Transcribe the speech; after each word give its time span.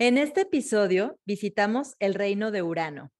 En 0.00 0.16
este 0.16 0.42
episodio 0.42 1.18
visitamos 1.26 1.96
el 1.98 2.14
reino 2.14 2.52
de 2.52 2.62
Urano. 2.62 3.10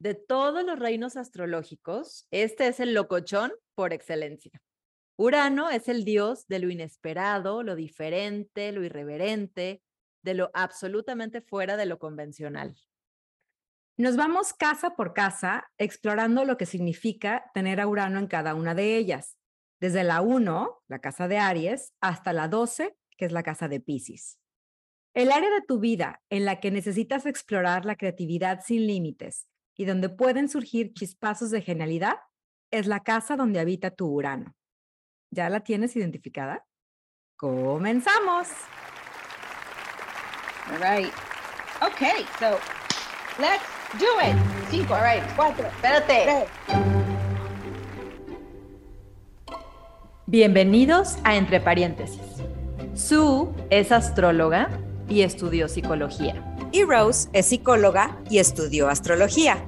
De 0.00 0.14
todos 0.14 0.64
los 0.64 0.76
reinos 0.76 1.16
astrológicos, 1.16 2.26
este 2.32 2.66
es 2.66 2.80
el 2.80 2.94
locochón 2.94 3.52
por 3.76 3.92
excelencia. 3.92 4.60
Urano 5.16 5.70
es 5.70 5.86
el 5.88 6.04
dios 6.04 6.48
de 6.48 6.58
lo 6.58 6.68
inesperado, 6.68 7.62
lo 7.62 7.76
diferente, 7.76 8.72
lo 8.72 8.82
irreverente, 8.82 9.84
de 10.24 10.34
lo 10.34 10.50
absolutamente 10.52 11.42
fuera 11.42 11.76
de 11.76 11.86
lo 11.86 12.00
convencional. 12.00 12.76
Nos 13.96 14.16
vamos 14.16 14.52
casa 14.52 14.96
por 14.96 15.14
casa 15.14 15.70
explorando 15.78 16.44
lo 16.44 16.56
que 16.56 16.66
significa 16.66 17.52
tener 17.54 17.80
a 17.80 17.86
Urano 17.86 18.18
en 18.18 18.26
cada 18.26 18.56
una 18.56 18.74
de 18.74 18.96
ellas, 18.96 19.38
desde 19.80 20.02
la 20.02 20.22
1, 20.22 20.82
la 20.88 20.98
casa 20.98 21.28
de 21.28 21.38
Aries, 21.38 21.94
hasta 22.00 22.32
la 22.32 22.48
12, 22.48 22.96
que 23.16 23.26
es 23.26 23.30
la 23.30 23.44
casa 23.44 23.68
de 23.68 23.78
Pisces. 23.78 24.40
El 25.16 25.32
área 25.32 25.48
de 25.48 25.62
tu 25.62 25.80
vida 25.80 26.20
en 26.28 26.44
la 26.44 26.60
que 26.60 26.70
necesitas 26.70 27.24
explorar 27.24 27.86
la 27.86 27.96
creatividad 27.96 28.60
sin 28.62 28.86
límites 28.86 29.46
y 29.74 29.86
donde 29.86 30.10
pueden 30.10 30.50
surgir 30.50 30.92
chispazos 30.92 31.50
de 31.50 31.62
genialidad 31.62 32.16
es 32.70 32.86
la 32.86 33.00
casa 33.00 33.34
donde 33.34 33.58
habita 33.58 33.90
tu 33.90 34.08
Urano. 34.08 34.54
¿Ya 35.30 35.48
la 35.48 35.60
tienes 35.60 35.96
identificada? 35.96 36.66
Comenzamos. 37.38 38.48
All 40.70 40.80
right. 40.80 41.10
Okay, 41.80 42.26
so 42.38 42.58
let's 43.38 43.64
do 43.98 44.20
it. 44.20 44.36
Cinco, 44.68 44.92
all 44.92 45.02
right, 45.02 45.24
cuatro, 45.34 45.66
espérate. 45.66 46.46
Bienvenidos 50.26 51.16
a 51.24 51.36
Entre 51.36 51.58
Paréntesis. 51.58 52.20
Sue 52.92 53.48
es 53.70 53.92
astróloga 53.92 54.68
y 55.08 55.22
estudió 55.22 55.68
psicología. 55.68 56.56
Y 56.72 56.84
Rose 56.84 57.28
es 57.32 57.46
psicóloga 57.46 58.18
y 58.30 58.38
estudió 58.38 58.88
astrología. 58.88 59.64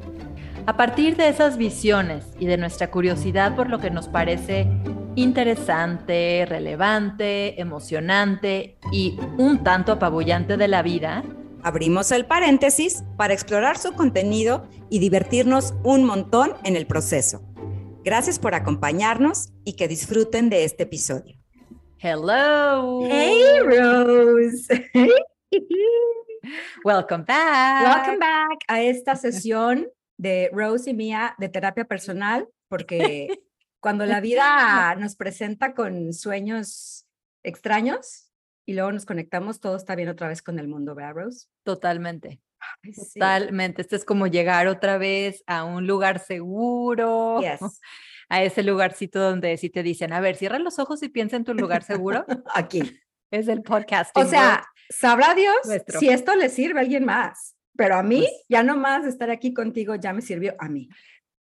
A 0.66 0.76
partir 0.76 1.16
de 1.16 1.28
esas 1.28 1.56
visiones 1.56 2.26
y 2.38 2.46
de 2.46 2.58
nuestra 2.58 2.90
curiosidad 2.90 3.56
por 3.56 3.70
lo 3.70 3.78
que 3.78 3.90
nos 3.90 4.08
parece 4.08 4.66
interesante, 5.14 6.44
relevante, 6.46 7.60
emocionante 7.60 8.78
y 8.92 9.18
un 9.38 9.64
tanto 9.64 9.92
apabullante 9.92 10.56
de 10.56 10.68
la 10.68 10.82
vida, 10.82 11.24
abrimos 11.62 12.12
el 12.12 12.26
paréntesis 12.26 13.02
para 13.16 13.34
explorar 13.34 13.78
su 13.78 13.94
contenido 13.94 14.68
y 14.90 14.98
divertirnos 14.98 15.74
un 15.84 16.04
montón 16.04 16.52
en 16.64 16.76
el 16.76 16.86
proceso. 16.86 17.42
Gracias 18.04 18.38
por 18.38 18.54
acompañarnos 18.54 19.50
y 19.64 19.72
que 19.74 19.88
disfruten 19.88 20.50
de 20.50 20.64
este 20.64 20.84
episodio. 20.84 21.37
Hello. 22.00 23.02
Hey, 23.10 23.58
Rose. 23.58 24.68
Welcome 26.84 27.24
back. 27.24 27.82
Welcome 27.82 28.18
back 28.20 28.58
a 28.68 28.82
esta 28.82 29.16
sesión 29.16 29.88
de 30.16 30.48
Rose 30.52 30.90
y 30.90 30.94
mía 30.94 31.34
de 31.38 31.48
terapia 31.48 31.86
personal, 31.86 32.46
porque 32.68 33.40
cuando 33.80 34.06
la 34.06 34.20
vida 34.20 34.94
nos 34.94 35.16
presenta 35.16 35.74
con 35.74 36.12
sueños 36.12 37.04
extraños 37.42 38.30
y 38.64 38.74
luego 38.74 38.92
nos 38.92 39.04
conectamos, 39.04 39.58
todo 39.58 39.74
está 39.74 39.96
bien 39.96 40.08
otra 40.08 40.28
vez 40.28 40.40
con 40.40 40.60
el 40.60 40.68
mundo, 40.68 40.94
¿verdad, 40.94 41.14
Rose? 41.14 41.48
Totalmente. 41.64 42.40
Totalmente. 43.14 43.82
Este 43.82 43.96
es 43.96 44.04
como 44.04 44.28
llegar 44.28 44.68
otra 44.68 44.98
vez 44.98 45.42
a 45.48 45.64
un 45.64 45.88
lugar 45.88 46.20
seguro. 46.20 47.40
A 48.28 48.42
ese 48.42 48.62
lugarcito 48.62 49.20
donde 49.20 49.56
si 49.56 49.70
te 49.70 49.82
dicen, 49.82 50.12
a 50.12 50.20
ver, 50.20 50.36
cierra 50.36 50.58
los 50.58 50.78
ojos 50.78 51.02
y 51.02 51.08
piensa 51.08 51.36
en 51.36 51.44
tu 51.44 51.54
lugar 51.54 51.82
seguro. 51.82 52.24
Aquí. 52.54 53.00
Es 53.30 53.48
el 53.48 53.62
podcast. 53.62 54.16
O 54.16 54.24
sea, 54.24 54.66
sabrá 54.90 55.34
Dios 55.34 55.56
si 55.98 56.08
esto 56.08 56.34
le 56.34 56.48
sirve 56.48 56.80
a 56.80 56.82
alguien 56.82 57.04
más. 57.04 57.56
Pero 57.76 57.94
a 57.94 58.02
mí, 58.02 58.20
pues 58.20 58.44
ya 58.48 58.62
no 58.62 58.76
más 58.76 59.06
estar 59.06 59.30
aquí 59.30 59.54
contigo 59.54 59.94
ya 59.94 60.12
me 60.12 60.20
sirvió 60.20 60.56
a 60.58 60.68
mí. 60.68 60.88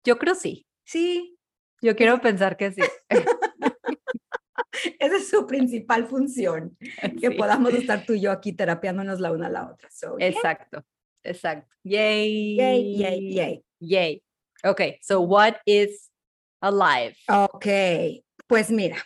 Yo 0.03 0.19
creo 0.19 0.35
sí. 0.35 0.67
Sí. 0.85 1.39
Yo 1.81 1.95
quiero 1.95 2.21
pensar 2.21 2.57
que 2.57 2.73
sí. 2.73 2.83
Esa 4.99 5.17
es 5.17 5.29
su 5.29 5.47
principal 5.47 6.09
función, 6.09 6.77
que 7.21 7.31
podamos 7.31 7.73
estar 7.75 8.05
tú 8.05 8.15
y 8.15 8.23
yo 8.23 8.33
aquí 8.33 8.53
terapiándonos 8.53 9.21
la 9.21 9.33
una 9.33 9.47
a 9.47 9.51
la 9.51 9.71
otra. 9.71 9.89
exacto, 10.19 10.85
exacto. 11.23 11.75
Yay. 11.85 12.57
Yay, 12.57 12.97
yay, 12.97 13.33
yay. 13.33 13.65
Yay. 13.81 14.23
Okay, 14.65 14.99
so 15.03 15.21
what 15.21 15.57
is 15.67 16.11
alive? 16.65 17.17
Ok, 17.29 17.67
pues 18.47 18.71
mira, 18.71 18.97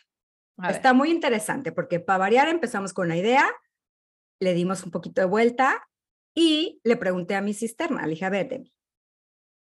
está 0.68 0.92
muy 0.92 1.10
interesante 1.10 1.72
porque 1.72 2.00
para 2.00 2.18
variar 2.18 2.48
empezamos 2.48 2.92
con 2.92 3.06
una 3.06 3.16
idea, 3.16 3.48
le 4.40 4.54
dimos 4.54 4.84
un 4.84 4.90
poquito 4.90 5.20
de 5.20 5.26
vuelta 5.26 5.88
y 6.34 6.80
le 6.84 6.96
pregunté 6.96 7.34
a 7.34 7.42
mi 7.42 7.54
cisterna, 7.54 8.02
le 8.02 8.10
dije, 8.10 8.24
a 8.24 8.30
ver, 8.30 8.62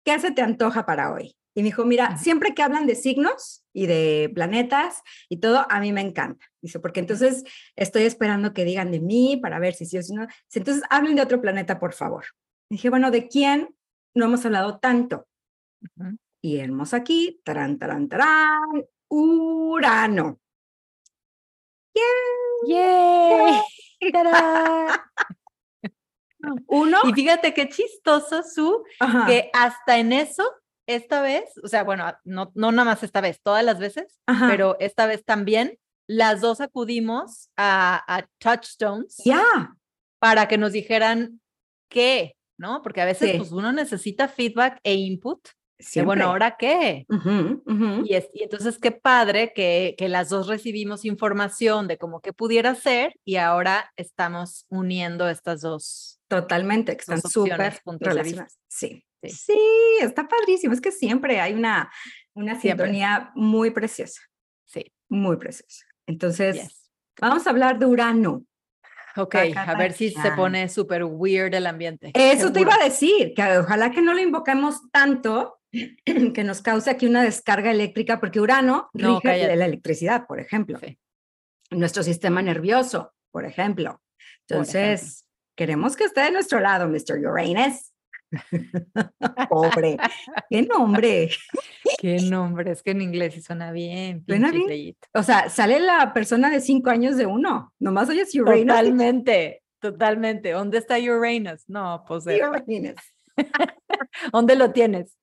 ¿qué 0.05 0.19
se 0.19 0.31
te 0.31 0.43
antoja 0.43 0.87
para 0.87 1.13
hoy? 1.13 1.37
Y 1.57 1.63
me 1.63 1.67
dijo, 1.67 1.85
mira, 1.85 2.17
siempre 2.17 2.53
que 2.53 2.63
hablan 2.63 2.87
de 2.87 2.97
signos 2.97 3.65
y 3.73 3.87
de 3.87 4.31
planetas 4.35 5.03
y 5.29 5.37
todo, 5.37 5.67
a 5.71 5.79
mí 5.79 5.93
me 5.93 6.01
encanta. 6.01 6.45
Dice, 6.61 6.81
porque 6.81 6.99
entonces 6.99 7.45
estoy 7.77 8.03
esperando 8.03 8.53
que 8.53 8.65
digan 8.65 8.91
de 8.91 8.99
mí 8.99 9.39
para 9.41 9.61
ver 9.61 9.75
si 9.75 9.87
sí 9.87 9.97
o 9.97 10.03
si 10.03 10.15
no. 10.15 10.27
Entonces, 10.53 10.83
hablen 10.91 11.15
de 11.15 11.23
otro 11.23 11.41
planeta, 11.41 11.79
por 11.79 11.93
favor. 11.93 12.25
dije, 12.69 12.91
bueno, 12.91 13.13
¿de 13.13 13.29
quién 13.29 13.77
no 14.15 14.25
hemos 14.25 14.45
hablado 14.45 14.79
tanto? 14.81 15.29
Y 16.45 16.61
hemos 16.61 16.93
aquí, 16.93 17.41
tarán, 17.43 17.79
tarán, 17.79 18.07
tarán, 18.07 18.85
Urano. 19.09 20.39
¡Yay! 22.67 23.63
Uno. 26.67 26.99
Y 27.05 27.15
fíjate 27.15 27.55
qué 27.55 27.71
chistoso, 27.71 28.43
Su, 28.43 28.85
que 29.27 29.49
hasta 29.55 29.97
en 29.97 30.13
eso, 30.13 30.45
esta 30.87 31.23
vez, 31.23 31.45
o 31.63 31.69
sea, 31.69 31.83
bueno, 31.83 32.13
no, 32.25 32.53
no 32.55 32.73
nada 32.73 32.91
más 32.91 33.03
esta 33.03 33.23
vez, 33.23 33.41
todas 33.43 33.65
las 33.65 33.79
veces, 33.79 34.21
pero 34.47 34.77
esta 34.81 35.07
vez 35.07 35.25
también, 35.25 35.79
las 36.07 36.43
dos 36.43 36.61
acudimos 36.61 37.49
a, 37.57 38.27
Touchstones. 38.37 39.17
Ya. 39.25 39.79
Para 40.19 40.47
que 40.47 40.59
nos 40.59 40.73
dijeran 40.73 41.41
qué, 41.89 42.37
¿no? 42.59 42.83
Porque 42.83 43.01
a 43.01 43.07
veces 43.07 43.35
pues 43.39 43.51
uno 43.51 43.73
necesita 43.73 44.29
feedback 44.29 44.79
e 44.83 44.93
input 44.93 45.41
bueno, 46.05 46.27
¿ahora 46.27 46.57
qué? 46.59 47.07
Y, 48.05 48.15
es, 48.15 48.29
y, 48.33 48.43
entonces 48.43 48.79
qué 48.79 48.93
padre 48.93 49.53
que, 49.55 49.95
que, 49.99 50.09
las 50.09 50.29
dos 50.29 50.47
recibimos 50.47 51.05
información 51.05 51.89
de 51.89 51.99
cómo 51.99 52.21
que 52.21 52.33
pudiera 52.33 52.75
ser 52.75 53.15
y 53.25 53.37
ahora 53.37 53.93
estamos 53.97 54.67
uniendo 54.69 55.29
estas 55.29 55.61
dos. 55.61 56.21
Totalmente, 56.29 56.97
que 56.97 57.01
están 57.01 57.23
súper 57.23 57.81
relacionadas. 58.01 58.59
Sí. 58.69 59.05
sí. 59.23 59.31
sí, 59.31 59.59
está 60.01 60.27
padrísimo. 60.27 60.75
Es 60.75 60.81
que 60.81 60.93
siempre 60.93 61.41
hay 61.41 61.55
una, 61.55 61.91
una 62.35 62.61
sintonía 62.61 63.31
muy 63.35 63.71
preciosa. 63.71 64.21
Sí. 64.65 64.93
Muy 65.09 65.37
preciosa. 65.37 65.85
Entonces, 66.07 66.89
vamos 67.21 67.47
a 67.47 67.51
hablar 67.51 67.79
de 67.79 67.87
Urano. 67.87 68.45
Ok, 69.17 69.37
a 69.57 69.75
ver 69.77 69.93
si 69.93 70.11
se 70.11 70.33
pone 70.33 70.69
súper 70.69 71.05
weird 71.05 71.55
el 71.55 71.67
ambiente. 71.67 72.11
Eso 72.15 72.53
te 72.53 72.63
iba 72.63 72.75
a 72.75 72.83
decir, 72.83 73.33
que 73.35 73.59
ojalá 73.59 73.93
que 73.93 74.03
no 74.03 74.13
lo 74.13 74.21
invoquemos 74.21 74.91
tanto 74.91 75.61
que 76.35 76.45
nos 76.45 76.63
cause 76.63 76.91
aquí 76.91 77.07
una 77.07 77.23
descarga 77.23 77.71
eléctrica, 77.71 78.21
porque 78.21 78.41
Urano 78.41 78.91
no, 78.93 79.21
rige 79.21 79.57
la 79.57 79.67
electricidad, 79.67 80.27
por 80.27 80.41
ejemplo. 80.41 80.79
Nuestro 81.71 82.03
sistema 82.03 82.43
nervioso, 82.43 83.13
por 83.31 83.45
ejemplo. 83.45 84.01
Entonces, 84.49 85.27
queremos 85.57 85.97
que 85.97 86.05
esté 86.05 86.23
de 86.23 86.31
nuestro 86.31 86.61
lado, 86.61 86.89
Mr. 86.89 87.19
Uranus. 87.27 87.93
Pobre. 89.49 89.97
¿Qué 90.51 90.63
nombre? 90.63 91.31
Qué 91.99 92.17
nombre, 92.19 92.73
es 92.73 92.83
que 92.83 92.91
en 92.91 93.03
inglés 93.03 93.43
suena 93.45 93.71
bien. 93.71 94.25
Suena 94.27 94.51
bien. 94.51 94.97
O 95.13 95.23
sea, 95.23 95.49
sale 95.49 95.79
la 95.81 96.13
persona 96.13 96.51
de 96.51 96.61
cinco 96.61 96.91
años 96.91 97.17
de 97.17 97.27
uno. 97.27 97.73
Nomás 97.79 98.09
oyes 98.09 98.35
Uranus. 98.35 98.67
Totalmente, 98.67 99.63
totalmente. 99.81 100.51
¿Dónde 100.51 100.79
está 100.79 100.99
Uranus? 100.99 101.65
No, 101.69 102.05
pues. 102.07 102.27
Uranus. 102.27 102.97
¿Dónde 104.33 104.57
lo 104.57 104.73
tienes? 104.73 105.17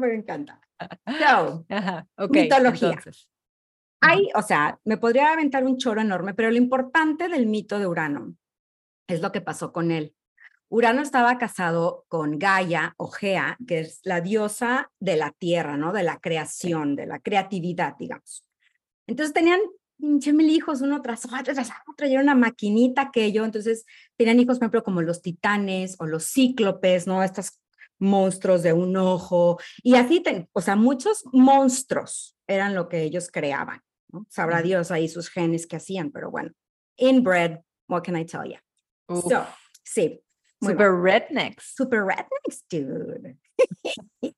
Me 0.00 0.14
encanta. 0.14 0.60
So, 1.06 1.66
mitología. 2.30 2.98
Hay, 4.00 4.28
o 4.34 4.42
sea, 4.42 4.80
me 4.84 4.96
podría 4.96 5.32
aventar 5.32 5.64
un 5.64 5.78
choro 5.78 6.00
enorme, 6.00 6.34
pero 6.34 6.50
lo 6.50 6.56
importante 6.56 7.28
del 7.28 7.46
mito 7.46 7.78
de 7.78 7.86
Urano 7.86 8.34
es 9.06 9.20
lo 9.20 9.30
que 9.30 9.40
pasó 9.40 9.72
con 9.72 9.90
él. 9.92 10.14
Urano 10.68 11.02
estaba 11.02 11.36
casado 11.38 12.06
con 12.08 12.38
Gaia 12.38 12.94
o 12.96 13.08
Gea, 13.08 13.58
que 13.66 13.80
es 13.80 14.00
la 14.04 14.20
diosa 14.20 14.90
de 14.98 15.16
la 15.16 15.30
tierra, 15.30 15.76
¿no? 15.76 15.92
De 15.92 16.02
la 16.02 16.18
creación, 16.18 16.96
de 16.96 17.06
la 17.06 17.20
creatividad, 17.20 17.94
digamos. 17.98 18.44
Entonces 19.06 19.34
tenían 19.34 19.60
pinche 19.98 20.32
mil 20.32 20.50
hijos, 20.50 20.80
uno 20.80 21.00
tras 21.02 21.26
otro, 21.26 21.54
tras 21.54 21.70
otro, 21.88 22.06
y 22.06 22.12
era 22.12 22.22
una 22.22 22.34
maquinita 22.34 23.02
aquello. 23.02 23.44
Entonces 23.44 23.84
tenían 24.16 24.40
hijos, 24.40 24.58
por 24.58 24.64
ejemplo, 24.64 24.82
como 24.82 25.02
los 25.02 25.22
titanes 25.22 25.96
o 26.00 26.06
los 26.06 26.24
cíclopes, 26.24 27.06
¿no? 27.06 27.22
Estas 27.22 27.60
monstruos 28.02 28.62
de 28.62 28.72
un 28.72 28.96
ojo, 28.96 29.58
y 29.82 29.94
así, 29.94 30.22
o 30.52 30.60
sea, 30.60 30.76
muchos 30.76 31.24
monstruos 31.32 32.36
eran 32.46 32.74
lo 32.74 32.88
que 32.88 33.02
ellos 33.02 33.30
creaban, 33.32 33.80
¿no? 34.12 34.26
Sabrá 34.28 34.60
Dios 34.60 34.90
ahí 34.90 35.08
sus 35.08 35.30
genes 35.30 35.66
que 35.66 35.76
hacían, 35.76 36.10
pero 36.10 36.30
bueno, 36.30 36.50
inbred 36.96 37.60
What 37.92 38.04
can 38.04 38.16
I 38.16 38.24
tell 38.24 38.44
you? 38.44 38.56
So, 39.28 39.46
sí. 39.84 40.22
Super 40.64 40.94
rednecks. 40.94 41.74
Super 41.76 42.04
rednecks, 42.06 42.64
dude. 42.70 43.36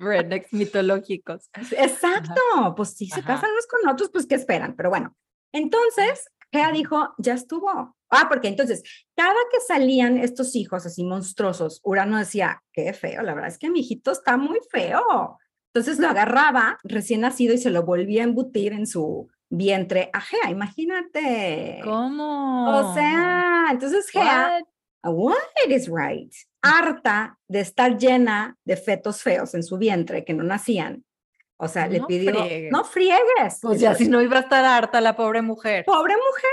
rednecks 0.00 0.52
mitológicos. 0.52 1.48
Exacto, 1.54 2.74
pues 2.76 2.96
si 2.96 3.06
se 3.06 3.22
casan 3.22 3.50
unos 3.52 3.66
con 3.66 3.88
otros, 3.88 4.10
pues 4.10 4.26
¿qué 4.26 4.34
esperan? 4.34 4.74
Pero 4.74 4.90
bueno, 4.90 5.14
entonces 5.52 6.28
Gea 6.50 6.72
dijo, 6.72 7.14
ya 7.18 7.34
estuvo. 7.34 7.96
Ah, 8.14 8.26
porque 8.28 8.48
entonces, 8.48 8.82
cada 9.16 9.34
que 9.50 9.60
salían 9.60 10.18
estos 10.18 10.54
hijos 10.56 10.86
así 10.86 11.04
monstruosos, 11.04 11.80
Urano 11.84 12.18
decía, 12.18 12.62
qué 12.72 12.92
feo, 12.92 13.22
la 13.22 13.34
verdad 13.34 13.50
es 13.50 13.58
que 13.58 13.70
mi 13.70 13.80
hijito 13.80 14.12
está 14.12 14.36
muy 14.36 14.60
feo. 14.70 15.38
Entonces 15.74 15.98
lo 15.98 16.08
agarraba 16.08 16.78
recién 16.84 17.22
nacido 17.22 17.52
y 17.52 17.58
se 17.58 17.70
lo 17.70 17.82
volvía 17.82 18.22
a 18.22 18.24
embutir 18.24 18.72
en 18.72 18.86
su 18.86 19.28
vientre 19.50 20.10
a 20.12 20.20
Gea, 20.20 20.50
imagínate. 20.50 21.80
¿Cómo? 21.82 22.68
O 22.68 22.94
sea, 22.94 23.66
entonces 23.70 24.08
Gea, 24.08 24.60
what 25.02 25.34
is 25.68 25.88
right? 25.88 26.32
Harta 26.62 27.38
de 27.48 27.60
estar 27.60 27.98
llena 27.98 28.56
de 28.64 28.76
fetos 28.76 29.22
feos 29.22 29.54
en 29.54 29.62
su 29.62 29.76
vientre 29.76 30.24
que 30.24 30.32
no 30.32 30.44
nacían. 30.44 31.04
O 31.56 31.68
sea, 31.68 31.86
le 31.86 32.00
pidió, 32.02 32.34
no 32.70 32.84
friegues. 32.84 33.62
O 33.62 33.74
sea, 33.74 33.94
si 33.94 34.08
no 34.08 34.20
iba 34.20 34.38
a 34.38 34.40
estar 34.40 34.64
harta 34.64 35.00
la 35.00 35.14
pobre 35.14 35.40
mujer. 35.40 35.84
Pobre 35.84 36.14
mujer. 36.14 36.50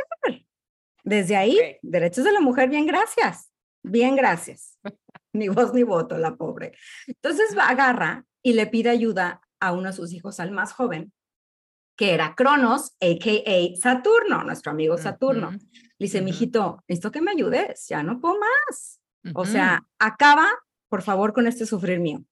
Desde 1.11 1.35
ahí, 1.35 1.59
derechos 1.81 2.23
de 2.23 2.31
la 2.31 2.39
mujer, 2.39 2.69
bien 2.69 2.85
gracias. 2.85 3.51
Bien 3.83 4.15
gracias. 4.15 4.79
ni 5.33 5.49
voz 5.49 5.73
ni 5.73 5.83
voto, 5.83 6.17
la 6.17 6.37
pobre. 6.37 6.71
Entonces 7.05 7.53
va, 7.57 7.67
agarra 7.67 8.23
y 8.41 8.53
le 8.53 8.65
pide 8.65 8.91
ayuda 8.91 9.41
a 9.59 9.73
uno 9.73 9.87
de 9.87 9.93
sus 9.93 10.13
hijos, 10.13 10.39
al 10.39 10.51
más 10.51 10.71
joven, 10.71 11.11
que 11.97 12.13
era 12.13 12.33
Cronos, 12.33 12.95
a.k.a. 13.01 13.75
Saturno, 13.77 14.45
nuestro 14.45 14.71
amigo 14.71 14.97
Saturno. 14.97 15.51
Le 15.51 15.59
dice, 15.97 16.21
mijito, 16.21 16.81
necesito 16.87 17.11
que 17.11 17.19
me 17.19 17.31
ayudes, 17.31 17.89
ya 17.89 18.03
no 18.03 18.21
puedo 18.21 18.39
más. 18.39 19.01
O 19.33 19.43
sea, 19.43 19.85
acaba, 19.99 20.47
por 20.87 21.01
favor, 21.01 21.33
con 21.33 21.45
este 21.45 21.65
sufrir 21.65 21.99
mío. 21.99 22.23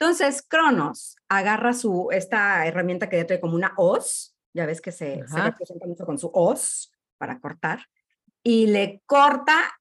Entonces, 0.00 0.42
Cronos 0.42 1.16
agarra 1.28 1.74
su, 1.74 2.08
esta 2.12 2.66
herramienta 2.66 3.10
que 3.10 3.18
ya 3.18 3.26
trae 3.26 3.40
como 3.40 3.56
una 3.56 3.74
hoz, 3.76 4.34
ya 4.54 4.64
ves 4.64 4.80
que 4.80 4.90
se, 4.90 5.22
se 5.28 5.38
representa 5.38 5.86
mucho 5.86 6.06
con 6.06 6.18
su 6.18 6.30
hoz 6.32 6.90
para 7.18 7.40
cortar, 7.40 7.80
y 8.46 8.68
le 8.68 9.02
corta 9.06 9.76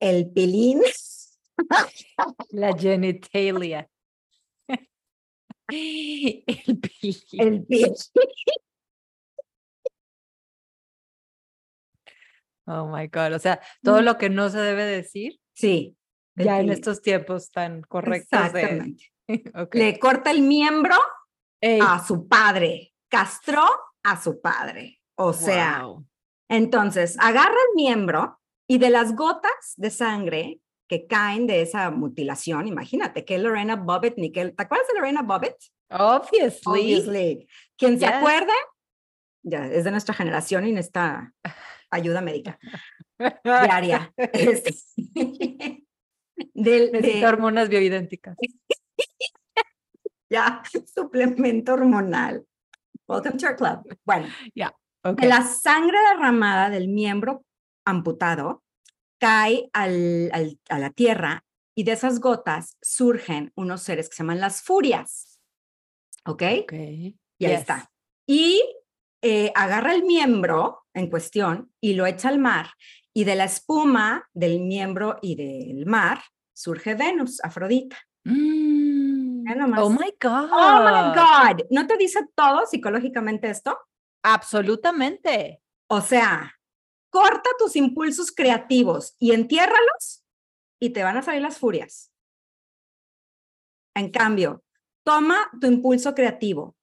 el 0.00 0.28
pilín. 0.32 0.82
La 2.50 2.76
genitalia. 2.76 3.88
El 5.68 6.80
pilín. 6.80 7.22
El 7.38 7.64
pilín. 7.64 7.94
Oh 12.66 12.88
my 12.88 13.06
God. 13.06 13.34
O 13.34 13.38
sea, 13.38 13.60
todo 13.84 14.00
mm. 14.02 14.04
lo 14.04 14.18
que 14.18 14.30
no 14.30 14.48
se 14.48 14.58
debe 14.58 14.84
decir. 14.84 15.38
Sí. 15.52 15.96
Ya 16.34 16.58
en 16.58 16.70
estos 16.70 17.02
tiempos 17.02 17.52
tan 17.52 17.82
correctos. 17.82 18.32
Exactamente. 18.32 19.12
Le 19.74 20.00
corta 20.00 20.32
el 20.32 20.42
miembro 20.42 20.96
a 21.80 22.04
su 22.04 22.26
padre. 22.26 22.94
Castró 23.08 23.64
a 24.02 24.20
su 24.20 24.40
padre. 24.40 25.00
O 25.14 25.32
sea, 25.32 25.86
entonces 26.56 27.16
agarra 27.18 27.54
el 27.54 27.76
miembro 27.76 28.38
y 28.68 28.78
de 28.78 28.90
las 28.90 29.14
gotas 29.16 29.74
de 29.76 29.90
sangre 29.90 30.60
que 30.88 31.06
caen 31.06 31.46
de 31.46 31.62
esa 31.62 31.90
mutilación, 31.90 32.68
imagínate 32.68 33.24
que 33.24 33.38
Lorena 33.38 33.76
Bobbitt, 33.76 34.16
Nickel, 34.16 34.54
¿te 34.54 34.62
acuerdas 34.62 34.88
de 34.88 34.94
Lorena 34.94 35.22
Bobbitt? 35.22 35.56
Obviously. 35.90 36.62
Obviously. 36.66 37.48
Quien 37.76 37.98
se 37.98 38.06
acuerde, 38.06 38.52
ya 39.42 39.66
es 39.66 39.84
de 39.84 39.90
nuestra 39.90 40.14
generación 40.14 40.66
y 40.66 40.72
necesita 40.72 41.32
ayuda 41.90 42.20
médica 42.20 42.58
diaria. 43.44 44.12
Este, 44.32 44.74
de 46.54 47.26
hormonas 47.26 47.68
bioidénticas. 47.68 48.36
ya, 50.30 50.62
suplemento 50.94 51.74
hormonal. 51.74 52.44
Welcome 53.06 53.38
to 53.38 53.46
our 53.46 53.56
club. 53.56 53.98
Bueno, 54.04 54.28
ya. 54.54 54.74
La 55.02 55.42
sangre 55.42 55.98
derramada 56.10 56.70
del 56.70 56.88
miembro 56.88 57.44
amputado 57.84 58.62
cae 59.18 59.68
al, 59.72 60.30
a 60.68 60.78
la 60.78 60.90
tierra 60.90 61.44
y 61.74 61.84
de 61.84 61.92
esas 61.92 62.20
gotas 62.20 62.76
surgen 62.82 63.52
unos 63.56 63.82
seres 63.82 64.08
que 64.08 64.16
se 64.16 64.22
llaman 64.22 64.40
las 64.40 64.62
furias. 64.62 65.40
¿Ok? 66.26 66.42
Ok. 66.62 66.72
Y 66.72 67.46
ahí 67.46 67.52
está. 67.52 67.90
Y 68.26 68.62
eh, 69.22 69.52
agarra 69.54 69.94
el 69.94 70.04
miembro 70.04 70.84
en 70.94 71.08
cuestión 71.08 71.72
y 71.80 71.94
lo 71.94 72.06
echa 72.06 72.28
al 72.28 72.38
mar. 72.38 72.70
Y 73.14 73.24
de 73.24 73.34
la 73.34 73.44
espuma 73.44 74.28
del 74.32 74.60
miembro 74.60 75.18
y 75.20 75.34
del 75.34 75.86
mar 75.86 76.22
surge 76.52 76.94
Venus, 76.94 77.42
Afrodita. 77.44 77.96
Mm. 78.24 79.44
Oh 79.76 79.90
my 79.90 80.14
God. 80.20 80.48
Oh 80.52 80.84
my 80.84 81.14
God. 81.14 81.66
¿No 81.70 81.86
te 81.86 81.96
dice 81.96 82.20
todo 82.34 82.64
psicológicamente 82.66 83.50
esto? 83.50 83.78
Absolutamente. 84.22 85.62
O 85.88 86.00
sea, 86.00 86.58
corta 87.10 87.50
tus 87.58 87.76
impulsos 87.76 88.32
creativos 88.32 89.16
y 89.18 89.32
entiérralos 89.32 90.24
y 90.80 90.90
te 90.90 91.02
van 91.02 91.16
a 91.16 91.22
salir 91.22 91.42
las 91.42 91.58
furias. 91.58 92.12
En 93.94 94.10
cambio, 94.10 94.64
toma 95.04 95.50
tu 95.60 95.66
impulso 95.66 96.14
creativo 96.14 96.76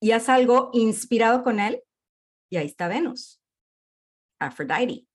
y 0.00 0.12
haz 0.12 0.28
algo 0.28 0.70
inspirado 0.72 1.42
con 1.42 1.60
él 1.60 1.82
y 2.50 2.56
ahí 2.56 2.66
está 2.66 2.88
Venus. 2.88 3.42
Aphrodite. 4.38 5.06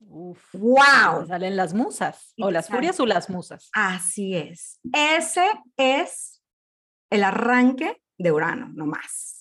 ¡Wow! 0.00 1.26
Salen 1.26 1.56
las 1.56 1.74
musas, 1.74 2.34
o 2.40 2.50
las 2.50 2.68
furias 2.68 3.00
o 3.00 3.06
las 3.06 3.28
musas. 3.28 3.68
Así 3.72 4.36
es. 4.36 4.78
Ese 4.92 5.48
es 5.76 6.42
el 7.10 7.24
arranque 7.24 8.00
de 8.16 8.30
Urano, 8.30 8.68
no 8.74 8.86
más. 8.86 9.37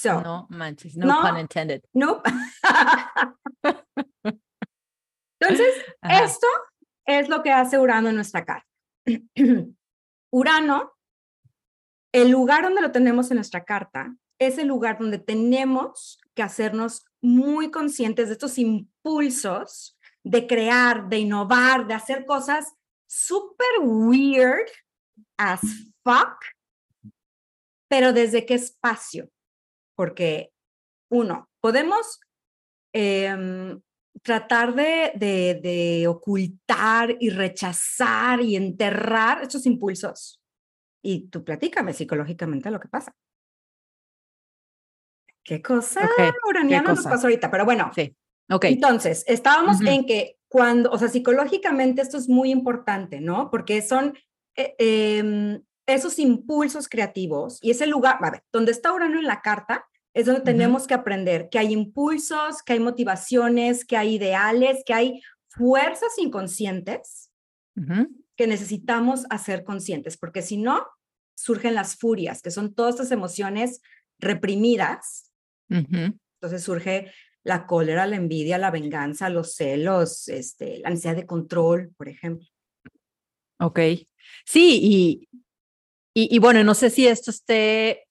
So, 0.00 0.22
no 0.22 0.46
manches, 0.48 0.96
no, 0.96 1.20
pun 1.20 1.36
intended. 1.38 1.82
No. 1.92 2.22
Entonces, 5.38 5.74
esto 6.08 6.46
es 7.04 7.28
lo 7.28 7.42
que 7.42 7.52
hace 7.52 7.78
Urano 7.78 8.08
en 8.08 8.14
nuestra 8.14 8.46
carta. 8.46 8.66
Urano, 10.32 10.92
el 12.12 12.30
lugar 12.30 12.62
donde 12.62 12.80
lo 12.80 12.92
tenemos 12.92 13.30
en 13.30 13.34
nuestra 13.36 13.62
carta, 13.64 14.16
es 14.38 14.56
el 14.56 14.68
lugar 14.68 14.98
donde 14.98 15.18
tenemos 15.18 16.18
que 16.34 16.42
hacernos 16.42 17.04
muy 17.20 17.70
conscientes 17.70 18.28
de 18.28 18.32
estos 18.32 18.56
impulsos 18.56 19.98
de 20.24 20.46
crear, 20.46 21.10
de 21.10 21.18
innovar, 21.18 21.86
de 21.86 21.92
hacer 21.92 22.24
cosas 22.24 22.72
súper 23.06 23.80
weird 23.82 24.66
as 25.36 25.60
fuck, 26.02 26.38
pero 27.86 28.14
desde 28.14 28.46
qué 28.46 28.54
espacio. 28.54 29.30
Porque, 30.00 30.50
uno, 31.10 31.50
podemos 31.60 32.20
em, 32.94 33.78
tratar 34.22 34.74
de, 34.74 35.12
de, 35.62 36.08
ocultar 36.08 37.18
y 37.20 37.28
rechazar 37.28 38.40
y 38.40 38.56
enterrar 38.56 39.42
estos 39.42 39.66
impulsos. 39.66 40.40
Y 41.04 41.28
tú 41.28 41.44
platícame 41.44 41.92
psicológicamente 41.92 42.70
lo 42.70 42.80
que 42.80 42.88
pasa. 42.88 43.14
¿Qué 45.44 45.60
cosa 45.60 46.08
okay. 46.14 46.80
nos 46.80 47.04
pasó 47.04 47.26
ahorita? 47.26 47.50
Pero 47.50 47.66
bueno, 47.66 47.92
sí. 47.94 48.16
okay. 48.50 48.72
entonces, 48.72 49.22
estábamos 49.26 49.82
en 49.82 50.06
que 50.06 50.38
cuando, 50.48 50.90
o 50.92 50.98
sea, 50.98 51.08
psicológicamente 51.08 52.00
esto 52.00 52.16
es 52.16 52.26
muy 52.26 52.50
importante, 52.50 53.20
¿no? 53.20 53.50
Porque 53.50 53.82
son 53.82 54.16
eh, 54.56 54.74
em, 54.78 55.62
esos 55.86 56.18
impulsos 56.18 56.88
creativos 56.88 57.58
y 57.60 57.70
ese 57.70 57.86
lugar, 57.86 58.16
a 58.22 58.30
ver, 58.30 58.44
donde 58.50 58.72
está 58.72 58.94
Urano 58.94 59.18
en 59.18 59.26
la 59.26 59.42
carta, 59.42 59.86
es 60.14 60.26
donde 60.26 60.40
tenemos 60.40 60.86
que 60.86 60.94
aprender 60.94 61.48
que 61.50 61.58
hay 61.58 61.72
impulsos, 61.72 62.62
que 62.62 62.74
hay 62.74 62.80
motivaciones, 62.80 63.84
que 63.84 63.96
hay 63.96 64.16
ideales, 64.16 64.82
que 64.84 64.94
hay 64.94 65.22
fuerzas 65.48 66.18
inconscientes 66.18 67.30
que 68.36 68.46
necesitamos 68.46 69.24
hacer 69.30 69.64
conscientes, 69.64 70.16
porque 70.16 70.42
si 70.42 70.58
no, 70.58 70.86
surgen 71.34 71.74
las 71.74 71.96
furias, 71.96 72.42
que 72.42 72.50
son 72.50 72.74
todas 72.74 72.96
estas 72.96 73.10
emociones 73.10 73.80
reprimidas 74.18 75.30
entonces 75.70 76.62
surge 76.62 77.12
la 77.42 77.66
cólera, 77.66 78.06
la 78.06 78.16
envidia, 78.16 78.58
la 78.58 78.70
venganza, 78.70 79.30
los 79.30 79.54
celos, 79.54 80.28
este, 80.28 80.80
la 80.80 80.90
necesidad 80.90 81.16
de 81.16 81.26
control, 81.26 81.92
por 81.96 82.08
ejemplo. 82.08 82.46
Ok. 83.60 83.78
Sí, 84.44 84.80
y, 84.82 85.28
y, 86.14 86.38
bueno, 86.38 86.62
no 86.64 86.74
sé 86.74 86.90
si 86.90 87.06
esto 87.06 87.30
esté, 87.30 88.06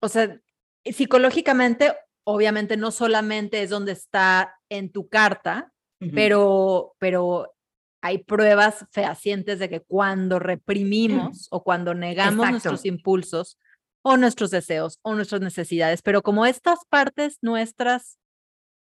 o 0.00 0.08
sea, 0.08 0.40
psicológicamente, 0.84 1.94
obviamente 2.24 2.76
no 2.76 2.90
solamente 2.90 3.62
es 3.62 3.70
donde 3.70 3.92
está 3.92 4.56
en 4.68 4.90
tu 4.90 5.08
carta, 5.08 5.72
pero, 6.14 6.96
pero 6.98 7.52
hay 8.02 8.18
pruebas 8.18 8.86
fehacientes 8.90 9.60
de 9.60 9.68
que 9.68 9.80
cuando 9.80 10.40
reprimimos 10.40 11.46
o 11.52 11.62
cuando 11.62 11.94
negamos 11.94 12.50
nuestros 12.50 12.84
impulsos, 12.84 13.56
o 14.02 14.16
nuestros 14.16 14.50
deseos 14.50 14.98
o 15.02 15.14
nuestras 15.14 15.40
necesidades, 15.40 16.02
pero 16.02 16.22
como 16.22 16.44
estas 16.44 16.80
partes 16.88 17.38
nuestras 17.40 18.18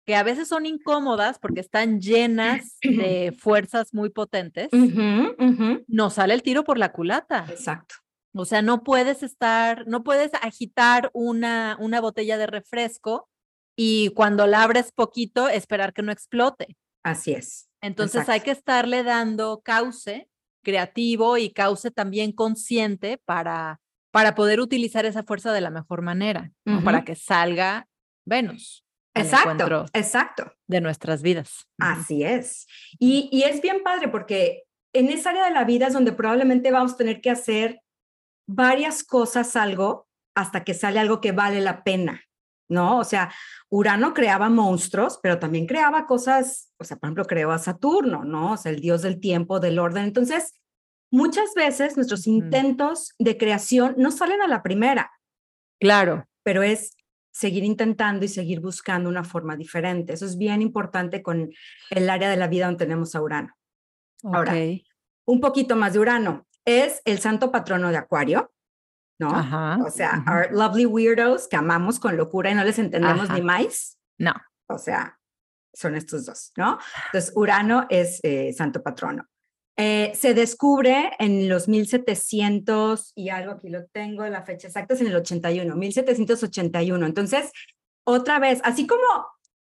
que 0.06 0.14
a 0.14 0.22
veces 0.22 0.46
son 0.46 0.66
incómodas 0.66 1.38
porque 1.40 1.60
están 1.60 2.00
llenas 2.00 2.78
de 2.82 3.34
fuerzas 3.36 3.92
muy 3.92 4.10
potentes, 4.10 4.68
no 5.88 6.10
sale 6.10 6.34
el 6.34 6.42
tiro 6.42 6.62
por 6.62 6.78
la 6.78 6.92
culata. 6.92 7.46
Exacto. 7.48 7.96
O 8.36 8.44
sea, 8.44 8.60
no 8.60 8.84
puedes 8.84 9.22
estar, 9.22 9.86
no 9.86 10.04
puedes 10.04 10.30
agitar 10.42 11.10
una, 11.14 11.76
una 11.80 12.00
botella 12.00 12.36
de 12.36 12.46
refresco 12.46 13.28
y 13.76 14.10
cuando 14.10 14.46
la 14.46 14.62
abres 14.62 14.92
poquito 14.92 15.48
esperar 15.48 15.92
que 15.92 16.02
no 16.02 16.12
explote. 16.12 16.76
Así 17.02 17.32
es. 17.32 17.68
Entonces 17.80 18.28
hay 18.28 18.40
que 18.40 18.50
estarle 18.50 19.02
dando 19.04 19.62
cauce 19.64 20.28
creativo 20.62 21.38
y 21.38 21.50
cauce 21.50 21.92
también 21.92 22.32
consciente 22.32 23.18
para, 23.24 23.80
para 24.10 24.34
poder 24.34 24.60
utilizar 24.60 25.06
esa 25.06 25.22
fuerza 25.22 25.52
de 25.52 25.60
la 25.60 25.70
mejor 25.70 26.02
manera, 26.02 26.50
para 26.84 27.04
que 27.04 27.14
salga 27.14 27.86
Venus. 28.26 28.84
Exacto, 29.14 29.86
exacto. 29.94 30.52
De 30.66 30.80
nuestras 30.80 31.22
vidas. 31.22 31.68
Así 31.78 32.24
es. 32.24 32.66
Y, 32.98 33.28
y 33.30 33.44
es 33.44 33.62
bien 33.62 33.82
padre 33.84 34.08
porque 34.08 34.64
en 34.92 35.08
esa 35.08 35.30
área 35.30 35.44
de 35.44 35.52
la 35.52 35.64
vida 35.64 35.86
es 35.86 35.92
donde 35.92 36.12
probablemente 36.12 36.72
vamos 36.72 36.94
a 36.94 36.96
tener 36.96 37.20
que 37.20 37.30
hacer 37.30 37.80
varias 38.46 39.04
cosas 39.04 39.56
algo 39.56 40.06
hasta 40.34 40.64
que 40.64 40.74
sale 40.74 40.98
algo 41.00 41.20
que 41.20 41.32
vale 41.32 41.60
la 41.60 41.82
pena, 41.82 42.22
¿no? 42.68 42.98
O 42.98 43.04
sea, 43.04 43.32
Urano 43.70 44.14
creaba 44.14 44.48
monstruos, 44.48 45.18
pero 45.22 45.38
también 45.38 45.66
creaba 45.66 46.06
cosas, 46.06 46.72
o 46.78 46.84
sea, 46.84 46.96
por 46.98 47.08
ejemplo, 47.08 47.24
creó 47.24 47.50
a 47.52 47.58
Saturno, 47.58 48.24
¿no? 48.24 48.52
O 48.52 48.56
sea, 48.56 48.72
el 48.72 48.80
dios 48.80 49.02
del 49.02 49.18
tiempo, 49.18 49.60
del 49.60 49.78
orden. 49.78 50.04
Entonces, 50.04 50.54
muchas 51.10 51.54
veces 51.54 51.96
nuestros 51.96 52.26
intentos 52.26 53.14
de 53.18 53.38
creación 53.38 53.94
no 53.98 54.10
salen 54.10 54.42
a 54.42 54.48
la 54.48 54.62
primera. 54.62 55.10
Claro. 55.80 56.26
Pero 56.42 56.62
es 56.62 56.96
seguir 57.32 57.64
intentando 57.64 58.24
y 58.24 58.28
seguir 58.28 58.60
buscando 58.60 59.08
una 59.08 59.24
forma 59.24 59.56
diferente. 59.56 60.12
Eso 60.12 60.24
es 60.24 60.38
bien 60.38 60.62
importante 60.62 61.22
con 61.22 61.50
el 61.90 62.10
área 62.10 62.30
de 62.30 62.36
la 62.36 62.48
vida 62.48 62.66
donde 62.66 62.84
tenemos 62.84 63.14
a 63.14 63.22
Urano. 63.22 63.54
Ahora, 64.22 64.54
un 65.26 65.40
poquito 65.40 65.76
más 65.76 65.92
de 65.92 65.98
Urano 65.98 66.46
es 66.66 67.00
el 67.04 67.18
santo 67.20 67.50
patrono 67.50 67.90
de 67.90 67.96
Acuario, 67.96 68.52
¿no? 69.18 69.30
o 69.86 69.90
sea, 69.90 70.24
our 70.28 70.52
lovely 70.52 70.84
weirdos 70.84 71.48
que 71.48 71.56
amamos 71.56 71.98
con 71.98 72.16
locura 72.16 72.50
y 72.50 72.54
no 72.54 72.64
les 72.64 72.78
entendemos 72.78 73.30
ni 73.30 73.40
más. 73.40 73.98
No. 74.18 74.34
O 74.68 74.76
sea, 74.76 75.18
son 75.72 75.94
estos 75.94 76.26
dos, 76.26 76.52
¿no? 76.56 76.78
Entonces, 77.06 77.32
Urano 77.34 77.86
es 77.88 78.20
eh, 78.22 78.52
santo 78.52 78.82
patrono. 78.82 79.26
Eh, 79.78 80.12
se 80.14 80.32
descubre 80.32 81.12
en 81.18 81.48
los 81.50 81.68
1700 81.68 83.12
y 83.14 83.28
algo, 83.28 83.52
aquí 83.52 83.68
lo 83.68 83.84
tengo, 83.86 84.26
la 84.26 84.42
fecha 84.42 84.68
exacta 84.68 84.94
es 84.94 85.02
en 85.02 85.08
el 85.08 85.16
81, 85.16 85.76
1781. 85.76 87.06
Entonces, 87.06 87.52
otra 88.04 88.38
vez, 88.38 88.60
así 88.64 88.86
como 88.86 89.02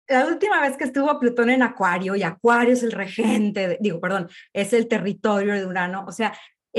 la 0.08 0.26
última 0.26 0.60
vez 0.62 0.78
que 0.78 0.86
estuvo 0.86 1.20
Plutón 1.20 1.52
en 1.52 1.62
Acuario 1.62 2.16
y 2.16 2.24
Acuario 2.24 2.74
es 2.74 2.82
el 2.82 2.92
regente, 2.92 3.78
digo, 3.80 4.02
perdón, 4.02 4.28
es 4.52 4.74
el 4.74 4.88
territorio 4.88 5.54
de 5.54 5.66
Urano, 5.66 6.06
o 6.08 6.12
sea, 6.12 6.34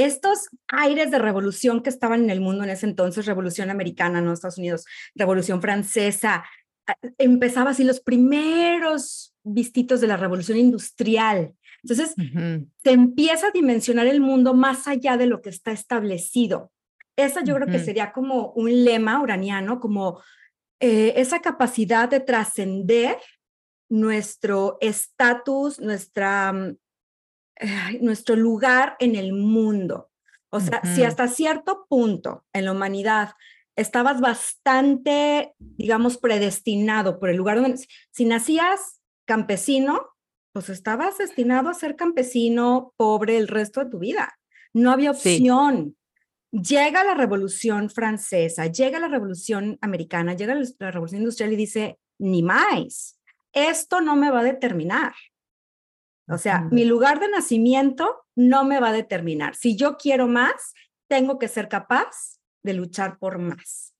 estos 0.04 0.48
aires 0.68 1.10
de 1.10 1.18
revolución 1.18 1.82
que 1.82 1.90
estaban 1.90 2.24
en 2.24 2.30
el 2.30 2.40
mundo 2.40 2.64
en 2.64 2.70
ese 2.70 2.86
entonces, 2.86 3.26
revolución 3.26 3.70
americana, 3.70 4.20
no 4.20 4.32
Estados 4.32 4.58
Unidos, 4.58 4.84
revolución 5.14 5.60
francesa, 5.60 6.44
empezaba 7.18 7.70
así 7.70 7.84
los 7.84 8.00
primeros 8.00 9.34
vistitos 9.42 10.00
de 10.00 10.06
la 10.06 10.16
revolución 10.16 10.58
industrial. 10.58 11.54
Entonces, 11.82 12.14
se 12.82 12.90
empieza 12.90 13.48
a 13.48 13.52
dimensionar 13.52 14.06
el 14.06 14.20
mundo 14.20 14.54
más 14.54 14.86
allá 14.86 15.16
de 15.16 15.26
lo 15.26 15.40
que 15.40 15.48
está 15.48 15.72
establecido. 15.72 16.70
Esa 17.16 17.42
yo 17.42 17.54
creo 17.54 17.68
que 17.68 17.78
sería 17.78 18.12
como 18.12 18.52
un 18.52 18.84
lema 18.84 19.20
uraniano, 19.20 19.80
como 19.80 20.20
eh, 20.80 21.14
esa 21.16 21.40
capacidad 21.40 22.08
de 22.08 22.20
trascender 22.20 23.16
nuestro 23.88 24.78
estatus, 24.80 25.80
nuestra 25.80 26.74
nuestro 28.00 28.36
lugar 28.36 28.96
en 28.98 29.16
el 29.16 29.32
mundo. 29.32 30.10
O 30.50 30.60
sea, 30.60 30.82
si 30.94 31.04
hasta 31.04 31.28
cierto 31.28 31.86
punto 31.88 32.44
en 32.52 32.64
la 32.64 32.72
humanidad 32.72 33.30
estabas 33.76 34.20
bastante, 34.20 35.54
digamos, 35.58 36.18
predestinado 36.18 37.18
por 37.20 37.30
el 37.30 37.36
lugar 37.36 37.60
donde, 37.60 37.86
si 38.10 38.24
nacías 38.24 39.00
campesino, 39.26 40.00
pues 40.52 40.68
estabas 40.68 41.18
destinado 41.18 41.68
a 41.68 41.74
ser 41.74 41.96
campesino 41.96 42.92
pobre 42.96 43.36
el 43.36 43.48
resto 43.48 43.84
de 43.84 43.90
tu 43.90 43.98
vida. 44.00 44.38
No 44.72 44.90
había 44.90 45.12
opción. 45.12 45.96
Llega 46.50 47.04
la 47.04 47.14
revolución 47.14 47.90
francesa, 47.90 48.66
llega 48.66 48.98
la 48.98 49.06
revolución 49.06 49.78
americana, 49.80 50.34
llega 50.34 50.56
la 50.56 50.90
revolución 50.90 51.22
industrial 51.22 51.52
y 51.52 51.56
dice, 51.56 51.98
ni 52.18 52.42
más, 52.42 53.20
esto 53.52 54.00
no 54.00 54.16
me 54.16 54.30
va 54.30 54.40
a 54.40 54.44
determinar. 54.44 55.12
O 56.30 56.38
sea, 56.38 56.60
mi 56.70 56.84
lugar 56.84 57.18
de 57.18 57.28
nacimiento 57.28 58.24
no 58.36 58.64
me 58.64 58.78
va 58.78 58.90
a 58.90 58.92
determinar. 58.92 59.56
Si 59.56 59.76
yo 59.76 59.96
quiero 59.96 60.28
más, 60.28 60.74
tengo 61.08 61.38
que 61.38 61.48
ser 61.48 61.68
capaz 61.68 62.38
de 62.62 62.74
luchar 62.74 63.18
por 63.18 63.38
más. 63.38 63.94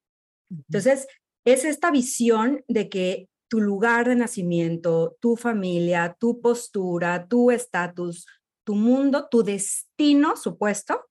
Entonces, 0.49 1.08
es 1.44 1.64
esta 1.64 1.90
visión 1.90 2.64
de 2.68 2.88
que 2.88 3.28
tu 3.49 3.60
lugar 3.60 4.08
de 4.08 4.14
nacimiento, 4.14 5.16
tu 5.20 5.37
familia, 5.37 6.16
tu 6.20 6.40
postura, 6.40 7.26
tu 7.26 7.50
estatus, 7.50 8.26
tu 8.64 8.76
mundo, 8.76 9.26
tu 9.28 9.42
destino 9.42 10.37
supuesto, 10.37 11.08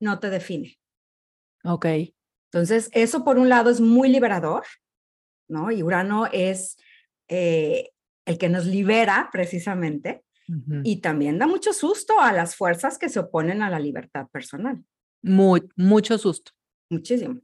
no 0.00 0.20
te 0.20 0.28
define. 0.28 0.78
Ok. 1.64 1.86
Entonces, 2.52 2.90
eso 2.92 3.24
por 3.24 3.38
un 3.38 3.48
lado 3.48 3.70
es 3.70 3.80
muy 3.80 4.10
liberador, 4.10 4.64
¿no? 5.48 5.70
Y 5.70 5.82
Urano 5.82 6.26
es 6.26 6.76
eh, 7.28 7.90
el 8.26 8.36
que 8.36 8.50
nos 8.50 8.66
libera 8.66 9.30
precisamente. 9.32 10.24
Y 10.82 11.00
también 11.00 11.38
da 11.38 11.46
mucho 11.46 11.72
susto 11.72 12.18
a 12.20 12.32
las 12.32 12.56
fuerzas 12.56 12.98
que 12.98 13.08
se 13.08 13.20
oponen 13.20 13.62
a 13.62 13.70
la 13.70 13.78
libertad 13.78 14.28
personal. 14.32 14.82
Muy, 15.22 15.68
mucho 15.76 16.16
susto. 16.16 16.52
Muchísimo. 16.90 17.40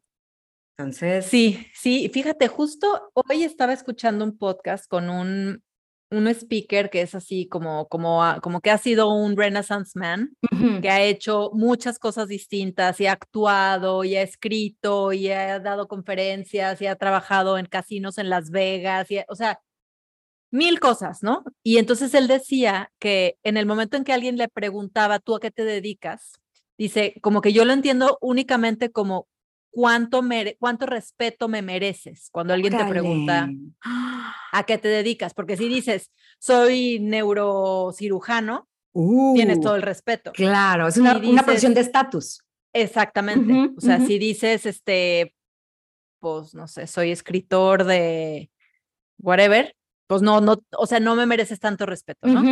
Entonces. 0.77 1.27
Sí, 1.27 1.67
sí, 1.75 2.11
fíjate, 2.13 2.49
justo 2.49 3.11
hoy 3.13 3.45
estaba 3.45 3.73
escuchando 3.73 4.25
un 4.25 4.37
podcast 4.37 4.89
con 4.89 5.11
un, 5.11 5.63
un 6.11 6.29
speaker 6.29 6.91
que 6.91 7.03
es 7.03 7.15
así 7.15 7.47
como, 7.47 7.87
como, 7.89 8.23
como 8.43 8.61
que 8.61 8.71
ha 8.71 8.79
sido 8.79 9.13
un 9.13 9.37
Renaissance 9.37 9.99
man, 9.99 10.37
que 10.81 10.89
ha 10.89 11.03
hecho 11.03 11.51
muchas 11.53 11.99
cosas 11.99 12.29
distintas 12.29 13.01
y 13.01 13.07
ha 13.07 13.13
actuado 13.13 14.05
y 14.05 14.17
ha 14.17 14.23
escrito 14.23 15.13
y 15.13 15.29
ha 15.29 15.61
dado 15.61 15.89
conferencias 15.89 16.81
y 16.81 16.87
ha 16.87 16.97
trabajado 16.97 17.59
en 17.59 17.67
casinos 17.67 18.19
en 18.19 18.31
Las 18.31 18.51
Vegas, 18.51 19.11
y, 19.11 19.19
o 19.29 19.35
sea, 19.37 19.61
mil 20.55 20.79
cosas, 20.79 21.23
¿no? 21.23 21.43
Y 21.65 21.79
entonces 21.79 22.15
él 22.15 22.29
decía 22.29 22.93
que 23.01 23.37
en 23.43 23.57
el 23.57 23.67
momento 23.67 23.97
en 23.97 24.05
que 24.05 24.13
alguien 24.13 24.37
le 24.37 24.49
preguntaba, 24.49 25.19
¿tú 25.19 25.35
a 25.35 25.41
qué 25.41 25.51
te 25.51 25.65
dedicas? 25.65 26.41
Dice, 26.79 27.15
como 27.23 27.41
que 27.41 27.53
yo 27.53 27.65
lo 27.65 27.73
entiendo 27.73 28.19
únicamente 28.21 28.93
como 28.93 29.27
cuánto, 29.71 30.23
cuánto 30.61 30.87
respeto 30.87 31.49
me 31.49 31.61
mereces 31.61 32.29
cuando 32.31 32.55
alguien 32.55 32.77
te 32.77 32.85
pregunta 32.85 33.51
a 34.53 34.63
qué 34.65 34.79
te 34.79 34.87
dedicas, 34.87 35.35
porque 35.35 35.57
si 35.57 35.69
dices, 35.69 36.13
soy 36.39 37.01
neurocirujano, 37.01 38.69
tienes 39.35 39.59
uh, 39.59 39.61
todo 39.61 39.75
el 39.75 39.83
respeto. 39.83 40.31
Claro, 40.33 40.87
es 40.87 40.97
una, 40.97 41.17
una 41.17 41.43
posición 41.43 41.75
de 41.75 41.81
estatus. 41.81 42.41
Exactamente. 42.73 43.73
o 43.77 43.81
sea, 43.81 43.99
si 43.99 44.19
dices, 44.21 44.67
este, 44.67 45.35
pues, 46.21 46.55
no 46.55 46.69
sé, 46.69 46.87
soy 46.87 47.11
escritor 47.11 47.83
de 47.83 48.53
whatever, 49.19 49.75
pues 50.15 50.23
no, 50.23 50.41
no, 50.41 50.63
o 50.79 50.87
sea, 50.87 51.01
no 51.01 51.17
me 51.17 51.27
mereces 51.27 51.59
tanto 51.59 51.87
respeto, 51.87 52.29
¿no? 52.29 52.45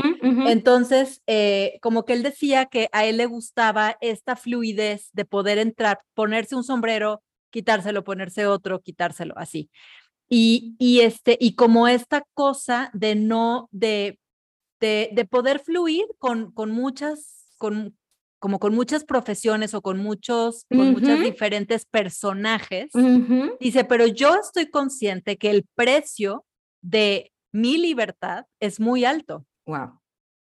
Entonces, 0.49 1.23
eh, 1.29 1.79
como 1.81 2.05
que 2.05 2.13
él 2.13 2.25
decía 2.25 2.67
que 2.67 2.89
a 2.91 3.05
él 3.05 3.19
le 3.19 3.27
gustaba 3.27 3.97
esta 4.01 4.35
fluidez 4.35 5.11
de 5.13 5.25
poder 5.25 5.59
entrar, 5.59 6.01
ponerse 6.15 6.57
un 6.57 6.65
sombrero, 6.65 7.23
quitárselo, 7.51 8.03
ponerse 8.03 8.49
otro, 8.49 8.81
quitárselo, 8.81 9.35
así. 9.37 9.71
Y, 10.29 10.75
y, 10.81 11.03
este, 11.03 11.39
y 11.41 11.55
como 11.55 11.87
esta 11.87 12.25
cosa 12.35 12.91
de 12.95 13.15
no, 13.15 13.69
de, 13.71 14.19
de, 14.81 15.11
de 15.13 15.25
poder 15.25 15.61
fluir 15.61 16.07
con, 16.19 16.51
con 16.51 16.73
muchas, 16.73 17.47
con, 17.59 17.97
como 18.41 18.59
con 18.59 18.75
muchas 18.75 19.05
profesiones 19.05 19.73
o 19.73 19.83
con 19.83 19.99
muchos, 19.99 20.67
con 20.69 20.91
muchos 20.91 21.21
diferentes 21.21 21.87
personajes, 21.87 22.91
dice, 23.61 23.85
pero 23.85 24.09
yo 24.09 24.35
estoy 24.35 24.69
consciente 24.69 25.37
que 25.37 25.51
el 25.51 25.65
precio 25.77 26.45
de 26.81 27.32
mi 27.53 27.79
libertad 27.79 28.47
es 28.61 28.81
muy 28.81 29.05
alto. 29.05 29.47
Wow. 29.67 30.01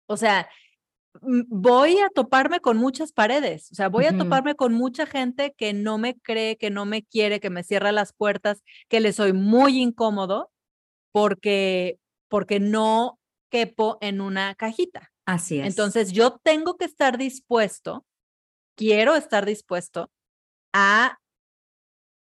O 0.06 0.16
sea, 0.16 0.48
voy 1.20 1.98
a 1.98 2.08
toparme 2.08 2.60
con 2.60 2.78
muchas 2.78 3.12
paredes, 3.12 3.70
o 3.70 3.74
sea, 3.74 3.88
voy 3.88 4.06
a 4.06 4.16
toparme 4.16 4.54
con 4.54 4.72
mucha 4.72 5.04
gente 5.04 5.54
que 5.56 5.74
no 5.74 5.98
me 5.98 6.18
cree, 6.18 6.56
que 6.56 6.70
no 6.70 6.86
me 6.86 7.02
quiere, 7.02 7.38
que 7.38 7.50
me 7.50 7.64
cierra 7.64 7.92
las 7.92 8.12
puertas, 8.12 8.62
que 8.88 9.00
le 9.00 9.12
soy 9.12 9.32
muy 9.32 9.80
incómodo 9.80 10.50
porque 11.12 11.98
porque 12.28 12.60
no 12.60 13.18
quepo 13.50 13.98
en 14.00 14.22
una 14.22 14.54
cajita. 14.54 15.12
Así 15.26 15.60
es. 15.60 15.66
Entonces, 15.66 16.12
yo 16.12 16.38
tengo 16.42 16.78
que 16.78 16.86
estar 16.86 17.18
dispuesto, 17.18 18.06
quiero 18.74 19.14
estar 19.16 19.44
dispuesto 19.44 20.10
a 20.72 21.18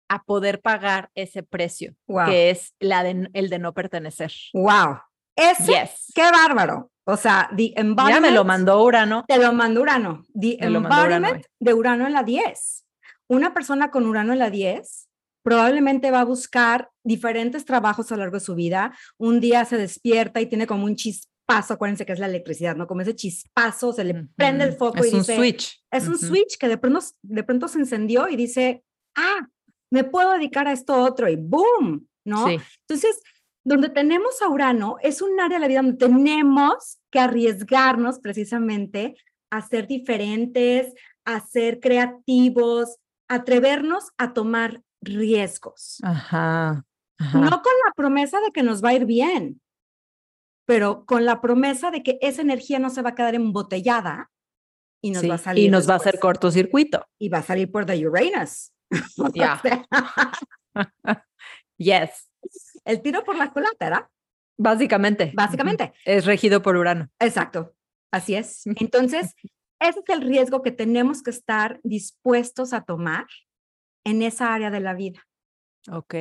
a 0.08 0.22
poder 0.24 0.60
pagar 0.60 1.10
ese 1.14 1.42
precio, 1.42 1.94
que 2.26 2.50
es 2.50 2.74
la 2.80 3.02
de, 3.02 3.28
el 3.32 3.48
de 3.48 3.58
no 3.58 3.74
pertenecer. 3.74 4.32
Wow. 4.52 5.00
Ese, 5.36 5.90
qué 6.14 6.30
bárbaro. 6.30 6.90
O 7.04 7.16
sea, 7.16 7.48
the 7.56 7.72
embodiment. 7.76 8.16
Ya 8.16 8.20
me 8.20 8.32
lo 8.32 8.44
mandó 8.44 8.82
Urano. 8.82 9.24
Te 9.28 9.38
lo 9.38 9.52
mandó 9.52 9.82
Urano. 9.82 10.24
The 10.38 10.58
embodiment 10.60 11.44
de 11.60 11.74
Urano 11.74 12.06
en 12.06 12.12
la 12.12 12.24
10. 12.24 12.84
Una 13.28 13.54
persona 13.54 13.90
con 13.90 14.06
Urano 14.06 14.32
en 14.32 14.40
la 14.40 14.50
10 14.50 15.08
probablemente 15.42 16.10
va 16.10 16.22
a 16.22 16.24
buscar 16.24 16.90
diferentes 17.04 17.64
trabajos 17.64 18.10
a 18.10 18.16
lo 18.16 18.22
largo 18.22 18.38
de 18.38 18.44
su 18.44 18.56
vida. 18.56 18.96
Un 19.18 19.38
día 19.38 19.64
se 19.64 19.76
despierta 19.76 20.40
y 20.40 20.46
tiene 20.46 20.66
como 20.66 20.84
un 20.84 20.96
chispazo, 20.96 21.74
acuérdense 21.74 22.04
que 22.04 22.12
es 22.12 22.18
la 22.18 22.26
electricidad, 22.26 22.74
¿no? 22.74 22.88
Como 22.88 23.02
ese 23.02 23.14
chispazo, 23.14 23.92
se 23.92 24.02
le 24.02 24.26
prende 24.34 24.64
el 24.64 24.72
foco 24.72 25.04
es 25.04 25.12
y 25.12 25.16
dice... 25.16 25.32
Es 25.32 25.38
un 25.38 25.44
switch. 25.44 25.84
Es 25.92 26.08
un 26.08 26.18
switch 26.18 26.58
que 26.58 26.66
de 26.66 26.78
pronto, 26.78 27.00
de 27.22 27.44
pronto 27.44 27.68
se 27.68 27.78
encendió 27.78 28.28
y 28.28 28.34
dice, 28.34 28.82
ah, 29.14 29.46
me 29.90 30.04
puedo 30.04 30.32
dedicar 30.32 30.68
a 30.68 30.72
esto 30.72 30.94
otro 31.02 31.28
y 31.28 31.36
boom, 31.36 32.08
¿no? 32.24 32.48
Entonces, 32.48 33.22
donde 33.64 33.88
tenemos 33.88 34.40
a 34.42 34.48
Urano 34.48 34.96
es 35.02 35.22
un 35.22 35.40
área 35.40 35.58
de 35.58 35.60
la 35.60 35.68
vida 35.68 35.82
donde 35.82 35.98
tenemos 35.98 36.98
que 37.10 37.18
arriesgarnos 37.18 38.20
precisamente 38.20 39.16
a 39.50 39.60
ser 39.60 39.86
diferentes, 39.86 40.92
a 41.24 41.40
ser 41.40 41.80
creativos, 41.80 42.98
atrevernos 43.28 44.10
a 44.18 44.32
tomar 44.32 44.82
riesgos. 45.02 45.98
Ajá, 46.02 46.84
No 47.18 47.50
con 47.62 47.72
la 47.84 47.92
promesa 47.96 48.40
de 48.40 48.50
que 48.52 48.62
nos 48.62 48.84
va 48.84 48.90
a 48.90 48.94
ir 48.94 49.04
bien, 49.04 49.60
pero 50.66 51.04
con 51.06 51.24
la 51.24 51.40
promesa 51.40 51.90
de 51.90 52.02
que 52.02 52.18
esa 52.20 52.42
energía 52.42 52.78
no 52.78 52.90
se 52.90 53.02
va 53.02 53.10
a 53.10 53.14
quedar 53.14 53.34
embotellada 53.34 54.30
y 55.02 55.10
nos 55.10 55.28
va 55.28 55.34
a 55.34 55.38
salir. 55.38 55.64
Y 55.64 55.68
nos 55.68 55.88
va 55.88 55.94
a 55.94 55.96
hacer 55.98 56.18
cortocircuito. 56.18 57.06
Y 57.18 57.28
va 57.28 57.38
a 57.38 57.42
salir 57.42 57.70
por 57.70 57.86
the 57.86 58.06
Uranus. 58.06 58.72
Ya. 59.34 59.60
yes. 61.76 62.30
El 62.84 63.02
tiro 63.02 63.24
por 63.24 63.36
la 63.36 63.50
culata, 63.52 63.76
¿verdad? 63.80 64.06
Básicamente. 64.58 65.32
Básicamente. 65.34 65.92
Es 66.04 66.24
regido 66.24 66.62
por 66.62 66.76
Urano. 66.76 67.08
Exacto. 67.18 67.74
Así 68.10 68.34
es. 68.34 68.62
Entonces, 68.76 69.34
ese 69.80 70.00
es 70.00 70.08
el 70.08 70.22
riesgo 70.22 70.62
que 70.62 70.70
tenemos 70.70 71.22
que 71.22 71.30
estar 71.30 71.80
dispuestos 71.82 72.72
a 72.72 72.82
tomar 72.82 73.26
en 74.04 74.22
esa 74.22 74.54
área 74.54 74.70
de 74.70 74.80
la 74.80 74.94
vida. 74.94 75.26
Ok, 75.92 76.14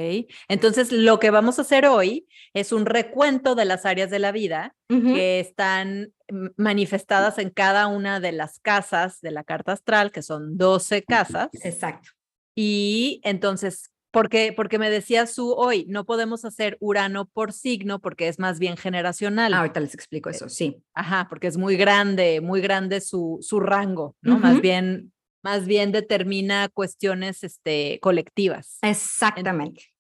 entonces 0.47 0.91
lo 0.91 1.19
que 1.19 1.31
vamos 1.31 1.57
a 1.57 1.63
hacer 1.63 1.87
hoy 1.87 2.27
es 2.53 2.71
un 2.71 2.85
recuento 2.85 3.55
de 3.55 3.65
las 3.65 3.85
áreas 3.85 4.11
de 4.11 4.19
la 4.19 4.31
vida 4.31 4.75
que 4.87 5.39
están 5.39 6.13
manifestadas 6.55 7.39
en 7.39 7.49
cada 7.49 7.87
una 7.87 8.19
de 8.19 8.31
las 8.31 8.59
casas 8.59 9.21
de 9.21 9.31
la 9.31 9.43
carta 9.43 9.71
astral, 9.71 10.11
que 10.11 10.21
son 10.21 10.57
12 10.57 11.03
casas. 11.03 11.49
Exacto. 11.63 12.11
Y 12.55 13.21
entonces, 13.23 13.91
porque, 14.11 14.53
porque 14.55 14.79
me 14.79 14.89
decía 14.89 15.27
su 15.27 15.51
hoy, 15.53 15.85
no 15.89 16.05
podemos 16.05 16.45
hacer 16.45 16.77
Urano 16.79 17.25
por 17.25 17.51
signo 17.51 17.99
porque 17.99 18.27
es 18.27 18.39
más 18.39 18.59
bien 18.59 18.77
generacional. 18.77 19.53
Ah, 19.53 19.59
ahorita 19.59 19.81
les 19.81 19.93
explico 19.93 20.29
eso, 20.29 20.47
sí. 20.49 20.77
Ajá, 20.93 21.27
porque 21.29 21.47
es 21.47 21.57
muy 21.57 21.75
grande, 21.75 22.41
muy 22.41 22.61
grande 22.61 23.01
su, 23.01 23.39
su 23.41 23.59
rango, 23.59 24.15
¿no? 24.21 24.39
Más 24.39 24.61
bien 24.61 25.11
más 25.45 25.67
bien 25.67 25.91
determina 25.91 26.69
cuestiones 26.69 27.43
este, 27.43 27.99
colectivas. 28.01 28.79
Exactamente. 28.81 29.93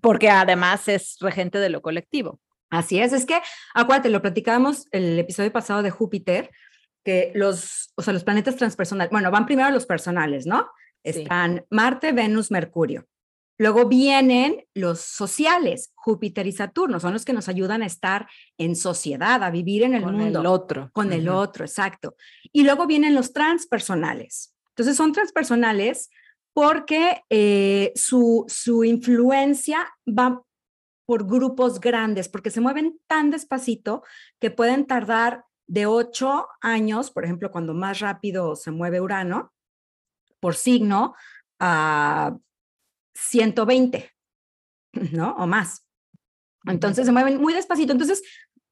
porque 0.00 0.30
además 0.30 0.88
es 0.88 1.18
regente 1.20 1.58
de 1.58 1.68
lo 1.68 1.82
colectivo. 1.82 2.40
Así 2.70 2.98
es, 2.98 3.12
es 3.12 3.26
que, 3.26 3.38
acuérdate, 3.74 4.08
lo 4.08 4.22
platicábamos 4.22 4.86
el 4.90 5.18
episodio 5.18 5.52
pasado 5.52 5.82
de 5.82 5.90
Júpiter, 5.90 6.50
que 7.04 7.32
los, 7.34 7.92
o 7.96 8.02
sea, 8.02 8.14
los 8.14 8.24
planetas 8.24 8.56
transpersonales, 8.56 9.10
bueno, 9.10 9.30
van 9.30 9.44
primero 9.44 9.70
los 9.70 9.84
personales, 9.84 10.46
¿no? 10.46 10.70
Están 11.02 11.64
Marte, 11.70 12.12
Venus, 12.12 12.50
Mercurio. 12.50 13.06
Luego 13.58 13.86
vienen 13.86 14.64
los 14.74 15.00
sociales, 15.00 15.92
Júpiter 15.94 16.46
y 16.46 16.52
Saturno, 16.52 16.98
son 16.98 17.12
los 17.12 17.24
que 17.24 17.32
nos 17.32 17.48
ayudan 17.48 17.82
a 17.82 17.86
estar 17.86 18.26
en 18.58 18.74
sociedad, 18.74 19.42
a 19.42 19.50
vivir 19.50 19.82
en 19.82 19.94
el 19.94 20.02
mundo. 20.02 20.18
Con 20.18 20.26
el 20.26 20.46
otro. 20.46 20.90
Con 20.92 21.12
el 21.12 21.28
otro, 21.28 21.64
exacto. 21.64 22.16
Y 22.52 22.64
luego 22.64 22.86
vienen 22.86 23.14
los 23.14 23.32
transpersonales, 23.32 24.54
entonces 24.70 24.96
son 24.96 25.12
transpersonales 25.12 26.10
porque 26.54 27.22
eh, 27.30 27.92
su, 27.94 28.44
su 28.48 28.84
influencia 28.84 29.86
va 30.06 30.42
por 31.06 31.26
grupos 31.26 31.80
grandes, 31.80 32.28
porque 32.28 32.50
se 32.50 32.60
mueven 32.60 32.98
tan 33.06 33.30
despacito 33.30 34.02
que 34.40 34.50
pueden 34.50 34.86
tardar 34.86 35.44
de 35.66 35.86
ocho 35.86 36.48
años, 36.60 37.10
por 37.10 37.24
ejemplo, 37.24 37.50
cuando 37.50 37.74
más 37.74 38.00
rápido 38.00 38.56
se 38.56 38.70
mueve 38.70 39.00
Urano, 39.00 39.52
por 40.42 40.56
signo, 40.56 41.14
a 41.60 42.36
120, 43.14 44.10
¿no? 45.12 45.36
O 45.38 45.46
más. 45.46 45.86
Entonces 46.66 47.06
se 47.06 47.12
mueven 47.12 47.40
muy 47.40 47.54
despacito. 47.54 47.92
Entonces, 47.92 48.22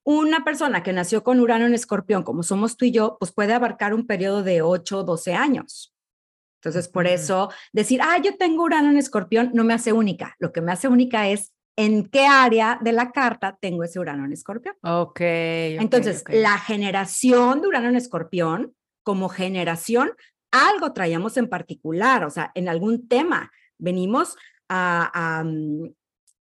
una 0.04 0.42
persona 0.44 0.82
que 0.82 0.92
nació 0.92 1.22
con 1.22 1.38
Urano 1.38 1.66
en 1.66 1.74
escorpión, 1.74 2.24
como 2.24 2.42
somos 2.42 2.76
tú 2.76 2.86
y 2.86 2.90
yo, 2.90 3.16
pues 3.20 3.30
puede 3.30 3.52
abarcar 3.52 3.94
un 3.94 4.08
periodo 4.08 4.42
de 4.42 4.62
8 4.62 4.98
o 4.98 5.04
12 5.04 5.34
años. 5.34 5.94
Entonces, 6.60 6.88
por 6.88 7.06
eso 7.06 7.50
decir, 7.72 8.00
ah, 8.02 8.18
yo 8.18 8.36
tengo 8.36 8.64
Urano 8.64 8.90
en 8.90 8.98
escorpión, 8.98 9.52
no 9.54 9.62
me 9.62 9.72
hace 9.72 9.92
única. 9.92 10.34
Lo 10.40 10.50
que 10.50 10.60
me 10.60 10.72
hace 10.72 10.88
única 10.88 11.28
es 11.28 11.52
en 11.76 12.04
qué 12.04 12.26
área 12.26 12.80
de 12.82 12.92
la 12.92 13.12
carta 13.12 13.56
tengo 13.60 13.84
ese 13.84 14.00
Urano 14.00 14.24
en 14.24 14.32
escorpión. 14.32 14.74
Ok. 14.82 15.10
okay 15.10 15.76
Entonces, 15.78 16.24
la 16.28 16.58
generación 16.58 17.60
de 17.62 17.68
Urano 17.68 17.88
en 17.88 17.96
escorpión, 17.96 18.74
como 19.04 19.28
generación, 19.28 20.10
algo 20.50 20.92
traíamos 20.92 21.36
en 21.36 21.48
particular, 21.48 22.24
o 22.24 22.30
sea, 22.30 22.50
en 22.54 22.68
algún 22.68 23.08
tema. 23.08 23.50
Venimos 23.78 24.36
a, 24.68 25.42
mm, 25.44 25.92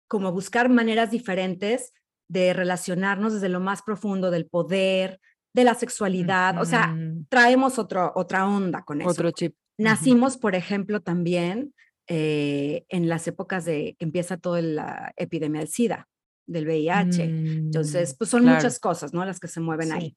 como 0.08 0.32
buscar 0.32 0.70
maneras 0.70 1.12
diferentes 1.12 1.94
de 2.28 2.54
relacionarnos 2.54 3.34
desde 3.34 3.50
lo 3.50 3.60
más 3.60 3.82
profundo 3.82 4.32
del 4.32 4.46
poder, 4.46 5.20
de 5.54 5.64
la 5.64 5.74
sexualidad, 5.74 6.62
o 6.62 6.66
sea, 6.66 6.96
traemos 7.28 7.80
otro, 7.80 8.12
otra 8.16 8.48
onda 8.48 8.84
con 8.84 9.02
eso. 9.02 9.10
Otro 9.10 9.32
chip. 9.32 9.56
Nacimos, 9.80 10.38
por 10.38 10.54
ejemplo, 10.54 11.02
también 11.02 11.74
eh, 12.08 12.86
en 12.90 13.08
las 13.10 13.28
épocas 13.28 13.66
de 13.66 13.96
que 13.98 14.06
empieza 14.06 14.38
toda 14.38 14.62
la 14.62 15.14
epidemia 15.16 15.62
del 15.62 15.70
SIDA, 15.70 16.08
del 16.48 16.66
VIH. 16.66 17.24
entonces, 17.24 18.14
mm, 18.14 18.18
pues 18.18 18.30
son 18.30 18.46
muchas 18.46 18.80
cosas, 18.80 19.14
¿no? 19.14 19.24
Las 19.26 19.40
que 19.40 19.48
se 19.48 19.60
mueven 19.60 19.92
ahí. 19.92 20.16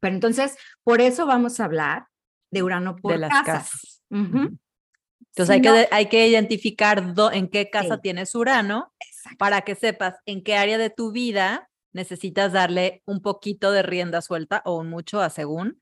Pero 0.00 0.14
entonces, 0.14 0.56
por 0.82 1.00
eso 1.00 1.26
vamos 1.26 1.60
a 1.60 1.64
hablar 1.64 2.06
de 2.52 2.62
Urano 2.62 2.94
por 2.94 3.12
de 3.12 3.18
las 3.18 3.42
casas. 3.42 4.04
Entonces 4.10 5.50
hay, 5.50 5.62
que, 5.62 5.88
hay 5.90 6.06
que 6.06 6.28
identificar 6.28 7.14
en 7.32 7.48
qué 7.48 7.70
casa 7.70 8.00
tienes 8.00 8.34
Urano 8.34 8.92
para 9.38 9.62
que 9.62 9.74
sepas 9.74 10.16
en 10.26 10.44
qué 10.44 10.56
área 10.56 10.78
de 10.78 10.90
tu 10.90 11.10
vida 11.10 11.68
necesitas 11.92 12.52
darle 12.52 13.02
un 13.06 13.20
poquito 13.20 13.72
de 13.72 13.82
rienda 13.82 14.22
suelta 14.22 14.62
o 14.64 14.78
un 14.78 14.88
mucho 14.88 15.20
a 15.20 15.30
según 15.30 15.80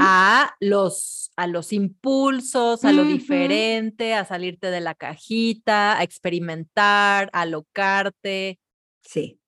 a 0.00 0.54
los 0.60 1.32
a 1.36 1.46
los 1.46 1.72
impulsos, 1.72 2.84
a 2.84 2.92
lo 2.92 3.04
diferente, 3.04 4.14
a 4.14 4.24
salirte 4.24 4.70
de 4.70 4.80
la 4.80 4.94
cajita, 4.94 5.98
a 5.98 6.02
experimentar, 6.02 7.30
a 7.32 7.42
alocarte. 7.42 8.58
Sí. 9.02 9.40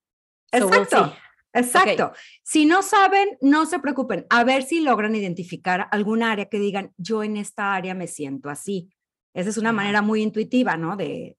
Exacto. 0.50 1.14
Exacto. 1.52 2.12
Si 2.42 2.64
no 2.64 2.82
saben, 2.82 3.36
no 3.40 3.66
se 3.66 3.78
preocupen. 3.78 4.26
A 4.30 4.44
ver 4.44 4.62
si 4.62 4.80
logran 4.80 5.14
identificar 5.14 5.88
algún 5.90 6.22
área 6.22 6.46
que 6.46 6.58
digan, 6.58 6.92
yo 6.96 7.22
en 7.22 7.36
esta 7.36 7.74
área 7.74 7.94
me 7.94 8.06
siento 8.06 8.48
así. 8.48 8.90
Esa 9.34 9.50
es 9.50 9.58
una 9.58 9.72
manera 9.72 10.02
muy 10.02 10.22
intuitiva, 10.22 10.76
¿no? 10.76 10.96
De, 10.96 11.36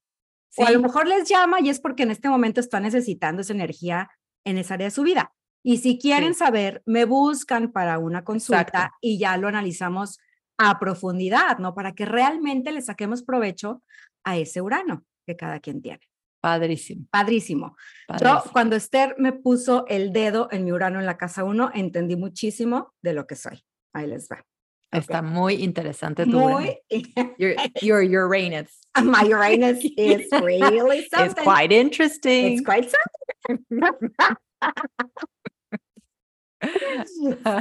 O 0.58 0.65
a 0.65 0.71
lo 0.71 0.82
mejor 0.82 1.08
les 1.08 1.28
llama 1.28 1.60
y 1.62 1.69
es 1.69 1.80
porque 1.80 2.04
en 2.04 2.12
este 2.12 2.30
momento 2.30 2.60
está 2.60 2.80
necesitando 2.80 3.41
esa 3.41 3.54
energía 3.54 4.10
en 4.45 4.58
esa 4.58 4.76
área 4.76 4.88
de 4.88 4.91
su 4.91 5.04
vida. 5.04 5.34
Y 5.63 5.78
si 5.78 5.97
quieren 5.97 6.34
saber, 6.34 6.84
me 6.86 7.06
buscan 7.06 7.71
para 7.71 7.97
una 7.97 8.23
consulta 8.23 8.93
y 8.99 9.17
ya 9.17 9.38
lo 9.38 9.47
analizamos 9.47 10.19
a 10.58 10.78
profundidad, 10.78 11.58
¿no? 11.58 11.73
Para 11.73 11.93
que 11.93 12.06
realmente 12.06 12.71
le 12.71 12.82
saquemos 12.82 13.23
provecho 13.23 13.82
a 14.23 14.38
ese 14.38 14.62
Urano 14.62 15.06
que 15.26 15.36
cada 15.36 15.60
quien 15.60 15.82
tiene. 15.82 16.02
Padrísimo. 16.43 17.08
Padrísimo. 17.10 17.77
Yo, 18.21 18.43
cuando 18.51 18.75
Esther 18.75 19.15
me 19.17 19.32
puso 19.32 19.86
el 19.88 20.12
dedo 20.12 20.49
en 20.51 20.65
mi 20.65 20.73
Urano 20.73 20.99
en 20.99 21.06
la 21.06 21.15
casa 21.15 21.45
1, 21.45 21.71
entendí 21.73 22.17
muchísimo 22.17 22.93
de 23.01 23.13
lo 23.13 23.25
que 23.25 23.38
soy. 23.38 23.63
Ahí 23.93 24.08
les 24.08 24.27
va. 24.27 24.45
Está 24.91 25.21
muy 25.21 25.63
interesante 25.63 26.25
tu 26.25 26.38
muy, 26.38 26.77
your, 27.82 28.03
your 28.03 28.25
Uranus. 28.25 28.77
My 29.01 29.23
Uranus 29.23 29.86
is 29.97 30.27
really 30.32 31.08
something. 31.10 31.32
It's 31.32 31.41
quite 31.41 31.71
interesting. 31.71 32.58
It's 32.58 32.62
quite 32.62 32.91
something. 32.91 33.63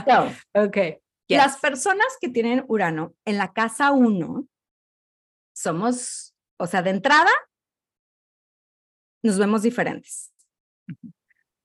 so, 0.05 0.33
okay. 0.57 0.99
Las 1.29 1.59
personas 1.59 2.19
que 2.21 2.31
tienen 2.31 2.65
Urano 2.67 3.15
en 3.25 3.39
la 3.39 3.53
casa 3.53 3.93
1 3.93 4.45
somos, 5.55 6.35
o 6.59 6.67
sea, 6.67 6.83
de 6.83 6.91
entrada, 6.91 7.31
nos 9.23 9.39
vemos 9.39 9.63
diferentes. 9.63 10.33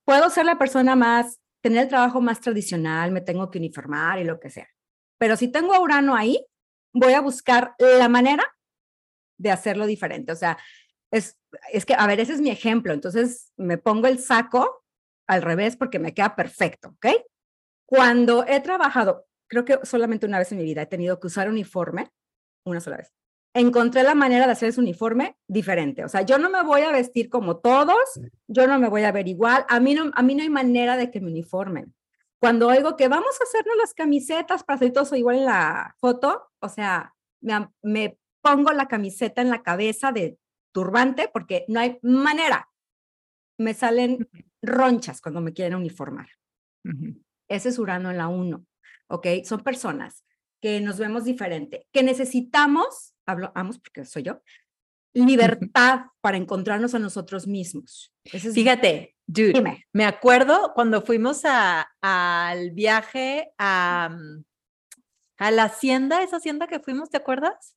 Puedo 0.05 0.29
ser 0.29 0.45
la 0.45 0.57
persona 0.57 0.95
más, 0.95 1.39
tener 1.61 1.83
el 1.83 1.89
trabajo 1.89 2.21
más 2.21 2.39
tradicional, 2.39 3.11
me 3.11 3.21
tengo 3.21 3.51
que 3.51 3.57
uniformar 3.57 4.19
y 4.19 4.23
lo 4.23 4.39
que 4.39 4.49
sea. 4.49 4.69
Pero 5.17 5.35
si 5.35 5.49
tengo 5.49 5.73
a 5.73 5.81
Urano 5.81 6.15
ahí, 6.15 6.45
voy 6.93 7.13
a 7.13 7.21
buscar 7.21 7.75
la 7.79 8.07
manera 8.07 8.43
de 9.37 9.51
hacerlo 9.51 9.85
diferente. 9.85 10.31
O 10.31 10.35
sea, 10.35 10.57
es, 11.11 11.39
es 11.71 11.85
que, 11.85 11.93
a 11.93 12.07
ver, 12.07 12.19
ese 12.19 12.33
es 12.33 12.41
mi 12.41 12.49
ejemplo. 12.49 12.93
Entonces 12.93 13.51
me 13.57 13.77
pongo 13.77 14.07
el 14.07 14.19
saco 14.19 14.83
al 15.27 15.41
revés 15.41 15.75
porque 15.75 15.99
me 15.99 16.13
queda 16.13 16.35
perfecto, 16.35 16.89
¿ok? 16.89 17.07
Cuando 17.85 18.45
he 18.47 18.59
trabajado, 18.61 19.25
creo 19.47 19.65
que 19.65 19.79
solamente 19.83 20.25
una 20.25 20.39
vez 20.39 20.51
en 20.51 20.59
mi 20.59 20.63
vida 20.63 20.83
he 20.83 20.87
tenido 20.87 21.19
que 21.19 21.27
usar 21.27 21.49
uniforme, 21.49 22.11
una 22.65 22.79
sola 22.79 22.97
vez. 22.97 23.13
Encontré 23.53 24.03
la 24.03 24.13
manera 24.13 24.45
de 24.45 24.51
hacer 24.51 24.69
ese 24.69 24.79
uniforme 24.79 25.35
diferente. 25.47 26.05
O 26.05 26.09
sea, 26.09 26.21
yo 26.21 26.37
no 26.37 26.49
me 26.49 26.61
voy 26.63 26.81
a 26.81 26.91
vestir 26.91 27.29
como 27.29 27.57
todos, 27.57 28.19
yo 28.47 28.67
no 28.67 28.77
me 28.77 28.89
voy 28.89 29.03
a 29.03 29.11
ver 29.11 29.27
igual. 29.27 29.65
A 29.67 29.79
mí 29.79 29.95
no, 29.95 30.11
a 30.13 30.21
mí 30.21 30.35
no 30.35 30.43
hay 30.43 30.49
manera 30.49 30.95
de 30.95 31.09
que 31.09 31.21
me 31.21 31.31
uniformen. 31.31 31.95
Cuando 32.39 32.67
oigo 32.67 32.95
que 32.95 33.07
vamos 33.07 33.35
a 33.39 33.43
hacernos 33.43 33.75
las 33.77 33.93
camisetas 33.95 34.63
para 34.63 34.75
hacer 34.75 34.93
todo 34.93 35.15
igual 35.15 35.37
en 35.37 35.45
la 35.45 35.95
foto, 35.99 36.51
o 36.59 36.69
sea, 36.69 37.15
me, 37.41 37.69
me 37.81 38.19
pongo 38.41 38.71
la 38.73 38.87
camiseta 38.87 39.41
en 39.41 39.49
la 39.49 39.63
cabeza 39.63 40.11
de 40.11 40.37
turbante 40.71 41.29
porque 41.33 41.65
no 41.67 41.79
hay 41.79 41.97
manera. 42.03 42.69
Me 43.57 43.73
salen 43.73 44.29
ronchas 44.61 45.19
cuando 45.19 45.41
me 45.41 45.53
quieren 45.53 45.75
uniformar. 45.75 46.27
Ese 47.47 47.69
es 47.69 47.79
Urano 47.79 48.11
en 48.11 48.17
la 48.17 48.27
1, 48.27 48.63
¿ok? 49.07 49.27
Son 49.43 49.61
personas 49.61 50.26
que 50.61 50.81
nos 50.81 50.97
vemos 50.97 51.25
diferente, 51.25 51.87
que 51.91 52.03
necesitamos, 52.03 53.13
hablamos 53.25 53.79
porque 53.79 54.05
soy 54.05 54.23
yo, 54.23 54.41
libertad 55.13 56.01
para 56.21 56.37
encontrarnos 56.37 56.95
a 56.95 56.99
nosotros 56.99 57.47
mismos. 57.47 58.13
Fíjate, 58.25 59.15
dude, 59.25 59.85
me 59.93 60.05
acuerdo 60.05 60.73
cuando 60.73 61.01
fuimos 61.01 61.43
a, 61.45 61.87
al 62.01 62.71
viaje 62.71 63.51
a, 63.57 64.09
mm, 64.11 64.43
a 65.37 65.51
la 65.51 65.63
hacienda, 65.63 66.23
esa 66.23 66.37
hacienda 66.37 66.67
que 66.67 66.79
fuimos, 66.79 67.09
¿te 67.09 67.17
acuerdas? 67.17 67.75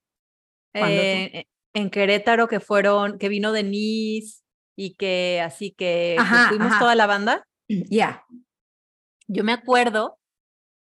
Eh, 0.74 1.46
en 1.74 1.90
Querétaro 1.90 2.48
que 2.48 2.60
fueron, 2.60 3.18
que 3.18 3.28
vino 3.28 3.52
Denise 3.52 4.42
y 4.76 4.94
que 4.94 5.40
así 5.44 5.72
que 5.72 6.16
pues, 6.16 6.48
fuimos 6.48 6.78
toda 6.78 6.94
la 6.94 7.06
banda. 7.06 7.44
Ya. 7.88 8.24
Yo 9.28 9.44
me 9.44 9.52
acuerdo 9.52 10.18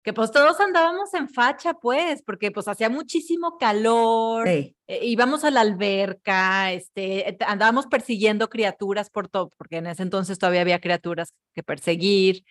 que 0.07 0.13
pues 0.13 0.31
todos 0.31 0.57
andábamos 0.61 1.13
en 1.15 1.27
facha, 1.27 1.73
pues, 1.73 2.21
porque 2.21 2.49
pues 2.49 2.69
hacía 2.69 2.89
muchísimo 2.89 3.57
calor, 3.57 4.47
eh, 4.47 4.73
íbamos 4.87 5.43
a 5.43 5.51
la 5.51 5.59
alberca, 5.59 6.71
este, 6.71 7.27
eh, 7.27 7.37
andábamos 7.45 7.87
persiguiendo 7.87 8.49
criaturas 8.49 9.09
por 9.09 9.27
todo, 9.27 9.49
porque 9.57 9.79
en 9.79 9.87
ese 9.87 10.03
entonces 10.03 10.39
todavía 10.39 10.61
había 10.61 10.79
criaturas 10.79 11.33
que 11.53 11.61
perseguir. 11.61 12.45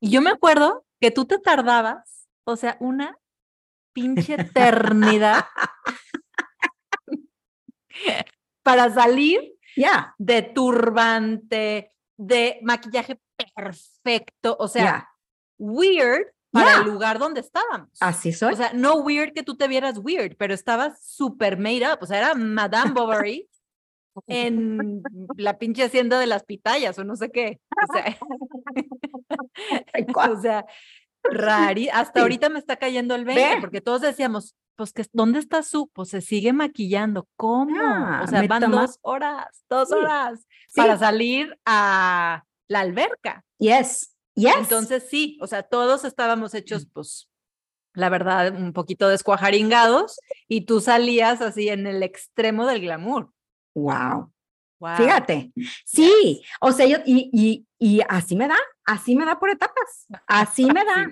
Y 0.00 0.10
yo 0.10 0.20
me 0.20 0.30
acuerdo 0.30 0.84
que 1.00 1.12
tú 1.12 1.26
te 1.26 1.38
tardabas, 1.38 2.28
o 2.42 2.56
sea, 2.56 2.76
una 2.80 3.16
pinche 3.92 4.34
eternidad 4.34 5.44
para 8.64 8.92
salir 8.92 9.54
ya. 9.76 10.12
de 10.18 10.42
turbante, 10.42 11.94
de 12.16 12.58
maquillaje 12.62 13.20
perfecto, 13.54 14.56
o 14.58 14.66
sea, 14.66 15.08
weird 15.56 16.26
para 16.50 16.78
el 16.78 16.84
lugar 16.84 17.18
donde 17.18 17.40
estábamos. 17.40 17.90
Así 18.00 18.32
soy. 18.32 18.54
O 18.54 18.56
sea, 18.56 18.72
no 18.72 18.96
weird 18.96 19.32
que 19.32 19.42
tú 19.42 19.56
te 19.56 19.68
vieras 19.68 19.98
weird, 19.98 20.36
pero 20.36 20.54
estabas 20.54 21.04
super 21.04 21.58
made 21.58 21.86
up, 21.90 21.98
o 22.00 22.06
sea, 22.06 22.18
era 22.18 22.34
Madame 22.34 22.92
Bovary 22.92 23.48
en 24.26 25.02
la 25.36 25.58
pinche 25.58 25.84
hacienda 25.84 26.18
de 26.18 26.26
las 26.26 26.44
pitayas 26.44 26.98
o 26.98 27.04
no 27.04 27.16
sé 27.16 27.30
qué. 27.30 27.60
O 27.88 27.92
sea, 27.92 28.16
o 30.30 30.40
sea 30.40 30.66
rari, 31.22 31.88
hasta 31.90 32.22
ahorita 32.22 32.48
me 32.48 32.58
está 32.58 32.76
cayendo 32.76 33.14
el 33.14 33.24
20, 33.24 33.60
porque 33.60 33.80
todos 33.80 34.00
decíamos, 34.00 34.54
pues, 34.76 34.92
que, 34.92 35.04
¿dónde 35.12 35.38
está 35.38 35.62
su? 35.62 35.88
Pues 35.88 36.08
se 36.08 36.20
sigue 36.20 36.52
maquillando. 36.52 37.28
¿Cómo? 37.36 37.78
o 37.78 37.84
ah, 37.84 38.26
sea, 38.28 38.46
van 38.46 38.70
dos 38.70 38.98
horas, 39.02 39.64
dos 39.68 39.92
horas 39.92 40.46
para 40.74 40.96
salir 40.96 41.58
a 41.66 42.44
la 42.68 42.80
alberca. 42.80 43.44
Yes, 43.58 44.16
yes. 44.40 44.56
Entonces, 44.58 45.06
sí, 45.08 45.38
o 45.40 45.46
sea, 45.46 45.62
todos 45.62 46.04
estábamos 46.04 46.54
hechos, 46.54 46.86
mm. 46.86 46.90
pues, 46.92 47.30
la 47.94 48.08
verdad, 48.08 48.54
un 48.54 48.72
poquito 48.72 49.08
descuajaringados 49.08 50.18
y 50.48 50.62
tú 50.62 50.80
salías 50.80 51.40
así 51.40 51.68
en 51.68 51.86
el 51.86 52.02
extremo 52.02 52.66
del 52.66 52.80
glamour. 52.80 53.30
Wow. 53.74 54.32
Fíjate, 54.96 55.52
sí, 55.84 56.42
o 56.58 56.72
sea, 56.72 56.86
yo, 56.86 56.98
y, 57.04 57.28
y, 57.34 57.66
y, 57.78 58.00
así 58.08 58.34
me 58.34 58.48
da, 58.48 58.56
así 58.86 59.14
me 59.14 59.26
da 59.26 59.38
por 59.38 59.50
etapas, 59.50 60.06
así 60.26 60.64
me 60.64 60.84
da. 60.84 61.06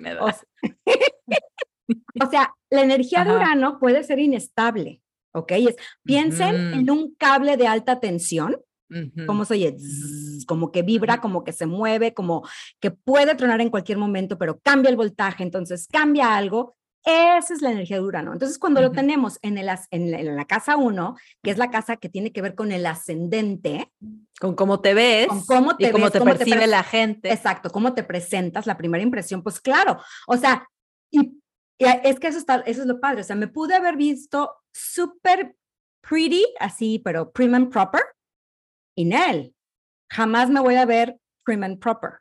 O, 2.21 2.29
sea, 2.29 2.53
la 2.69 2.81
energía 2.81 3.23
de 3.23 3.31
Urano 3.31 3.79
puede 3.79 4.03
ser 4.03 4.19
inestable, 4.19 5.01
¿ok? 5.33 5.53
Es, 5.53 5.75
piensen 6.03 6.73
en 6.73 6.91
un 6.91 7.15
cable 7.15 7.57
de 7.57 7.67
alta 7.67 7.99
tensión, 7.99 8.61
como 9.25 9.45
se 9.45 9.53
oye, 9.53 9.77
como 10.47 10.71
que 10.71 10.81
vibra, 10.81 11.21
como 11.21 11.43
que 11.43 11.53
se 11.53 11.65
mueve, 11.65 12.13
como 12.13 12.47
que 12.79 12.91
puede 12.91 13.35
tronar 13.35 13.61
en 13.61 13.69
cualquier 13.69 13.97
momento, 13.97 14.37
pero 14.37 14.59
cambia 14.59 14.89
el 14.89 14.97
voltaje, 14.97 15.43
entonces 15.43 15.87
cambia 15.91 16.35
algo 16.35 16.75
esa 17.03 17.53
es 17.53 17.61
la 17.61 17.71
energía 17.71 17.97
de 17.97 18.03
Urano. 18.03 18.33
Entonces, 18.33 18.59
cuando 18.59 18.81
lo 18.81 18.91
tenemos 18.91 19.39
en, 19.41 19.57
el, 19.57 19.69
en, 19.91 20.35
la, 20.35 20.45
casa 20.45 20.75
1, 20.75 21.15
que 21.41 21.51
es 21.51 21.57
la 21.57 21.71
casa 21.71 21.97
que 21.97 22.09
tiene 22.09 22.31
que 22.31 22.41
ver 22.41 22.55
con 22.55 22.71
el 22.71 22.85
ascendente, 22.85 23.91
con 24.39 24.55
cómo 24.55 24.81
te 24.81 24.93
ves, 24.93 25.27
con 25.27 25.45
cómo 25.45 25.77
te, 25.77 25.87
y 25.87 25.91
cómo 25.91 26.11
te 26.11 26.21
percibe 26.21 26.67
la 26.67 26.83
gente. 26.83 27.31
Exacto, 27.31 27.69
cómo 27.69 27.93
te 27.93 28.03
presentas, 28.03 28.67
la 28.67 28.77
primera 28.77 29.03
impresión, 29.03 29.41
pues 29.43 29.61
claro, 29.61 29.99
o 30.27 30.37
sea, 30.37 30.67
y, 31.09 31.39
es 31.77 32.19
que 32.19 32.27
eso, 32.27 32.37
está, 32.37 32.57
eso 32.65 32.81
es 32.81 32.87
lo 32.87 32.99
padre, 32.99 33.21
o 33.21 33.23
sea, 33.23 33.37
me 33.37 33.47
pude 33.47 33.75
haber 33.75 33.95
visto 33.95 34.53
súper 34.73 35.55
pretty, 36.01 36.45
así, 36.59 36.99
pero 36.99 37.31
prim 37.31 37.55
and 37.55 37.71
proper, 37.71 38.01
y 38.99 39.13
él, 39.13 39.55
jamás 40.09 40.49
me 40.49 40.59
voy 40.59 40.75
a 40.75 40.85
ver 40.85 41.17
prim 41.45 41.63
and 41.63 41.79
proper. 41.79 42.19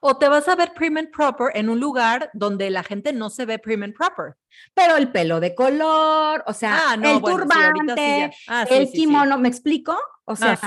O 0.00 0.16
te 0.16 0.26
vas 0.26 0.48
a 0.48 0.56
ver 0.56 0.72
prim 0.72 0.96
and 0.96 1.10
proper 1.10 1.54
en 1.54 1.68
un 1.68 1.78
lugar 1.78 2.30
donde 2.32 2.70
la 2.70 2.82
gente 2.82 3.12
no 3.12 3.28
se 3.28 3.44
ve 3.44 3.58
prim 3.58 3.82
and 3.82 3.94
proper. 3.94 4.36
Pero 4.72 4.96
el 4.96 5.12
pelo 5.12 5.38
de 5.38 5.54
color, 5.54 6.42
o 6.46 6.52
sea, 6.54 6.92
ah, 6.92 6.94
el 6.94 7.20
turbante, 7.20 8.30
ah, 8.48 8.64
el 8.70 8.90
kimono, 8.90 9.36
¿me 9.38 9.48
explico? 9.48 9.92
O 10.24 10.32
ah, 10.32 10.36
sea, 10.36 10.60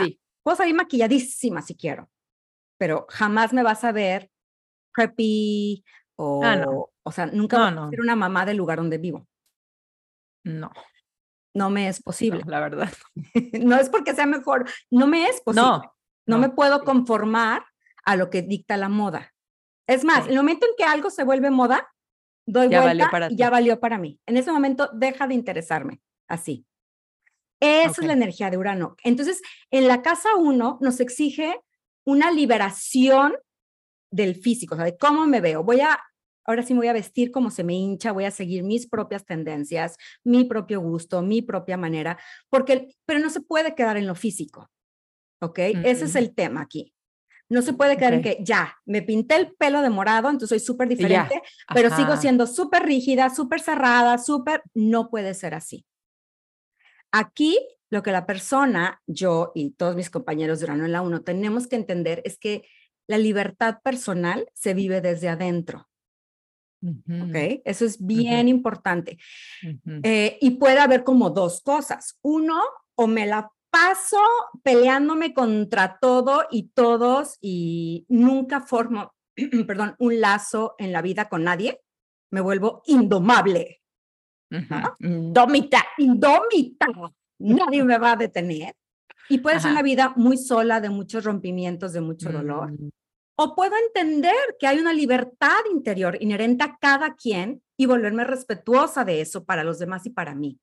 puedo 0.44 0.58
salir 0.58 0.76
maquilladísima 0.76 1.64
si 1.64 1.76
quiero, 1.76 2.08
pero 2.78 3.08
jamás 3.10 3.52
me 3.52 3.64
vas 3.64 3.84
a 3.84 3.92
ver 3.92 4.30
preppy 4.94 5.84
o, 6.18 6.44
no. 6.44 6.90
o 7.02 7.12
sea, 7.12 7.26
nunca 7.26 7.58
voy 7.58 7.88
a 7.88 7.90
ser 7.90 8.02
una 8.02 8.16
mamá 8.16 8.46
del 8.46 8.58
lugar 8.58 8.78
donde 8.78 9.00
vivo. 9.00 9.28
No. 10.44 10.72
No 11.60 11.70
me 11.70 11.90
es 11.90 12.02
posible. 12.10 12.42
la 12.46 12.62
verdad. 12.62 12.90
no 13.54 13.76
es 13.76 13.90
porque 13.90 14.16
sea 14.16 14.26
mejor, 14.26 14.66
no 14.90 15.08
me 15.08 15.28
es 15.28 15.42
posible. 15.42 15.68
No, 15.68 15.96
no 16.26 16.38
me 16.38 16.50
puedo 16.50 16.84
conformar 16.86 17.66
a 18.06 18.16
lo 18.16 18.30
que 18.30 18.42
dicta 18.42 18.78
la 18.78 18.88
moda. 18.88 19.34
Es 19.86 20.06
más, 20.06 20.28
el 20.28 20.36
momento 20.36 20.66
en 20.66 20.72
que 20.78 20.84
algo 20.86 21.10
se 21.10 21.24
vuelve 21.24 21.50
moda, 21.50 21.92
doy 22.46 22.68
vuelta 22.68 23.28
y 23.30 23.36
ya 23.36 23.50
valió 23.50 23.80
para 23.80 23.98
mí. 23.98 24.20
En 24.26 24.38
ese 24.38 24.52
momento 24.52 24.90
deja 24.94 25.28
de 25.28 25.34
interesarme, 25.34 26.00
así. 26.28 26.66
Esa 27.60 28.02
es 28.02 28.08
la 28.08 28.14
energía 28.14 28.50
de 28.50 28.58
Urano. 28.58 28.96
Entonces, 29.04 29.42
en 29.70 29.88
la 29.88 30.02
casa 30.02 30.30
1 30.38 30.78
nos 30.80 31.00
exige 31.02 31.60
una 32.06 32.32
liberación 32.32 33.36
del 34.12 34.36
físico, 34.36 34.76
o 34.76 34.78
sea, 34.78 34.86
de 34.86 34.98
cómo 34.98 35.28
me 35.28 35.42
veo. 35.42 35.64
Voy 35.64 35.82
a, 35.82 36.00
ahora 36.50 36.64
sí 36.64 36.74
me 36.74 36.80
voy 36.80 36.88
a 36.88 36.94
vestir 36.94 37.32
como 37.32 37.52
se 37.52 37.64
me 37.64 37.76
hincha, 37.76 38.12
voy 38.12 38.26
a 38.26 38.32
seguir 38.32 38.64
mis 38.64 38.88
propias 38.88 39.24
tendencias, 39.24 39.98
mi 40.24 40.46
propio 40.46 40.82
gusto, 40.82 41.22
mi 41.22 41.44
propia 41.44 41.78
manera, 41.78 42.18
porque, 42.50 42.96
pero 43.06 43.20
no 43.20 43.30
se 43.30 43.42
puede 43.42 43.76
quedar 43.76 43.98
en 43.98 44.08
lo 44.08 44.16
físico, 44.16 44.70
¿ok? 45.42 45.60
Ese 45.84 46.06
es 46.06 46.16
el 46.16 46.34
tema 46.34 46.62
aquí. 46.62 46.94
No 47.50 47.62
se 47.62 47.74
puede 47.74 47.98
quedar 47.98 48.14
en 48.14 48.22
que 48.24 48.40
ya, 48.42 48.76
me 48.86 49.02
pinté 49.02 49.36
el 49.36 49.54
pelo 49.56 49.82
de 49.82 49.90
morado, 49.90 50.30
entonces 50.30 50.50
soy 50.50 50.60
súper 50.60 50.88
diferente, 50.88 51.42
pero 51.74 51.96
sigo 51.96 52.18
siendo 52.18 52.48
súper 52.48 52.84
rígida, 52.84 53.30
súper 53.30 53.60
cerrada, 53.60 54.18
súper... 54.18 54.62
No 54.74 55.10
puede 55.10 55.34
ser 55.34 55.54
así. 55.54 55.86
Aquí 57.12 57.60
lo 57.92 58.04
que 58.04 58.12
la 58.12 58.26
persona, 58.26 59.02
yo 59.08 59.52
y 59.56 59.72
todos 59.72 59.96
mis 59.96 60.12
compañeros 60.12 60.60
de 60.60 60.66
Urano 60.66 60.86
en 60.86 60.92
la 60.92 61.02
1 61.02 61.22
tenemos 61.24 61.68
que 61.68 61.76
entender 61.76 62.22
es 62.24 62.38
que 62.38 62.68
la 63.08 63.18
libertad 63.18 63.80
personal 63.84 64.48
se 64.54 64.76
vive 64.76 65.02
desde 65.02 65.30
adentro. 65.30 65.89
¿Ok? 66.82 67.62
Eso 67.66 67.86
es 67.86 68.04
bien 68.06 68.48
importante. 68.48 69.18
Eh, 70.04 70.38
y 70.42 70.52
puede 70.52 70.80
haber 70.80 71.04
como 71.04 71.30
dos 71.30 71.62
cosas. 71.62 72.18
Uno, 72.22 72.62
o 72.96 73.08
me 73.08 73.26
la 73.26 73.52
paso 73.70 74.22
peleándome 74.64 75.34
contra 75.34 76.00
todo 76.00 76.48
y 76.52 76.70
todos 76.70 77.38
y 77.42 78.06
nunca 78.10 78.62
formo, 78.62 79.14
perdón, 79.68 79.96
un 80.00 80.20
lazo 80.20 80.76
en 80.78 80.92
la 80.92 81.02
vida 81.02 81.30
con 81.30 81.44
nadie, 81.44 81.82
me 82.32 82.42
vuelvo 82.42 82.82
indomable. 82.86 83.82
Indómita. 85.00 85.86
Indómita. 85.98 86.88
Nadie 87.40 87.84
me 87.84 87.98
va 87.98 88.14
a 88.14 88.16
detener. 88.16 88.76
Y 89.30 89.38
puede 89.40 89.60
ser 89.60 89.72
una 89.72 89.84
vida 89.84 90.14
muy 90.16 90.38
sola, 90.38 90.82
de 90.82 90.90
muchos 90.90 91.24
rompimientos, 91.24 91.94
de 91.94 92.02
mucho 92.02 92.32
dolor. 92.32 92.74
O 93.42 93.56
puedo 93.56 93.74
entender 93.88 94.36
que 94.60 94.68
hay 94.68 94.80
una 94.80 94.92
libertad 94.92 95.62
interior 95.72 96.18
inherente 96.20 96.66
a 96.66 96.78
cada 96.78 97.16
quien 97.16 97.64
y 97.78 97.86
volverme 97.86 98.26
respetuosa 98.26 99.06
de 99.06 99.22
eso 99.22 99.46
para 99.46 99.64
los 99.64 99.80
demás 99.80 100.06
y 100.06 100.10
para 100.10 100.36
mí. 100.36 100.60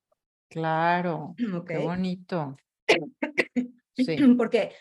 Claro, 0.47 1.33
qué 1.67 1.79
bonito. 1.79 2.55
Sí. 3.99 4.15
Porque 4.37 4.73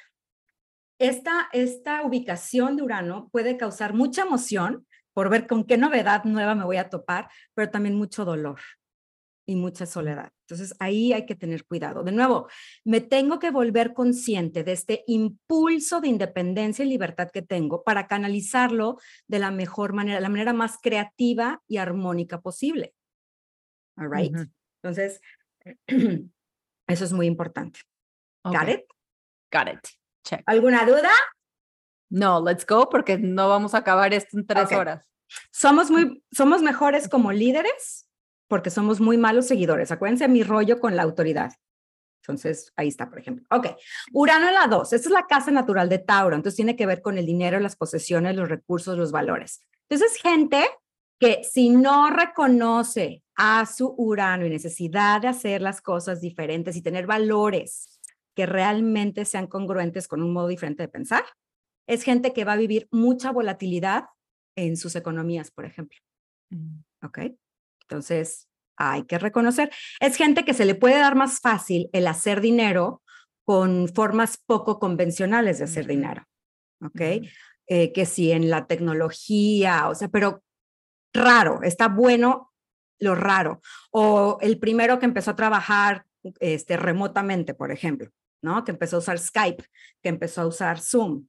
esta, 0.99 1.49
esta 1.55 2.03
ubicación 2.03 2.77
de 2.77 2.83
Urano 2.83 3.31
puede 3.33 3.57
causar 3.57 3.95
mucha 3.95 4.25
emoción 4.25 4.87
por 5.15 5.31
ver 5.31 5.47
con 5.47 5.65
qué 5.65 5.79
novedad 5.79 6.25
nueva 6.25 6.55
me 6.55 6.67
voy 6.67 6.77
a 6.77 6.91
topar, 6.91 7.31
pero 7.55 7.71
también 7.71 7.97
mucho 7.97 8.27
dolor 8.27 8.61
y 9.47 9.57
mucha 9.57 9.87
soledad. 9.87 10.33
Entonces 10.43 10.75
ahí 10.81 11.13
hay 11.13 11.25
que 11.25 11.37
tener 11.37 11.65
cuidado. 11.65 12.03
De 12.03 12.13
nuevo, 12.13 12.49
me 12.85 13.01
tengo 13.01 13.39
que 13.39 13.51
volver 13.51 13.95
consciente 13.95 14.65
de 14.65 14.73
este 14.73 15.05
impulso 15.07 16.01
de 16.01 16.09
independencia 16.09 16.85
y 16.85 16.89
libertad 16.89 17.31
que 17.31 17.43
tengo 17.43 17.85
para 17.85 18.09
canalizarlo 18.09 18.99
de 19.29 19.39
la 19.39 19.53
mejor 19.53 19.93
manera, 19.93 20.21
la 20.21 20.29
manera 20.29 20.53
más 20.53 20.79
creativa 20.83 21.63
y 21.69 21.79
armónica 21.79 22.41
posible. 22.41 22.95
All 23.97 24.11
right. 24.11 24.35
Entonces, 24.83 25.21
eso 26.89 27.05
es 27.05 27.13
muy 27.13 27.27
importante. 27.27 27.81
Got 28.45 28.69
it? 28.69 28.81
Got 29.53 29.69
it. 29.69 29.89
Check. 30.25 30.43
¿Alguna 30.47 30.85
duda? 30.85 31.11
No, 32.11 32.45
let's 32.45 32.67
go 32.67 32.89
porque 32.89 33.17
no 33.19 33.49
vamos 33.49 33.75
a 33.75 33.79
acabar 33.79 34.13
esto 34.13 34.39
en 34.39 34.47
tres 34.47 34.73
horas. 34.73 35.09
Somos 35.51 35.91
muy, 35.91 36.23
somos 36.31 36.63
mejores 36.63 37.09
como 37.09 37.33
líderes 37.33 38.06
porque 38.49 38.71
somos 38.71 39.01
muy 39.01 39.17
malos 39.17 39.47
seguidores. 39.47 39.91
Acuérdense 39.91 40.29
mi 40.29 40.43
rollo 40.43 40.81
con 40.81 40.97
la 40.97 41.03
autoridad. 41.03 41.53
Entonces, 42.23 42.73
ahí 42.77 42.89
está, 42.89 43.09
por 43.09 43.21
ejemplo. 43.21 43.47
Ok, 43.51 43.69
Urano 44.13 44.49
en 44.49 44.55
la 44.55 44.67
2. 44.67 44.93
Esta 44.93 45.09
es 45.09 45.13
la 45.13 45.27
casa 45.27 45.51
natural 45.51 45.89
de 45.89 45.99
Tauro. 45.99 46.35
Entonces, 46.35 46.57
tiene 46.57 46.75
que 46.75 46.87
ver 46.87 47.01
con 47.01 47.19
el 47.19 47.27
dinero, 47.27 47.61
las 47.61 47.77
posesiones, 47.77 48.35
los 48.35 48.49
recursos, 48.49 48.99
los 48.99 49.13
valores. 49.13 49.61
Entonces, 49.89 50.21
gente 50.21 50.67
que 51.21 51.43
si 51.45 51.71
no 51.71 52.11
reconoce 52.11 53.23
a 53.37 53.65
su 53.67 53.95
Urano 53.97 54.45
y 54.45 54.51
necesidad 54.51 55.21
de 55.21 55.29
hacer 55.29 55.63
las 55.63 55.81
cosas 55.81 56.21
diferentes 56.21 56.77
y 56.77 56.83
tener 56.83 57.07
valores 57.07 58.01
que 58.35 58.47
realmente 58.47 59.25
sean 59.25 59.47
congruentes 59.47 60.09
con 60.09 60.23
un 60.23 60.33
modo 60.33 60.49
diferente 60.49 60.83
de 60.83 60.89
pensar, 60.89 61.25
es 61.87 62.03
gente 62.03 62.33
que 62.33 62.45
va 62.45 62.55
a 62.55 62.59
vivir 62.59 62.89
mucha 62.91 63.31
volatilidad 63.31 64.05
en 64.57 64.77
sus 64.77 64.97
economías, 64.97 65.51
por 65.51 65.65
ejemplo. 65.65 65.99
Mm. 66.51 66.81
¿Ok? 67.03 67.19
Entonces, 67.89 68.49
hay 68.77 69.05
que 69.05 69.19
reconocer. 69.19 69.71
Es 70.01 70.17
gente 70.17 70.45
que 70.45 70.55
se 70.55 70.65
le 70.65 70.75
puede 70.75 70.99
dar 70.99 71.15
más 71.15 71.41
fácil 71.41 71.89
el 71.93 72.07
hacer 72.07 72.41
dinero 72.41 73.03
con 73.45 73.89
formas 73.89 74.37
poco 74.45 74.79
convencionales 74.79 75.59
de 75.59 75.65
hacer 75.65 75.87
dinero. 75.87 76.25
¿Ok? 76.83 77.01
Eh, 77.69 77.93
que 77.93 78.07
si 78.07 78.33
en 78.33 78.51
la 78.51 78.67
tecnología, 78.67 79.89
o 79.89 79.95
sea, 79.95 80.09
pero 80.09 80.43
raro, 81.13 81.63
está 81.63 81.89
bueno 81.89 82.53
lo 82.99 83.15
raro. 83.15 83.61
O 83.91 84.39
el 84.41 84.59
primero 84.59 84.99
que 84.99 85.07
empezó 85.07 85.33
a 85.33 85.37
trabajar 85.37 86.05
este, 86.41 86.77
remotamente, 86.77 87.55
por 87.55 87.71
ejemplo, 87.71 88.11
¿no? 88.43 88.65
Que 88.65 88.73
empezó 88.73 88.97
a 88.97 88.99
usar 89.01 89.19
Skype, 89.19 89.65
que 90.03 90.09
empezó 90.09 90.43
a 90.43 90.47
usar 90.47 90.81
Zoom. 90.81 91.27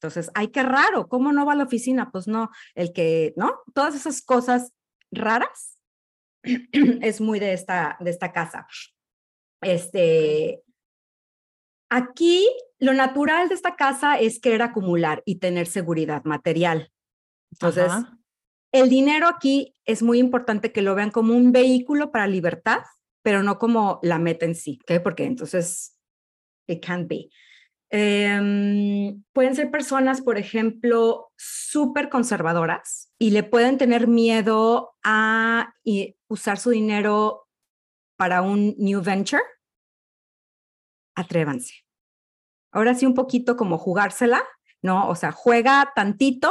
Entonces, 0.00 0.30
ay, 0.34 0.48
qué 0.48 0.62
raro, 0.62 1.08
¿cómo 1.08 1.32
no 1.32 1.46
va 1.46 1.52
a 1.52 1.56
la 1.56 1.64
oficina? 1.64 2.10
Pues 2.10 2.26
no, 2.26 2.50
el 2.74 2.92
que, 2.92 3.34
¿no? 3.36 3.60
Todas 3.72 3.94
esas 3.94 4.20
cosas 4.22 4.72
raras 5.12 5.81
es 7.02 7.20
muy 7.20 7.38
de 7.38 7.52
esta, 7.52 7.96
de 8.00 8.10
esta 8.10 8.32
casa. 8.32 8.66
Este, 9.60 10.62
aquí 11.88 12.48
lo 12.78 12.94
natural 12.94 13.48
de 13.48 13.54
esta 13.54 13.76
casa 13.76 14.18
es 14.18 14.40
querer 14.40 14.62
acumular 14.62 15.22
y 15.24 15.36
tener 15.36 15.66
seguridad 15.66 16.24
material. 16.24 16.90
Entonces, 17.52 17.92
el 18.72 18.88
dinero 18.88 19.28
aquí 19.28 19.76
es 19.84 20.02
muy 20.02 20.18
importante 20.18 20.72
que 20.72 20.82
lo 20.82 20.94
vean 20.94 21.10
como 21.10 21.34
un 21.34 21.52
vehículo 21.52 22.10
para 22.10 22.26
libertad, 22.26 22.80
pero 23.22 23.42
no 23.42 23.58
como 23.58 24.00
la 24.02 24.18
meta 24.18 24.46
en 24.46 24.54
sí, 24.54 24.80
¿ok? 24.82 25.02
Porque 25.02 25.24
entonces, 25.24 25.96
it 26.66 26.84
can't 26.84 27.08
be. 27.08 27.28
Em, 27.94 29.22
pueden 29.34 29.54
ser 29.54 29.70
personas, 29.70 30.22
por 30.22 30.38
ejemplo, 30.38 31.30
súper 31.36 32.08
conservadoras 32.08 33.12
y 33.18 33.32
le 33.32 33.42
pueden 33.42 33.76
tener 33.76 34.08
miedo 34.08 34.96
a 35.04 35.74
usar 36.26 36.58
su 36.58 36.70
dinero 36.70 37.46
para 38.16 38.40
un 38.40 38.74
new 38.78 39.02
venture. 39.02 39.42
Atrévanse. 41.14 41.84
Ahora 42.72 42.94
sí, 42.94 43.04
un 43.04 43.12
poquito 43.12 43.58
como 43.58 43.76
jugársela, 43.76 44.42
¿no? 44.80 45.10
O 45.10 45.14
sea, 45.14 45.30
juega 45.30 45.92
tantito 45.94 46.50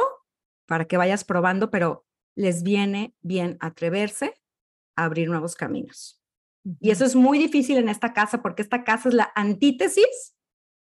para 0.67 0.85
que 0.85 0.97
vayas 0.97 1.23
probando, 1.23 1.71
pero 1.71 2.05
les 2.35 2.61
viene 2.61 3.15
bien 3.21 3.57
atreverse 3.61 4.39
a 4.95 5.05
abrir 5.05 5.27
nuevos 5.27 5.55
caminos. 5.55 6.21
Y 6.79 6.91
eso 6.91 7.03
es 7.03 7.15
muy 7.15 7.39
difícil 7.39 7.77
en 7.79 7.89
esta 7.89 8.13
casa 8.13 8.43
porque 8.43 8.61
esta 8.61 8.83
casa 8.83 9.09
es 9.09 9.15
la 9.15 9.31
antítesis 9.33 10.35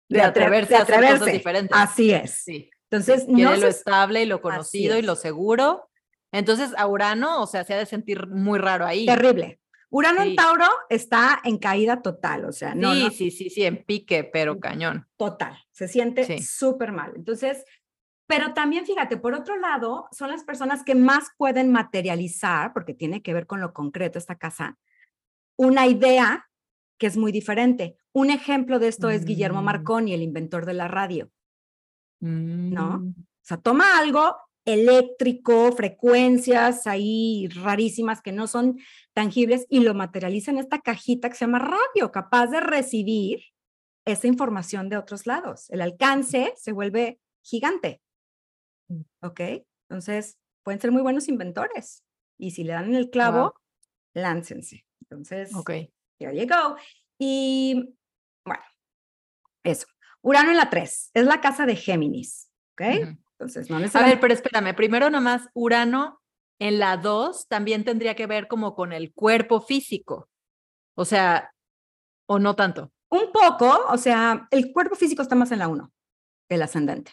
de, 0.10 0.22
atreverse, 0.22 0.76
a 0.76 0.82
hacer 0.82 1.02
cosas 1.02 1.32
diferentes. 1.32 1.78
Así 1.78 2.12
es. 2.12 2.32
Sí. 2.32 2.70
Entonces, 2.90 3.28
no 3.28 3.56
lo 3.56 3.68
estable 3.68 4.24
y 4.24 4.26
lo 4.26 4.42
conocido 4.42 4.98
y 4.98 5.02
lo 5.02 5.16
seguro. 5.16 5.90
Entonces, 6.32 6.72
a 6.78 6.88
Urano, 6.88 7.42
o 7.42 7.48
sea, 7.48 7.64
se 7.64 7.74
ha 7.74 7.78
de 7.78 7.86
sentir 7.86 8.28
muy 8.28 8.60
raro 8.60 8.86
ahí. 8.86 9.06
Terrible. 9.06 9.60
Urano 9.90 10.24
en 10.24 10.36
Tauro 10.36 10.68
está 10.90 11.40
en 11.44 11.58
caída 11.58 12.02
total, 12.02 12.46
o 12.46 12.52
sea, 12.52 12.76
no. 12.76 12.94
Sí, 12.94 13.10
sí, 13.12 13.32
sí, 13.32 13.50
sí, 13.50 13.64
en 13.64 13.84
pique, 13.84 14.24
pero 14.26 14.60
cañón. 14.60 15.08
Total, 15.16 15.58
se 15.72 15.88
siente 15.88 16.42
súper 16.42 16.92
mal. 16.92 17.14
Entonces, 17.16 17.64
pero 18.28 18.54
también 18.54 18.86
fíjate, 18.86 19.18
por 19.18 19.34
otro 19.34 19.58
lado, 19.58 20.08
son 20.12 20.32
las 20.32 20.44
personas 20.44 20.84
que 20.84 20.96
más 20.96 21.30
pueden 21.38 21.72
materializar, 21.72 22.74
porque 22.74 22.94
tiene 22.94 23.22
que 23.22 23.34
ver 23.34 23.46
con 23.46 23.62
lo 23.62 23.74
concreto 23.74 24.20
esta 24.20 24.38
casa, 24.38 24.78
una 25.56 25.88
idea 25.88 26.50
que 26.98 27.08
es 27.08 27.16
muy 27.16 27.32
diferente. 27.32 27.98
Un 28.16 28.30
ejemplo 28.30 28.80
de 28.80 28.88
esto 28.88 29.10
es 29.10 29.26
Guillermo 29.26 29.62
mm. 29.62 29.66
Marconi, 29.66 30.14
el 30.14 30.22
inventor 30.22 30.66
de 30.66 30.74
la 30.74 30.88
radio. 30.88 31.30
¿No? 32.22 33.00
Mm. 33.00 33.10
O 33.10 33.42
sea, 33.42 33.58
toma 33.58 34.00
algo 34.00 34.38
eléctrico, 34.64 35.74
frecuencias 35.74 36.88
ahí 36.88 37.50
rarísimas 37.50 38.22
que 38.22 38.32
no 38.32 38.48
son 38.48 38.80
tangibles 39.14 39.66
y 39.70 39.82
lo 39.82 39.94
materializa 39.94 40.52
en 40.52 40.60
esta 40.60 40.80
cajita 40.80 41.30
que 41.30 41.36
se 41.36 41.44
llama 41.44 41.60
radio, 41.60 42.14
capaz 42.14 42.48
de 42.48 42.62
recibir 42.62 43.44
esa 44.06 44.28
información 44.28 44.88
de 44.88 44.96
otros 44.96 45.28
lados. 45.28 45.70
El 45.70 45.82
alcance 45.82 46.54
se 46.56 46.72
vuelve 46.72 47.20
gigante. 47.44 48.02
Mm. 48.88 49.02
¿Ok? 49.24 49.42
Entonces, 49.90 50.38
pueden 50.64 50.80
ser 50.80 50.94
muy 50.94 51.02
buenos 51.02 51.28
inventores. 51.28 52.06
Y 52.40 52.52
si 52.52 52.64
le 52.64 52.72
dan 52.72 52.86
en 52.86 52.96
el 52.96 53.10
clavo, 53.10 53.56
láncense. 54.14 54.86
Entonces, 55.02 55.54
okay. 55.54 55.92
There 56.18 56.34
you 56.34 56.48
go. 56.48 56.78
Y 57.20 57.94
bueno, 58.46 58.64
eso. 59.64 59.88
Urano 60.22 60.52
en 60.52 60.58
la 60.58 60.70
3, 60.70 61.12
es 61.14 61.26
la 61.26 61.42
casa 61.42 61.66
de 61.66 61.76
Géminis, 61.76 62.50
¿ok? 62.74 62.82
Entonces, 63.38 63.70
no 63.70 63.80
necesariamente... 63.80 63.98
A 63.98 64.02
ver, 64.02 64.20
pero 64.20 64.34
espérame, 64.34 64.76
primero 64.76 65.10
nomás, 65.10 65.50
Urano 65.54 66.22
en 66.60 66.80
la 66.80 66.98
2 66.98 67.48
también 67.48 67.84
tendría 67.84 68.16
que 68.16 68.28
ver 68.28 68.48
como 68.48 68.76
con 68.76 68.94
el 68.94 69.14
cuerpo 69.14 69.62
físico, 69.62 70.30
o 70.96 71.04
sea, 71.04 71.52
o 72.28 72.40
no 72.40 72.56
tanto. 72.56 72.94
Un 73.10 73.32
poco, 73.32 73.86
o 73.90 73.98
sea, 73.98 74.48
el 74.52 74.72
cuerpo 74.72 74.96
físico 74.96 75.22
está 75.22 75.36
más 75.36 75.52
en 75.52 75.60
la 75.60 75.68
1, 75.68 75.92
el 76.50 76.62
ascendente. 76.62 77.12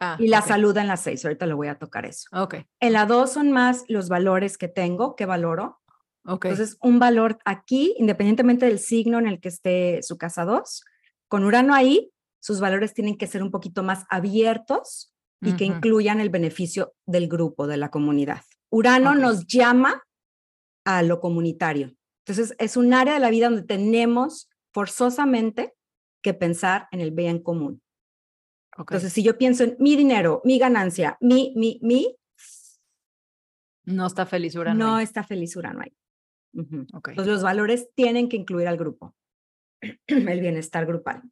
Ah, 0.00 0.16
y 0.18 0.28
la 0.28 0.42
salud 0.42 0.76
en 0.76 0.88
la 0.88 0.96
6, 0.96 1.24
ahorita 1.24 1.46
le 1.46 1.54
voy 1.54 1.68
a 1.68 1.78
tocar 1.78 2.04
eso. 2.04 2.28
Ok. 2.32 2.56
En 2.80 2.92
la 2.92 3.06
2 3.06 3.32
son 3.32 3.52
más 3.52 3.84
los 3.88 4.08
valores 4.08 4.58
que 4.58 4.68
tengo, 4.68 5.16
que 5.16 5.24
valoro, 5.24 5.80
entonces, 6.26 6.78
un 6.80 6.98
valor 6.98 7.38
aquí, 7.44 7.94
independientemente 7.98 8.66
del 8.66 8.78
signo 8.78 9.18
en 9.18 9.26
el 9.26 9.40
que 9.40 9.48
esté 9.48 10.02
su 10.02 10.16
casa 10.16 10.44
2, 10.44 10.82
con 11.28 11.44
Urano 11.44 11.74
ahí, 11.74 12.10
sus 12.40 12.60
valores 12.60 12.94
tienen 12.94 13.16
que 13.16 13.26
ser 13.26 13.42
un 13.42 13.50
poquito 13.50 13.82
más 13.82 14.04
abiertos 14.08 15.12
y 15.40 15.56
que 15.56 15.66
incluyan 15.66 16.20
el 16.20 16.30
beneficio 16.30 16.94
del 17.04 17.28
grupo, 17.28 17.66
de 17.66 17.76
la 17.76 17.90
comunidad. 17.90 18.40
Urano 18.70 19.14
nos 19.14 19.46
llama 19.46 20.02
a 20.86 21.02
lo 21.02 21.20
comunitario. 21.20 21.94
Entonces, 22.26 22.56
es 22.58 22.78
un 22.78 22.94
área 22.94 23.14
de 23.14 23.20
la 23.20 23.28
vida 23.28 23.50
donde 23.50 23.62
tenemos 23.62 24.48
forzosamente 24.72 25.74
que 26.22 26.32
pensar 26.32 26.88
en 26.90 27.00
el 27.00 27.10
bien 27.10 27.42
común. 27.42 27.82
Entonces, 28.78 29.12
si 29.12 29.22
yo 29.22 29.36
pienso 29.36 29.64
en 29.64 29.76
mi 29.78 29.96
dinero, 29.96 30.40
mi 30.44 30.58
ganancia, 30.58 31.18
mi, 31.20 31.52
mi, 31.56 31.78
mi. 31.82 32.16
No 33.84 34.06
está 34.06 34.24
feliz 34.24 34.56
Urano. 34.56 34.84
No 34.84 35.00
está 35.00 35.22
feliz 35.22 35.54
Urano 35.56 35.82
ahí. 35.82 35.94
Entonces, 36.54 37.26
los 37.26 37.42
valores 37.42 37.88
tienen 37.94 38.28
que 38.28 38.36
incluir 38.36 38.68
al 38.68 38.76
grupo, 38.76 39.14
el 40.06 40.40
bienestar 40.40 40.86
grupal. 40.86 41.22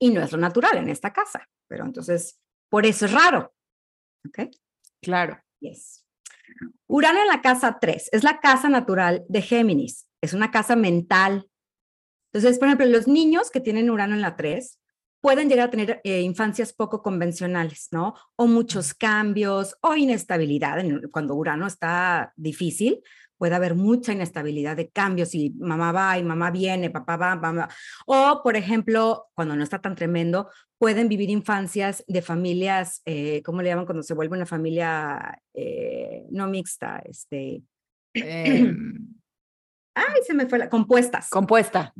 Y 0.00 0.10
no 0.10 0.20
es 0.20 0.32
lo 0.32 0.38
natural 0.38 0.78
en 0.78 0.88
esta 0.88 1.12
casa, 1.12 1.48
pero 1.68 1.84
entonces, 1.84 2.40
por 2.68 2.86
eso 2.86 3.06
es 3.06 3.12
raro. 3.12 3.54
¿Ok? 4.26 4.50
Claro. 5.00 5.40
Yes. 5.60 6.04
Urano 6.86 7.20
en 7.20 7.28
la 7.28 7.40
casa 7.40 7.78
3 7.80 8.10
es 8.12 8.24
la 8.24 8.40
casa 8.40 8.68
natural 8.68 9.24
de 9.28 9.42
Géminis, 9.42 10.08
es 10.20 10.34
una 10.34 10.50
casa 10.50 10.76
mental. 10.76 11.48
Entonces, 12.32 12.58
por 12.58 12.68
ejemplo, 12.68 12.86
los 12.86 13.08
niños 13.08 13.50
que 13.50 13.60
tienen 13.60 13.90
Urano 13.90 14.14
en 14.14 14.22
la 14.22 14.36
3 14.36 14.78
pueden 15.20 15.48
llegar 15.48 15.68
a 15.68 15.70
tener 15.70 16.00
eh, 16.02 16.20
infancias 16.20 16.72
poco 16.72 17.00
convencionales, 17.02 17.88
¿no? 17.92 18.14
O 18.36 18.46
muchos 18.46 18.92
cambios 18.92 19.76
o 19.80 19.94
inestabilidad 19.94 20.84
cuando 21.12 21.36
Urano 21.36 21.66
está 21.66 22.32
difícil 22.36 23.02
puede 23.42 23.56
haber 23.56 23.74
mucha 23.74 24.12
inestabilidad 24.12 24.76
de 24.76 24.90
cambios 24.90 25.34
y 25.34 25.50
mamá 25.58 25.90
va 25.90 26.16
y 26.16 26.22
mamá 26.22 26.52
viene, 26.52 26.90
papá 26.90 27.16
va, 27.16 27.34
mamá. 27.34 27.68
O, 28.06 28.40
por 28.40 28.54
ejemplo, 28.54 29.30
cuando 29.34 29.56
no 29.56 29.64
está 29.64 29.80
tan 29.80 29.96
tremendo, 29.96 30.48
pueden 30.78 31.08
vivir 31.08 31.28
infancias 31.28 32.04
de 32.06 32.22
familias, 32.22 33.02
eh, 33.04 33.42
¿cómo 33.44 33.60
le 33.60 33.70
llaman 33.70 33.84
cuando 33.84 34.04
se 34.04 34.14
vuelve 34.14 34.36
una 34.36 34.46
familia 34.46 35.42
eh, 35.54 36.24
no 36.30 36.46
mixta? 36.46 37.02
Este. 37.04 37.62
Em, 38.14 39.12
ay, 39.96 40.22
se 40.24 40.34
me 40.34 40.46
fue 40.46 40.60
la 40.60 40.68
compuestas. 40.68 41.28
Compuesta. 41.28 41.92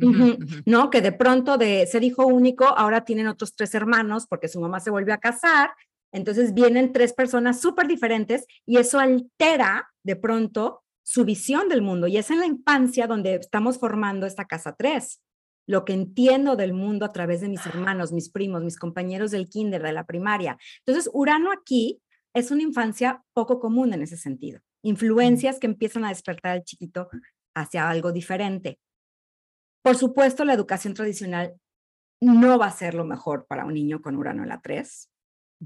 ¿No? 0.64 0.90
Que 0.90 1.00
de 1.00 1.10
pronto 1.10 1.58
de 1.58 1.88
ser 1.88 2.04
hijo 2.04 2.24
único, 2.24 2.66
ahora 2.66 3.04
tienen 3.04 3.26
otros 3.26 3.56
tres 3.56 3.74
hermanos 3.74 4.28
porque 4.28 4.46
su 4.46 4.60
mamá 4.60 4.78
se 4.78 4.90
volvió 4.90 5.12
a 5.12 5.18
casar. 5.18 5.72
Entonces 6.12 6.54
vienen 6.54 6.92
tres 6.92 7.12
personas 7.12 7.60
súper 7.60 7.88
diferentes 7.88 8.46
y 8.64 8.76
eso 8.76 9.00
altera 9.00 9.88
de 10.04 10.14
pronto 10.14 10.82
su 11.02 11.24
visión 11.24 11.68
del 11.68 11.82
mundo. 11.82 12.06
Y 12.06 12.16
es 12.16 12.30
en 12.30 12.40
la 12.40 12.46
infancia 12.46 13.06
donde 13.06 13.36
estamos 13.36 13.78
formando 13.78 14.26
esta 14.26 14.46
casa 14.46 14.74
3. 14.76 15.20
Lo 15.66 15.84
que 15.84 15.92
entiendo 15.92 16.56
del 16.56 16.72
mundo 16.72 17.04
a 17.04 17.12
través 17.12 17.40
de 17.40 17.48
mis 17.48 17.64
hermanos, 17.66 18.12
mis 18.12 18.30
primos, 18.30 18.62
mis 18.62 18.78
compañeros 18.78 19.30
del 19.30 19.48
kinder, 19.48 19.82
de 19.82 19.92
la 19.92 20.06
primaria. 20.06 20.58
Entonces, 20.84 21.10
Urano 21.12 21.52
aquí 21.52 22.02
es 22.34 22.50
una 22.50 22.62
infancia 22.62 23.22
poco 23.32 23.60
común 23.60 23.92
en 23.92 24.02
ese 24.02 24.16
sentido. 24.16 24.60
Influencias 24.82 25.58
que 25.58 25.66
empiezan 25.66 26.04
a 26.04 26.08
despertar 26.08 26.52
al 26.52 26.64
chiquito 26.64 27.08
hacia 27.54 27.88
algo 27.88 28.12
diferente. 28.12 28.80
Por 29.82 29.96
supuesto, 29.96 30.44
la 30.44 30.54
educación 30.54 30.94
tradicional 30.94 31.54
no 32.20 32.58
va 32.58 32.66
a 32.66 32.72
ser 32.72 32.94
lo 32.94 33.04
mejor 33.04 33.46
para 33.46 33.64
un 33.64 33.74
niño 33.74 34.00
con 34.00 34.16
Urano 34.16 34.42
en 34.42 34.48
la 34.48 34.60
3. 34.60 35.10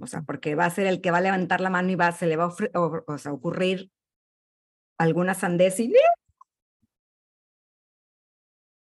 O 0.00 0.06
sea, 0.06 0.22
porque 0.22 0.54
va 0.54 0.66
a 0.66 0.70
ser 0.70 0.86
el 0.86 1.00
que 1.00 1.10
va 1.10 1.18
a 1.18 1.22
levantar 1.22 1.60
la 1.60 1.70
mano 1.70 1.90
y 1.90 1.94
va, 1.94 2.12
se 2.12 2.26
le 2.26 2.36
va 2.36 2.52
a 2.74 3.32
ocurrir 3.32 3.90
alguna 4.98 5.34
sandez 5.34 5.80
y... 5.80 5.92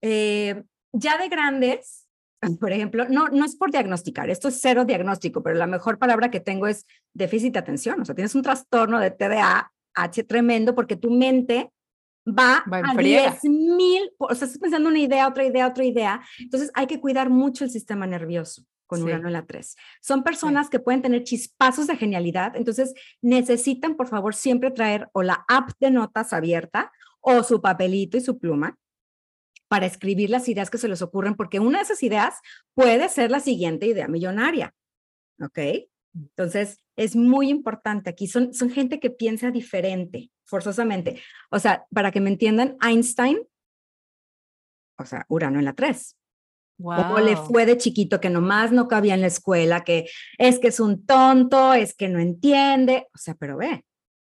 Eh, 0.03 0.63
ya 0.93 1.19
de 1.19 1.29
grandes, 1.29 2.07
por 2.61 2.73
ejemplo, 2.73 3.07
no, 3.09 3.29
no 3.29 3.45
es 3.45 3.57
por 3.57 3.71
diagnosticar, 3.71 4.31
esto 4.31 4.49
es 4.49 4.61
cero 4.61 4.85
diagnóstico, 4.85 5.43
pero 5.43 5.57
la 5.57 5.67
mejor 5.67 5.99
palabra 5.99 6.31
que 6.31 6.41
tengo 6.41 6.67
es 6.67 6.87
déficit 7.13 7.55
de 7.55 7.59
atención. 7.59 8.01
O 8.01 8.05
sea, 8.05 8.15
tienes 8.15 8.35
un 8.35 8.43
trastorno 8.43 9.01
de 9.01 9.11
TDA, 9.11 9.73
H 9.95 10.25
tremendo, 10.25 10.75
porque 10.75 10.97
tu 10.97 11.11
mente 11.11 11.73
va, 12.27 12.63
a 12.71 12.95
10 12.95 13.45
mil, 13.45 14.11
o 14.19 14.35
sea, 14.35 14.47
estás 14.47 14.59
pensando 14.59 14.89
una 14.89 14.99
idea, 14.99 15.29
otra 15.29 15.45
idea, 15.45 15.67
otra 15.67 15.85
idea. 15.85 16.21
Entonces 16.39 16.71
hay 16.75 16.87
que 16.87 17.01
cuidar 17.01 17.31
mucho 17.31 17.65
el 17.65 17.71
sistema 17.71 18.07
nervioso 18.07 18.65
con 18.87 19.03
Urano 19.03 19.27
en 19.27 19.33
la 19.33 19.47
3. 19.47 19.77
Son 20.01 20.23
personas 20.23 20.71
que 20.71 20.81
pueden 20.81 21.03
tener 21.03 21.25
chispazos 21.25 21.87
de 21.87 21.97
genialidad, 21.97 22.57
entonces 22.57 22.95
necesitan, 23.21 23.97
por 23.97 24.09
favor, 24.09 24.35
siempre 24.35 24.71
traer 24.71 25.09
o 25.13 25.23
la 25.23 25.45
app 25.49 25.71
de 25.81 25.91
notas 25.91 26.33
abierta 26.33 26.93
o 27.21 27.43
su 27.43 27.61
papelito 27.61 28.17
y 28.17 28.21
su 28.21 28.39
pluma 28.39 28.79
para 29.69 29.87
escribir 29.87 30.31
las 30.31 30.49
ideas 30.49 30.71
que 30.71 30.79
se 30.79 30.89
les 30.89 31.03
ocurren, 31.03 31.35
porque 31.35 31.61
una 31.61 31.79
de 31.79 31.85
esas 31.85 32.03
ideas 32.03 32.37
puede 32.75 33.09
ser 33.09 33.31
la 33.31 33.41
siguiente 33.41 33.87
idea 33.87 34.09
millonaria. 34.09 34.75
¿Ok? 35.41 35.59
Entonces, 36.15 36.81
es 36.97 37.15
muy 37.15 37.51
importante 37.51 38.09
aquí. 38.09 38.27
Son, 38.27 38.55
son 38.55 38.71
gente 38.71 39.01
que 39.01 39.11
piensa 39.11 39.51
diferente, 39.51 40.31
forzosamente. 40.45 41.21
O 41.51 41.59
sea, 41.59 41.87
para 41.93 42.11
que 42.11 42.21
me 42.21 42.31
entiendan, 42.31 42.77
Einstein, 42.81 43.39
o 44.99 45.05
sea, 45.05 45.27
Urano 45.29 45.59
en 45.59 45.65
la 45.67 45.75
3. 45.75 46.17
O 46.83 47.19
le 47.19 47.37
fue 47.37 47.65
de 47.65 47.79
chiquito 47.79 48.21
que 48.21 48.29
nomás 48.29 48.71
no 48.71 48.87
cabía 48.87 49.15
en 49.15 49.23
la 49.23 49.29
escuela, 49.29 49.83
que 49.83 50.09
es 50.39 50.59
que 50.59 50.69
es 50.69 50.81
un 50.81 51.07
tonto, 51.07 51.73
es 51.75 51.95
que 51.95 52.09
no 52.09 52.19
entiende, 52.19 53.09
o 53.15 53.19
sea, 53.19 53.35
pero 53.35 53.57
ve, 53.57 53.85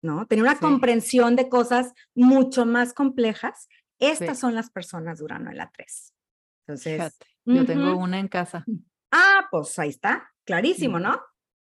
¿no? 0.03 0.26
Tenía 0.26 0.44
una 0.44 0.59
comprensión 0.59 1.37
de 1.37 1.48
cosas 1.48 1.92
mucho 2.14 2.64
más 2.64 2.94
complejas. 2.94 3.68
Estas 3.98 4.38
son 4.38 4.55
las 4.55 4.70
personas 4.70 5.18
de 5.18 5.24
Urano 5.24 5.50
en 5.50 5.59
la 5.59 5.70
3. 5.70 6.14
Entonces, 6.66 7.18
yo 7.44 7.66
tengo 7.66 7.96
una 7.96 8.18
en 8.18 8.29
casa. 8.29 8.64
Ah, 9.11 9.48
pues 9.50 9.79
ahí 9.79 9.90
está, 9.90 10.31
clarísimo, 10.44 10.98
¿no? 10.98 11.20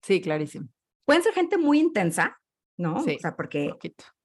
Sí, 0.02 0.20
clarísimo. 0.20 0.68
Pueden 1.04 1.22
ser 1.22 1.32
gente 1.32 1.58
muy 1.58 1.80
intensa, 1.80 2.38
¿no? 2.76 2.96
o 2.96 3.02
sea, 3.02 3.34
porque, 3.34 3.72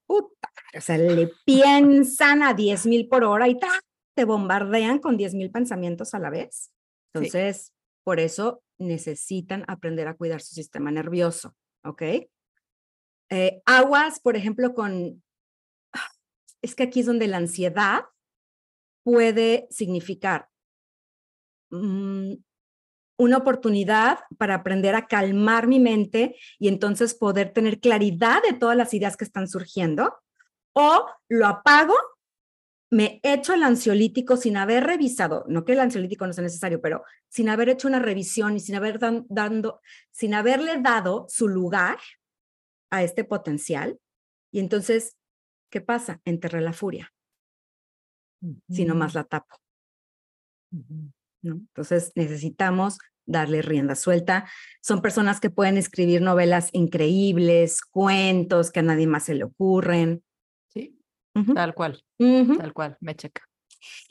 puta, 0.05 0.51
o 0.75 0.81
sea, 0.81 0.97
le 0.97 1.31
piensan 1.45 2.43
a 2.43 2.53
10 2.53 2.85
mil 2.85 3.07
por 3.07 3.23
hora 3.23 3.47
y 3.47 3.57
ta, 3.57 3.69
te 4.17 4.25
bombardean 4.25 4.97
con 4.97 5.15
10.000 5.15 5.51
pensamientos 5.51 6.15
a 6.15 6.19
la 6.19 6.31
vez. 6.31 6.73
Entonces, 7.13 7.71
por 8.03 8.19
eso 8.19 8.63
necesitan 8.79 9.63
aprender 9.67 10.07
a 10.07 10.15
cuidar 10.15 10.41
su 10.41 10.55
sistema 10.55 10.89
nervioso, 10.89 11.55
¿ok? 11.83 12.01
Eh, 13.29 13.61
aguas, 13.63 14.19
por 14.19 14.35
ejemplo, 14.35 14.73
con... 14.73 15.23
Es 16.63 16.73
que 16.73 16.81
aquí 16.81 17.01
es 17.01 17.05
donde 17.05 17.27
la 17.27 17.37
ansiedad 17.37 18.05
puede 19.03 19.67
significar 19.69 20.49
mm, 21.69 22.33
una 23.19 23.37
oportunidad 23.37 24.21
para 24.39 24.55
aprender 24.55 24.95
a 24.95 25.05
calmar 25.05 25.67
mi 25.67 25.79
mente 25.79 26.35
y 26.57 26.69
entonces 26.69 27.13
poder 27.13 27.53
tener 27.53 27.79
claridad 27.79 28.41
de 28.41 28.57
todas 28.57 28.75
las 28.75 28.95
ideas 28.95 29.15
que 29.15 29.25
están 29.25 29.47
surgiendo, 29.47 30.17
o 30.73 31.05
lo 31.29 31.45
apago 31.45 31.93
me 32.89 33.19
echo 33.23 33.53
el 33.53 33.63
ansiolítico 33.63 34.37
sin 34.37 34.57
haber 34.57 34.85
revisado, 34.85 35.43
no 35.47 35.65
que 35.65 35.73
el 35.73 35.79
ansiolítico 35.79 36.25
no 36.25 36.33
sea 36.33 36.43
necesario, 36.43 36.81
pero 36.81 37.03
sin 37.27 37.49
haber 37.49 37.69
hecho 37.69 37.87
una 37.87 37.99
revisión 37.99 38.55
y 38.55 38.59
sin 38.59 38.75
haber 38.75 38.99
dando, 38.99 39.81
sin 40.11 40.33
haberle 40.33 40.81
dado 40.81 41.25
su 41.27 41.47
lugar 41.47 41.97
a 42.89 43.03
este 43.03 43.23
potencial. 43.23 43.99
Y 44.51 44.59
entonces, 44.59 45.17
¿qué 45.69 45.81
pasa? 45.81 46.21
Enterré 46.23 46.61
la 46.61 46.73
furia. 46.73 47.13
Si 48.69 48.85
no 48.85 48.95
más 48.95 49.15
la 49.15 49.23
tapo. 49.23 49.57
¿No? 50.71 51.55
Entonces 51.55 52.11
necesitamos 52.15 52.99
darle 53.25 53.61
rienda 53.61 53.95
suelta. 53.95 54.49
Son 54.81 55.01
personas 55.01 55.39
que 55.39 55.49
pueden 55.49 55.77
escribir 55.77 56.21
novelas 56.21 56.69
increíbles, 56.71 57.81
cuentos 57.81 58.71
que 58.71 58.79
a 58.79 58.83
nadie 58.83 59.07
más 59.07 59.25
se 59.25 59.35
le 59.35 59.43
ocurren. 59.43 60.23
Tal 61.53 61.73
cual, 61.73 62.03
tal 62.17 62.73
cual, 62.73 62.97
me 62.99 63.15
checa. 63.15 63.43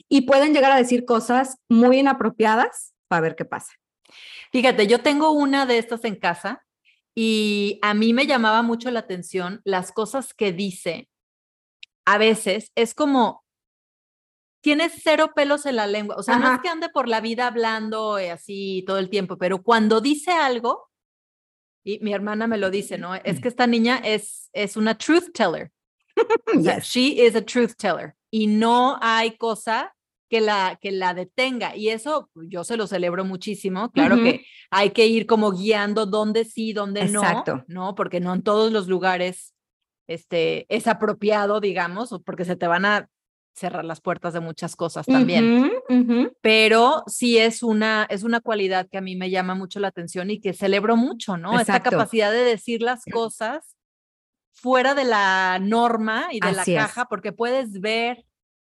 Y 0.09 0.23
pueden 0.23 0.55
llegar 0.55 0.73
a 0.73 0.77
decir 0.77 1.05
cosas 1.05 1.59
muy 1.69 1.99
inapropiadas 1.99 2.95
para 3.09 3.21
ver 3.23 3.37
qué 3.37 3.45
pasa. 3.45 3.73
Fíjate, 4.53 4.87
yo 4.87 5.01
tengo 5.01 5.33
una 5.33 5.67
de 5.67 5.79
estas 5.79 6.05
en 6.05 6.17
casa 6.17 6.65
y 7.15 7.79
a 7.83 7.95
mí 7.95 8.13
me 8.13 8.27
llamaba 8.27 8.63
mucho 8.63 8.91
la 8.91 9.01
atención 9.01 9.61
las 9.65 9.93
cosas 9.93 10.35
que 10.35 10.53
dice. 10.53 11.09
A 12.05 12.19
veces 12.19 12.71
es 12.75 12.95
como, 12.95 13.45
tienes 14.61 14.93
cero 15.03 15.33
pelos 15.35 15.67
en 15.67 15.77
la 15.77 15.87
lengua, 15.87 16.17
o 16.17 16.23
sea, 16.23 16.39
no 16.39 16.53
es 16.53 16.61
que 16.61 16.69
ande 16.69 16.89
por 16.89 17.09
la 17.09 17.21
vida 17.21 17.47
hablando 17.47 18.17
así 18.17 18.85
todo 18.87 18.99
el 18.99 19.11
tiempo, 19.11 19.39
pero 19.39 19.63
cuando 19.63 20.01
dice 20.01 20.31
algo, 20.31 20.91
y 21.85 22.01
mi 22.01 22.13
hermana 22.13 22.47
me 22.47 22.59
lo 22.59 22.69
dice, 22.69 22.99
¿no? 22.99 23.15
Es 23.15 23.41
que 23.41 23.49
esta 23.49 23.67
niña 23.67 23.99
es, 23.99 24.51
es 24.53 24.77
una 24.77 24.99
truth 24.99 25.33
teller. 25.33 25.71
she 26.83 27.25
is 27.25 27.35
a 27.35 27.43
truth 27.43 27.75
teller 27.77 28.15
y 28.31 28.47
no 28.47 28.99
hay 29.01 29.37
cosa 29.37 29.95
que 30.29 30.41
la, 30.41 30.79
que 30.81 30.91
la 30.91 31.15
detenga. 31.15 31.77
Y 31.77 31.91
eso 31.91 32.31
yo 32.35 32.65
se 32.65 32.77
lo 32.77 32.87
celebro 32.87 33.25
muchísimo. 33.25 33.91
Claro 33.93 34.17
que 34.17 34.45
hay 34.71 34.91
que 34.91 35.07
ir 35.07 35.27
como 35.27 35.53
guiando 35.53 36.07
dónde 36.07 36.45
sí, 36.45 36.73
dónde 36.73 37.07
no, 37.09 37.45
¿no? 37.69 37.95
Porque 37.95 38.21
no 38.21 38.35
en 38.35 38.43
todos 38.43 38.73
los 38.73 38.89
lugares 38.89 39.55
este, 40.09 40.67
es 40.69 40.87
apropiado, 40.87 41.61
digamos, 41.61 42.15
porque 42.25 42.45
se 42.45 42.57
te 42.57 42.67
van 42.67 42.85
a 42.85 43.09
cerrar 43.55 43.85
las 43.85 44.01
puertas 44.03 44.35
de 44.35 44.41
muchas 44.41 44.77
cosas 44.77 45.07
también. 45.07 45.73
Pero 46.43 47.05
sí 47.07 47.39
es 47.39 47.63
una, 47.63 48.07
es 48.11 48.23
una 48.23 48.41
cualidad 48.41 48.87
que 48.91 48.99
a 48.99 49.01
mí 49.01 49.17
me 49.17 49.31
llama 49.31 49.55
mucho 49.55 49.81
la 49.81 49.89
atención 49.89 50.31
y 50.31 50.41
que 50.41 50.53
celebro 50.53 50.97
mucho, 50.97 51.37
¿no? 51.37 51.59
Esta 51.59 51.81
capacidad 51.81 52.31
de 52.31 52.45
decir 52.45 52.83
las 52.83 53.05
cosas 53.11 53.76
fuera 54.57 54.95
de 54.95 55.05
la 55.05 55.59
norma 55.61 56.29
y 56.33 56.41
de 56.41 56.53
la 56.53 56.65
caja 56.65 57.07
porque 57.07 57.33
puedes 57.33 57.81
ver 57.81 58.25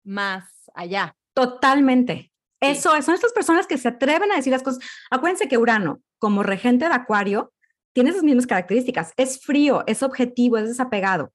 más 0.04 0.44
allá. 0.74 1.16
Totalmente. 1.34 2.32
Eso, 2.60 2.90
son 3.02 3.14
estas 3.14 3.32
personas 3.32 3.66
que 3.66 3.76
se 3.76 3.88
atreven 3.88 4.30
a 4.30 4.36
decir 4.36 4.52
las 4.52 4.62
cosas. 4.62 4.84
Acuérdense 5.10 5.48
que 5.48 5.58
Urano, 5.58 6.00
como 6.18 6.44
regente 6.44 6.88
de 6.88 6.94
Acuario, 6.94 7.52
tiene 7.92 8.10
esas 8.10 8.22
mismas 8.22 8.46
características. 8.46 9.12
Es 9.16 9.40
frío, 9.40 9.82
es 9.86 10.02
objetivo, 10.02 10.58
es 10.58 10.68
desapegado. 10.68 11.32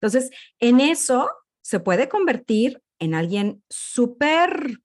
Entonces, 0.00 0.30
en 0.58 0.80
eso 0.80 1.30
se 1.62 1.78
puede 1.78 2.08
convertir 2.08 2.82
en 2.98 3.14
alguien 3.14 3.62
súper 3.70 4.80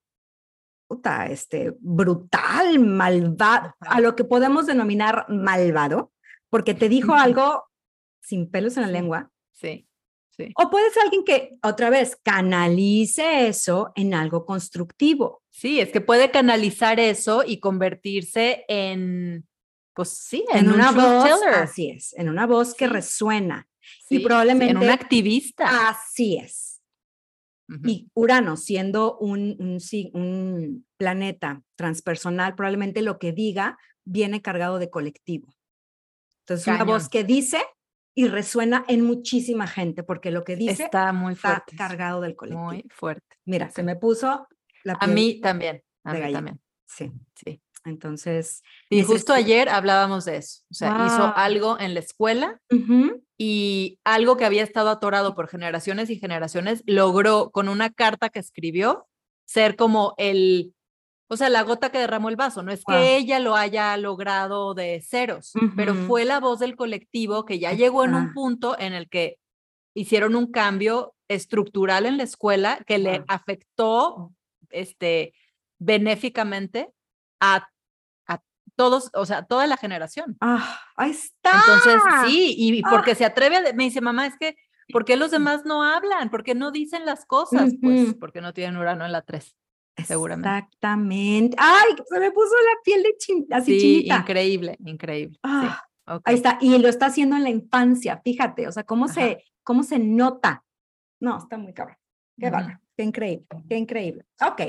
este, 1.30 1.75
brutal, 1.80 2.80
malvado, 2.80 3.73
a 3.80 3.99
lo 4.01 4.15
que 4.15 4.23
podemos 4.23 4.67
denominar 4.67 5.25
malvado, 5.30 6.11
porque 6.49 6.73
te 6.73 6.89
dijo 6.89 7.13
algo 7.15 7.70
sin 8.22 8.49
pelos 8.49 8.78
en 8.78 8.84
la 8.84 8.89
lengua. 8.89 9.32
Sí, 9.51 9.88
sí. 10.30 10.51
O 10.55 10.69
puede 10.69 10.89
ser 10.91 11.03
alguien 11.03 11.24
que, 11.24 11.57
otra 11.63 11.89
vez, 11.89 12.17
canalice 12.24 13.47
eso 13.47 13.91
en 13.95 14.13
algo 14.13 14.45
constructivo. 14.45 15.43
Sí, 15.49 15.80
es 15.80 15.91
que 15.91 16.01
puede 16.01 16.32
canalizar 16.32 16.99
eso 16.99 17.43
y 17.45 17.59
convertirse 17.59 18.63
en, 18.67 19.47
pues 19.93 20.09
sí, 20.09 20.45
en, 20.53 20.72
una 20.72 20.91
voz. 20.91 21.41
Así 21.53 21.89
es, 21.89 22.13
en 22.17 22.30
una 22.30 22.47
voz 22.47 22.74
que 22.74 22.88
resuena. 22.88 23.67
y 24.09 24.19
probablemente. 24.19 24.72
En 24.72 24.78
un 24.78 24.89
activista. 24.89 25.89
Así 25.89 26.38
es. 26.38 26.82
Y 27.86 28.09
Urano, 28.13 28.57
siendo 28.57 29.17
un, 29.17 29.55
un, 29.59 29.80
un, 30.13 30.86
planeta 30.97 31.63
transpersonal, 31.76 32.53
probablemente 32.53 33.01
lo 33.01 33.17
que 33.17 33.32
diga 33.32 33.78
viene 34.03 34.41
cargado 34.41 34.78
de 34.78 34.89
colectivo. 34.89 35.53
Entonces, 36.41 36.67
una 36.67 36.84
voz 36.84 37.07
que 37.07 37.24
dice 37.24 37.61
y 38.14 38.28
resuena 38.28 38.84
en 38.88 39.05
muchísima 39.05 39.68
gente, 39.68 40.03
porque 40.03 40.32
lo 40.32 40.43
que 40.43 40.55
dice 40.55 40.84
está 40.84 41.14
muy 41.14 41.36
fuerte. 41.36 41.72
Está 41.72 41.88
cargado 41.88 42.22
del 42.22 42.36
colectivo. 42.36 42.66
Muy 42.66 42.86
fuerte. 42.89 43.38
Mira, 43.45 43.70
se 43.70 43.84
me 43.84 43.95
puso 43.95 44.47
la 44.84 44.99
piel 44.99 45.12
A 45.12 45.14
mí 45.14 45.39
también. 45.39 45.84
A 46.03 46.14
mí 46.14 46.34
también. 46.34 46.59
Sí. 46.88 47.12
Sí. 47.36 47.62
Entonces. 47.86 48.64
Y 48.89 49.03
justo 49.03 49.34
ayer 49.34 49.70
hablábamos 49.70 50.26
de 50.26 50.38
eso. 50.38 50.62
O 50.70 50.74
sea, 50.74 51.05
hizo 51.07 51.34
algo 51.36 51.80
en 51.80 51.93
la 51.93 51.99
escuela 51.99 52.62
y 53.38 53.99
algo 54.03 54.38
que 54.38 54.45
había 54.45 54.64
estado 54.64 54.89
atorado 54.89 55.34
por 55.34 55.47
generaciones 55.47 56.09
y 56.09 56.18
generaciones, 56.18 56.84
logró 56.86 57.49
con 57.51 57.70
una 57.70 57.89
carta 57.89 58.30
que 58.30 58.39
escribió 58.39 59.07
ser 59.45 59.76
como 59.76 60.14
el, 60.18 60.76
o 61.32 61.38
sea, 61.38 61.47
la 61.47 61.63
gota 61.63 61.91
que 61.91 61.97
derramó 61.97 62.27
el 62.27 62.36
vaso. 62.36 62.61
No 62.61 62.73
es 62.73 62.84
que 62.84 63.15
ella 63.15 63.39
lo 63.39 63.55
haya 63.55 63.95
logrado 63.95 64.73
de 64.73 65.01
ceros, 65.01 65.53
pero 65.77 65.95
fue 65.95 66.25
la 66.25 66.41
voz 66.41 66.59
del 66.59 66.75
colectivo 66.75 67.45
que 67.45 67.57
ya 67.57 67.71
llegó 67.71 68.03
en 68.03 68.15
un 68.15 68.34
punto 68.34 68.77
en 68.77 68.91
el 68.91 69.07
que 69.07 69.38
hicieron 69.93 70.36
un 70.36 70.51
cambio 70.51 71.15
estructural 71.29 72.05
en 72.05 72.17
la 72.17 72.23
escuela 72.23 72.84
que 72.86 72.97
le 72.97 73.23
afectó 73.29 74.34
este, 74.71 75.34
benéficamente 75.79 76.91
a, 77.39 77.69
a 78.27 78.41
todos, 78.75 79.09
o 79.13 79.25
sea, 79.25 79.45
toda 79.45 79.67
la 79.67 79.77
generación. 79.77 80.36
Ah, 80.41 80.82
ahí 80.97 81.11
está. 81.11 81.51
Entonces, 81.61 82.01
sí, 82.25 82.55
y 82.57 82.82
porque 82.84 83.15
se 83.15 83.23
atreve, 83.23 83.55
a, 83.55 83.73
me 83.73 83.86
dice, 83.86 84.01
mamá, 84.01 84.27
es 84.27 84.36
que, 84.38 84.57
¿por 84.91 85.05
qué 85.05 85.15
los 85.15 85.32
demás 85.32 85.61
no 85.63 85.82
hablan? 85.82 86.29
¿Por 86.29 86.43
qué 86.43 86.55
no 86.55 86.71
dicen 86.71 87.05
las 87.05 87.25
cosas? 87.25 87.71
Pues 87.82 88.15
porque 88.15 88.41
no 88.41 88.51
tienen 88.51 88.75
Urano 88.75 89.05
en 89.05 89.13
la 89.13 89.21
3. 89.21 89.55
Seguramente. 90.05 90.49
Exactamente. 90.49 91.57
Ay, 91.59 91.95
se 92.09 92.19
me 92.19 92.31
puso 92.31 92.53
la 92.55 92.81
piel 92.83 93.03
de 93.03 93.15
chin, 93.17 93.47
así 93.51 93.79
sí, 93.79 94.07
Increíble, 94.07 94.77
increíble. 94.85 95.39
Ah, 95.43 95.83
ahí 96.23 96.35
está. 96.35 96.57
Y 96.61 96.77
lo 96.77 96.87
está 96.87 97.07
haciendo 97.07 97.35
en 97.35 97.43
la 97.43 97.49
infancia, 97.49 98.21
fíjate, 98.23 98.67
o 98.67 98.71
sea, 98.71 98.83
cómo 98.83 99.07
se, 99.07 99.43
cómo 99.63 99.83
se 99.83 99.99
nota. 99.99 100.63
No, 101.19 101.37
está 101.37 101.57
muy 101.57 101.73
cabrón. 101.73 101.97
Qué 102.37 102.47
uh 102.47 102.77
qué 102.97 103.03
increíble, 103.03 103.47
qué 103.69 103.77
increíble. 103.77 104.25
Ok. 104.41 104.61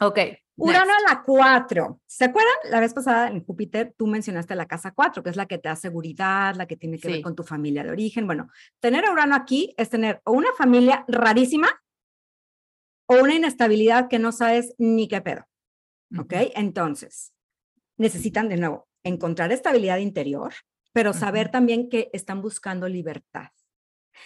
Ok. 0.00 0.18
Urano 0.56 0.92
a 0.92 1.12
la 1.12 1.22
4. 1.22 2.00
¿Se 2.06 2.24
acuerdan? 2.26 2.54
La 2.70 2.80
vez 2.80 2.92
pasada 2.92 3.28
en 3.28 3.44
Júpiter 3.44 3.94
tú 3.96 4.06
mencionaste 4.06 4.54
la 4.54 4.66
casa 4.66 4.92
4, 4.92 5.22
que 5.22 5.30
es 5.30 5.36
la 5.36 5.46
que 5.46 5.58
te 5.58 5.68
da 5.68 5.76
seguridad, 5.76 6.54
la 6.54 6.66
que 6.66 6.76
tiene 6.76 6.98
que 6.98 7.08
ver 7.08 7.22
con 7.22 7.34
tu 7.34 7.42
familia 7.42 7.82
de 7.82 7.90
origen. 7.90 8.26
Bueno, 8.26 8.48
tener 8.80 9.04
a 9.04 9.12
Urano 9.12 9.34
aquí 9.34 9.74
es 9.76 9.88
tener 9.88 10.20
una 10.26 10.48
familia 10.56 11.04
rarísima 11.08 11.81
o 13.12 13.22
una 13.22 13.34
inestabilidad 13.34 14.08
que 14.08 14.18
no 14.18 14.32
sabes 14.32 14.74
ni 14.78 15.08
qué 15.08 15.20
pedo. 15.20 15.46
¿Ok? 16.18 16.34
Entonces, 16.54 17.32
necesitan 17.96 18.48
de 18.48 18.56
nuevo 18.56 18.88
encontrar 19.04 19.52
estabilidad 19.52 19.98
interior, 19.98 20.52
pero 20.92 21.12
saber 21.12 21.50
también 21.50 21.88
que 21.88 22.10
están 22.12 22.42
buscando 22.42 22.88
libertad. 22.88 23.48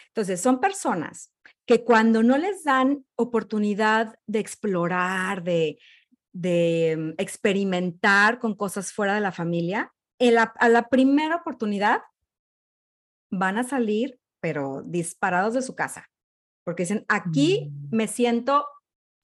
Entonces, 0.09 0.41
son 0.41 0.61
personas 0.61 1.33
que 1.67 1.85
cuando 1.85 2.23
no 2.23 2.37
les 2.39 2.65
dan 2.65 3.05
oportunidad 3.17 4.19
de 4.27 4.41
explorar, 4.41 5.43
de, 5.43 5.79
de 6.33 6.97
mm, 6.99 7.21
experimentar 7.21 8.39
con 8.39 8.55
cosas 8.55 8.93
fuera 8.93 9.15
de 9.15 9.21
la 9.21 9.33
familia, 9.33 9.93
a 10.59 10.69
la 10.69 10.89
primera 10.89 11.37
oportunidad 11.37 12.01
van 13.31 13.59
a 13.59 13.65
salir, 13.65 14.19
pero 14.41 14.83
disparados 14.83 15.55
de 15.55 15.63
su 15.63 15.75
casa, 15.75 16.09
porque 16.65 16.85
dicen, 16.85 17.05
aquí 17.09 17.71
mm. 17.71 17.97
me 17.97 18.09
siento 18.09 18.67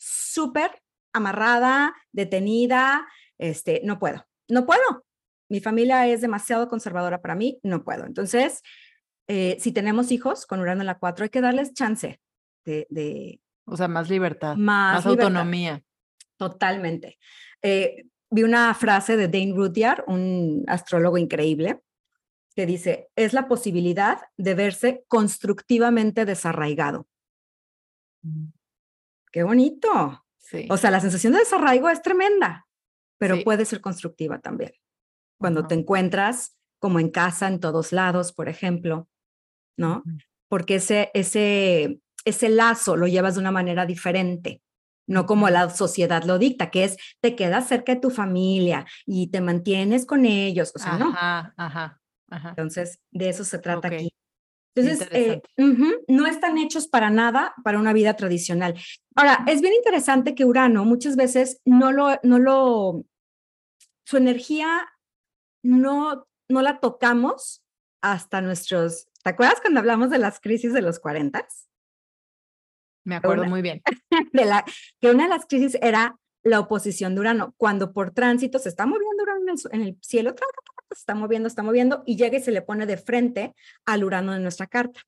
súper 0.02 0.82
amarrada, 1.12 1.94
detenida, 2.10 3.06
este, 3.38 3.80
no 3.84 3.98
puedo, 3.98 4.26
no 4.48 4.66
puedo. 4.66 5.04
Mi 5.48 5.60
familia 5.60 6.06
es 6.06 6.20
demasiado 6.20 6.68
conservadora 6.68 7.20
para 7.20 7.34
mí, 7.34 7.60
no 7.62 7.84
puedo. 7.84 8.06
Entonces, 8.06 8.62
eh, 9.28 9.56
si 9.60 9.72
tenemos 9.72 10.10
hijos 10.10 10.46
con 10.46 10.60
Urano 10.60 10.80
en 10.80 10.86
la 10.86 10.98
4, 10.98 11.24
hay 11.24 11.28
que 11.30 11.40
darles 11.40 11.74
chance 11.74 12.20
de... 12.64 13.40
o 13.64 13.76
sea, 13.76 13.88
más 13.88 14.08
libertad, 14.08 14.56
más, 14.56 15.04
autonomía. 15.06 15.82
Totalmente. 16.36 17.18
Eh, 17.60 18.06
vi 18.30 18.42
una 18.42 18.72
frase 18.74 19.16
de 19.16 19.28
Dane 19.28 19.54
Rudyard, 19.54 20.04
un 20.06 20.64
astrólogo 20.66 21.18
increíble, 21.18 21.80
que 22.56 22.66
dice, 22.66 23.08
es 23.14 23.32
la 23.32 23.46
posibilidad 23.46 24.22
de 24.36 24.54
verse 24.54 25.04
constructivamente 25.06 26.24
desarraigado. 26.24 27.06
Mm. 28.22 28.61
Qué 29.32 29.42
bonito. 29.42 30.24
O 30.68 30.76
sea, 30.76 30.90
la 30.90 31.00
sensación 31.00 31.32
de 31.32 31.40
desarraigo 31.40 31.88
es 31.88 32.02
tremenda, 32.02 32.68
pero 33.18 33.42
puede 33.42 33.64
ser 33.64 33.80
constructiva 33.80 34.38
también. 34.38 34.72
Cuando 35.38 35.66
te 35.66 35.74
encuentras 35.74 36.56
como 36.78 37.00
en 37.00 37.10
casa, 37.10 37.48
en 37.48 37.58
todos 37.58 37.92
lados, 37.92 38.32
por 38.32 38.48
ejemplo, 38.48 39.08
¿no? 39.76 40.02
Porque 40.48 40.76
ese, 40.76 41.10
ese, 41.14 42.00
ese 42.24 42.48
lazo 42.50 42.96
lo 42.96 43.06
llevas 43.06 43.34
de 43.34 43.40
una 43.40 43.50
manera 43.50 43.86
diferente, 43.86 44.62
no 45.06 45.26
como 45.26 45.48
la 45.48 45.70
sociedad 45.70 46.24
lo 46.24 46.38
dicta, 46.38 46.70
que 46.70 46.84
es 46.84 46.96
te 47.20 47.34
quedas 47.34 47.68
cerca 47.68 47.94
de 47.94 48.00
tu 48.00 48.10
familia 48.10 48.86
y 49.06 49.28
te 49.28 49.40
mantienes 49.40 50.04
con 50.06 50.26
ellos, 50.26 50.72
o 50.74 50.78
sea, 50.78 50.98
no. 50.98 51.10
Ajá, 51.10 51.54
ajá, 51.56 52.00
Entonces, 52.50 53.00
de 53.10 53.30
eso 53.30 53.44
se 53.44 53.58
trata 53.58 53.88
aquí. 53.88 54.12
Entonces, 54.74 55.08
eh, 55.12 55.42
no 56.08 56.26
están 56.26 56.56
hechos 56.56 56.88
para 56.88 57.10
nada 57.10 57.54
para 57.62 57.78
una 57.78 57.92
vida 57.92 58.14
tradicional. 58.14 58.74
Ahora, 59.14 59.44
es 59.46 59.60
bien 59.60 59.74
interesante 59.74 60.34
que 60.34 60.44
Urano 60.44 60.84
muchas 60.84 61.16
veces 61.16 61.60
no 61.64 61.92
lo, 61.92 62.18
no 62.22 62.38
lo, 62.38 63.04
su 64.04 64.16
energía 64.16 64.88
no, 65.62 66.26
no 66.48 66.62
la 66.62 66.80
tocamos 66.80 67.62
hasta 68.02 68.40
nuestros, 68.40 69.08
¿te 69.22 69.30
acuerdas 69.30 69.60
cuando 69.60 69.80
hablamos 69.80 70.10
de 70.10 70.18
las 70.18 70.40
crisis 70.40 70.72
de 70.72 70.82
los 70.82 70.98
40? 70.98 71.46
Me 73.04 73.16
acuerdo 73.16 73.44
muy 73.44 73.62
bien. 73.62 73.82
De 74.32 74.44
la, 74.44 74.64
que 75.00 75.10
una 75.10 75.24
de 75.24 75.28
las 75.28 75.46
crisis 75.46 75.76
era 75.82 76.16
la 76.42 76.60
oposición 76.60 77.14
de 77.14 77.20
Urano, 77.20 77.54
cuando 77.56 77.92
por 77.92 78.10
tránsito 78.10 78.58
se 78.58 78.68
está 78.68 78.86
moviendo 78.86 79.22
Urano 79.22 79.52
en 79.70 79.82
el, 79.82 79.98
cielo, 80.02 80.34
se 80.90 80.98
está 80.98 81.14
moviendo, 81.14 81.46
está 81.46 81.62
moviendo 81.62 82.02
y 82.06 82.16
llega 82.16 82.38
y 82.38 82.42
se 82.42 82.50
le 82.50 82.62
pone 82.62 82.86
de 82.86 82.96
frente 82.96 83.54
al 83.84 84.04
Urano 84.04 84.32
de 84.32 84.40
nuestra 84.40 84.66
carta. 84.66 85.00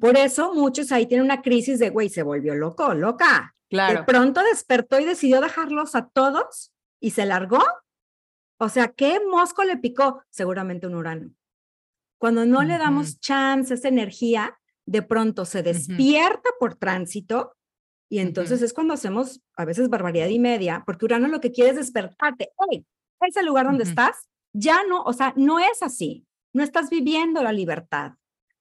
Por 0.00 0.16
eso 0.16 0.54
muchos 0.54 0.92
ahí 0.92 1.06
tienen 1.06 1.24
una 1.24 1.40
crisis 1.40 1.78
de, 1.78 1.90
güey, 1.90 2.08
se 2.08 2.22
volvió 2.22 2.54
loco, 2.54 2.94
loca. 2.94 3.54
Claro. 3.70 4.00
De 4.00 4.04
pronto 4.04 4.42
despertó 4.42 4.98
y 4.98 5.04
decidió 5.04 5.40
dejarlos 5.40 5.94
a 5.94 6.08
todos 6.08 6.72
y 7.00 7.10
se 7.10 7.26
largó. 7.26 7.62
O 8.58 8.68
sea, 8.68 8.88
¿qué 8.88 9.20
mosco 9.20 9.62
le 9.64 9.76
picó? 9.76 10.22
Seguramente 10.30 10.86
un 10.86 10.96
Urano. 10.96 11.30
Cuando 12.18 12.44
no 12.44 12.64
le 12.64 12.76
damos 12.76 13.20
chance, 13.20 13.74
esa 13.74 13.88
energía, 13.88 14.58
de 14.84 15.02
pronto 15.02 15.44
se 15.44 15.62
despierta 15.62 16.50
por 16.58 16.74
tránsito 16.74 17.57
y 18.08 18.20
entonces 18.20 18.62
es 18.62 18.72
cuando 18.72 18.94
hacemos 18.94 19.42
a 19.56 19.64
veces 19.64 19.90
barbaridad 19.90 20.28
y 20.28 20.38
media, 20.38 20.82
porque 20.86 21.04
Urano 21.04 21.28
lo 21.28 21.40
que 21.40 21.52
quiere 21.52 21.70
es 21.70 21.76
despertarte. 21.76 22.52
Hey, 22.70 22.86
ese 23.20 23.42
lugar 23.42 23.66
donde 23.66 23.84
estás, 23.84 24.28
ya 24.52 24.82
no, 24.88 25.02
o 25.02 25.12
sea, 25.12 25.34
no 25.36 25.58
es 25.58 25.82
así. 25.82 26.26
No 26.54 26.62
estás 26.62 26.88
viviendo 26.88 27.42
la 27.42 27.52
libertad. 27.52 28.12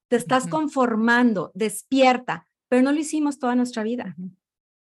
Te 0.10 0.18
estás 0.18 0.48
conformando, 0.48 1.52
despierta, 1.54 2.48
pero 2.68 2.82
no 2.82 2.91
lo 2.91 3.00
hicimos 3.00 3.39
toda 3.39 3.56
nuestra 3.56 3.84
vida. 3.84 4.16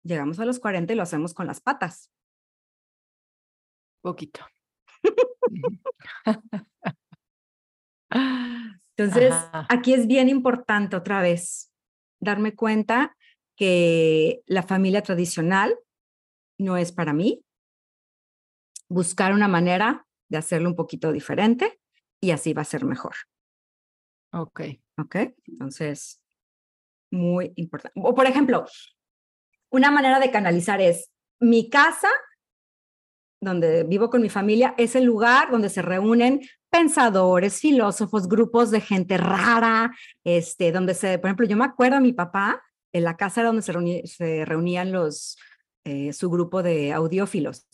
Llegamos 0.04 0.38
a 0.38 0.44
los 0.44 0.60
40 0.60 0.92
y 0.92 0.96
lo 0.96 1.02
hacemos 1.02 1.34
con 1.34 1.46
las 1.46 1.60
patas. 1.60 2.10
Poquito. 4.00 4.40
Entonces, 8.96 9.34
aquí 9.68 9.94
es 9.94 10.06
bien 10.06 10.28
importante 10.28 10.96
otra 10.96 11.22
vez 11.22 11.72
darme 12.20 12.54
cuenta 12.54 13.16
que 13.62 14.42
la 14.46 14.64
familia 14.64 15.02
tradicional 15.02 15.78
no 16.58 16.76
es 16.76 16.90
para 16.90 17.12
mí. 17.12 17.44
Buscar 18.88 19.32
una 19.32 19.46
manera 19.46 20.04
de 20.28 20.38
hacerlo 20.38 20.68
un 20.68 20.74
poquito 20.74 21.12
diferente 21.12 21.80
y 22.20 22.32
así 22.32 22.54
va 22.54 22.62
a 22.62 22.64
ser 22.64 22.84
mejor. 22.84 23.14
Ok. 24.32 24.62
Ok, 24.98 25.16
entonces, 25.46 26.20
muy 27.12 27.52
importante. 27.54 28.00
O 28.02 28.16
por 28.16 28.26
ejemplo, 28.26 28.66
una 29.70 29.92
manera 29.92 30.18
de 30.18 30.32
canalizar 30.32 30.80
es 30.80 31.12
mi 31.40 31.70
casa, 31.70 32.08
donde 33.40 33.84
vivo 33.84 34.10
con 34.10 34.22
mi 34.22 34.28
familia, 34.28 34.74
es 34.76 34.96
el 34.96 35.04
lugar 35.04 35.52
donde 35.52 35.68
se 35.68 35.82
reúnen 35.82 36.40
pensadores, 36.68 37.60
filósofos, 37.60 38.28
grupos 38.28 38.72
de 38.72 38.80
gente 38.80 39.16
rara, 39.18 39.92
este, 40.24 40.72
donde 40.72 40.94
se, 40.94 41.18
por 41.20 41.28
ejemplo, 41.28 41.46
yo 41.46 41.56
me 41.56 41.64
acuerdo 41.64 41.96
a 41.96 42.00
mi 42.00 42.12
papá, 42.12 42.60
en 42.92 43.04
la 43.04 43.16
casa 43.16 43.40
era 43.40 43.52
donde 43.52 43.62
se, 44.06 44.44
reunían 44.44 44.92
los, 44.92 45.36
eh, 45.84 46.12
su 46.12 46.30
grupo 46.30 46.62
de 46.62 46.92
audiófilos. 46.92 47.66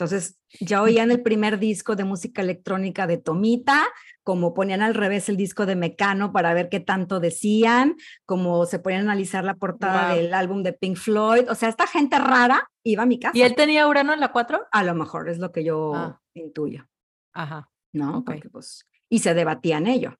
Entonces, 0.00 0.40
ya 0.60 0.80
oían 0.80 1.10
el 1.10 1.20
primer 1.20 1.58
disco 1.58 1.94
de 1.94 2.04
música 2.04 2.40
electrónica 2.40 3.06
de 3.06 3.18
Tomita, 3.18 3.86
como 4.22 4.54
ponían 4.54 4.80
al 4.80 4.94
revés 4.94 5.28
el 5.28 5.36
disco 5.36 5.66
de 5.66 5.76
Mecano 5.76 6.32
para 6.32 6.54
ver 6.54 6.70
qué 6.70 6.80
tanto 6.80 7.20
decían, 7.20 7.96
como 8.24 8.64
se 8.64 8.78
ponían 8.78 9.02
a 9.02 9.12
analizar 9.12 9.44
la 9.44 9.56
portada 9.56 10.14
del 10.14 10.32
álbum 10.32 10.62
de 10.62 10.72
Pink 10.72 10.96
Floyd. 10.96 11.50
O 11.50 11.54
sea, 11.54 11.68
esta 11.68 11.86
gente 11.86 12.18
rara 12.18 12.70
iba 12.82 13.02
a 13.02 13.06
mi 13.06 13.18
casa. 13.18 13.36
¿Y 13.36 13.42
él 13.42 13.54
tenía 13.54 13.86
Urano 13.86 14.14
en 14.14 14.20
la 14.20 14.32
4? 14.32 14.68
A 14.72 14.84
lo 14.84 14.94
mejor 14.94 15.28
es 15.28 15.38
lo 15.38 15.52
que 15.52 15.64
yo 15.64 15.94
ah. 15.94 16.20
intuyo. 16.32 16.88
Ajá. 17.34 17.68
¿No? 17.92 18.24
pues, 18.50 18.88
y 19.10 19.18
se 19.18 19.34
debatían 19.34 19.86
ello. 19.86 20.16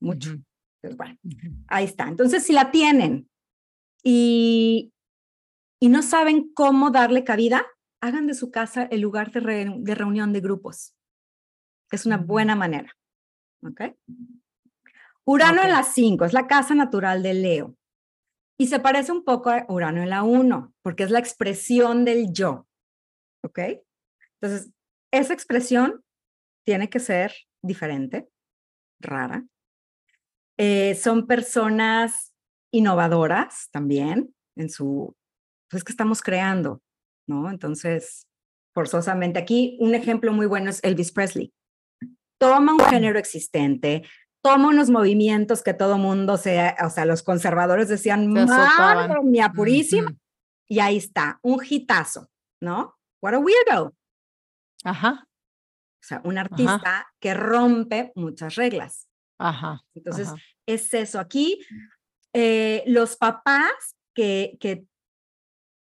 Mucho. 0.00 0.36
Pues 0.82 0.96
bueno, 0.96 1.16
ahí 1.68 1.84
está. 1.84 2.08
Entonces, 2.08 2.44
si 2.44 2.52
la 2.52 2.70
tienen 2.70 3.30
y, 4.02 4.92
y 5.80 5.88
no 5.88 6.02
saben 6.02 6.52
cómo 6.52 6.90
darle 6.90 7.24
cabida, 7.24 7.64
hagan 8.02 8.26
de 8.26 8.34
su 8.34 8.50
casa 8.50 8.82
el 8.84 9.00
lugar 9.00 9.30
de, 9.30 9.94
reunión 9.94 10.32
de 10.32 10.40
grupos. 10.40 10.94
Es 11.90 12.04
una 12.04 12.18
buena 12.18 12.56
manera. 12.56 12.92
¿Ok? 13.64 13.80
Urano 15.24 15.62
en 15.62 15.70
la 15.70 15.84
5 15.84 16.24
es 16.24 16.32
la 16.32 16.48
casa 16.48 16.74
natural 16.74 17.22
de 17.22 17.34
Leo. 17.34 17.76
Y 18.58 18.66
se 18.66 18.80
parece 18.80 19.12
un 19.12 19.24
poco 19.24 19.50
a 19.50 19.64
Urano 19.68 20.02
en 20.02 20.10
la 20.10 20.24
1, 20.24 20.74
porque 20.82 21.04
es 21.04 21.10
la 21.10 21.20
expresión 21.20 22.04
del 22.04 22.32
yo. 22.32 22.66
¿Ok? 23.44 23.60
Entonces, 24.40 24.72
esa 25.12 25.32
expresión 25.32 26.04
tiene 26.66 26.90
que 26.90 26.98
ser 26.98 27.32
diferente, 27.62 28.28
rara. 29.00 29.44
Eh, 30.64 30.94
son 30.94 31.26
personas 31.26 32.32
innovadoras 32.72 33.68
también 33.72 34.32
en 34.56 34.70
su, 34.70 35.12
pues 35.68 35.82
que 35.82 35.90
estamos 35.90 36.22
creando, 36.22 36.80
¿no? 37.26 37.50
Entonces, 37.50 38.28
forzosamente, 38.72 39.40
aquí 39.40 39.76
un 39.80 39.96
ejemplo 39.96 40.32
muy 40.32 40.46
bueno 40.46 40.70
es 40.70 40.78
Elvis 40.84 41.10
Presley. 41.10 41.52
Toma 42.38 42.74
un 42.74 42.78
género 42.78 43.18
existente, 43.18 44.04
toma 44.40 44.68
unos 44.68 44.88
movimientos 44.88 45.64
que 45.64 45.74
todo 45.74 45.98
mundo 45.98 46.36
sea, 46.36 46.76
o 46.86 46.90
sea, 46.90 47.06
los 47.06 47.24
conservadores 47.24 47.88
decían, 47.88 48.32
madre 48.32 49.20
mía, 49.24 49.50
purísima, 49.52 50.14
y 50.68 50.78
ahí 50.78 50.96
está, 50.96 51.40
un 51.42 51.60
hitazo, 51.68 52.30
¿no? 52.60 52.94
What 53.20 53.34
a 53.34 53.38
weirdo. 53.40 53.96
Ajá. 54.84 55.26
O 55.26 56.04
sea, 56.04 56.20
un 56.22 56.38
artista 56.38 57.08
que 57.18 57.34
rompe 57.34 58.12
muchas 58.14 58.54
reglas. 58.54 59.08
Ajá. 59.38 59.84
Entonces, 59.94 60.28
es 60.66 60.92
eso. 60.94 61.18
Aquí, 61.18 61.64
eh, 62.32 62.82
los 62.86 63.16
papás 63.16 63.96
que, 64.14 64.56
que 64.60 64.86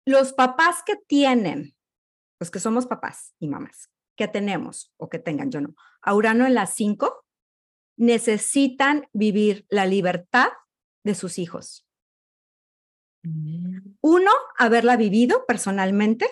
los 0.06 0.32
papás 0.32 0.82
que 0.84 0.96
tienen, 0.96 1.76
los 2.40 2.50
que 2.50 2.60
somos 2.60 2.86
papás 2.86 3.34
y 3.40 3.48
mamás, 3.48 3.90
que 4.16 4.28
tenemos 4.28 4.92
o 4.96 5.08
que 5.08 5.18
tengan, 5.18 5.50
yo 5.50 5.60
no, 5.60 5.74
a 6.00 6.14
Urano 6.14 6.46
en 6.46 6.54
las 6.54 6.74
5, 6.74 7.24
necesitan 7.96 9.08
vivir 9.12 9.66
la 9.68 9.86
libertad 9.86 10.48
de 11.04 11.14
sus 11.14 11.38
hijos. 11.38 11.86
Mm. 13.24 13.96
Uno, 14.00 14.30
haberla 14.58 14.96
vivido 14.96 15.44
personalmente. 15.46 16.28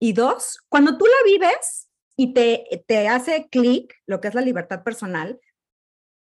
Y 0.00 0.12
dos, 0.12 0.60
cuando 0.68 0.96
tú 0.96 1.06
la 1.06 1.24
vives 1.24 1.90
y 2.16 2.32
te, 2.32 2.84
te 2.86 3.08
hace 3.08 3.48
clic 3.48 3.94
lo 4.06 4.20
que 4.20 4.28
es 4.28 4.34
la 4.34 4.40
libertad 4.40 4.84
personal, 4.84 5.40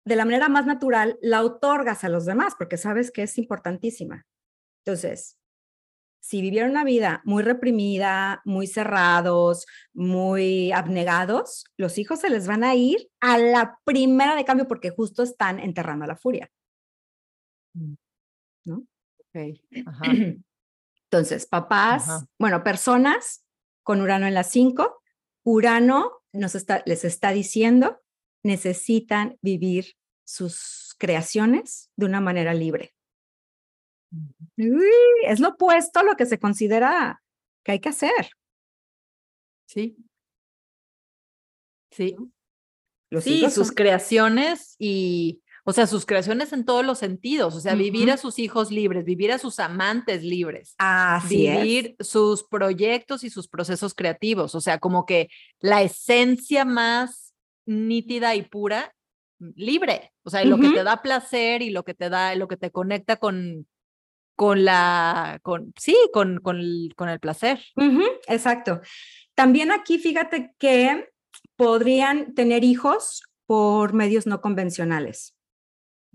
de 0.06 0.16
la 0.16 0.24
manera 0.24 0.48
más 0.48 0.66
natural 0.66 1.18
la 1.20 1.42
otorgas 1.42 2.04
a 2.04 2.08
los 2.08 2.24
demás 2.24 2.54
porque 2.56 2.76
sabes 2.76 3.10
que 3.10 3.24
es 3.24 3.36
importantísima. 3.38 4.24
Entonces, 4.84 5.36
si 6.20 6.40
vivieron 6.40 6.70
una 6.70 6.84
vida 6.84 7.22
muy 7.24 7.42
reprimida, 7.42 8.40
muy 8.44 8.68
cerrados, 8.68 9.66
muy 9.92 10.70
abnegados, 10.70 11.64
los 11.76 11.98
hijos 11.98 12.20
se 12.20 12.30
les 12.30 12.46
van 12.46 12.62
a 12.62 12.76
ir 12.76 13.10
a 13.20 13.36
la 13.38 13.80
primera 13.84 14.36
de 14.36 14.44
cambio 14.44 14.68
porque 14.68 14.90
justo 14.90 15.24
están 15.24 15.58
enterrando 15.58 16.04
a 16.04 16.08
la 16.08 16.16
furia. 16.16 16.50
Mm. 17.74 17.94
¿No? 18.64 18.86
Ok. 19.18 19.60
Entonces, 21.10 21.46
papás, 21.46 22.26
bueno, 22.38 22.62
personas 22.62 23.44
con 23.82 24.00
Urano 24.00 24.26
en 24.26 24.34
las 24.34 24.50
5, 24.50 25.02
Urano 25.44 26.22
nos 26.32 26.54
está, 26.54 26.82
les 26.86 27.04
está 27.04 27.30
diciendo, 27.30 28.02
necesitan 28.42 29.38
vivir 29.42 29.96
sus 30.24 30.94
creaciones 30.98 31.90
de 31.96 32.06
una 32.06 32.20
manera 32.20 32.54
libre 32.54 32.92
es 35.26 35.40
lo 35.40 35.50
opuesto 35.50 36.00
a 36.00 36.02
lo 36.02 36.16
que 36.16 36.26
se 36.26 36.38
considera 36.38 37.22
que 37.64 37.72
hay 37.72 37.80
que 37.80 37.88
hacer. 37.88 38.30
Sí. 39.66 39.96
Sí. 41.90 42.16
sí, 43.20 43.50
sus 43.50 43.72
creaciones 43.72 44.76
y, 44.78 45.40
o 45.64 45.72
sea, 45.72 45.86
sus 45.86 46.04
creaciones 46.04 46.52
en 46.52 46.64
todos 46.64 46.84
los 46.84 46.98
sentidos, 46.98 47.54
o 47.54 47.60
sea, 47.60 47.74
vivir 47.74 48.10
a 48.10 48.18
sus 48.18 48.38
hijos 48.38 48.70
libres, 48.70 49.04
vivir 49.04 49.32
a 49.32 49.38
sus 49.38 49.58
amantes 49.60 50.22
libres, 50.22 50.74
Así 50.76 51.48
vivir 51.48 51.96
sus 52.00 52.44
proyectos 52.44 53.24
y 53.24 53.30
sus 53.30 53.48
procesos 53.48 53.94
creativos, 53.94 54.54
o 54.54 54.60
sea, 54.60 54.78
como 54.78 55.06
que 55.06 55.30
la 55.58 55.82
esencia 55.82 56.66
más 56.66 57.25
nítida 57.66 58.34
y 58.34 58.42
pura, 58.42 58.94
libre, 59.38 60.12
o 60.22 60.30
sea, 60.30 60.44
lo 60.44 60.58
que 60.58 60.70
te 60.70 60.82
da 60.82 61.02
placer 61.02 61.62
y 61.62 61.70
lo 61.70 61.84
que 61.84 61.94
te 61.94 62.08
da, 62.08 62.34
lo 62.34 62.48
que 62.48 62.56
te 62.56 62.70
conecta 62.70 63.16
con, 63.16 63.66
con 64.34 64.64
la, 64.64 65.40
con, 65.42 65.72
sí, 65.78 65.96
con, 66.12 66.38
con, 66.40 66.58
el, 66.58 66.94
con 66.96 67.08
el 67.08 67.20
placer. 67.20 67.60
exacto. 68.28 68.80
También 69.34 69.70
aquí 69.70 69.98
fíjate 69.98 70.54
que 70.58 71.10
podrían 71.56 72.34
tener 72.34 72.64
hijos 72.64 73.22
por 73.46 73.92
medios 73.92 74.26
no 74.26 74.40
convencionales. 74.40 75.34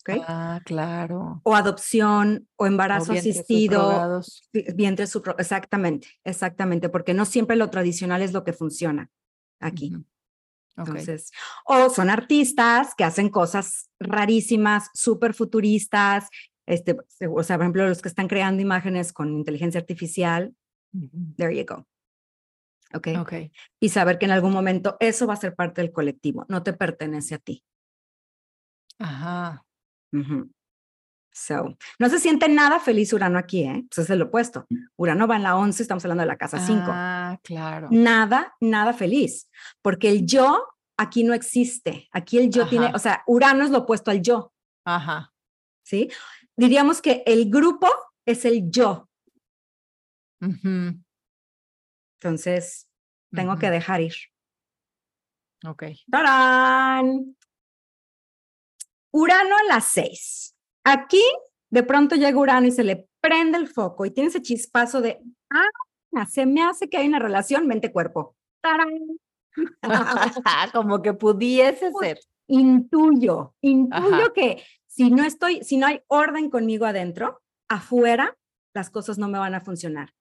¿Okay? 0.01 0.19
Ah, 0.27 0.59
claro. 0.65 1.41
O 1.43 1.55
adopción 1.55 2.47
o 2.55 2.65
embarazo 2.65 3.13
asistido. 3.13 4.23
Vientre 4.73 5.05
exactamente, 5.37 6.07
exactamente, 6.23 6.89
porque 6.89 7.13
no 7.13 7.25
siempre 7.25 7.55
lo 7.55 7.69
tradicional 7.69 8.23
es 8.23 8.33
lo 8.33 8.43
que 8.43 8.53
funciona 8.53 9.11
aquí. 9.59 9.95
Entonces, 10.77 11.31
o 11.65 11.89
son 11.89 12.09
artistas 12.09 12.95
que 12.95 13.03
hacen 13.03 13.29
cosas 13.29 13.89
rarísimas, 13.99 14.89
súper 14.93 15.33
futuristas, 15.33 16.29
este, 16.65 16.95
o 17.29 17.43
sea, 17.43 17.57
por 17.57 17.63
ejemplo, 17.63 17.87
los 17.87 18.01
que 18.01 18.07
están 18.07 18.27
creando 18.27 18.61
imágenes 18.61 19.13
con 19.13 19.35
inteligencia 19.35 19.79
artificial, 19.79 20.55
there 21.37 21.55
you 21.55 21.65
go. 21.65 21.85
Okay. 22.93 23.15
ok. 23.15 23.33
Y 23.79 23.89
saber 23.89 24.17
que 24.17 24.25
en 24.25 24.31
algún 24.31 24.51
momento 24.51 24.97
eso 24.99 25.25
va 25.27 25.33
a 25.33 25.37
ser 25.37 25.55
parte 25.55 25.81
del 25.81 25.91
colectivo, 25.91 26.45
no 26.49 26.63
te 26.63 26.73
pertenece 26.73 27.35
a 27.35 27.39
ti. 27.39 27.63
Ajá. 28.99 29.65
So, 31.33 31.77
no 31.97 32.09
se 32.09 32.19
siente 32.19 32.49
nada 32.49 32.79
feliz 32.79 33.13
Urano 33.13 33.39
aquí, 33.39 33.63
¿eh? 33.63 33.85
Pues 33.87 34.05
es 34.05 34.09
el 34.09 34.21
opuesto. 34.21 34.67
Urano 34.97 35.27
va 35.27 35.37
en 35.37 35.43
la 35.43 35.55
11, 35.55 35.81
estamos 35.81 36.03
hablando 36.03 36.21
de 36.21 36.27
la 36.27 36.37
casa 36.37 36.59
5. 36.59 36.83
Ah, 36.87 37.39
claro. 37.41 37.87
Nada, 37.89 38.55
nada 38.59 38.93
feliz, 38.93 39.49
porque 39.81 40.09
el 40.09 40.25
yo 40.25 40.67
aquí 40.97 41.23
no 41.23 41.33
existe. 41.33 42.09
Aquí 42.11 42.37
el 42.37 42.49
yo 42.49 42.67
tiene, 42.67 42.91
o 42.93 42.99
sea, 42.99 43.23
Urano 43.27 43.63
es 43.63 43.69
lo 43.69 43.79
opuesto 43.79 44.11
al 44.11 44.21
yo. 44.21 44.53
Ajá. 44.85 45.33
¿Sí? 45.83 46.09
diríamos 46.55 47.01
que 47.01 47.23
el 47.25 47.49
grupo 47.49 47.87
es 48.25 48.45
el 48.45 48.69
yo. 48.69 49.09
Entonces, 52.19 52.87
tengo 53.31 53.57
que 53.57 53.69
dejar 53.69 54.01
ir. 54.01 54.15
Ok. 55.65 55.83
¡Tarán! 56.09 57.35
Urano 59.11 59.57
a 59.57 59.63
las 59.63 59.85
seis. 59.85 60.55
Aquí, 60.83 61.23
de 61.69 61.83
pronto 61.83 62.15
llega 62.15 62.37
Urano 62.37 62.67
y 62.67 62.71
se 62.71 62.83
le 62.83 63.07
prende 63.19 63.57
el 63.57 63.67
foco 63.67 64.05
y 64.05 64.11
tiene 64.11 64.29
ese 64.29 64.41
chispazo 64.41 65.01
de, 65.01 65.19
ah, 65.51 66.25
se 66.25 66.45
me 66.45 66.63
hace 66.63 66.89
que 66.89 66.97
hay 66.97 67.07
una 67.07 67.19
relación 67.19 67.67
mente-cuerpo. 67.67 68.35
Como 70.73 71.01
que 71.01 71.13
pudiese 71.13 71.91
ser. 71.99 72.19
Intuyo, 72.47 73.53
intuyo 73.61 74.33
que 74.33 74.63
si 74.87 75.09
no 75.09 75.23
estoy, 75.23 75.63
si 75.63 75.77
no 75.77 75.87
hay 75.87 76.01
orden 76.07 76.49
conmigo 76.49 76.85
adentro, 76.85 77.41
afuera 77.69 78.37
las 78.73 78.89
cosas 78.89 79.17
no 79.17 79.29
me 79.29 79.39
van 79.39 79.55
a 79.55 79.61
funcionar. 79.61 80.13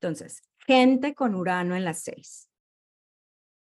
Entonces, 0.00 0.42
gente 0.66 1.14
con 1.14 1.34
Urano 1.34 1.74
en 1.76 1.84
las 1.84 2.02
seis. 2.02 2.47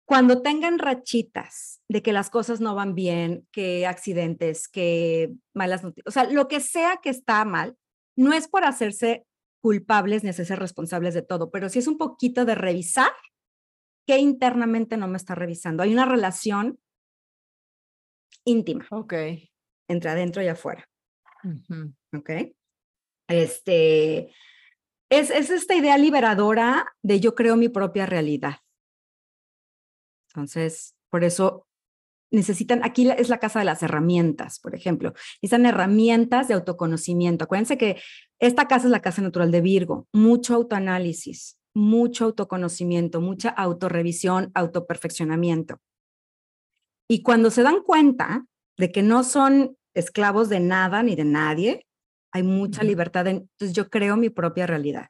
Cuando 0.06 0.42
tengan 0.42 0.78
rachitas 0.78 1.80
de 1.88 2.02
que 2.02 2.12
las 2.12 2.30
cosas 2.30 2.60
no 2.60 2.74
van 2.74 2.94
bien, 2.94 3.46
que 3.50 3.86
accidentes, 3.86 4.68
que 4.68 5.32
malas 5.54 5.82
noticias, 5.82 6.06
o 6.06 6.10
sea, 6.10 6.24
lo 6.30 6.46
que 6.46 6.60
sea 6.60 6.98
que 7.02 7.10
está 7.10 7.44
mal, 7.44 7.76
no 8.16 8.32
es 8.32 8.48
por 8.48 8.64
hacerse 8.64 9.24
culpables 9.62 10.22
ni 10.22 10.30
hacerse 10.30 10.56
responsables 10.56 11.14
de 11.14 11.22
todo, 11.22 11.50
pero 11.50 11.68
sí 11.68 11.78
es 11.78 11.86
un 11.86 11.96
poquito 11.96 12.44
de 12.44 12.54
revisar 12.54 13.12
qué 14.06 14.18
internamente 14.18 14.96
no 14.98 15.08
me 15.08 15.16
está 15.16 15.34
revisando. 15.34 15.82
Hay 15.82 15.92
una 15.92 16.04
relación 16.04 16.78
íntima. 18.44 18.86
Ok 18.90 19.14
entre 19.88 20.10
adentro 20.10 20.42
y 20.42 20.48
afuera. 20.48 20.88
¿Ok? 22.16 22.30
Este, 23.28 24.32
es, 25.10 25.30
es 25.30 25.50
esta 25.50 25.74
idea 25.74 25.98
liberadora 25.98 26.86
de 27.02 27.20
yo 27.20 27.34
creo 27.34 27.56
mi 27.56 27.68
propia 27.68 28.06
realidad. 28.06 28.56
Entonces, 30.34 30.94
por 31.10 31.22
eso 31.22 31.66
necesitan, 32.30 32.84
aquí 32.84 33.08
es 33.08 33.28
la 33.28 33.38
casa 33.38 33.60
de 33.60 33.64
las 33.64 33.82
herramientas, 33.82 34.58
por 34.58 34.74
ejemplo, 34.74 35.12
necesitan 35.40 35.66
herramientas 35.66 36.48
de 36.48 36.54
autoconocimiento. 36.54 37.44
Acuérdense 37.44 37.78
que 37.78 38.00
esta 38.40 38.66
casa 38.66 38.86
es 38.86 38.90
la 38.90 39.00
casa 39.00 39.22
natural 39.22 39.52
de 39.52 39.60
Virgo, 39.60 40.08
mucho 40.12 40.54
autoanálisis, 40.54 41.58
mucho 41.74 42.24
autoconocimiento, 42.24 43.20
mucha 43.20 43.50
autorrevisión, 43.50 44.50
autoperfeccionamiento. 44.54 45.80
Y 47.08 47.22
cuando 47.22 47.50
se 47.50 47.62
dan 47.62 47.82
cuenta 47.82 48.46
de 48.76 48.90
que 48.90 49.02
no 49.02 49.22
son 49.22 49.76
esclavos 49.94 50.48
de 50.48 50.60
nada 50.60 51.02
ni 51.02 51.14
de 51.14 51.24
nadie, 51.24 51.86
hay 52.32 52.42
mucha 52.42 52.82
libertad. 52.82 53.26
entonces 53.28 53.72
yo 53.72 53.88
creo 53.88 54.16
mi 54.16 54.30
propia 54.30 54.66
realidad. 54.66 55.08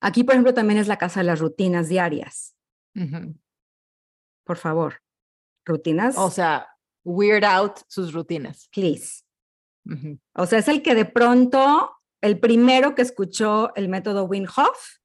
Aquí, 0.00 0.24
por 0.24 0.34
ejemplo, 0.34 0.54
también 0.54 0.78
es 0.78 0.88
la 0.88 0.98
casa 0.98 1.20
de 1.20 1.24
las 1.24 1.40
rutinas 1.40 1.88
diarias. 1.88 2.54
Por 4.44 4.56
favor, 4.56 5.02
rutinas. 5.64 6.16
O 6.16 6.30
sea, 6.30 6.68
weird 7.04 7.44
out 7.44 7.78
sus 7.88 8.12
rutinas. 8.12 8.68
Please. 8.72 9.22
O 10.34 10.46
sea, 10.46 10.58
es 10.58 10.68
el 10.68 10.82
que 10.82 10.94
de 10.94 11.04
pronto, 11.04 11.96
el 12.20 12.40
primero 12.40 12.94
que 12.94 13.02
escuchó 13.02 13.74
el 13.76 13.88
método 13.88 14.24
Wim 14.24 14.46
Hof 14.56 14.98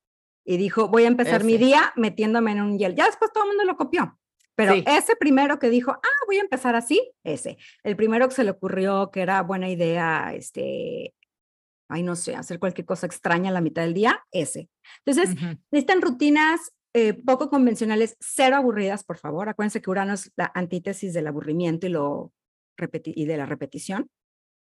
y 0.43 0.57
dijo, 0.57 0.87
voy 0.87 1.03
a 1.03 1.07
empezar 1.07 1.43
mi 1.43 1.57
día 1.57 1.93
metiéndome 1.95 2.51
en 2.51 2.61
un 2.61 2.77
hiel. 2.79 2.95
Ya 2.95 3.05
después 3.05 3.31
todo 3.31 3.43
el 3.43 3.49
mundo 3.49 3.65
lo 3.65 3.77
copió. 3.77 4.17
Pero 4.55 4.73
ese 4.85 5.15
primero 5.15 5.59
que 5.59 5.69
dijo, 5.69 5.91
ah, 5.91 6.25
voy 6.27 6.37
a 6.37 6.41
empezar 6.41 6.75
así, 6.75 7.13
ese. 7.23 7.57
El 7.83 7.95
primero 7.95 8.27
que 8.27 8.35
se 8.35 8.43
le 8.43 8.51
ocurrió 8.51 9.09
que 9.11 9.21
era 9.21 9.41
buena 9.41 9.69
idea, 9.69 10.33
este, 10.35 11.15
ay, 11.91 12.03
no 12.03 12.15
sé, 12.15 12.35
hacer 12.35 12.59
cualquier 12.59 12.85
cosa 12.85 13.05
extraña 13.05 13.49
a 13.49 13.53
la 13.53 13.61
mitad 13.61 13.83
del 13.83 13.93
día, 13.93 14.23
ese. 14.31 14.69
Entonces, 15.05 15.35
necesitan 15.71 16.01
rutinas 16.01 16.71
eh, 16.93 17.13
poco 17.13 17.49
convencionales, 17.49 18.17
cero 18.19 18.57
aburridas, 18.57 19.03
por 19.03 19.17
favor. 19.17 19.49
Acuérdense 19.49 19.81
que 19.81 19.89
Urano 19.89 20.13
es 20.13 20.31
la 20.35 20.51
antítesis 20.53 21.13
del 21.13 21.27
aburrimiento 21.27 21.87
y, 21.87 21.89
lo 21.89 22.33
y 23.05 23.25
de 23.25 23.37
la 23.37 23.45
repetición. 23.45 24.09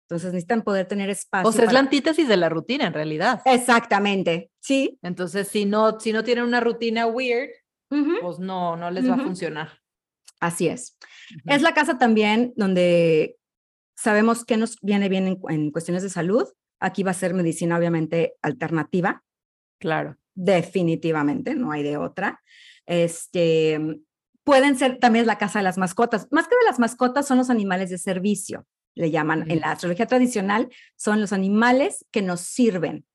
Entonces 0.05 0.33
necesitan 0.33 0.63
poder 0.63 0.87
tener 0.87 1.09
espacio. 1.09 1.49
O 1.49 1.53
sea, 1.53 1.65
es 1.65 1.73
la 1.73 1.79
antítesis 1.79 2.29
de 2.29 2.37
la 2.37 2.51
rutina 2.51 2.87
en 2.87 2.93
realidad. 2.93 3.41
Exactamente, 3.47 4.51
sí. 4.61 4.99
Entonces, 5.03 5.49
si 5.49 5.65
no, 5.65 5.99
si 5.99 6.13
no 6.13 6.23
tienen 6.23 6.45
una 6.45 6.61
rutina 6.61 7.07
weird, 7.07 7.51
pues 7.89 8.39
no, 8.39 8.77
no 8.77 8.91
les 8.91 9.09
va 9.09 9.15
a 9.15 9.19
funcionar. 9.19 9.81
Así 10.41 10.69
es. 10.69 10.99
Es 11.47 11.63
la 11.63 11.73
casa 11.73 11.97
también 11.97 12.53
donde 12.57 13.37
sabemos 13.97 14.45
que 14.45 14.57
nos 14.57 14.79
viene 14.81 15.09
bien 15.09 15.39
en, 15.49 15.71
cuestiones 15.71 16.03
de 16.03 16.11
salud. 16.11 16.47
Aquí 16.85 17.03
va 17.03 17.13
a 17.13 17.15
ser 17.15 17.33
medicina, 17.33 17.79
obviamente, 17.79 18.35
alternativa. 18.43 19.25
Claro. 19.81 20.19
Definitivamente, 20.35 21.55
no 21.55 21.73
hay 21.73 21.83
de 21.83 21.97
otra. 21.97 22.43
Este, 22.85 23.81
pueden 24.45 24.77
ser 24.77 24.99
también 24.99 25.27
la 25.27 25.39
casa 25.39 25.61
de 25.61 25.63
las 25.63 25.79
mascotas. 25.79 26.29
Más 26.31 26.47
que 26.47 26.57
de 26.57 26.67
las 26.67 26.79
mascotas 26.79 27.27
son 27.27 27.39
los 27.39 27.49
animales 27.49 27.89
de 27.89 27.97
servicio, 27.97 28.67
le 28.95 29.11
llaman. 29.11 29.51
En 29.51 29.61
la 29.61 29.71
astrología 29.71 30.05
tradicional 30.05 30.69
son 30.95 31.23
los 31.23 31.33
animales 31.33 32.05
que 32.11 32.21
nos 32.21 32.41
sirven 32.43 33.07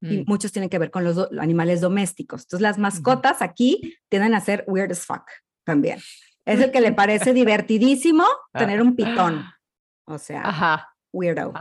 y 0.00 0.18
mm. 0.18 0.24
muchos 0.26 0.50
tienen 0.50 0.68
que 0.68 0.78
ver 0.78 0.90
con 0.90 1.04
los, 1.04 1.28
animales 1.38 1.80
domésticos. 1.80 2.42
Entonces, 2.42 2.62
las 2.62 2.78
mascotas 2.78 3.42
aquí 3.42 3.96
tienden 4.08 4.34
a 4.34 4.40
ser 4.40 4.64
weird 4.66 4.90
as 4.90 5.06
fuck 5.06 5.30
también. 5.64 6.00
Es 6.44 6.60
el 6.60 6.72
que 6.72 6.80
le 6.80 6.92
parece 6.94 7.32
divertidísimo 7.32 8.24
ah. 8.24 8.58
tener 8.58 8.82
un 8.82 8.96
pitón. 8.96 9.44
O 10.04 10.18
sea, 10.18 10.88
weirdo. 11.12 11.52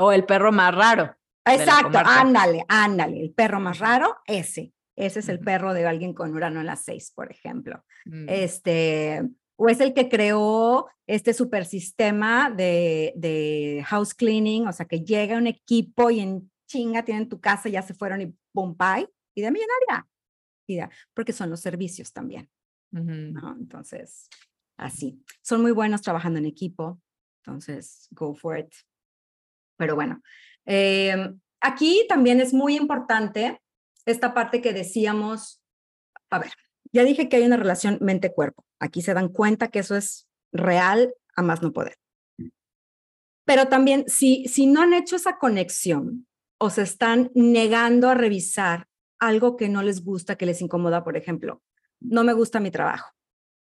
O 0.00 0.12
el 0.12 0.24
perro 0.24 0.52
más 0.52 0.74
raro. 0.74 1.14
Exacto, 1.44 1.98
ándale, 1.98 2.64
ándale. 2.68 3.20
El 3.20 3.32
perro 3.32 3.60
más 3.60 3.78
raro, 3.78 4.16
ese. 4.26 4.72
Ese 4.96 5.20
es 5.20 5.28
el 5.28 5.40
perro 5.40 5.74
de 5.74 5.86
alguien 5.86 6.14
con 6.14 6.32
Urano 6.34 6.60
en 6.60 6.66
las 6.66 6.84
seis, 6.84 7.12
por 7.14 7.30
ejemplo. 7.30 7.82
Mm. 8.04 8.26
Este, 8.28 9.22
o 9.56 9.68
es 9.68 9.80
el 9.80 9.94
que 9.94 10.08
creó 10.08 10.88
este 11.06 11.32
super 11.32 11.64
sistema 11.64 12.50
de, 12.50 13.12
de 13.16 13.82
house 13.86 14.14
cleaning, 14.14 14.68
o 14.68 14.72
sea, 14.72 14.86
que 14.86 15.00
llega 15.00 15.38
un 15.38 15.46
equipo 15.46 16.10
y 16.10 16.20
en 16.20 16.50
chinga, 16.68 17.04
tienen 17.04 17.28
tu 17.28 17.40
casa, 17.40 17.68
ya 17.68 17.82
se 17.82 17.94
fueron 17.94 18.20
y 18.20 18.34
bombay 18.54 19.06
y 19.34 19.42
de 19.42 19.50
millonaria. 19.50 20.06
Y 20.66 20.78
porque 21.14 21.32
son 21.32 21.50
los 21.50 21.60
servicios 21.60 22.12
también. 22.12 22.48
¿no? 22.90 23.56
Entonces, 23.58 24.28
así. 24.76 25.22
Son 25.42 25.62
muy 25.62 25.72
buenos 25.72 26.02
trabajando 26.02 26.38
en 26.38 26.46
equipo. 26.46 27.00
Entonces, 27.44 28.08
go 28.12 28.34
for 28.34 28.58
it. 28.58 28.72
Pero 29.76 29.94
bueno, 29.94 30.22
em, 30.64 31.40
aquí 31.60 32.06
también 32.08 32.40
es 32.40 32.52
muy 32.52 32.76
importante 32.76 33.60
esta 34.04 34.34
parte 34.34 34.60
que 34.60 34.72
decíamos, 34.72 35.62
a 36.30 36.38
ver, 36.38 36.52
ya 36.92 37.04
dije 37.04 37.28
que 37.28 37.36
hay 37.36 37.44
una 37.44 37.56
relación 37.56 37.98
mente-cuerpo. 38.00 38.64
Aquí 38.78 39.02
se 39.02 39.14
dan 39.14 39.28
cuenta 39.28 39.68
que 39.68 39.78
eso 39.78 39.96
es 39.96 40.28
real 40.52 41.14
a 41.36 41.42
más 41.42 41.62
no 41.62 41.72
poder. 41.72 41.96
Pero 43.44 43.68
también, 43.68 44.04
si, 44.06 44.46
si 44.46 44.66
no 44.66 44.82
han 44.82 44.94
hecho 44.94 45.16
esa 45.16 45.38
conexión 45.38 46.26
o 46.58 46.70
se 46.70 46.82
están 46.82 47.30
negando 47.34 48.08
a 48.08 48.14
revisar 48.14 48.86
algo 49.18 49.56
que 49.56 49.68
no 49.68 49.82
les 49.82 50.04
gusta, 50.04 50.36
que 50.36 50.46
les 50.46 50.60
incomoda, 50.62 51.04
por 51.04 51.16
ejemplo, 51.16 51.62
no 52.00 52.24
me 52.24 52.32
gusta 52.32 52.60
mi 52.60 52.70
trabajo, 52.70 53.12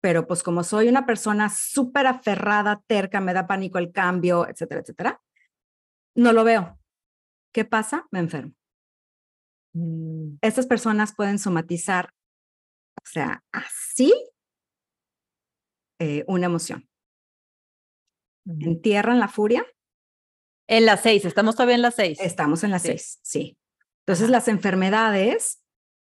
pero 0.01 0.27
pues 0.27 0.43
como 0.43 0.63
soy 0.63 0.89
una 0.89 1.05
persona 1.05 1.49
súper 1.49 2.07
aferrada, 2.07 2.81
terca, 2.87 3.21
me 3.21 3.33
da 3.33 3.47
pánico 3.47 3.77
el 3.77 3.91
cambio, 3.91 4.47
etcétera, 4.47 4.81
etcétera, 4.81 5.21
no 6.15 6.33
lo 6.33 6.43
veo. 6.43 6.79
¿Qué 7.53 7.65
pasa? 7.65 8.07
Me 8.11 8.19
enfermo. 8.19 8.53
Mm. 9.73 10.37
Estas 10.41 10.67
personas 10.67 11.13
pueden 11.15 11.39
somatizar, 11.39 12.13
o 12.97 13.05
sea, 13.05 13.43
así, 13.51 14.13
eh, 15.99 16.23
una 16.27 16.47
emoción. 16.47 16.87
Entierran 18.45 19.19
la 19.19 19.29
furia 19.29 19.65
en 20.67 20.85
las 20.85 21.01
seis, 21.01 21.23
estamos 21.25 21.55
todavía 21.55 21.75
en 21.75 21.81
las 21.81 21.95
seis. 21.95 22.19
Estamos 22.19 22.63
en 22.63 22.71
las 22.71 22.81
seis, 22.81 23.19
sí. 23.21 23.57
Entonces, 24.05 24.29
las 24.29 24.47
enfermedades 24.47 25.63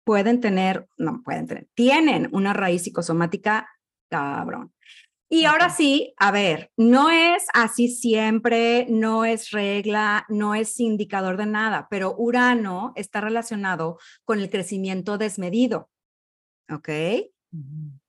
pueden 0.04 0.40
tener, 0.40 0.88
no 0.96 1.22
pueden 1.22 1.46
tener, 1.46 1.68
tienen 1.74 2.28
una 2.32 2.52
raíz 2.52 2.82
psicosomática 2.82 3.68
cabrón. 4.10 4.74
Y 5.32 5.46
ahora 5.46 5.70
sí, 5.70 6.12
a 6.18 6.30
ver, 6.30 6.70
no 6.76 7.08
es 7.08 7.46
así 7.54 7.88
siempre, 7.88 8.86
no 8.90 9.24
es 9.24 9.50
regla, 9.50 10.26
no 10.28 10.54
es 10.54 10.78
indicador 10.78 11.38
de 11.38 11.46
nada, 11.46 11.86
pero 11.88 12.14
Urano 12.18 12.92
está 12.96 13.22
relacionado 13.22 13.98
con 14.26 14.40
el 14.40 14.50
crecimiento 14.50 15.16
desmedido. 15.16 15.88
¿Ok? 16.70 16.90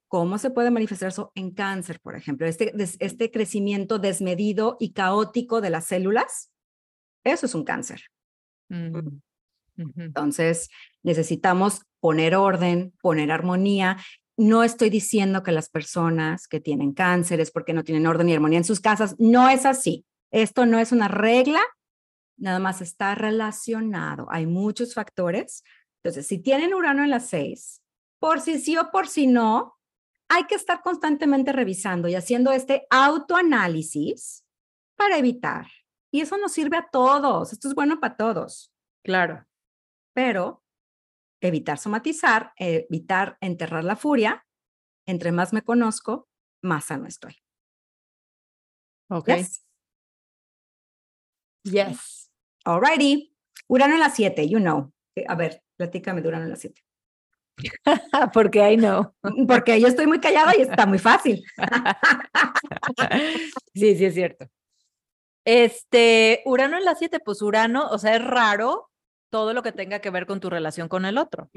¿Cómo 0.10 0.38
se 0.38 0.50
puede 0.50 0.70
manifestar 0.70 1.08
eso 1.08 1.32
en 1.34 1.52
cáncer, 1.52 2.02
por 2.02 2.18
ejemplo? 2.18 2.46
Este, 2.46 2.74
este 3.00 3.32
crecimiento 3.32 4.00
desmedido 4.00 4.76
y 4.78 4.92
caótico 4.92 5.62
de 5.62 5.70
las 5.70 5.86
células, 5.86 6.52
eso 7.24 7.46
es 7.46 7.56
un 7.56 7.64
cáncer. 7.64 8.02
Entonces, 9.78 10.70
necesitamos 11.04 11.84
poner 12.02 12.36
orden, 12.36 12.94
poner 13.02 13.32
armonía. 13.32 13.96
No 14.38 14.64
estoy 14.64 14.90
diciendo 14.90 15.44
que 15.44 15.52
las 15.52 15.70
personas 15.70 16.48
que 16.48 16.60
tienen 16.60 16.94
cáncer 16.94 17.40
es 17.40 17.52
porque 17.52 17.74
no 17.74 17.84
tienen 17.84 18.08
orden 18.08 18.30
y 18.30 18.34
armonía 18.34 18.58
en 18.58 18.64
sus 18.64 18.80
casas. 18.80 19.16
No 19.20 19.50
es 19.50 19.66
así. 19.66 20.06
Esto 20.32 20.66
no 20.66 20.80
es 20.80 20.92
una 20.92 21.08
regla, 21.08 21.62
nada 22.38 22.58
más 22.58 22.82
está 22.82 23.14
relacionado. 23.14 24.28
Hay 24.32 24.48
muchos 24.48 24.96
factores. 24.96 25.64
Entonces, 26.02 26.26
si 26.26 26.40
tienen 26.40 26.74
Urano 26.74 27.04
en 27.04 27.12
las 27.12 27.30
seis, 27.30 27.82
por 28.20 28.42
si 28.42 28.58
sí 28.58 28.76
o 28.78 28.90
por 28.90 29.08
si 29.08 29.28
no, 29.28 29.78
hay 30.30 30.46
que 30.46 30.56
estar 30.56 30.82
constantemente 30.82 31.54
revisando 31.54 32.08
y 32.08 32.16
haciendo 32.16 32.52
este 32.52 32.88
autoanálisis 32.90 34.44
para 34.96 35.18
evitar. 35.18 35.68
Y 36.12 36.22
eso 36.22 36.38
nos 36.38 36.54
sirve 36.54 36.78
a 36.78 36.88
todos. 36.92 37.54
Esto 37.54 37.68
es 37.68 37.76
bueno 37.76 38.00
para 38.00 38.18
todos. 38.18 38.72
Claro. 39.04 39.46
Pero 40.14 40.63
evitar 41.48 41.78
somatizar, 41.78 42.54
evitar 42.58 43.38
enterrar 43.42 43.84
la 43.84 43.96
furia. 43.96 44.46
Entre 45.06 45.32
más 45.32 45.54
me 45.54 45.64
conozco, 45.64 46.30
más 46.62 46.86
sano 46.86 47.08
estoy. 47.08 47.36
Ok. 49.10 49.30
Yes. 51.64 52.32
Alrighty. 52.66 53.36
Urano 53.68 53.94
en 53.94 54.00
la 54.00 54.10
7, 54.10 54.48
you 54.48 54.60
know. 54.60 54.92
A 55.28 55.36
ver, 55.36 55.64
platícame 55.78 56.22
de 56.22 56.28
Urano 56.28 56.46
en 56.46 56.52
la 56.52 56.56
7. 56.56 56.82
Porque 58.34 58.62
ahí 58.62 58.78
no. 58.78 59.16
Porque 59.48 59.80
yo 59.80 59.88
estoy 59.88 60.08
muy 60.08 60.20
callada 60.20 60.56
y 60.58 60.62
está 60.62 60.86
muy 60.86 61.00
fácil. 61.00 61.44
sí, 63.74 63.96
sí, 63.96 64.06
es 64.06 64.14
cierto. 64.14 64.48
Este, 65.46 66.42
Urano 66.46 66.78
en 66.78 66.86
la 66.86 66.96
7, 66.96 67.20
pues 67.20 67.42
Urano, 67.42 67.90
o 67.90 67.98
sea, 67.98 68.16
es 68.16 68.24
raro 68.24 68.90
todo 69.34 69.56
lo 69.56 69.64
que 69.64 69.72
tenga 69.72 69.98
que 69.98 70.12
ver 70.12 70.28
con 70.28 70.40
tu 70.40 70.52
relación 70.52 70.88
con 70.88 71.06
el 71.06 71.18
otro. 71.18 71.50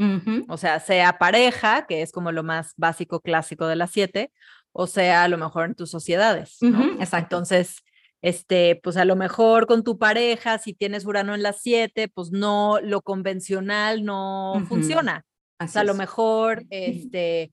O 0.49 0.57
sea, 0.57 0.81
sea 0.81 1.18
pareja, 1.18 1.85
que 1.87 2.01
es 2.01 2.11
como 2.11 2.33
lo 2.33 2.43
más 2.43 2.72
básico, 2.79 3.20
clásico 3.20 3.66
de 3.66 3.77
la 3.77 3.87
7, 3.87 4.33
o 4.72 4.87
sea, 4.87 5.24
a 5.24 5.29
lo 5.29 5.37
mejor 5.37 5.66
en 5.66 5.74
tus 5.74 5.91
sociedades. 5.91 6.57
exacto. 6.99 7.37
Entonces, 7.37 7.83
este, 8.22 8.81
pues 8.83 8.97
a 8.97 9.05
lo 9.05 9.14
mejor 9.14 9.66
con 9.66 9.85
tu 9.85 9.99
pareja, 9.99 10.57
si 10.57 10.72
tienes 10.72 11.05
Urano 11.05 11.35
en 11.35 11.43
la 11.43 11.53
7, 11.53 12.09
pues 12.09 12.33
no, 12.33 12.81
lo 12.81 13.03
convencional 13.03 14.07
no 14.07 14.55
funciona. 14.66 15.27
o 15.62 15.68
sea, 15.68 15.83
a 15.83 15.85
lo 15.85 15.93
mejor, 15.93 16.64
este, 16.70 17.53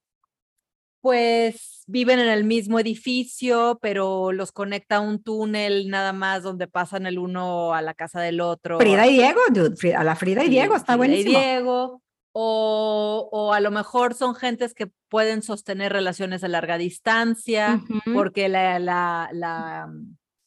pues 1.03 1.83
viven 1.85 2.17
en 2.19 2.29
el 2.29 2.45
mismo 2.45 2.79
edificio, 2.79 3.77
pero 3.81 4.31
los 4.31 4.53
conecta 4.53 5.01
un 5.01 5.21
túnel 5.21 5.89
nada 5.89 6.13
más 6.13 6.43
donde 6.43 6.65
pasan 6.67 7.05
el 7.05 7.19
uno 7.19 7.73
a 7.73 7.81
la 7.81 7.93
casa 7.93 8.21
del 8.21 8.39
otro. 8.39 8.79
Frida 8.79 9.05
y 9.05 9.15
Diego, 9.15 9.41
dude, 9.51 9.95
a 9.95 10.05
la 10.05 10.15
Frida 10.15 10.45
y 10.45 10.49
Diego, 10.49 10.77
está 10.77 10.93
Frida 10.93 10.97
buenísimo. 10.97 11.37
Y 11.37 11.41
Diego, 11.41 12.01
o, 12.31 13.27
o, 13.33 13.53
a 13.53 13.59
lo 13.59 13.69
mejor 13.69 14.13
son 14.13 14.33
gentes 14.33 14.73
que 14.73 14.91
pueden 15.09 15.41
sostener 15.41 15.91
relaciones 15.91 16.41
a 16.45 16.47
larga 16.47 16.77
distancia, 16.77 17.83
porque 18.13 18.47
la, 18.47 18.79
la, 18.79 19.29
la, 19.33 19.91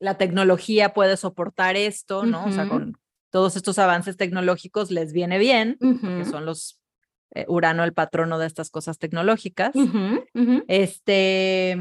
la, 0.01 0.17
tecnología 0.17 0.95
puede 0.95 1.19
soportar 1.19 1.77
esto, 1.77 2.25
¿no? 2.25 2.47
O 2.47 2.51
sea, 2.51 2.67
con 2.67 2.97
todos 3.31 3.57
estos 3.57 3.79
avances 3.79 4.17
tecnológicos 4.17 4.91
les 4.91 5.13
viene 5.13 5.37
bien, 5.37 5.77
que 5.79 6.25
son 6.25 6.47
los 6.47 6.81
Urano 7.49 7.85
el 7.85 7.93
patrono 7.93 8.39
de 8.39 8.47
estas 8.47 8.71
cosas 8.71 8.99
tecnológicas. 8.99 9.75
Este, 10.69 11.77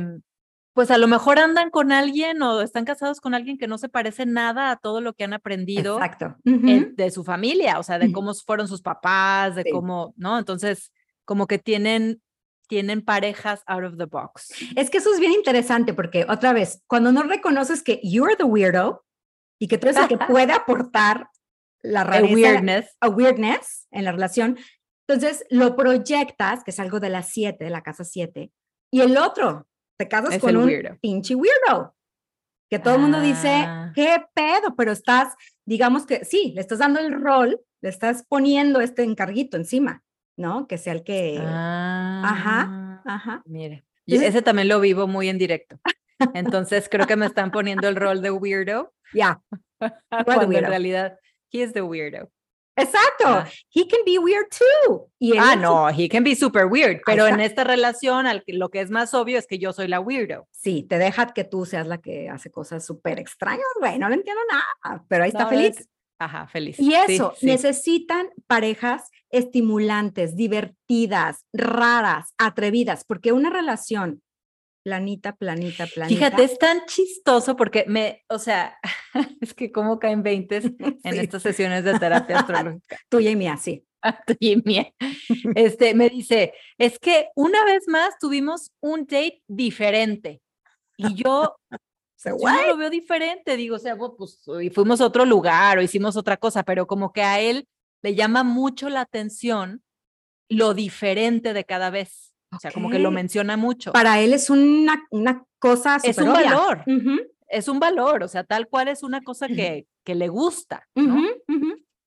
pues 0.74 0.91
a 0.91 0.98
lo 0.98 1.08
mejor 1.08 1.39
andan 1.39 1.70
con 1.70 1.91
alguien 1.91 2.41
o 2.41 2.62
están 2.62 2.84
casados 2.84 3.22
con 3.22 3.34
alguien 3.34 3.58
que 3.58 3.68
no 3.68 3.78
se 3.78 3.88
parece 3.88 4.26
nada 4.26 4.72
a 4.72 4.76
todo 4.76 5.00
lo 5.00 5.14
que 5.14 5.24
han 5.24 5.34
aprendido 5.34 6.00
de 6.43 7.12
su 7.12 7.24
familia, 7.24 7.80
o 7.80 7.84
sea, 7.84 7.98
de 7.98 8.12
cómo 8.12 8.34
fueron 8.34 8.68
sus 8.68 8.82
papás, 8.82 9.56
de 9.56 9.66
cómo, 9.72 10.14
¿no? 10.18 10.38
Entonces, 10.38 10.91
como 11.24 11.48
que 11.48 11.60
tienen 11.60 12.22
tienen 12.68 13.02
parejas 13.04 13.64
out 13.68 13.84
of 13.84 13.98
the 13.98 14.06
box. 14.06 14.50
Es 14.76 14.89
que 14.89 14.98
eso 14.98 15.14
es 15.14 15.20
bien 15.20 15.32
interesante 15.32 15.93
porque 15.93 16.26
otra 16.28 16.52
vez, 16.52 16.82
cuando 16.88 17.12
no 17.12 17.24
reconoces 17.24 17.84
que 17.84 18.00
you're 18.04 18.36
the 18.36 18.43
weirdo 18.43 19.06
y 19.60 19.68
que 19.68 19.78
tú 19.78 19.88
eres 19.88 20.02
el 20.02 20.08
que 20.08 20.18
puede 20.28 20.54
aportar 20.54 21.30
la 21.82 22.04
rareza, 22.04 22.34
weirdness. 22.34 22.98
A 23.00 23.10
weirdness 23.10 23.88
en 23.91 24.06
la 24.06 24.12
relación, 24.12 24.58
entonces 25.08 25.45
lo 25.49 25.76
proyectas, 25.76 26.64
que 26.64 26.72
es 26.72 26.80
algo 26.80 26.99
de 26.99 27.10
las 27.10 27.30
siete, 27.30 27.66
de 27.66 27.70
la 27.70 27.84
casa 27.84 28.03
siete, 28.03 28.51
y 28.91 29.01
el 29.01 29.18
otro, 29.18 29.68
te 29.97 30.08
casas 30.08 30.39
con 30.39 30.56
un 30.58 30.70
pinche 31.01 31.36
weirdo. 31.36 31.95
Que 32.70 32.80
todo 32.80 32.95
el 32.95 33.01
mundo 33.01 33.20
dice, 33.20 33.49
ah. 33.49 33.91
¿qué 33.93 34.24
pedo? 34.34 34.76
Pero 34.76 34.91
estás, 34.91 35.36
digamos 35.66 36.06
que 36.06 36.26
sí, 36.26 36.51
le 36.56 36.62
estás 36.62 36.80
dando 36.80 36.99
el 36.99 37.14
rol, 37.14 37.62
le 37.82 37.89
estás 37.89 38.26
poniendo 38.28 38.82
este 38.82 39.03
encarguito 39.03 39.56
encima, 39.56 40.03
¿no? 40.36 40.68
Que 40.68 40.78
sea 40.78 40.93
el 40.93 41.03
que. 41.03 41.38
ajá, 41.38 42.68
ah, 42.68 43.01
ajá. 43.06 43.43
Mire, 43.45 43.86
ese 44.08 44.41
también 44.41 44.68
lo 44.68 44.80
vivo 44.80 45.08
muy 45.08 45.30
en 45.30 45.38
directo. 45.38 45.80
Entonces 46.34 46.88
creo 46.89 47.06
que 47.06 47.16
me 47.16 47.26
están 47.26 47.51
poniendo 47.51 47.88
el 47.88 47.95
rol 47.95 48.22
de 48.22 48.32
weirdo. 48.32 48.93
Ya. 49.14 49.39
Cuando 50.26 50.51
en 50.51 50.66
realidad, 50.66 51.20
he 51.51 51.62
is 51.62 51.72
the 51.72 51.82
weirdo. 51.82 52.32
Exacto. 52.76 53.49
He 53.73 53.88
can 53.88 54.01
be 54.05 54.17
weird 54.17 54.47
too. 54.49 55.09
ah, 55.39 55.55
no, 55.55 55.89
he 55.89 56.09
can 56.09 56.23
be 56.23 56.36
super 56.36 56.65
weird, 56.65 57.01
pero 57.05 57.28
en 57.28 57.39
esta 57.39 57.63
relación 57.63 58.26
lo 58.47 58.69
que 58.69 58.82
es 58.82 58.89
más 58.89 59.13
obvio 59.13 59.38
es 59.38 59.47
que 59.47 59.57
yo 59.57 59.73
soy 59.73 59.88
la 59.88 59.99
weirdo. 59.99 60.47
Sí, 60.51 60.84
te 60.84 60.97
deja 60.97 61.28
que 61.28 61.43
tú 61.43 61.65
seas 61.65 61.88
la 61.88 61.99
que 61.99 62.30
hace 62.30 62.51
cosas 62.51 62.86
súper 62.86 63.19
extrañas, 63.19 63.65
güey, 63.80 63.97
no 63.97 64.09
le 64.09 64.15
entiendo 64.15 64.41
nada, 64.49 65.03
pero 65.07 65.23
ahí 65.23 65.30
está 65.30 65.47
feliz. 65.47 65.88
Ajá, 66.17 66.47
feliz. 66.47 66.80
Y 66.80 66.93
eso, 66.93 67.34
necesitan 67.41 68.30
parejas 68.47 69.09
estimulantes, 69.30 70.36
divertidas, 70.36 71.45
raras, 71.51 72.34
atrevidas, 72.38 73.03
porque 73.03 73.34
una 73.34 73.49
relación 73.49 74.21
planita, 74.86 75.36
planita, 75.36 75.88
planita. 75.88 76.16
Fíjate, 76.16 76.44
es 76.44 76.60
tan 76.60 76.86
chistoso 76.86 77.56
porque 77.56 77.86
me, 77.88 78.24
o 78.30 78.38
sea, 78.38 78.78
es 79.42 79.56
que 79.56 79.72
cómo 79.72 79.98
caen 79.98 80.22
20 80.22 80.58
en 81.04 81.20
estas 81.20 81.42
sesiones 81.42 81.84
de 81.84 81.98
terapia 81.98 82.40
astrológica. 82.40 82.96
Tuya 83.10 83.32
y 83.32 83.36
mía, 83.36 83.58
sí. 83.58 83.84
Tuya 84.28 84.38
y 84.40 84.62
mía. 84.64 84.94
Este, 85.56 85.96
me 85.96 86.08
dice, 86.10 86.54
es 86.78 87.00
que 87.00 87.30
una 87.36 87.66
vez 87.66 87.88
más 87.88 88.20
tuvimos 88.20 88.72
un 88.80 89.08
date 89.08 89.42
diferente. 89.48 90.44
Y 90.98 91.16
yo, 91.16 91.58
yo 92.24 92.68
lo 92.68 92.78
veo 92.78 92.92
diferente, 92.92 93.58
digo, 93.58 93.78
o 93.78 93.80
sea, 93.80 93.98
pues 93.98 94.40
fuimos 94.72 95.02
a 95.02 95.08
otro 95.08 95.26
lugar 95.26 95.80
o 95.80 95.82
hicimos 95.82 96.16
otra 96.16 96.38
cosa, 96.38 96.62
pero 96.62 96.86
como 96.86 97.12
que 97.12 97.24
a 97.24 97.40
él 97.42 97.68
le 98.04 98.14
llama 98.14 98.44
mucho 98.44 98.90
la 98.90 99.02
atención 99.02 99.84
lo 100.48 100.76
diferente 100.76 101.54
de 101.54 101.66
cada 101.66 101.90
vez. 101.90 102.35
O 102.52 102.60
sea, 102.60 102.72
como 102.72 102.89
que 102.89 103.00
lo 103.00 103.12
menciona 103.12 103.58
mucho. 103.58 103.91
Para 103.91 104.20
él 104.22 104.34
es 104.34 104.50
una, 104.50 105.06
una 105.12 105.43
cosa 105.60 105.98
Es 106.04 106.18
un 106.18 106.32
valor. 106.32 106.84
Es 107.48 107.68
un 107.68 107.80
valor, 107.80 108.24
o 108.24 108.28
sea, 108.28 108.43
tal 108.43 108.68
cual 108.68 108.88
es 108.88 109.04
una 109.04 109.22
cosa 109.22 109.48
que, 109.48 109.86
que 110.04 110.16
le 110.16 110.28
gusta, 110.30 110.88
¿no? 110.96 111.22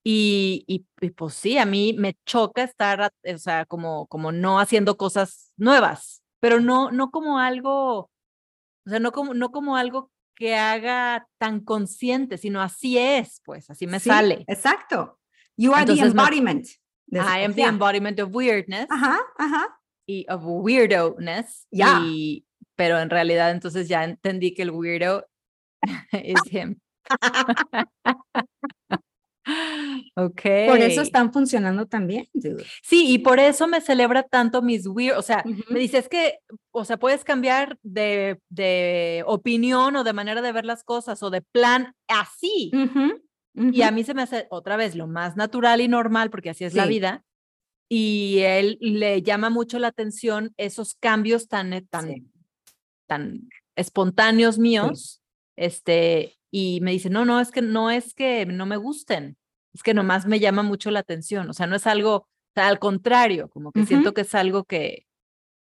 y, 0.04 0.64
y, 0.66 1.10
pues 1.10 1.34
sí, 1.34 1.58
a 1.58 1.64
mí 1.64 1.94
me 1.96 2.16
choca 2.26 2.64
estar, 2.64 3.12
o 3.24 3.38
sea, 3.38 3.64
como, 3.64 4.06
como 4.08 4.32
no 4.32 4.58
haciendo 4.58 4.96
cosas 4.96 5.52
nuevas, 5.56 6.22
pero 6.40 6.60
no, 6.60 6.90
no 6.90 7.10
como 7.10 7.38
algo, 7.38 7.98
o 8.00 8.10
sea, 8.90 8.98
no 8.98 9.12
como, 9.12 9.32
no 9.32 9.50
como 9.52 9.76
algo 9.76 10.10
que 10.34 10.56
haga 10.56 11.28
tan 11.38 11.60
consciente, 11.60 12.36
sino 12.36 12.60
así 12.60 12.98
es, 12.98 13.40
pues, 13.44 13.70
así 13.70 13.86
me 13.86 14.00
sale. 14.00 14.44
Exacto. 14.48 15.18
You 15.56 15.72
are 15.72 15.86
the 15.86 16.00
embodiment. 16.00 16.66
I 17.12 17.44
am 17.44 17.54
the 17.54 17.62
embodiment 17.62 18.18
of 18.20 18.34
weirdness. 18.34 18.86
Ajá, 18.90 19.20
ajá 19.38 19.77
y 20.08 20.26
of 20.28 20.42
weirdo-ness. 20.44 21.68
Ya. 21.70 22.02
pero 22.74 22.98
en 22.98 23.10
realidad 23.10 23.50
entonces 23.50 23.88
ya 23.88 24.04
entendí 24.04 24.54
que 24.54 24.62
el 24.62 24.70
weirdo 24.70 25.26
es 26.12 26.40
him. 26.50 26.80
ok. 30.16 30.42
Por 30.68 30.78
eso 30.78 31.02
están 31.02 31.32
funcionando 31.32 31.86
también. 31.86 32.26
Sí, 32.82 33.12
y 33.12 33.18
por 33.18 33.38
eso 33.38 33.66
me 33.66 33.80
celebra 33.80 34.22
tanto 34.22 34.62
mis 34.62 34.86
weird, 34.86 35.18
o 35.18 35.22
sea, 35.22 35.44
me 35.68 35.78
dice, 35.78 35.98
es 35.98 36.08
que, 36.08 36.38
o 36.70 36.84
sea, 36.84 36.98
puedes 36.98 37.24
cambiar 37.24 37.78
de, 37.82 38.40
de, 38.48 39.22
opinión 39.26 39.96
o 39.96 40.04
de 40.04 40.12
manera 40.12 40.42
de 40.42 40.52
ver 40.52 40.64
las 40.64 40.84
cosas 40.84 41.22
o 41.22 41.30
de 41.30 41.42
plan 41.42 41.94
así. 42.08 42.70
Y 43.54 43.82
a 43.82 43.90
mí 43.90 44.04
se 44.04 44.14
me 44.14 44.22
hace 44.22 44.46
otra 44.50 44.76
vez 44.76 44.94
lo 44.94 45.06
más 45.06 45.36
natural 45.36 45.80
y 45.80 45.88
normal, 45.88 46.30
porque 46.30 46.50
así 46.50 46.64
es 46.64 46.74
la 46.74 46.86
vida, 46.86 47.24
y 47.88 48.40
él 48.40 48.78
le 48.80 49.22
llama 49.22 49.50
mucho 49.50 49.78
la 49.78 49.88
atención 49.88 50.52
esos 50.56 50.94
cambios 50.94 51.48
tan, 51.48 51.72
eh, 51.72 51.86
tan, 51.88 52.30
tan 53.06 53.48
espontáneos 53.76 54.58
míos, 54.58 55.22
este, 55.56 56.36
y 56.50 56.80
me 56.82 56.92
dice, 56.92 57.10
no, 57.10 57.24
no, 57.24 57.40
es 57.40 57.50
que 57.50 57.62
no 57.62 57.90
es 57.90 58.14
que 58.14 58.44
no 58.46 58.66
me 58.66 58.76
gusten, 58.76 59.36
es 59.72 59.82
que 59.82 59.94
nomás 59.94 60.26
me 60.26 60.40
llama 60.40 60.62
mucho 60.62 60.90
la 60.90 61.00
atención, 61.00 61.48
o 61.48 61.52
sea, 61.52 61.66
no 61.66 61.76
es 61.76 61.86
algo, 61.86 62.28
al 62.54 62.78
contrario, 62.78 63.48
como 63.48 63.72
que 63.72 63.86
siento 63.86 64.12
que 64.12 64.22
es 64.22 64.34
algo 64.34 64.64
que, 64.64 65.06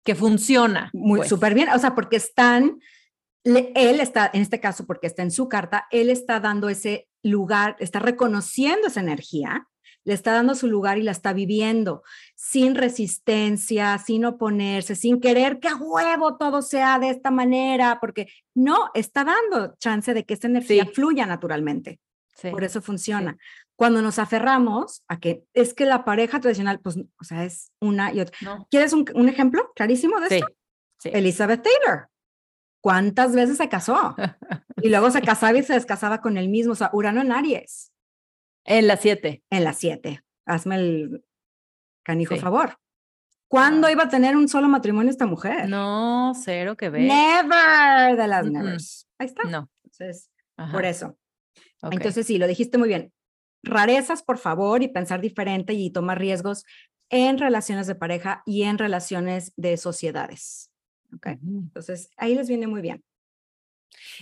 que 0.03 0.15
funciona. 0.15 0.89
Muy 0.93 1.19
pues. 1.19 1.29
súper 1.29 1.53
bien, 1.53 1.69
o 1.69 1.79
sea, 1.79 1.95
porque 1.95 2.17
están, 2.17 2.79
él 3.43 3.99
está, 4.01 4.29
en 4.33 4.41
este 4.41 4.59
caso, 4.59 4.85
porque 4.85 5.07
está 5.07 5.23
en 5.23 5.31
su 5.31 5.47
carta, 5.47 5.87
él 5.91 6.09
está 6.09 6.39
dando 6.39 6.69
ese 6.69 7.07
lugar, 7.23 7.77
está 7.79 7.99
reconociendo 7.99 8.87
esa 8.87 8.99
energía 8.99 9.67
le 10.05 10.13
está 10.13 10.33
dando 10.33 10.55
su 10.55 10.67
lugar 10.67 10.97
y 10.97 11.03
la 11.03 11.11
está 11.11 11.33
viviendo 11.33 12.03
sin 12.35 12.75
resistencia, 12.75 13.97
sin 13.97 14.25
oponerse, 14.25 14.95
sin 14.95 15.19
querer 15.19 15.59
que 15.59 15.69
a 15.69 15.75
huevo 15.75 16.37
todo 16.37 16.61
sea 16.61 16.99
de 16.99 17.09
esta 17.09 17.31
manera, 17.31 17.99
porque 17.99 18.27
no, 18.53 18.91
está 18.93 19.23
dando 19.23 19.75
chance 19.77 20.13
de 20.13 20.25
que 20.25 20.33
esta 20.33 20.47
energía 20.47 20.85
fluya 20.85 21.25
naturalmente. 21.25 21.99
Por 22.41 22.63
eso 22.63 22.81
funciona. 22.81 23.37
Cuando 23.75 24.01
nos 24.01 24.19
aferramos 24.19 25.03
a 25.07 25.19
que 25.19 25.43
es 25.53 25.73
que 25.73 25.85
la 25.85 26.03
pareja 26.03 26.39
tradicional, 26.39 26.79
pues, 26.79 26.97
o 26.97 27.23
sea, 27.23 27.45
es 27.45 27.71
una 27.79 28.13
y 28.13 28.19
otra. 28.19 28.37
¿Quieres 28.69 28.93
un, 28.93 29.29
ejemplo 29.29 29.71
clarísimo 29.75 30.19
de 30.19 30.37
esto? 30.37 30.47
Elizabeth 31.05 31.63
Taylor. 31.63 32.09
¿Cuántas 32.81 33.33
veces 33.33 33.57
se 33.57 33.69
casó? 33.69 34.15
y 34.81 34.89
luego 34.89 35.09
se 35.09 35.21
casaba 35.21 35.57
y 35.57 35.63
se 35.63 35.73
descasaba 35.73 36.19
con 36.19 36.37
el 36.37 36.49
mismo, 36.49 36.73
o 36.73 36.75
sea, 36.75 36.89
Urano 36.91 37.21
en 37.21 37.31
Aries. 37.31 37.92
En 38.65 38.87
las 38.87 39.01
siete. 39.01 39.43
En 39.49 39.63
las 39.63 39.77
siete. 39.77 40.23
Hazme 40.45 40.75
el 40.75 41.25
canijo 42.03 42.35
favor. 42.37 42.77
¿Cuándo 43.47 43.89
iba 43.89 44.03
a 44.03 44.09
tener 44.09 44.35
un 44.35 44.47
solo 44.47 44.67
matrimonio 44.67 45.11
esta 45.11 45.27
mujer? 45.27 45.69
No, 45.69 46.33
cero 46.35 46.75
que 46.75 46.89
ver. 46.89 47.03
Never 47.03 48.17
de 48.17 48.27
las 48.27 48.49
nevers. 48.49 49.07
Ahí 49.19 49.27
está. 49.27 49.43
No. 49.43 49.69
Entonces, 49.83 50.31
por 50.71 50.85
eso. 50.85 51.17
Entonces, 51.83 52.25
sí, 52.25 52.39
lo 52.39 52.47
dijiste 52.47 52.77
muy 52.77 52.87
bien. 52.87 53.13
Rarezas, 53.61 54.23
por 54.23 54.39
favor, 54.39 54.81
y 54.81 54.87
pensar 54.87 55.21
diferente 55.21 55.73
y 55.73 55.91
tomar 55.91 56.17
riesgos 56.17 56.65
en 57.09 57.37
relaciones 57.37 57.85
de 57.85 57.93
pareja 57.95 58.41
y 58.45 58.63
en 58.63 58.79
relaciones 58.79 59.53
de 59.55 59.77
sociedades. 59.77 60.71
¿Ok? 61.13 61.27
Entonces, 61.27 62.09
ahí 62.17 62.33
les 62.33 62.47
viene 62.47 62.65
muy 62.65 62.81
bien. 62.81 63.03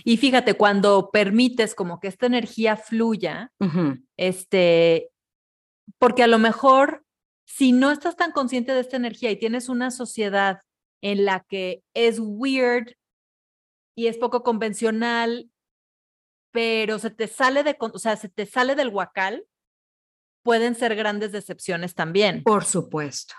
Y 0.04 0.16
fíjate, 0.16 0.54
cuando 0.54 1.10
permites 1.10 1.74
como 1.74 2.00
que 2.00 2.08
esta 2.08 2.26
energía 2.26 2.76
fluya, 2.76 3.52
este, 4.16 5.10
porque 5.98 6.22
a 6.22 6.26
lo 6.26 6.38
mejor 6.38 7.04
si 7.44 7.72
no 7.72 7.90
estás 7.90 8.16
tan 8.16 8.32
consciente 8.32 8.72
de 8.72 8.80
esta 8.80 8.96
energía 8.96 9.30
y 9.30 9.38
tienes 9.38 9.68
una 9.68 9.90
sociedad 9.90 10.62
en 11.02 11.24
la 11.24 11.44
que 11.48 11.82
es 11.94 12.18
weird 12.18 12.94
y 13.94 14.06
es 14.06 14.16
poco 14.16 14.42
convencional, 14.42 15.50
pero 16.50 16.98
se 16.98 17.10
te 17.10 17.26
sale 17.26 17.62
de, 17.62 17.76
o 17.78 17.98
sea, 17.98 18.16
se 18.16 18.28
te 18.28 18.46
sale 18.46 18.74
del 18.74 18.88
huacal, 18.88 19.46
pueden 20.42 20.74
ser 20.74 20.94
grandes 20.94 21.32
decepciones 21.32 21.94
también. 21.94 22.42
Por 22.42 22.64
supuesto. 22.64 23.34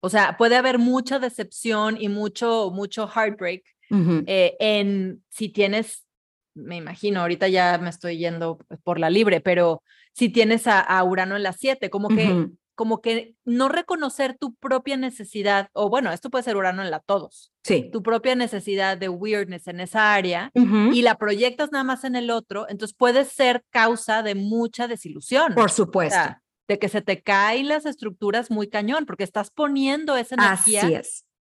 O 0.00 0.10
sea, 0.10 0.36
puede 0.36 0.56
haber 0.56 0.78
mucha 0.78 1.18
decepción 1.18 1.96
y 2.00 2.08
mucho, 2.08 2.70
mucho 2.72 3.08
heartbreak 3.08 3.64
eh, 3.90 4.56
en 4.60 5.22
si 5.28 5.48
tienes, 5.48 6.06
me 6.54 6.76
imagino, 6.76 7.20
ahorita 7.20 7.48
ya 7.48 7.78
me 7.78 7.90
estoy 7.90 8.18
yendo 8.18 8.58
por 8.84 8.98
la 8.98 9.10
libre, 9.10 9.40
pero 9.40 9.82
si 10.12 10.28
tienes 10.28 10.66
a, 10.66 11.02
Urano 11.04 11.36
en 11.36 11.42
la 11.42 11.52
7, 11.52 11.90
como 11.90 12.08
que 12.08 12.48
como 12.78 13.00
que 13.00 13.34
no 13.44 13.68
reconocer 13.68 14.38
tu 14.38 14.54
propia 14.54 14.96
necesidad, 14.96 15.68
o 15.72 15.90
bueno, 15.90 16.12
esto 16.12 16.30
puede 16.30 16.44
ser 16.44 16.56
Urano 16.56 16.80
en 16.80 16.92
la 16.92 17.00
todos, 17.00 17.52
sí. 17.64 17.90
tu 17.92 18.04
propia 18.04 18.36
necesidad 18.36 18.96
de 18.96 19.08
weirdness 19.08 19.66
en 19.66 19.80
esa 19.80 20.14
área 20.14 20.52
y 20.54 21.02
la 21.02 21.16
proyectas 21.16 21.72
nada 21.72 21.82
más 21.82 22.04
en 22.04 22.14
el 22.14 22.30
otro, 22.30 22.66
entonces 22.68 22.96
puede 22.96 23.24
ser 23.24 23.64
causa 23.70 24.22
de 24.22 24.36
mucha 24.36 24.86
desilusión. 24.86 25.54
Por 25.54 25.72
supuesto. 25.72 26.36
de 26.68 26.78
que 26.78 26.88
se 26.88 27.02
te 27.02 27.20
caen 27.20 27.66
las 27.66 27.84
estructuras 27.84 28.48
muy 28.48 28.68
cañón, 28.68 29.06
porque 29.06 29.24
estás 29.24 29.50
poniendo 29.50 30.16
esa 30.16 30.36
energía 30.36 31.02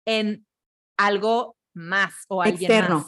en 0.08 0.48
algo 0.98 1.58
más 1.74 2.14
o 2.28 2.42
alguien 2.42 2.72
Externo. 2.72 3.06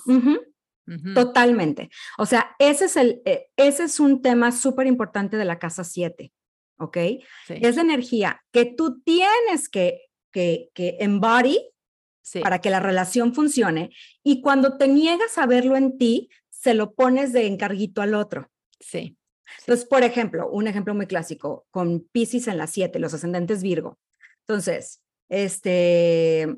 Totalmente. 1.13 1.89
O 2.17 2.25
sea, 2.25 2.55
ese 2.59 2.85
es, 2.85 2.97
el, 2.97 3.21
eh, 3.25 3.47
ese 3.55 3.83
es 3.83 3.99
un 3.99 4.21
tema 4.21 4.51
súper 4.51 4.87
importante 4.87 5.37
de 5.37 5.45
la 5.45 5.57
casa 5.57 5.83
7. 5.83 6.33
¿ok? 6.81 6.97
Es 7.47 7.75
la 7.75 7.81
energía 7.81 8.43
que 8.51 8.65
tú 8.65 9.01
tienes 9.01 9.69
que, 9.69 10.09
que, 10.31 10.69
que 10.73 10.97
embody 10.99 11.59
para 12.41 12.59
que 12.59 12.69
la 12.69 12.79
relación 12.79 13.33
funcione 13.33 13.91
y 14.23 14.41
cuando 14.41 14.77
te 14.77 14.87
niegas 14.87 15.37
a 15.37 15.45
verlo 15.45 15.75
en 15.75 15.97
ti, 15.97 16.29
se 16.49 16.73
lo 16.73 16.93
pones 16.93 17.33
de 17.33 17.47
encarguito 17.47 18.01
al 18.01 18.13
otro. 18.13 18.49
Sí. 18.79 19.17
Entonces, 19.59 19.85
por 19.85 20.03
ejemplo, 20.03 20.49
un 20.49 20.67
ejemplo 20.67 20.93
muy 20.93 21.07
clásico, 21.07 21.65
con 21.71 22.07
Pisces 22.11 22.47
en 22.47 22.57
la 22.57 22.67
7, 22.67 22.99
los 22.99 23.13
ascendentes 23.13 23.63
Virgo. 23.63 23.99
Entonces, 24.41 25.03
este, 25.29 26.55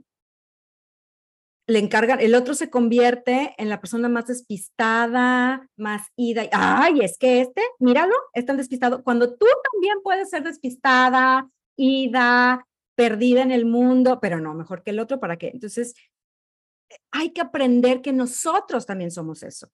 le 1.65 1.79
encargan, 1.79 2.19
el 2.19 2.35
otro 2.35 2.53
se 2.53 2.69
convierte 2.69 3.55
en 3.57 3.69
la 3.69 3.79
persona 3.79 4.09
más 4.09 4.27
despistada, 4.27 5.69
más 5.77 6.07
ida. 6.17 6.43
Ay, 6.51 6.99
es 7.01 7.17
que 7.17 7.41
este, 7.41 7.61
míralo, 7.79 8.15
es 8.33 8.45
tan 8.45 8.57
despistado. 8.57 9.03
Cuando 9.03 9.35
tú 9.35 9.45
también 9.71 9.97
puedes 10.03 10.29
ser 10.29 10.43
despistada, 10.43 11.49
ida, 11.77 12.67
perdida 12.95 13.41
en 13.41 13.51
el 13.51 13.65
mundo, 13.65 14.19
pero 14.21 14.39
no, 14.39 14.53
mejor 14.53 14.83
que 14.83 14.91
el 14.91 14.99
otro, 14.99 15.19
¿para 15.19 15.37
qué? 15.37 15.51
Entonces, 15.53 15.93
hay 17.11 17.31
que 17.31 17.41
aprender 17.41 18.01
que 18.01 18.11
nosotros 18.11 18.85
también 18.85 19.11
somos 19.11 19.41
eso. 19.43 19.69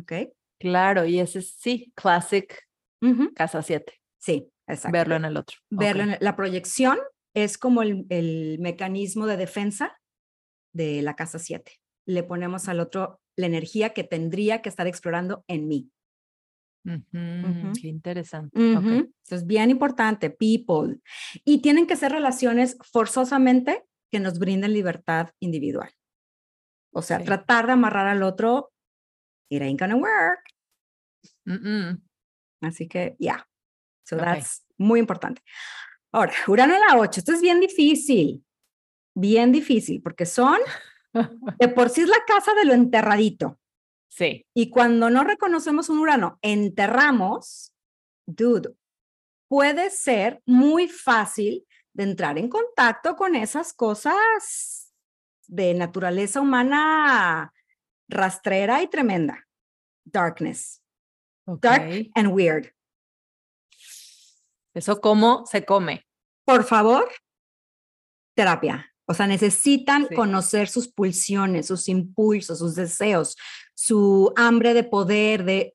¿Ok? 0.00 0.12
Claro, 0.58 1.04
y 1.04 1.20
ese 1.20 1.40
es, 1.40 1.54
sí, 1.58 1.92
classic 1.94 2.66
casa 3.34 3.62
7. 3.62 3.92
Sí, 4.18 4.50
exacto. 4.66 4.92
Verlo 4.96 5.16
en 5.16 5.26
el 5.26 5.36
otro. 5.36 5.58
Verlo 5.68 6.04
en 6.04 6.16
la 6.20 6.36
proyección 6.36 6.98
es 7.34 7.58
como 7.58 7.82
el, 7.82 8.06
el 8.08 8.58
mecanismo 8.60 9.26
de 9.26 9.36
defensa 9.36 9.94
de 10.74 11.00
la 11.00 11.16
casa 11.16 11.38
7. 11.38 11.80
Le 12.06 12.22
ponemos 12.22 12.68
al 12.68 12.80
otro 12.80 13.20
la 13.36 13.46
energía 13.46 13.94
que 13.94 14.04
tendría 14.04 14.60
que 14.60 14.68
estar 14.68 14.86
explorando 14.86 15.44
en 15.48 15.66
mí. 15.66 15.90
Qué 16.84 17.88
interesante. 17.88 18.60
Eso 18.60 19.34
es 19.34 19.46
bien 19.46 19.70
importante, 19.70 20.28
people. 20.28 21.00
Y 21.44 21.62
tienen 21.62 21.86
que 21.86 21.96
ser 21.96 22.12
relaciones 22.12 22.76
forzosamente 22.82 23.86
que 24.12 24.20
nos 24.20 24.38
brinden 24.38 24.74
libertad 24.74 25.30
individual. 25.40 25.90
O 26.92 27.00
sea, 27.00 27.24
tratar 27.24 27.66
de 27.66 27.72
amarrar 27.72 28.06
al 28.06 28.22
otro, 28.22 28.70
it 29.50 29.62
ain't 29.62 29.80
gonna 29.80 29.96
work. 29.96 30.42
Así 32.60 32.86
que, 32.86 33.16
yeah. 33.18 33.48
So 34.06 34.18
that's 34.18 34.66
muy 34.76 35.00
importante. 35.00 35.42
Ahora, 36.12 36.34
Urano 36.46 36.74
en 36.74 36.80
la 36.80 36.98
8. 36.98 37.20
Esto 37.20 37.32
es 37.32 37.40
bien 37.40 37.60
difícil 37.60 38.43
bien 39.14 39.52
difícil, 39.52 40.02
porque 40.02 40.26
son, 40.26 40.58
de 41.58 41.68
por 41.68 41.90
sí 41.90 42.02
es 42.02 42.08
la 42.08 42.24
casa 42.26 42.54
de 42.54 42.64
lo 42.64 42.74
enterradito. 42.74 43.58
Sí. 44.08 44.46
Y 44.54 44.70
cuando 44.70 45.10
no 45.10 45.24
reconocemos 45.24 45.88
un 45.88 45.98
Urano, 45.98 46.38
enterramos, 46.42 47.72
dude, 48.26 48.74
puede 49.48 49.90
ser 49.90 50.42
muy 50.46 50.88
fácil 50.88 51.66
de 51.92 52.04
entrar 52.04 52.38
en 52.38 52.48
contacto 52.48 53.16
con 53.16 53.36
esas 53.36 53.72
cosas 53.72 54.92
de 55.46 55.74
naturaleza 55.74 56.40
humana 56.40 57.52
rastrera 58.08 58.82
y 58.82 58.88
tremenda. 58.88 59.46
Darkness. 60.04 60.82
Dark 61.46 62.10
and 62.14 62.28
weird. 62.28 62.72
¿Eso 64.74 65.00
cómo 65.00 65.46
se 65.46 65.64
come? 65.64 66.06
Por 66.44 66.64
favor, 66.64 67.08
terapia. 68.34 68.93
O 69.06 69.14
sea, 69.14 69.26
necesitan 69.26 70.06
conocer 70.14 70.68
sus 70.68 70.88
pulsiones, 70.88 71.66
sus 71.66 71.88
impulsos, 71.88 72.58
sus 72.58 72.74
deseos, 72.74 73.36
su 73.74 74.32
hambre 74.36 74.72
de 74.72 74.84
poder, 74.84 75.44
de 75.44 75.74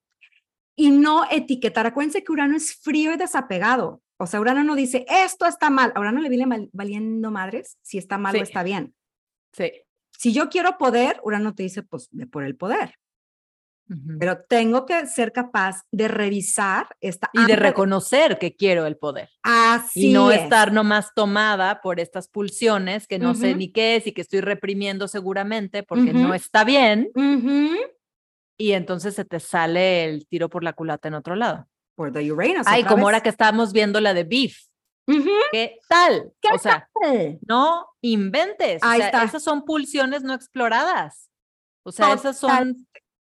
y 0.75 0.91
no 0.91 1.25
etiquetar. 1.29 1.85
Acuérdense 1.85 2.23
que 2.23 2.31
Urano 2.31 2.55
es 2.55 2.73
frío 2.73 3.13
y 3.13 3.17
desapegado. 3.17 4.01
O 4.17 4.25
sea, 4.27 4.39
Urano 4.39 4.63
no 4.63 4.75
dice, 4.75 5.05
esto 5.09 5.45
está 5.45 5.69
mal. 5.69 5.91
A 5.93 5.99
Urano 5.99 6.21
le 6.21 6.29
viene 6.29 6.69
valiendo 6.71 7.31
madres 7.31 7.77
si 7.81 7.97
está 7.97 8.17
mal 8.17 8.35
o 8.35 8.41
está 8.41 8.63
bien. 8.63 8.95
Sí. 9.51 9.71
Si 10.17 10.33
yo 10.33 10.49
quiero 10.49 10.77
poder, 10.77 11.19
Urano 11.23 11.53
te 11.53 11.63
dice, 11.63 11.83
pues 11.83 12.07
ve 12.11 12.27
por 12.27 12.43
el 12.43 12.55
poder. 12.55 12.95
Pero 14.19 14.43
tengo 14.47 14.85
que 14.85 15.07
ser 15.07 15.31
capaz 15.31 15.81
de 15.91 16.07
revisar 16.07 16.87
esta... 17.01 17.29
Y 17.33 17.45
de 17.45 17.55
reconocer 17.55 18.37
que 18.37 18.55
quiero 18.55 18.85
el 18.85 18.97
poder. 18.97 19.29
Así 19.41 20.11
Y 20.11 20.13
no 20.13 20.31
es. 20.31 20.41
estar 20.41 20.71
nomás 20.71 21.13
tomada 21.15 21.81
por 21.81 21.99
estas 21.99 22.27
pulsiones 22.27 23.07
que 23.07 23.17
no 23.17 23.33
sé 23.33 23.55
ni 23.55 23.71
qué 23.71 23.95
es 23.95 24.05
y 24.05 24.11
que 24.11 24.21
estoy 24.21 24.41
reprimiendo 24.41 25.07
seguramente 25.07 25.81
porque 25.83 26.13
no 26.13 26.33
está 26.33 26.63
bien. 26.63 27.09
Y 28.57 28.73
entonces 28.73 29.15
se 29.15 29.25
te 29.25 29.39
sale 29.39 30.05
el 30.05 30.27
tiro 30.27 30.49
por 30.49 30.63
la 30.63 30.73
culata 30.73 31.07
en 31.07 31.15
otro 31.15 31.35
lado. 31.35 31.67
Por 31.95 32.11
the 32.11 32.31
Uranus. 32.31 32.67
Ay, 32.67 32.83
como 32.83 33.05
ahora 33.05 33.21
que 33.21 33.29
estábamos 33.29 33.73
viendo 33.73 33.99
la 34.01 34.13
de 34.13 34.23
Beef. 34.23 34.57
¿Qué 35.51 35.79
tal? 35.87 36.31
¿Qué 36.41 36.49
o 36.53 36.59
sea, 36.59 36.89
no 37.47 37.87
inventes. 38.01 38.83
o 38.83 38.95
sea, 38.95 39.23
esas 39.23 39.41
son 39.41 39.65
pulsiones 39.65 40.23
no 40.23 40.33
exploradas. 40.33 41.29
O 41.83 41.91
sea, 41.91 42.13
esas 42.13 42.37
son 42.37 42.85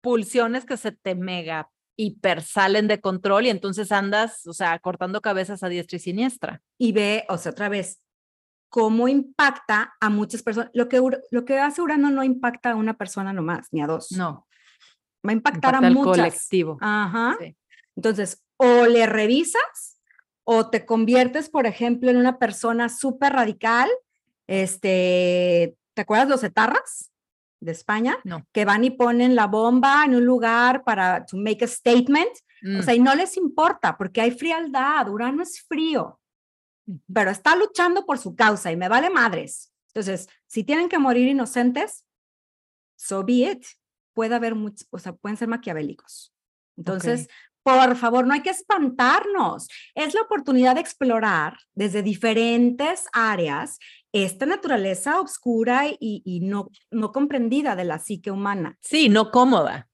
pulsiones 0.01 0.65
que 0.65 0.77
se 0.77 0.91
te 0.91 1.15
mega 1.15 1.69
hiper 1.95 2.41
salen 2.41 2.87
de 2.87 2.99
control 2.99 3.45
y 3.45 3.49
entonces 3.49 3.91
andas, 3.91 4.47
o 4.47 4.53
sea, 4.53 4.79
cortando 4.79 5.21
cabezas 5.21 5.63
a 5.63 5.69
diestra 5.69 5.97
y 5.97 5.99
siniestra. 5.99 6.61
Y 6.77 6.91
ve, 6.93 7.25
o 7.29 7.37
sea, 7.37 7.51
otra 7.51 7.69
vez, 7.69 8.01
cómo 8.69 9.07
impacta 9.07 9.93
a 9.99 10.09
muchas 10.09 10.41
personas. 10.41 10.71
Lo 10.73 10.89
que, 10.89 11.01
lo 11.31 11.45
que 11.45 11.59
hace 11.59 11.81
Urano 11.81 12.09
no 12.09 12.23
impacta 12.23 12.71
a 12.71 12.75
una 12.75 12.97
persona 12.97 13.33
nomás, 13.33 13.67
ni 13.71 13.81
a 13.81 13.87
dos. 13.87 14.11
No. 14.13 14.47
Va 15.25 15.31
a 15.31 15.33
impactar 15.33 15.75
a 15.75 15.81
muchas. 15.81 16.17
colectivo. 16.17 16.77
Ajá. 16.81 17.37
Entonces, 17.95 18.43
o 18.57 18.85
le 18.85 19.05
revisas 19.05 19.99
o 20.43 20.69
te 20.69 20.85
conviertes, 20.85 21.49
por 21.49 21.67
ejemplo, 21.67 22.09
en 22.09 22.17
una 22.17 22.39
persona 22.39 22.89
súper 22.89 23.33
radical. 23.33 23.89
Este, 24.47 25.75
¿te 25.93 26.01
acuerdas 26.01 26.29
los 26.29 26.43
etarras? 26.43 27.10
De 27.61 27.71
España, 27.71 28.17
que 28.51 28.65
van 28.65 28.83
y 28.83 28.89
ponen 28.89 29.35
la 29.35 29.47
bomba 29.47 30.03
en 30.03 30.15
un 30.15 30.25
lugar 30.25 30.83
para 30.83 31.25
to 31.25 31.37
make 31.37 31.63
a 31.63 31.67
statement, 31.67 32.31
o 32.63 32.79
mm. 32.79 32.83
sea, 32.83 32.93
y 32.93 32.99
no 32.99 33.15
les 33.15 33.37
importa 33.37 33.97
porque 33.97 34.19
hay 34.19 34.31
frialdad, 34.31 35.07
Urano 35.07 35.43
es 35.43 35.61
frío, 35.61 36.19
pero 37.13 37.31
está 37.31 37.55
luchando 37.55 38.05
por 38.05 38.17
su 38.17 38.35
causa 38.35 38.71
y 38.71 38.75
me 38.75 38.89
vale 38.89 39.09
madres. 39.09 39.71
Entonces, 39.93 40.27
si 40.47 40.63
tienen 40.63 40.89
que 40.89 40.99
morir 40.99 41.27
inocentes, 41.27 42.05
so 42.97 43.23
be 43.23 43.51
it. 43.51 43.65
Puede 44.13 44.35
haber 44.35 44.55
muchos, 44.55 44.87
o 44.91 44.99
sea, 44.99 45.13
pueden 45.13 45.37
ser 45.37 45.47
maquiavélicos. 45.47 46.33
Entonces, 46.77 47.29
por 47.63 47.95
favor, 47.95 48.25
no 48.25 48.33
hay 48.33 48.41
que 48.41 48.49
espantarnos. 48.49 49.67
Es 49.93 50.13
la 50.13 50.21
oportunidad 50.21 50.75
de 50.75 50.81
explorar 50.81 51.57
desde 51.73 52.01
diferentes 52.01 53.05
áreas 53.13 53.77
esta 54.13 54.45
naturaleza 54.45 55.19
oscura 55.21 55.85
y, 55.87 56.39
no, 56.43 56.69
no 56.89 57.11
comprendida 57.11 57.75
de 57.75 57.85
la 57.85 57.99
psique 57.99 58.31
humana. 58.31 58.77
Sí, 58.81 59.09
no 59.09 59.31
cómoda. 59.31 59.89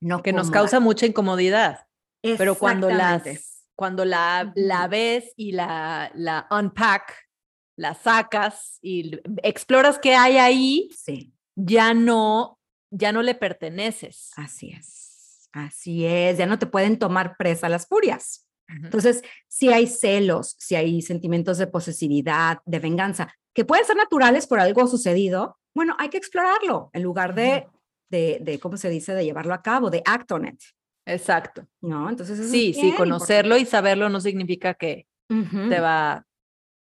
No 0.00 0.22
que 0.22 0.32
nos 0.32 0.50
causa 0.50 0.80
mucha 0.80 1.06
incomodidad. 1.06 1.86
Pero 2.20 2.56
cuando, 2.56 2.90
las, 2.90 3.68
cuando 3.74 4.04
la, 4.04 4.52
la 4.54 4.88
ves 4.88 5.32
y 5.36 5.52
la, 5.52 6.10
la 6.14 6.46
unpack, 6.50 7.28
la 7.76 7.94
sacas 7.94 8.78
y 8.82 9.18
exploras 9.42 9.98
qué 9.98 10.14
hay 10.14 10.38
ahí, 10.38 10.88
sí. 10.96 11.32
ya 11.54 11.94
no, 11.94 12.58
ya 12.90 13.12
no 13.12 13.22
le 13.22 13.34
perteneces. 13.34 14.30
Así 14.36 14.70
es. 14.70 15.48
Así 15.52 16.04
es, 16.04 16.38
ya 16.38 16.46
no 16.46 16.58
te 16.58 16.66
pueden 16.66 16.98
tomar 16.98 17.36
presa 17.36 17.68
las 17.68 17.86
furias. 17.86 18.46
Entonces, 18.68 19.22
si 19.48 19.72
hay 19.72 19.86
celos, 19.86 20.56
si 20.58 20.74
hay 20.74 21.02
sentimientos 21.02 21.58
de 21.58 21.66
posesividad, 21.66 22.58
de 22.64 22.78
venganza, 22.78 23.34
que 23.54 23.64
pueden 23.64 23.84
ser 23.84 23.96
naturales 23.96 24.46
por 24.46 24.58
algo 24.58 24.86
sucedido, 24.86 25.58
bueno, 25.74 25.94
hay 25.98 26.08
que 26.08 26.18
explorarlo 26.18 26.90
en 26.92 27.02
lugar 27.02 27.34
de, 27.34 27.66
de, 28.10 28.38
de 28.40 28.58
¿cómo 28.58 28.76
se 28.76 28.90
dice?, 28.90 29.14
de 29.14 29.24
llevarlo 29.24 29.54
a 29.54 29.62
cabo, 29.62 29.90
de 29.90 30.02
act 30.04 30.32
on 30.32 30.46
it. 30.46 30.60
Exacto. 31.06 31.66
¿No? 31.80 32.08
Entonces, 32.08 32.50
sí, 32.50 32.72
sí, 32.72 32.92
conocerlo 32.96 33.56
y 33.56 33.66
saberlo 33.66 34.08
no 34.08 34.20
significa 34.20 34.74
que 34.74 35.06
te 35.28 35.80
va, 35.80 36.24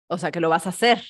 o 0.09 0.17
sea, 0.17 0.31
que 0.31 0.39
lo 0.39 0.49
vas 0.49 0.65
a 0.65 0.69
hacer. 0.69 1.03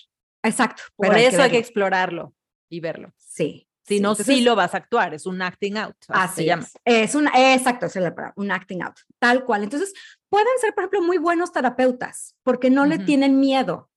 Exacto. 0.43 0.83
Por 0.95 1.15
eso 1.17 1.41
hay 1.41 1.51
que, 1.51 1.57
explorarlo 1.57 2.33
y 2.69 2.79
verlo. 2.79 3.13
Sí. 3.17 3.67
Si 3.85 3.99
no, 3.99 4.15
sí 4.15 4.41
lo 4.41 4.55
vas 4.55 4.73
a 4.73 4.77
actuar, 4.77 5.13
es 5.13 5.25
un 5.25 5.41
acting 5.41 5.77
out. 5.77 5.95
Así 6.07 6.35
se 6.35 6.45
llama. 6.45 6.65
Es, 6.85 7.15
un, 7.15 7.27
exacto, 7.27 7.87
es 7.87 7.99
un 8.35 8.51
acting 8.51 8.81
out, 8.81 8.95
tal 9.19 9.43
cual. 9.43 9.63
Entonces, 9.63 9.93
pueden 10.29 10.47
ser, 10.61 10.73
por 10.73 10.83
ejemplo, 10.83 11.01
muy 11.01 11.17
buenos 11.17 11.51
terapeutas 11.51 12.35
porque 12.43 12.69
no 12.69 12.85
le 12.85 12.99
tienen 12.99 13.39
miedo. 13.39 13.89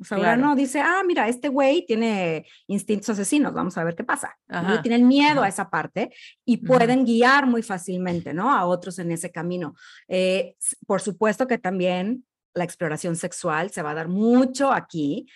O 0.00 0.04
sea, 0.04 0.16
ahora 0.16 0.36
no 0.36 0.56
dice, 0.56 0.80
ah, 0.80 1.02
mira, 1.06 1.28
este 1.28 1.48
güey 1.48 1.84
tiene 1.84 2.46
instintos 2.66 3.10
asesinos, 3.10 3.52
vamos 3.52 3.76
a 3.76 3.84
ver 3.84 3.94
qué 3.94 4.02
pasa. 4.02 4.34
No 4.48 4.76
le 4.76 4.78
tienen 4.78 5.06
miedo 5.06 5.42
a 5.42 5.48
esa 5.48 5.68
parte 5.68 6.10
y 6.46 6.56
pueden 6.56 7.04
guiar 7.04 7.46
muy 7.46 7.62
fácilmente, 7.62 8.32
¿no? 8.32 8.50
A 8.50 8.64
otros 8.64 8.98
en 8.98 9.12
ese 9.12 9.30
camino. 9.30 9.74
Eh, 10.08 10.56
por 10.86 11.02
supuesto 11.02 11.46
que 11.46 11.58
también 11.58 12.24
la 12.54 12.64
exploración 12.64 13.14
sexual 13.14 13.70
se 13.70 13.82
va 13.82 13.90
a 13.90 13.94
dar 13.94 14.08
mucho 14.08 14.72
aquí, 14.72 15.26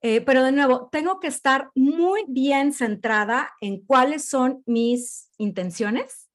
eh, 0.00 0.20
pero 0.20 0.44
de 0.44 0.52
nuevo, 0.52 0.88
tengo 0.92 1.18
que 1.18 1.26
estar 1.26 1.70
muy 1.74 2.24
bien 2.28 2.72
centrada 2.72 3.50
en 3.60 3.84
cuáles 3.84 4.28
son 4.28 4.62
mis 4.64 5.30
intenciones, 5.38 6.28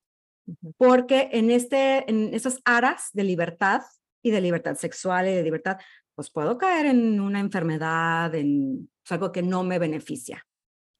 porque 0.77 1.29
en, 1.31 1.49
este, 1.49 2.09
en 2.09 2.33
esas 2.33 2.59
aras 2.65 3.09
de 3.13 3.23
libertad 3.23 3.81
y 4.21 4.31
de 4.31 4.41
libertad 4.41 4.75
sexual 4.75 5.29
y 5.29 5.33
de 5.33 5.43
libertad, 5.43 5.77
pues 6.15 6.29
puedo 6.29 6.57
caer 6.57 6.87
en 6.87 7.21
una 7.21 7.39
enfermedad, 7.39 8.35
en 8.35 8.89
algo 9.09 9.31
que 9.31 9.41
no 9.41 9.63
me 9.63 9.79
beneficia. 9.79 10.45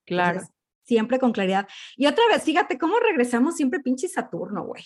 Claro. 0.06 0.42
siempre 0.86 1.18
con 1.18 1.32
claridad. 1.32 1.66
Y 1.96 2.08
otra 2.08 2.28
vez, 2.28 2.44
fíjate 2.44 2.78
cómo 2.78 3.00
regresamos 3.00 3.56
siempre 3.56 3.80
pinche 3.80 4.10
Saturno, 4.10 4.66
güey. 4.66 4.84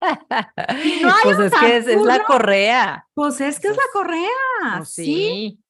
pues 1.22 1.38
es 1.38 1.52
que 1.52 1.76
es, 1.76 2.02
la 2.02 2.24
correa. 2.24 3.06
Pues 3.12 3.40
es 3.40 3.60
que 3.60 3.68
es 3.68 3.76
la 3.76 3.82
correa. 3.92 4.76
Pues 4.78 4.90
sí. 4.90 5.04
Sí. 5.04 5.65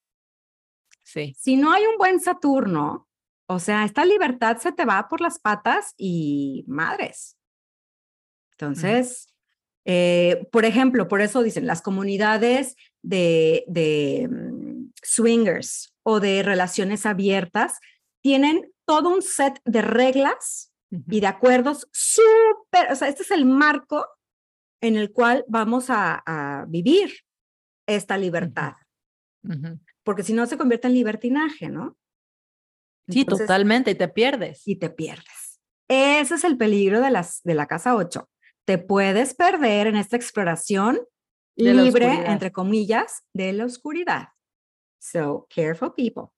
Si 1.36 1.56
no 1.56 1.72
hay 1.72 1.84
un 1.86 1.96
buen 1.98 2.20
Saturno, 2.20 3.08
o 3.48 3.58
sea, 3.58 3.84
esta 3.84 4.04
libertad 4.04 4.58
se 4.58 4.72
te 4.72 4.84
va 4.84 5.08
por 5.08 5.20
las 5.20 5.38
patas 5.38 5.94
y 5.96 6.64
madres. 6.66 7.36
Entonces, 8.52 9.28
eh, 9.84 10.48
por 10.50 10.64
ejemplo, 10.64 11.06
por 11.06 11.20
eso 11.20 11.42
dicen 11.42 11.66
las 11.66 11.80
comunidades 11.80 12.74
de, 13.02 13.64
de 13.68 14.28
mm, 14.28 14.92
swingers 15.02 15.94
o 16.02 16.18
de 16.20 16.42
relaciones 16.42 17.06
abiertas 17.06 17.78
tienen 18.22 18.72
todo 18.84 19.10
un 19.10 19.22
set 19.22 19.60
de 19.64 19.82
reglas 19.82 20.72
y 20.90 21.20
de 21.20 21.26
acuerdos 21.26 21.88
súper, 21.92 22.90
o 22.90 22.96
sea, 22.96 23.08
este 23.08 23.22
es 23.22 23.30
el 23.30 23.44
marco 23.44 24.06
en 24.80 24.96
el 24.96 25.12
cual 25.12 25.44
vamos 25.48 25.86
a, 25.88 26.64
vivir 26.68 27.12
esta 27.86 28.16
libertad. 28.16 28.74
Porque 30.06 30.22
si 30.22 30.32
no 30.32 30.46
se 30.46 30.56
convierte 30.56 30.86
en 30.86 30.94
libertinaje, 30.94 31.68
¿no? 31.68 31.96
sí, 33.08 33.24
totalmente, 33.24 33.90
y 33.90 33.96
te 33.96 34.06
pierdes. 34.06 34.62
Y 34.64 34.76
te 34.76 34.88
pierdes. 34.88 35.60
Ese 35.88 36.36
es 36.36 36.44
el 36.44 36.56
peligro 36.56 37.00
de, 37.00 37.10
las, 37.10 37.42
de 37.42 37.54
la 37.54 37.66
casa 37.66 37.96
8. 37.96 38.28
Te 38.64 38.78
puedes 38.78 39.34
perder 39.34 39.88
en 39.88 39.96
esta 39.96 40.14
exploración 40.14 41.00
libre, 41.56 42.30
entre 42.30 42.52
comillas, 42.52 43.24
de 43.32 43.52
la 43.52 43.64
oscuridad. 43.64 44.28
So, 45.00 45.48
careful 45.52 45.92
people. 45.92 46.28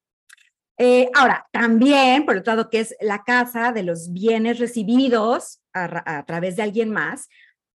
Eh, 0.78 1.10
ahora, 1.14 1.46
también, 1.52 2.24
por 2.24 2.38
otro 2.38 2.54
lado, 2.54 2.70
que 2.70 2.80
es 2.80 2.96
la 3.02 3.22
casa 3.22 3.70
de 3.72 3.82
los 3.82 4.14
bienes 4.14 4.58
recibidos 4.60 5.60
a, 5.74 6.24
través 6.24 6.56
de 6.56 6.62
alguien 6.62 6.90
más, 6.90 7.28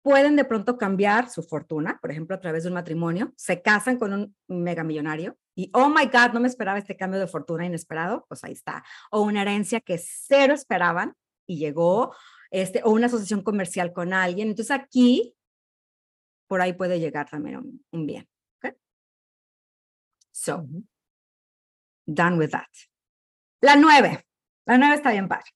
pueden 0.03 0.37
de 0.37 0.47
pronto 0.47 0.79
cambiar 0.79 1.29
su 1.29 1.43
fortuna, 1.43 1.99
por 2.01 2.11
ejemplo, 2.11 2.35
a 2.35 2.41
través 2.41 2.63
de 2.63 2.71
un 2.71 2.77
matrimonio, 2.77 3.35
se 3.37 3.61
casan 3.61 3.99
con 3.99 4.15
un 4.15 4.35
mega 4.49 4.85
millonario 4.85 5.37
y, 5.55 5.71
oh 5.75 5.89
my 5.89 6.07
God, 6.07 6.33
no 6.33 6.41
me 6.41 6.49
esperaba 6.49 6.79
este 6.79 6.97
cambio 6.97 7.21
de 7.21 7.27
fortuna 7.27 7.67
inesperado, 7.67 8.25
pues 8.29 8.43
ahí 8.45 8.53
está. 8.53 8.85
O 9.11 9.23
una 9.23 9.43
herencia 9.43 9.81
que 9.81 9.99
cero 9.99 10.55
esperaban 10.55 11.15
y 11.47 11.59
llegó, 11.59 12.15
este, 12.51 12.81
o 12.85 12.91
una 12.91 13.07
asociación 13.07 13.43
comercial 13.43 13.93
con 13.93 14.13
alguien. 14.13 14.49
Entonces 14.49 14.71
aquí, 14.71 15.35
por 16.47 16.63
ahí 16.63 16.73
puede 16.73 17.01
llegar 17.01 17.29
también 17.29 17.83
un, 17.91 18.07
bien. 18.07 18.27
¿okay? 18.59 18.73
So, 20.31 20.67
done 22.07 22.39
with 22.39 22.51
that. 22.51 22.69
La 23.61 23.77
nueve. 23.77 24.27
La 24.65 24.79
nueve 24.79 24.95
está 24.95 25.13
bien 25.13 25.29
padre. 25.29 25.51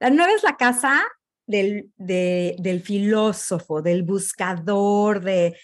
La 0.00 0.10
nueve 0.10 0.34
es 0.34 0.42
la 0.42 0.56
casa 0.56 1.02
del, 1.46 1.92
del 1.96 2.82
filósofo, 2.82 3.82
del 3.82 4.02
buscador, 4.02 5.20
de, 5.20 5.58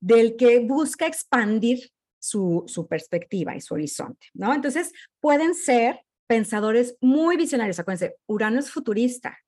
del 0.00 0.36
que 0.36 0.60
busca 0.60 1.06
expandir 1.06 1.90
su, 2.22 2.64
su 2.66 2.86
perspectiva 2.86 3.56
y 3.56 3.60
su 3.60 3.74
horizonte, 3.74 4.28
¿no? 4.32 4.54
Entonces, 4.54 4.92
pueden 5.20 5.54
ser 5.54 6.00
pensadores 6.28 6.96
muy 7.00 7.36
visionarios. 7.36 7.78
Acuérdense, 7.78 8.16
Urano 8.26 8.60
es 8.60 8.70
futurista. 8.70 9.38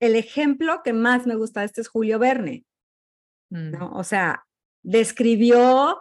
El 0.00 0.16
ejemplo 0.16 0.80
que 0.82 0.94
más 0.94 1.26
me 1.26 1.36
gusta 1.36 1.60
de 1.60 1.66
este 1.66 1.82
es 1.82 1.88
Julio 1.88 2.18
Verne, 2.18 2.64
¿no? 3.50 3.90
Mm. 3.90 3.96
O 3.96 4.04
sea, 4.04 4.46
describió 4.82 6.00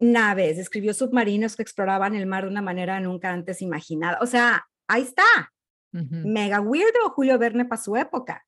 naves, 0.00 0.56
describió 0.56 0.92
submarinos 0.92 1.54
que 1.54 1.62
exploraban 1.62 2.16
el 2.16 2.26
mar 2.26 2.44
de 2.44 2.50
una 2.50 2.62
manera 2.62 2.98
nunca 2.98 3.30
antes 3.30 3.62
imaginada. 3.62 4.18
O 4.20 4.26
sea, 4.26 4.66
ahí 4.88 5.02
está. 5.02 5.52
Mega 5.92 6.60
weirdo 6.60 7.10
Julio 7.10 7.38
Verne 7.38 7.66
para 7.66 7.80
su 7.80 7.96
época. 7.96 8.44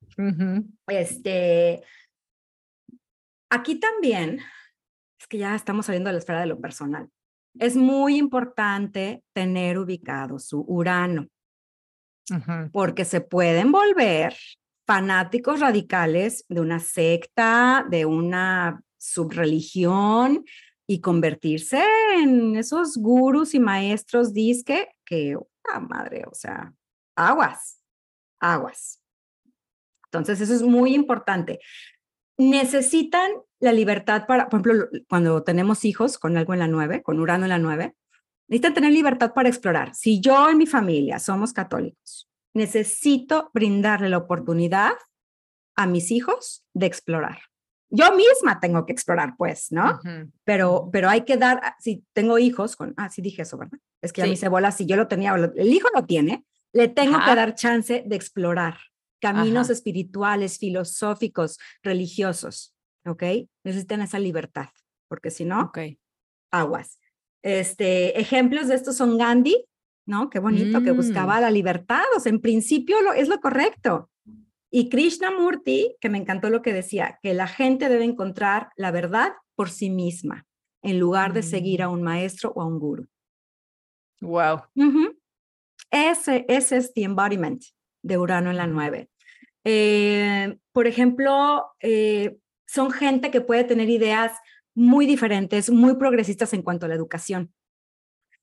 Este, 0.89 1.83
aquí 3.51 3.79
también, 3.79 4.41
es 5.25 5.29
que 5.29 5.39
ya 5.39 5.55
estamos 5.55 5.87
saliendo 5.87 6.09
de 6.09 6.13
la 6.13 6.19
esfera 6.19 6.41
de 6.41 6.47
lo 6.47 6.61
personal. 6.61 7.09
Es 7.59 7.77
muy 7.77 8.19
importante 8.19 9.23
tener 9.33 9.79
ubicado 9.79 10.39
su 10.39 10.61
Urano, 10.69 11.29
porque 12.73 13.07
se 13.07 13.23
pueden 13.23 13.73
volver 13.73 14.37
fanáticos 14.87 15.61
radicales 15.61 16.45
de 16.49 16.61
una 16.61 16.79
secta, 16.79 17.87
de 17.89 18.05
una 18.05 18.83
subreligión 18.99 20.45
y 20.87 21.01
convertirse 21.01 21.83
en 22.17 22.57
esos 22.57 22.99
gurús 22.99 23.55
y 23.55 23.61
maestros 23.61 24.35
disque 24.35 24.89
que, 25.07 25.39
ah, 25.73 25.81
madre, 25.81 26.25
o 26.31 26.35
sea, 26.35 26.75
aguas, 27.17 27.81
aguas. 28.41 29.01
Entonces, 30.07 30.41
eso 30.43 30.55
es 30.55 30.63
muy 30.63 30.95
importante. 30.95 31.61
Necesitan 32.37 33.31
la 33.61 33.73
libertad 33.73 34.27
para, 34.27 34.49
por 34.49 34.61
ejemplo, 34.61 34.89
cuando 35.09 35.43
tenemos 35.43 35.85
hijos 35.85 36.19
con 36.19 36.37
algo 36.37 36.53
en 36.53 36.61
la 36.61 36.69
nueve, 36.69 37.03
con 37.03 37.21
Urano 37.21 37.45
en 37.45 37.51
la 37.51 37.59
nueve, 37.59 37.95
necesitan 38.49 38.75
tener 38.75 38.93
libertad 38.93 39.33
para 39.35 39.49
explorar. 39.49 39.95
Si 39.95 40.21
yo 40.21 40.49
en 40.51 40.59
mi 40.59 40.67
familia 40.67 41.19
somos 41.19 41.53
católicos, 41.53 42.29
necesito 42.55 43.51
brindarle 43.55 44.09
la 44.09 44.19
oportunidad 44.19 44.93
a 45.77 45.87
mis 45.87 46.11
hijos 46.11 46.65
de 46.73 46.87
explorar. 46.87 47.39
Yo 47.91 48.15
misma 48.17 48.59
tengo 48.61 48.85
que 48.87 48.93
explorar, 48.93 49.35
pues, 49.37 49.71
¿no? 49.71 50.01
pero, 50.43 50.89
pero 50.93 51.09
hay 51.09 51.23
que 51.23 51.37
dar, 51.37 51.61
ah, 51.63 51.77
si 51.79 52.05
tengo 52.13 52.39
hijos 52.39 52.75
con, 52.75 52.93
ah, 52.97 53.09
sí 53.09 53.23
dije 53.23 53.43
eso, 53.43 53.57
¿verdad? 53.57 53.79
Es 54.03 54.13
que 54.13 54.23
a 54.23 54.27
mí 54.27 54.37
se 54.37 54.49
bola, 54.49 54.73
si 54.73 54.85
yo 54.85 54.97
lo 54.97 55.07
tenía, 55.07 55.35
el 55.35 55.73
hijo 55.73 55.89
lo 55.95 56.05
tiene, 56.05 56.45
le 56.73 56.89
tengo 56.89 57.19
que 57.25 57.35
dar 57.35 57.55
chance 57.55 58.03
de 58.05 58.17
explorar 58.17 58.79
caminos 59.21 59.71
espirituales, 59.71 60.59
filosóficos, 60.59 61.59
religiosos, 61.83 62.75
¿ok? 63.07 63.23
Necesitan 63.65 64.03
esa 64.03 64.19
libertad, 64.19 64.69
porque 65.09 65.31
si 65.31 65.45
no, 65.45 65.73
aguas. 66.51 66.99
Este, 67.43 68.19
ejemplos 68.21 68.69
de 68.69 68.75
esto 68.75 68.93
son 68.93 69.19
Gandhi, 69.19 69.67
¿no? 70.07 70.31
Qué 70.31 70.39
bonito, 70.39 70.83
que 70.83 70.93
mm. 70.93 70.97
buscaba 70.97 71.41
la 71.41 71.51
libertad, 71.51 72.05
o 72.17 72.21
sea, 72.21 72.31
en 72.31 72.41
principio 72.41 73.01
lo, 73.03 73.13
es 73.13 73.29
lo 73.29 73.41
correcto. 73.41 74.11
Y 74.71 74.89
Krishnamurti, 74.89 75.97
que 76.01 76.09
me 76.09 76.19
encantó 76.19 76.51
lo 76.51 76.63
que 76.63 76.73
decía, 76.73 77.19
que 77.23 77.33
la 77.33 77.47
gente 77.47 77.89
debe 77.89 78.05
encontrar 78.05 78.71
la 78.77 78.91
verdad 78.91 79.33
por 79.55 79.71
sí 79.71 79.89
misma, 79.89 80.47
en 80.83 80.99
lugar 80.99 81.33
de 81.33 81.43
seguir 81.43 81.83
a 81.83 81.89
mm. 81.89 81.93
un 81.93 82.03
maestro 82.03 82.53
o 82.55 82.63
a 82.63 82.67
un 82.67 82.79
guru. 82.79 83.07
Wow. 84.21 84.63
Ese, 85.91 86.45
ese 86.49 86.77
es 86.77 86.93
the 86.95 87.05
embodiment 87.05 87.63
de 88.05 88.19
Urano 88.19 88.51
en 88.51 88.59
la 88.59 88.67
9. 88.67 89.09
Eh, 89.65 90.57
por 90.73 90.87
ejemplo, 90.87 91.65
eh, 91.81 92.37
son 92.67 92.91
gente 92.91 93.31
que 93.31 93.41
puede 93.41 93.65
tener 93.65 93.89
ideas 93.89 94.33
muy 94.75 95.07
diferentes, 95.07 95.71
muy 95.71 95.97
progresistas 95.97 96.53
en 96.53 96.63
cuanto 96.63 96.87
a 96.87 96.89
la 96.89 96.95
educación. 96.95 97.53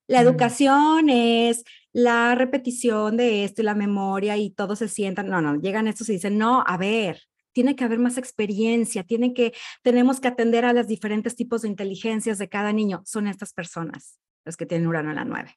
La 0.07 0.19
educación 0.19 1.09
es 1.09 1.63
la 1.93 2.35
repetición 2.35 3.17
de 3.17 3.45
esto 3.45 3.61
y 3.61 3.65
la 3.65 3.75
memoria 3.75 4.35
y 4.35 4.49
todos 4.49 4.79
se 4.79 4.89
sientan, 4.89 5.29
no, 5.29 5.41
no, 5.41 5.55
llegan 5.55 5.87
estos 5.87 6.09
y 6.09 6.13
dicen, 6.13 6.37
no, 6.37 6.63
a 6.65 6.77
ver, 6.77 7.21
tiene 7.53 7.75
que 7.75 7.83
haber 7.83 7.99
más 7.99 8.17
experiencia, 8.17 9.03
tiene 9.03 9.33
que, 9.33 9.53
tenemos 9.83 10.19
que 10.19 10.27
atender 10.27 10.65
a 10.65 10.73
los 10.73 10.87
diferentes 10.87 11.35
tipos 11.35 11.61
de 11.61 11.69
inteligencias 11.69 12.37
de 12.39 12.49
cada 12.49 12.73
niño. 12.73 13.03
Son 13.05 13.27
estas 13.27 13.53
personas 13.53 14.17
los 14.43 14.57
que 14.57 14.65
tienen 14.65 14.87
Urano 14.87 15.11
en 15.11 15.15
la 15.17 15.25
9. 15.25 15.55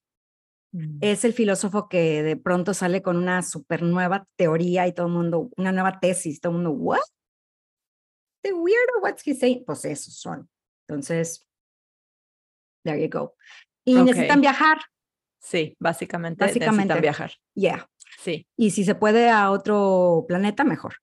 Mm. 0.74 0.98
Es 1.00 1.24
el 1.24 1.32
filósofo 1.32 1.88
que 1.88 2.24
de 2.24 2.36
pronto 2.36 2.74
sale 2.74 3.00
con 3.00 3.16
una 3.16 3.42
super 3.42 3.82
nueva 3.82 4.26
teoría 4.34 4.88
y 4.88 4.92
todo 4.92 5.06
el 5.06 5.12
mundo, 5.12 5.50
una 5.56 5.70
nueva 5.70 6.00
tesis, 6.00 6.40
todo 6.40 6.50
el 6.50 6.56
mundo, 6.58 6.72
¿what? 6.72 7.00
The 8.42 8.52
weirdo, 8.52 9.00
what's 9.00 9.22
he 9.24 9.34
saying? 9.34 9.64
Pues 9.64 9.84
esos 9.84 10.14
son. 10.14 10.50
Entonces, 10.88 11.46
there 12.82 13.00
you 13.00 13.08
go. 13.08 13.36
y 13.84 13.94
necesitan 13.94 14.40
viajar. 14.40 14.78
Sí, 15.40 15.76
básicamente, 15.78 16.44
necesitan 16.44 17.00
viajar. 17.00 17.32
Yeah. 17.54 17.88
Sí. 18.18 18.48
Y 18.56 18.72
si 18.72 18.84
se 18.84 18.96
puede 18.96 19.30
a 19.30 19.50
otro 19.52 20.24
planeta, 20.26 20.64
mejor. 20.64 20.96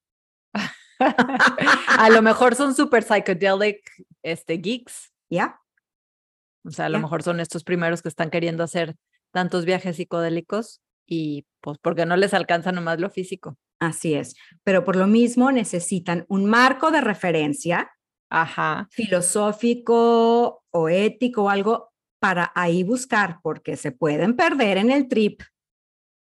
a 1.00 2.10
lo 2.10 2.22
mejor 2.22 2.56
son 2.56 2.76
super 2.76 3.04
psychedelic 3.04 3.90
este, 4.22 4.58
geeks. 4.58 5.14
Ya. 5.30 5.62
O 6.66 6.72
sea, 6.72 6.88
a 6.88 6.90
lo 6.90 7.00
mejor 7.00 7.24
son 7.24 7.40
estos 7.40 7.64
primeros 7.64 8.02
que 8.02 8.10
están 8.10 8.30
queriendo 8.30 8.64
hacer 8.64 8.98
tantos 9.32 9.66
viajes 9.66 9.96
psicodélicos 9.98 10.82
y 11.06 11.46
pues 11.62 11.78
porque 11.82 12.06
no 12.06 12.16
les 12.16 12.34
alcanza 12.34 12.72
nomás 12.72 13.00
lo 13.00 13.10
físico. 13.10 13.58
Así 13.80 14.14
es, 14.14 14.36
pero 14.64 14.84
por 14.84 14.96
lo 14.96 15.08
mismo 15.08 15.52
necesitan 15.52 16.26
un 16.28 16.46
marco 16.46 16.92
de 16.92 17.02
referencia 17.02 17.92
Ajá. 18.30 18.88
filosófico 18.92 20.64
o 20.70 20.90
ético 20.90 21.44
o 21.44 21.50
algo 21.50 21.92
para 22.20 22.52
ahí 22.54 22.84
buscar, 22.84 23.40
porque 23.42 23.76
se 23.76 23.92
pueden 23.92 24.36
perder 24.36 24.78
en 24.78 24.92
el 24.92 25.08
trip. 25.08 25.42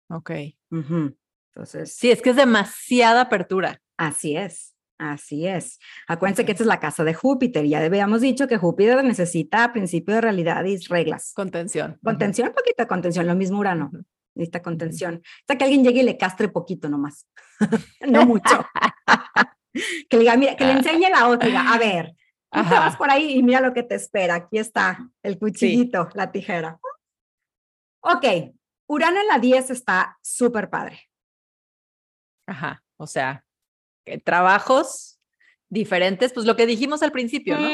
Ok. 0.09 0.31
Entonces. 0.71 1.95
Sí, 1.95 2.09
es 2.09 2.21
que 2.21 2.31
es 2.31 2.35
demasiada 2.35 3.21
apertura. 3.21 3.81
Así 3.97 4.35
es. 4.35 4.74
Así 4.97 5.45
es. 5.45 5.79
Acuérdense 6.07 6.45
que 6.45 6.53
esta 6.53 6.63
es 6.63 6.67
la 6.67 6.79
casa 6.79 7.03
de 7.03 7.13
Júpiter. 7.13 7.65
Ya 7.65 7.83
habíamos 7.83 8.21
dicho 8.21 8.47
que 8.47 8.57
Júpiter 8.57 9.03
necesita 9.03 9.73
principio 9.73 10.15
de 10.15 10.21
realidad 10.21 10.63
y 10.63 10.77
reglas. 10.77 11.33
Contención. 11.35 11.99
Contención, 12.03 12.53
poquita 12.55 12.87
contención, 12.87 13.27
lo 13.27 13.35
mismo 13.35 13.59
Urano. 13.59 13.91
Necesita 14.35 14.61
contención. 14.61 15.21
Hasta 15.41 15.57
que 15.57 15.65
alguien 15.65 15.83
llegue 15.83 16.01
y 16.01 16.03
le 16.03 16.17
castre 16.17 16.47
poquito 16.47 16.89
nomás. 16.89 17.27
no 18.07 18.25
mucho. 18.25 18.65
que 20.09 20.17
le 20.17 20.19
diga, 20.19 20.37
mira, 20.37 20.55
que 20.55 20.65
le 20.65 20.71
ah. 20.71 20.77
enseñe 20.77 21.09
la 21.09 21.27
otra. 21.27 21.73
a 21.73 21.77
ver, 21.77 22.15
tú 22.51 22.61
vas 22.61 22.95
por 22.95 23.09
ahí 23.09 23.37
y 23.37 23.43
mira 23.43 23.59
lo 23.59 23.73
que 23.73 23.83
te 23.83 23.95
espera. 23.95 24.35
Aquí 24.35 24.57
está 24.57 25.09
el 25.23 25.37
cuchillito, 25.37 26.09
la 26.13 26.31
tijera. 26.31 26.79
Ok, 28.01 28.25
Urano 28.87 29.19
en 29.19 29.27
la 29.27 29.39
10 29.39 29.71
está 29.71 30.17
súper 30.21 30.69
padre. 30.69 31.09
Ajá, 32.47 32.83
o 32.97 33.07
sea, 33.07 33.44
trabajos 34.23 35.19
diferentes, 35.69 36.31
pues 36.33 36.45
lo 36.45 36.55
que 36.55 36.65
dijimos 36.65 37.03
al 37.03 37.11
principio, 37.11 37.57
¿no? 37.57 37.67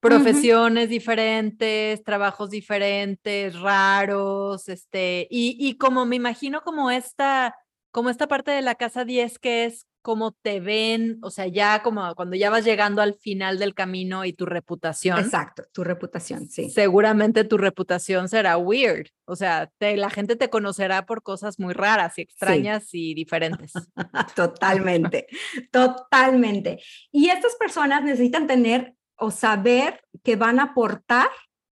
Profesiones 0.00 0.88
diferentes, 0.88 2.02
trabajos 2.04 2.50
diferentes, 2.50 3.58
raros, 3.60 4.68
este, 4.68 5.26
y, 5.30 5.56
y 5.58 5.76
como 5.76 6.06
me 6.06 6.16
imagino 6.16 6.62
como 6.62 6.90
esta, 6.90 7.54
como 7.90 8.08
esta 8.08 8.26
parte 8.26 8.50
de 8.50 8.62
la 8.62 8.76
casa 8.76 9.04
10 9.04 9.38
que 9.38 9.66
es 9.66 9.86
cómo 10.02 10.32
te 10.32 10.60
ven, 10.60 11.18
o 11.22 11.30
sea, 11.30 11.46
ya 11.46 11.82
como 11.82 12.14
cuando 12.14 12.36
ya 12.36 12.50
vas 12.50 12.64
llegando 12.64 13.02
al 13.02 13.14
final 13.14 13.58
del 13.58 13.74
camino 13.74 14.24
y 14.24 14.32
tu 14.32 14.46
reputación. 14.46 15.18
Exacto, 15.18 15.64
tu 15.72 15.84
reputación, 15.84 16.48
sí. 16.48 16.70
Seguramente 16.70 17.44
tu 17.44 17.58
reputación 17.58 18.28
será 18.28 18.56
weird, 18.56 19.08
o 19.24 19.36
sea, 19.36 19.70
la 19.78 20.10
gente 20.10 20.36
te 20.36 20.50
conocerá 20.50 21.06
por 21.06 21.22
cosas 21.22 21.58
muy 21.58 21.74
raras 21.74 22.18
y 22.18 22.22
extrañas 22.22 22.88
y 22.92 23.14
diferentes. 23.14 23.72
totalmente, 24.36 25.26
totalmente. 25.70 26.82
Y 27.12 27.28
estas 27.28 27.54
personas 27.56 28.02
necesitan 28.02 28.46
tener 28.46 28.94
o 29.16 29.30
saber 29.30 30.02
que 30.24 30.36
van 30.36 30.58
a 30.58 30.64
aportar 30.64 31.28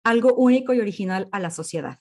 algo 0.03 0.33
único 0.35 0.73
y 0.73 0.79
original 0.79 1.27
a 1.31 1.39
la 1.39 1.49
sociedad. 1.49 1.99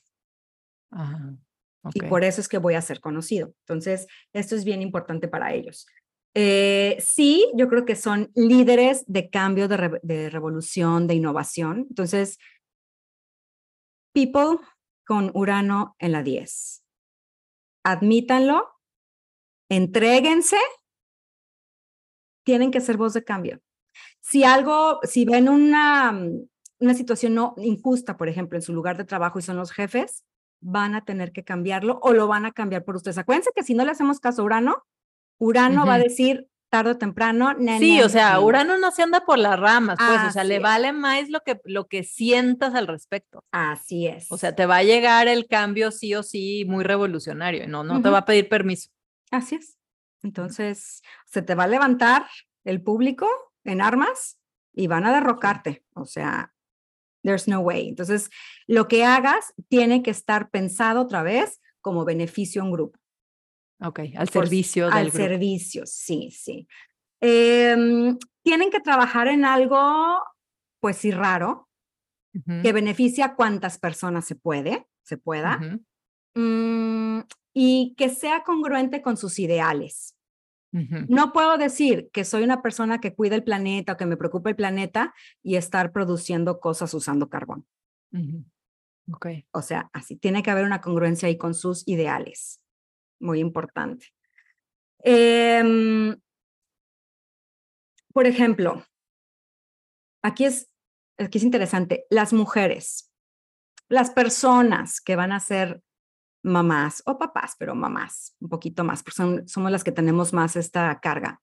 Y 1.95 2.03
por 2.03 2.25
eso 2.25 2.41
es 2.41 2.49
que 2.49 2.59
voy 2.59 2.75
a 2.75 2.83
ser 2.83 3.01
conocido. 3.01 3.55
Entonces, 3.61 4.07
esto 4.33 4.55
es 4.55 4.65
bien 4.65 4.83
importante 4.83 5.29
para 5.29 5.55
ellos. 5.55 5.87
Eh, 6.35 6.97
sí, 7.01 7.51
yo 7.57 7.69
creo 7.69 7.85
que 7.85 7.97
son 7.97 8.31
líderes 8.35 9.05
de 9.07 9.31
cambio, 9.31 9.67
de, 9.69 10.31
revolución, 10.31 11.07
de 11.07 11.15
innovación. 11.15 11.87
Entonces, 11.89 12.39
people 14.13 14.59
con 15.05 15.31
Urano 15.35 15.97
en 15.99 16.13
la 16.13 16.23
10. 16.23 16.85
Admítanlo, 17.85 18.69
entréguense, 19.69 20.59
tienen 22.45 22.71
que 22.71 22.81
ser 22.81 22.97
voz 22.97 23.15
de 23.15 23.25
cambio. 23.25 23.61
Si 24.21 24.45
algo, 24.45 25.01
si 25.03 25.25
ven 25.25 25.49
una, 25.49 26.17
una 26.79 26.95
situación 26.95 27.35
no 27.35 27.55
injusta, 27.57 28.17
por 28.17 28.29
ejemplo, 28.29 28.57
en 28.57 28.63
su 28.63 28.73
lugar 28.73 28.97
de 28.97 29.05
trabajo 29.05 29.39
y 29.39 29.43
son 29.43 29.57
los 29.57 29.73
jefes, 29.73 30.25
van 30.61 30.95
a 30.95 31.05
tener 31.05 31.33
que 31.33 31.43
cambiarlo 31.43 31.99
o 32.03 32.13
lo 32.13 32.29
van 32.29 32.45
a 32.45 32.53
cambiar 32.53 32.85
por 32.85 32.97
ustedes. 32.97 33.19
Acuérdense 33.19 33.51
que 33.55 33.63
si 33.63 33.75
no 33.75 33.85
le 33.85 33.93
hacemos 33.93 34.21
caso 34.21 34.43
a 34.43 34.45
Urano, 34.45 34.85
Urano 35.41 35.87
va 35.87 35.95
a 35.95 35.99
decir 35.99 36.47
tarde 36.69 36.93
o 36.93 36.99
temprano. 36.99 37.53
sí, 37.79 38.01
o 38.01 38.09
sea, 38.09 38.39
Urano 38.41 38.79
no 38.79 38.93
se 38.93 39.03
anda 39.03 39.25
por 39.25 39.39
las 39.39 39.59
ramas, 39.59 39.97
pues, 39.99 40.21
o 40.29 40.31
sea, 40.31 40.45
le 40.45 40.61
vale 40.61 40.93
más 40.93 41.29
lo 41.29 41.41
que, 41.41 41.61
lo 41.65 41.89
que 41.89 42.05
sientas 42.05 42.75
al 42.75 42.87
respecto. 42.87 43.45
Así 43.51 44.07
es. 44.07 44.31
O 44.31 44.37
sea, 44.37 44.55
te 44.55 44.67
va 44.67 44.77
a 44.77 44.83
llegar 44.85 45.27
el 45.27 45.49
cambio 45.49 45.91
sí 45.91 46.15
o 46.15 46.23
sí 46.23 46.65
muy 46.69 46.85
revolucionario, 46.85 47.67
no, 47.67 47.83
no 47.83 48.01
te 48.01 48.09
va 48.09 48.19
a 48.19 48.25
pedir 48.25 48.49
permiso. 48.49 48.91
Así 49.33 49.57
es. 49.57 49.79
Entonces, 50.23 51.03
se 51.27 51.43
te 51.43 51.55
va 51.55 51.65
a 51.65 51.69
levantar 51.69 52.27
el 52.65 52.83
público 52.83 53.27
en 53.65 53.81
armas 53.81 54.39
y 54.73 54.87
van 54.87 55.07
a 55.07 55.13
derrocarte. 55.13 55.85
O 55.95 56.05
sea, 56.05 56.53
there's 57.23 57.49
no 57.49 57.61
way. 57.61 57.89
Entonces, 57.89 58.31
lo 58.67 58.87
que 58.87 59.05
hagas 59.05 59.55
tiene 59.69 60.03
que 60.03 60.11
estar 60.11 60.51
pensado 60.51 61.01
otra 61.01 61.23
vez 61.23 61.61
como 61.81 62.05
beneficio 62.05 62.61
a 62.61 62.67
un 62.67 62.73
grupo. 62.73 63.00
Ok, 63.83 64.01
al 64.17 64.29
servicio 64.29 64.87
del 64.87 64.95
Al 64.95 65.11
servicio, 65.11 65.85
sí, 65.87 66.31
sí. 66.31 66.69
Em, 67.21 68.19
tienen 68.43 68.71
que 68.71 68.81
trabajar 68.81 69.29
en 69.29 69.45
algo, 69.45 70.23
pues 70.81 70.97
sí, 70.97 71.11
raro, 71.11 71.69
que 72.63 72.73
beneficia 72.73 73.25
a 73.25 73.35
cuantas 73.35 73.79
personas 73.79 74.25
se 74.25 74.37
puede, 74.37 74.87
se 75.03 75.19
pueda, 75.19 75.59
mm, 76.35 77.21
y 77.53 77.95
que 77.97 78.09
sea 78.09 78.45
congruente 78.45 79.03
con 79.03 79.17
sus 79.17 79.39
ideales. 79.39 80.17
No 80.73 81.33
puedo 81.33 81.59
decir 81.59 82.11
que 82.13 82.25
soy 82.25 82.45
una 82.45 82.63
persona 82.63 83.01
que 83.01 83.13
cuida 83.13 83.35
el 83.35 83.43
planeta 83.43 83.95
o 83.95 83.97
que 83.97 84.07
me 84.07 84.17
preocupa 84.17 84.51
el 84.51 84.57
planeta 84.57 85.13
y 85.43 85.57
estar 85.57 85.91
produciendo 85.91 86.61
cosas 86.61 86.95
usando 86.95 87.29
carbón. 87.29 87.67
Okay. 89.13 89.47
O 89.51 89.63
sea, 89.63 89.91
así 89.93 90.15
tiene 90.15 90.45
que 90.45 90.53
haber 90.53 90.65
una 90.65 90.81
congruencia 90.81 91.27
ahí 91.27 91.37
con 91.37 91.55
sus 91.55 91.83
ideales 91.89 92.60
muy 93.21 93.41
importante. 93.41 94.07
Em, 95.03 96.19
por 98.13 98.27
ejemplo, 98.27 98.85
aquí 100.23 100.45
es, 100.45 100.69
aquí 101.19 101.39
es 101.39 101.45
interesante, 101.45 102.07
las 102.11 102.33
mujeres, 102.33 103.13
las 103.89 104.11
personas 104.11 105.01
que 105.01 105.17
van 105.17 105.33
a 105.33 105.41
ser 105.41 105.83
mamás 106.43 107.03
o 107.07 107.19
papás, 107.19 107.55
pero 107.59 107.75
mamás, 107.75 108.35
un 108.41 108.49
poquito 108.49 108.85
más, 108.85 109.03
porque 109.03 109.47
somos 109.47 109.71
las 109.71 109.85
que 109.85 109.93
tenemos 109.93 110.33
más 110.33 110.57
esta 110.57 110.99
carga, 111.01 111.43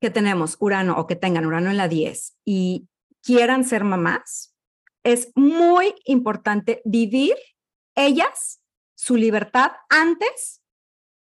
que 0.00 0.10
tenemos 0.10 0.56
Urano 0.60 0.98
o 0.98 1.06
que 1.06 1.16
tengan 1.16 1.46
Urano 1.46 1.70
en 1.70 1.76
la 1.76 1.88
10 1.88 2.38
y 2.44 2.88
quieran 3.22 3.64
ser 3.64 3.84
mamás, 3.84 4.54
es 5.02 5.32
muy 5.34 5.94
importante 6.04 6.80
vivir 6.84 7.36
ellas 7.94 8.62
su 8.94 9.16
libertad 9.16 9.72
antes 9.88 10.63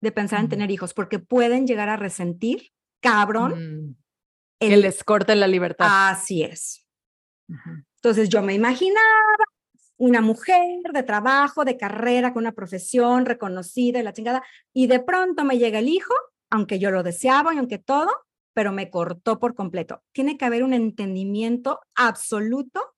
de 0.02 0.12
pensar 0.12 0.40
en 0.40 0.50
tener 0.50 0.72
hijos, 0.72 0.94
porque 0.94 1.20
pueden 1.20 1.68
llegar 1.68 1.90
a 1.90 1.98
resentir, 1.98 2.72
cabrón. 3.02 3.88
Mm. 3.90 3.96
El, 4.60 4.82
les 4.82 5.04
corte 5.04 5.36
la 5.36 5.48
libertad. 5.48 6.10
Así 6.10 6.42
es. 6.42 6.86
Entonces 7.96 8.30
yo 8.30 8.42
me 8.42 8.54
imaginaba 8.54 9.22
una 9.98 10.22
mujer 10.22 10.82
de 10.94 11.04
trabajo, 11.04 11.66
de 11.66 11.78
carrera, 11.78 12.34
con 12.34 12.44
una 12.44 12.52
profesión 12.52 13.26
reconocida 13.26 14.00
y 14.00 14.04
la 14.04 14.14
chingada, 14.14 14.44
y 14.74 14.88
de 14.88 15.00
pronto 15.00 15.44
me 15.44 15.58
llega 15.58 15.80
el 15.80 15.90
hijo, 15.90 16.14
aunque 16.50 16.80
yo 16.80 16.92
lo 16.92 17.04
deseaba 17.04 17.54
y 17.54 17.58
aunque 17.58 17.80
todo, 17.80 18.12
pero 18.54 18.72
me 18.72 18.90
cortó 18.90 19.40
por 19.40 19.56
completo. 19.56 20.04
Tiene 20.12 20.38
que 20.38 20.46
haber 20.46 20.64
un 20.64 20.74
entendimiento 20.74 21.82
absoluto 21.96 22.96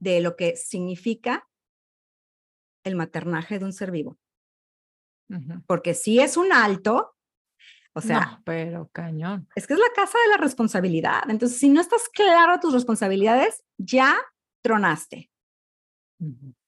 de 0.00 0.20
lo 0.20 0.36
que 0.36 0.56
significa 0.56 1.48
el 2.84 2.96
maternaje 2.96 3.58
de 3.58 3.64
un 3.64 3.72
ser 3.72 3.90
vivo. 3.90 4.18
Porque 5.66 5.94
si 5.94 6.18
es 6.18 6.36
un 6.36 6.52
alto, 6.52 7.14
o 7.92 8.00
sea, 8.00 8.40
pero 8.44 8.88
cañón. 8.92 9.48
Es 9.54 9.66
que 9.66 9.74
es 9.74 9.80
la 9.80 9.92
casa 9.94 10.18
de 10.24 10.30
la 10.30 10.36
responsabilidad. 10.36 11.28
Entonces, 11.28 11.58
si 11.58 11.68
no 11.68 11.80
estás 11.80 12.08
claro 12.08 12.60
tus 12.60 12.72
responsabilidades, 12.72 13.64
ya 13.78 14.16
tronaste. 14.62 15.30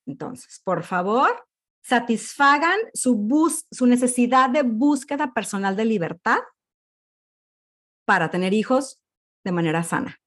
Entonces, 0.05 0.61
por 0.63 0.83
favor, 0.83 1.47
satisfagan 1.83 2.79
su, 2.93 3.15
bus 3.15 3.65
su 3.71 3.85
necesidad 3.85 4.49
de 4.49 4.63
búsqueda 4.63 5.33
personal 5.33 5.75
de 5.75 5.85
libertad 5.85 6.39
para 8.05 8.29
tener 8.29 8.53
hijos 8.53 9.01
de 9.45 9.51
manera 9.51 9.83
sana. 9.83 10.19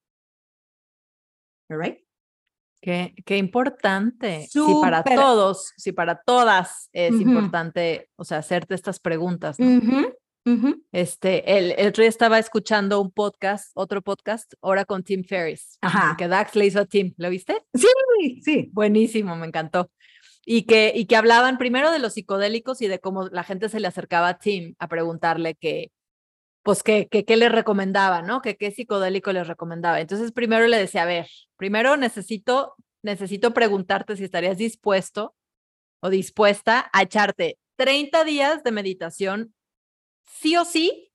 All 1.68 1.78
right? 1.78 2.05
Qué, 2.86 3.16
qué 3.24 3.36
importante. 3.36 4.46
Si 4.48 4.60
para 4.80 5.02
todos, 5.02 5.72
si 5.76 5.90
para 5.90 6.22
todas 6.24 6.88
es 6.92 7.20
importante, 7.20 8.10
o 8.14 8.22
sea, 8.22 8.38
hacerte 8.38 8.76
estas 8.76 9.00
preguntas. 9.00 9.56
Este, 10.92 11.58
el, 11.58 11.72
el 11.78 11.88
otro 11.88 12.02
día 12.02 12.08
estaba 12.08 12.38
escuchando 12.38 13.00
un 13.00 13.10
podcast, 13.10 13.72
otro 13.74 14.02
podcast, 14.02 14.54
ahora 14.62 14.84
con 14.84 15.02
Tim 15.02 15.24
Ferriss, 15.24 15.80
que 16.16 16.28
Dax 16.28 16.54
le 16.54 16.66
hizo 16.66 16.78
a 16.78 16.84
Tim, 16.84 17.12
¿lo 17.16 17.28
viste? 17.28 17.60
Sí, 17.74 18.40
sí. 18.44 18.70
Buenísimo, 18.72 19.34
me 19.34 19.48
encantó. 19.48 19.90
Y 20.44 20.62
que, 20.62 20.92
y 20.94 21.06
que 21.06 21.16
hablaban 21.16 21.58
primero 21.58 21.90
de 21.90 21.98
los 21.98 22.12
psicodélicos 22.12 22.80
y 22.82 22.86
de 22.86 23.00
cómo 23.00 23.26
la 23.30 23.42
gente 23.42 23.68
se 23.68 23.80
le 23.80 23.88
acercaba 23.88 24.28
a 24.28 24.38
Tim 24.38 24.76
a 24.78 24.86
preguntarle 24.86 25.56
que, 25.56 25.90
pues, 26.66 26.82
qué 26.82 27.06
que, 27.08 27.24
que 27.24 27.36
les 27.36 27.52
recomendaba, 27.52 28.22
¿no? 28.22 28.42
Que 28.42 28.56
qué 28.56 28.72
psicodélico 28.72 29.32
les 29.32 29.46
recomendaba. 29.46 30.00
Entonces, 30.00 30.32
primero 30.32 30.66
le 30.66 30.76
decía, 30.76 31.04
a 31.04 31.06
ver, 31.06 31.28
primero 31.56 31.96
necesito, 31.96 32.74
necesito 33.02 33.54
preguntarte 33.54 34.16
si 34.16 34.24
estarías 34.24 34.58
dispuesto 34.58 35.36
o 36.00 36.10
dispuesta 36.10 36.90
a 36.92 37.02
echarte 37.02 37.56
30 37.76 38.24
días 38.24 38.64
de 38.64 38.72
meditación 38.72 39.54
sí 40.24 40.56
o 40.56 40.64
sí 40.64 41.12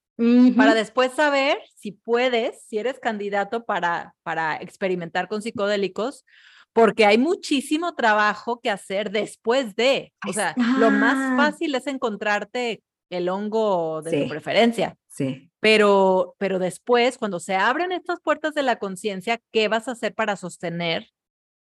para 0.55 0.73
después 0.73 1.11
saber 1.11 1.57
si 1.75 1.91
puedes, 1.91 2.63
si 2.63 2.77
eres 2.77 2.97
candidato 2.99 3.65
para, 3.65 4.15
para 4.23 4.55
experimentar 4.55 5.27
con 5.27 5.41
psicodélicos, 5.41 6.23
porque 6.71 7.05
hay 7.05 7.17
muchísimo 7.17 7.93
trabajo 7.93 8.61
que 8.61 8.69
hacer 8.69 9.11
después 9.11 9.75
de, 9.75 10.13
o 10.29 10.31
sea, 10.31 10.55
lo 10.77 10.91
más 10.91 11.35
fácil 11.35 11.75
es 11.75 11.87
encontrarte 11.87 12.83
el 13.09 13.27
hongo 13.27 14.01
de 14.01 14.21
tu 14.21 14.29
preferencia. 14.29 14.95
Sí. 15.11 15.51
Pero, 15.59 16.35
pero 16.39 16.57
después, 16.57 17.17
cuando 17.17 17.39
se 17.39 17.55
abren 17.55 17.91
estas 17.91 18.21
puertas 18.21 18.53
de 18.53 18.63
la 18.63 18.79
conciencia, 18.79 19.41
¿qué 19.51 19.67
vas 19.67 19.87
a 19.87 19.91
hacer 19.91 20.15
para 20.15 20.37
sostener 20.37 21.09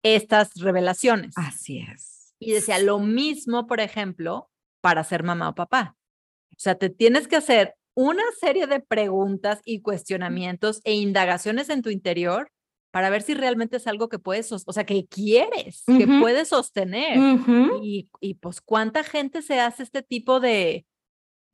estas 0.04 0.56
revelaciones? 0.56 1.34
Así 1.38 1.80
es. 1.80 2.34
Y 2.40 2.52
decía, 2.52 2.80
lo 2.80 3.00
mismo, 3.00 3.68
por 3.68 3.80
ejemplo, 3.80 4.50
para 4.82 5.04
ser 5.04 5.24
mamá 5.24 5.50
o 5.50 5.56
papá. 5.56 5.96
O 6.52 6.56
sea, 6.58 6.76
te 6.76 6.90
tienes 6.90 7.28
que 7.28 7.36
hacer 7.36 7.76
una 7.94 8.24
serie 8.40 8.68
de 8.68 8.80
preguntas 8.82 9.62
y 9.64 9.82
cuestionamientos 9.82 10.82
e 10.84 10.94
indagaciones 10.94 11.70
en 11.70 11.82
tu 11.82 11.90
interior 11.90 12.52
para 12.92 13.10
ver 13.10 13.22
si 13.22 13.34
realmente 13.34 13.78
es 13.78 13.88
algo 13.88 14.10
que 14.10 14.20
puedes, 14.20 14.52
o 14.52 14.60
sea, 14.60 14.86
que 14.86 15.06
quieres, 15.06 15.84
que 15.86 16.08
puedes 16.20 16.50
sostener. 16.50 17.18
y, 17.84 18.10
y, 18.22 18.36
pues, 18.36 18.62
¿cuánta 18.62 19.04
gente 19.04 19.42
se 19.42 19.60
hace 19.60 19.84
este 19.84 20.02
tipo 20.02 20.40
de, 20.40 20.86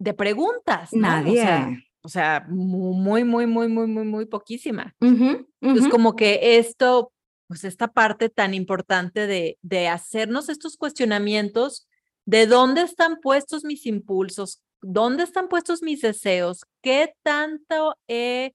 de 0.02 0.14
preguntas? 0.14 0.94
Nadie. 0.94 1.86
O 2.02 2.10
sea, 2.10 2.46
muy, 2.50 3.24
muy, 3.24 3.46
muy, 3.46 3.68
muy, 3.68 3.88
muy, 3.88 4.04
muy 4.04 4.26
poquísima. 4.26 4.96
Entonces, 5.00 5.92
como 5.92 6.16
que 6.16 6.58
esto, 6.58 7.12
pues 7.48 7.64
esta 7.64 7.88
parte 7.88 8.30
tan 8.30 8.56
importante 8.56 9.28
de, 9.28 9.60
de 9.62 9.88
hacernos 9.88 10.50
estos 10.50 10.76
cuestionamientos 10.78 11.88
de 12.26 12.48
dónde 12.48 12.82
están 12.82 13.20
puestos 13.22 13.64
mis 13.64 13.86
impulsos, 13.86 14.64
dónde 14.82 15.24
están 15.24 15.48
puestos 15.48 15.84
mis 15.84 16.02
deseos, 16.02 16.66
qué 16.82 17.14
tanto 17.22 17.96
he 18.08 18.54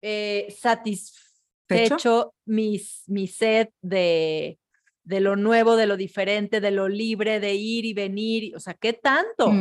eh, 0.00 0.54
satisfecho 0.58 2.32
mis, 2.46 3.02
mi 3.06 3.26
sed 3.26 3.68
de, 3.82 4.58
de 5.04 5.20
lo 5.20 5.36
nuevo, 5.36 5.76
de 5.76 5.86
lo 5.86 5.98
diferente, 5.98 6.62
de 6.62 6.70
lo 6.70 6.88
libre, 6.88 7.40
de 7.40 7.54
ir 7.54 7.84
y 7.84 7.92
venir, 7.92 8.56
o 8.56 8.60
sea, 8.60 8.72
qué 8.72 8.94
tanto, 8.94 9.52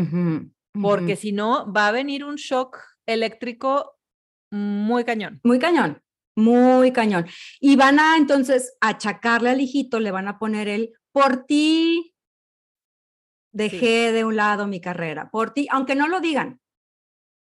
porque 0.82 1.16
si 1.16 1.32
no, 1.32 1.72
va 1.72 1.88
a 1.88 1.92
venir 1.92 2.24
un 2.24 2.36
shock 2.36 2.78
eléctrico 3.06 3.98
muy 4.52 5.04
cañón. 5.04 5.40
Muy 5.44 5.60
cañón, 5.60 6.02
muy 6.36 6.92
cañón. 6.92 7.26
Y 7.60 7.76
van 7.76 8.00
a 8.00 8.18
entonces 8.18 8.78
achacarle 8.82 9.50
al 9.50 9.62
hijito, 9.62 10.00
le 10.00 10.12
van 10.12 10.28
a 10.28 10.40
poner 10.40 10.68
el 10.68 10.94
por 11.12 11.46
ti, 11.46 12.16
dejé 13.52 14.12
de 14.12 14.24
un 14.24 14.36
lado 14.36 14.68
mi 14.68 14.80
carrera, 14.80 15.30
por 15.32 15.52
ti, 15.52 15.68
aunque 15.72 15.96
no 15.96 16.08
lo 16.08 16.20
digan. 16.20 16.60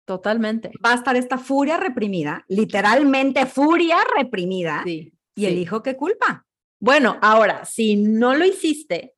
Totalmente. 0.06 0.70
Va 0.84 0.92
a 0.92 0.96
estar 0.96 1.16
esta 1.16 1.38
furia 1.38 1.78
reprimida, 1.78 2.44
literalmente 2.48 3.46
furia 3.46 3.98
reprimida. 4.16 4.82
Sí, 4.84 5.12
y 5.34 5.46
el 5.46 5.58
hijo, 5.58 5.82
¿qué 5.82 5.96
culpa? 5.96 6.46
Bueno, 6.78 7.18
ahora, 7.22 7.64
si 7.64 7.96
no 7.96 8.34
lo 8.34 8.44
hiciste 8.44 9.14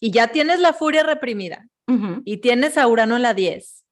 y 0.00 0.10
ya 0.10 0.28
tienes 0.28 0.60
la 0.60 0.72
furia 0.72 1.02
reprimida 1.02 1.66
y 2.24 2.38
tienes 2.38 2.78
a 2.78 2.88
Urano 2.88 3.16
en 3.16 3.22
la 3.22 3.34
10, 3.34 3.86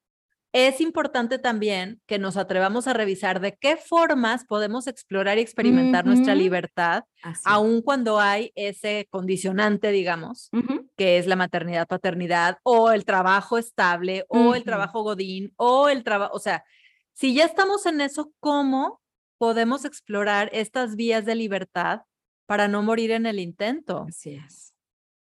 es 0.57 0.79
importante 0.79 1.37
también 1.37 1.99
que 2.05 2.17
nos 2.17 2.37
atrevamos 2.37 2.87
a 2.87 2.93
revisar 2.93 3.41
de 3.41 3.57
qué 3.57 3.75
formas 3.75 4.45
podemos 4.45 4.87
explorar 4.87 5.37
y 5.37 5.41
experimentar 5.41 6.05
nuestra 6.05 6.33
libertad, 6.33 7.03
aun 7.43 7.81
cuando 7.81 8.21
hay 8.21 8.53
ese 8.55 9.05
condicionante, 9.09 9.91
digamos, 9.91 10.49
que 10.95 11.17
es 11.17 11.27
la 11.27 11.35
maternidad, 11.35 11.87
paternidad, 11.87 12.59
o 12.63 12.91
el 12.91 13.03
trabajo 13.03 13.57
estable, 13.57 14.23
o 14.29 14.55
el 14.55 14.63
trabajo 14.63 15.03
godín, 15.03 15.53
o 15.57 15.89
el 15.89 16.05
trabajo, 16.05 16.33
o 16.33 16.39
sea, 16.39 16.63
si 17.11 17.33
ya 17.33 17.43
estamos 17.43 17.85
en 17.85 17.99
eso, 17.99 18.31
¿cómo 18.39 19.01
podemos 19.37 19.83
explorar 19.83 20.49
estas 20.53 20.95
vías 20.95 21.25
de 21.25 21.35
libertad 21.35 22.03
para 22.45 22.69
no 22.69 22.81
morir 22.81 23.11
en 23.11 23.25
el 23.25 23.39
intento? 23.39 24.05
Así 24.07 24.35
es. 24.35 24.74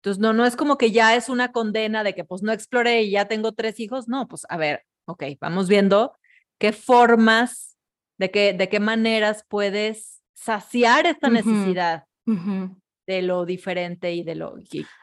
Entonces, 0.06 0.22
no, 0.22 0.32
no 0.32 0.46
es 0.46 0.54
como 0.54 0.78
que 0.78 0.92
ya 0.92 1.16
es 1.16 1.28
una 1.28 1.50
condena 1.50 2.04
de 2.04 2.14
que 2.14 2.22
pues 2.22 2.40
no 2.40 2.52
exploré 2.52 3.02
y 3.02 3.10
ya 3.10 3.24
tengo 3.24 3.50
tres 3.54 3.80
hijos, 3.80 4.06
no, 4.06 4.28
pues 4.28 4.46
a 4.48 4.56
ver, 4.56 4.84
ok, 5.06 5.24
vamos 5.40 5.68
viendo 5.68 6.16
qué 6.60 6.72
formas, 6.72 7.76
de 8.16 8.30
qué, 8.30 8.52
de 8.52 8.68
qué 8.68 8.78
maneras 8.78 9.44
puedes 9.48 10.22
saciar 10.32 11.06
esta 11.06 11.28
necesidad 11.28 12.04
de 12.24 13.22
lo 13.22 13.44
diferente 13.46 14.12
y 14.12 14.22
de 14.22 14.36
lo... 14.36 14.54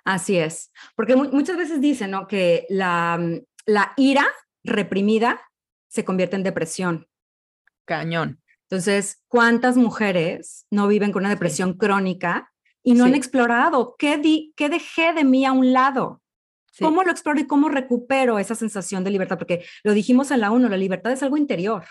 Así 0.05 0.37
es, 0.37 0.71
porque 0.95 1.17
muchas 1.17 1.57
veces 1.57 1.81
dicen, 1.81 2.11
¿no? 2.11 2.25
Que 2.25 2.65
la, 2.69 3.17
mm, 3.19 3.41
la 3.65 3.91
ira 3.97 4.25
reprimida 4.63 5.41
se 5.89 6.05
convierte 6.05 6.37
en 6.37 6.43
depresión. 6.43 7.07
Cañón. 7.83 8.39
Entonces, 8.69 9.21
¿cuántas 9.27 9.75
mujeres 9.75 10.65
no 10.71 10.87
viven 10.87 11.11
con 11.11 11.23
una 11.23 11.29
depresión 11.29 11.73
crónica 11.73 12.52
y 12.83 12.93
no 12.93 13.05
han 13.05 13.15
explorado 13.15 13.95
qué, 13.97 14.17
di, 14.17 14.53
qué 14.55 14.69
dejé 14.69 15.13
de 15.13 15.23
mí 15.23 15.45
a 15.45 15.51
un 15.51 15.73
lado? 15.73 16.21
¿Cómo 16.79 17.03
lo 17.03 17.11
exploro 17.11 17.39
y 17.39 17.47
cómo 17.47 17.69
recupero 17.69 18.39
esa 18.39 18.55
sensación 18.55 19.03
de 19.03 19.11
libertad? 19.11 19.37
Porque 19.37 19.63
lo 19.83 19.93
dijimos 19.93 20.31
en 20.31 20.41
la 20.41 20.51
1, 20.51 20.69
la 20.69 20.77
libertad 20.77 21.11
es 21.11 21.21
algo 21.21 21.37
interior. 21.37 21.85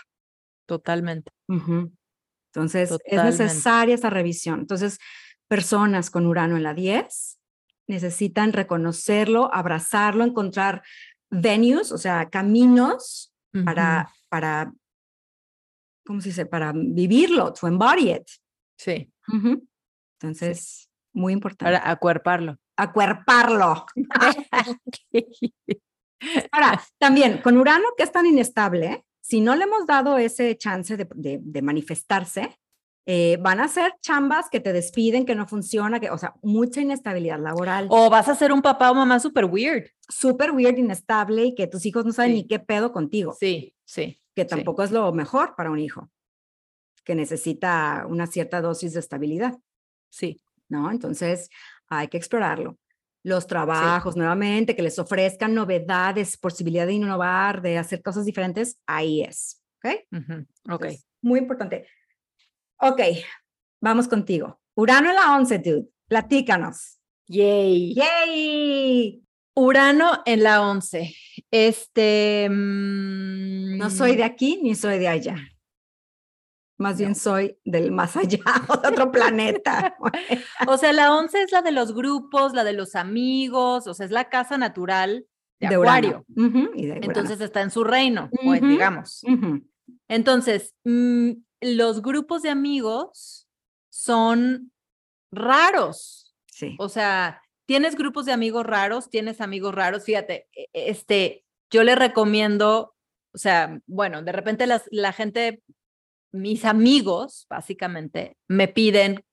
Totalmente. 0.65 1.31
Entonces, 1.47 2.91
es 3.05 3.23
necesaria 3.23 3.95
esa 3.95 4.09
revisión. 4.09 4.59
Entonces, 4.59 4.99
personas 5.47 6.09
con 6.09 6.25
Urano 6.25 6.57
en 6.57 6.63
la 6.63 6.73
10 6.73 7.39
necesitan 7.87 8.53
reconocerlo, 8.53 9.53
abrazarlo, 9.53 10.23
encontrar 10.23 10.83
venues, 11.29 11.91
o 11.91 11.97
sea, 11.97 12.29
caminos 12.29 13.33
para, 13.65 14.09
para, 14.29 14.73
¿cómo 16.05 16.21
se 16.21 16.29
dice? 16.29 16.45
Para 16.45 16.73
vivirlo, 16.75 17.53
to 17.53 17.67
embody 17.67 18.11
it. 18.11 18.27
Sí. 18.77 19.11
Entonces, 20.23 20.89
muy 21.13 21.33
importante. 21.33 21.77
Para 21.77 21.91
acuerparlo 21.91 22.57
acuerparlo. 22.75 23.85
Ahora, 26.51 26.81
también 26.97 27.39
con 27.39 27.57
Urano, 27.57 27.89
que 27.97 28.03
es 28.03 28.11
tan 28.11 28.25
inestable, 28.25 29.05
si 29.21 29.41
no 29.41 29.55
le 29.55 29.65
hemos 29.65 29.85
dado 29.85 30.17
ese 30.17 30.57
chance 30.57 30.97
de, 30.97 31.61
manifestarse, 31.61 32.57
eh, 33.05 33.37
van 33.41 33.59
a 33.59 33.67
ser 33.67 33.95
chambas 34.01 34.49
que 34.49 34.61
te 34.61 34.71
despiden, 34.71 35.25
que 35.25 35.35
no 35.35 35.45
funciona, 35.45 35.99
que, 35.99 36.09
o 36.09 36.17
sea, 36.17 36.35
mucha 36.41 36.79
inestabilidad 36.79 37.39
laboral. 37.39 37.87
O 37.89 38.09
vas 38.09 38.29
a 38.29 38.35
ser 38.35 38.53
un 38.53 38.61
papá 38.61 38.91
o 38.91 38.95
mamá 38.95 39.19
súper 39.19 39.45
weird. 39.45 39.89
Súper 40.07 40.51
weird, 40.51 40.77
inestable 40.77 41.45
y 41.45 41.55
que 41.55 41.67
tus 41.67 41.85
hijos 41.85 42.05
no 42.05 42.13
saben 42.13 42.33
ni 42.33 42.47
qué 42.47 42.59
pedo 42.59 42.93
contigo. 42.93 43.35
Sí, 43.37 43.75
sí. 43.83 44.21
Que 44.33 44.45
tampoco 44.45 44.83
es 44.83 44.91
lo 44.91 45.11
mejor 45.11 45.55
para 45.55 45.69
un 45.69 45.79
hijo, 45.79 46.09
que 47.03 47.15
necesita 47.15 48.05
una 48.07 48.25
cierta 48.25 48.61
dosis 48.61 48.93
de 48.93 49.01
estabilidad. 49.01 49.59
Sí. 50.13 50.39
¿No? 50.69 50.91
Entonces, 50.91 51.49
hay 51.89 52.07
que 52.07 52.17
explorarlo. 52.17 52.77
Los 53.23 53.47
trabajos, 53.47 54.15
nuevamente, 54.15 54.75
que 54.75 54.81
les 54.83 54.99
ofrezcan 54.99 55.55
novedades, 55.55 56.37
posibilidad 56.37 56.85
de 56.85 56.93
innovar, 56.93 57.61
de 57.61 57.77
hacer 57.77 58.03
cosas 58.03 58.25
diferentes, 58.25 58.77
ahí 58.85 59.23
es. 59.23 59.61
¿Ok? 59.77 59.95
Ok. 60.69 60.85
muy 61.21 61.39
importante. 61.39 61.87
Ok, 62.77 63.01
vamos 63.81 64.07
contigo. 64.07 64.59
Urano 64.75 65.09
en 65.09 65.15
la 65.15 65.35
11, 65.35 65.59
dude. 65.59 65.87
Platícanos. 66.07 66.99
Yay. 67.27 67.95
Yay. 67.95 69.23
Urano 69.55 70.21
en 70.25 70.43
la 70.43 70.61
11. 70.61 71.15
Este. 71.49 72.47
Mm, 72.49 73.77
no 73.77 73.89
soy 73.89 74.15
de 74.15 74.23
aquí 74.23 74.59
ni 74.61 74.75
soy 74.75 74.99
de 74.99 75.07
allá. 75.07 75.37
Más 76.83 76.97
bien 76.97 77.15
soy 77.15 77.57
del 77.63 77.91
más 77.91 78.17
allá, 78.17 78.39
de 78.83 78.89
otro 78.89 79.09
planeta. 79.09 79.95
o 80.67 80.77
sea, 80.77 80.91
la 80.91 81.15
11 81.15 81.43
es 81.43 81.51
la 81.53 81.61
de 81.61 81.71
los 81.71 81.93
grupos, 81.93 82.53
la 82.53 82.65
de 82.65 82.73
los 82.73 82.95
amigos, 82.95 83.87
o 83.87 83.93
sea, 83.93 84.05
es 84.05 84.11
la 84.11 84.27
casa 84.27 84.57
natural 84.57 85.25
de, 85.61 85.67
Acuario. 85.67 86.25
Entonces 86.35 87.39
está 87.39 87.61
en 87.61 87.71
su 87.71 87.85
reino, 87.85 88.29
pues, 88.43 88.61
digamos. 88.61 89.23
Entonces, 90.09 90.75
mm, 90.83 91.31
los 91.61 92.01
grupos 92.01 92.41
de 92.41 92.49
amigos 92.49 93.47
son 93.89 94.73
raros. 95.31 96.35
Sí. 96.47 96.75
O 96.79 96.89
sea, 96.89 97.41
tienes 97.65 97.95
grupos 97.95 98.25
de 98.25 98.33
amigos 98.33 98.65
raros, 98.65 99.09
tienes 99.09 99.39
amigos 99.39 99.73
raros. 99.73 100.03
Fíjate, 100.03 100.49
e, 100.53 100.63
e, 100.73 100.89
este, 100.89 101.45
yo 101.71 101.83
le 101.83 101.95
recomiendo 101.95 102.93
o 103.33 103.37
sea, 103.37 103.79
bueno, 103.87 104.21
de 104.21 104.31
repente 104.31 104.67
las, 104.67 104.83
la 104.91 105.11
gente, 105.11 105.63
mis 106.33 106.65
amigos, 106.65 107.45
básicamente, 107.49 108.37
me 108.47 108.67
piden 108.67 109.23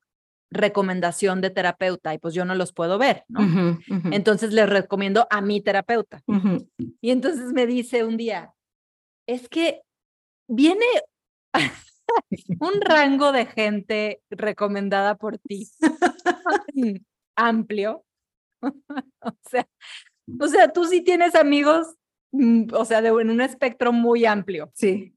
recomendación 0.51 1.41
de 1.41 1.51
terapeuta 1.51 2.13
y 2.13 2.19
pues 2.19 2.35
yo 2.35 2.45
no 2.45 2.55
los 2.55 2.73
puedo 2.73 2.99
ver, 2.99 3.25
¿no? 3.29 3.79
Entonces 4.11 4.53
les 4.53 4.69
recomiendo 4.69 5.27
a 5.31 5.41
mi 5.41 5.61
terapeuta. 5.61 6.23
Y 7.01 7.11
entonces 7.11 7.53
me 7.53 7.67
dice 7.67 8.05
un 8.05 8.17
día, 8.17 8.53
es 9.27 9.49
que 9.49 9.83
viene 10.49 10.85
un 12.61 12.81
rango 12.81 13.33
de 13.33 13.47
gente 13.47 14.23
recomendada 14.31 15.17
por 15.17 15.39
ti 15.39 15.69
amplio. 17.37 18.05
o 18.63 19.33
sea, 19.49 19.67
o 20.39 20.49
sea, 20.49 20.73
tú 20.73 20.85
sí 20.85 21.01
tienes 21.01 21.35
amigos, 21.35 21.95
mm, 22.33 22.75
o 22.75 22.85
sea, 22.85 23.01
de, 23.01 23.09
en 23.09 23.31
un 23.31 23.41
espectro 23.41 23.93
muy 23.93 24.27
amplio. 24.27 24.71
Sí. 24.75 25.15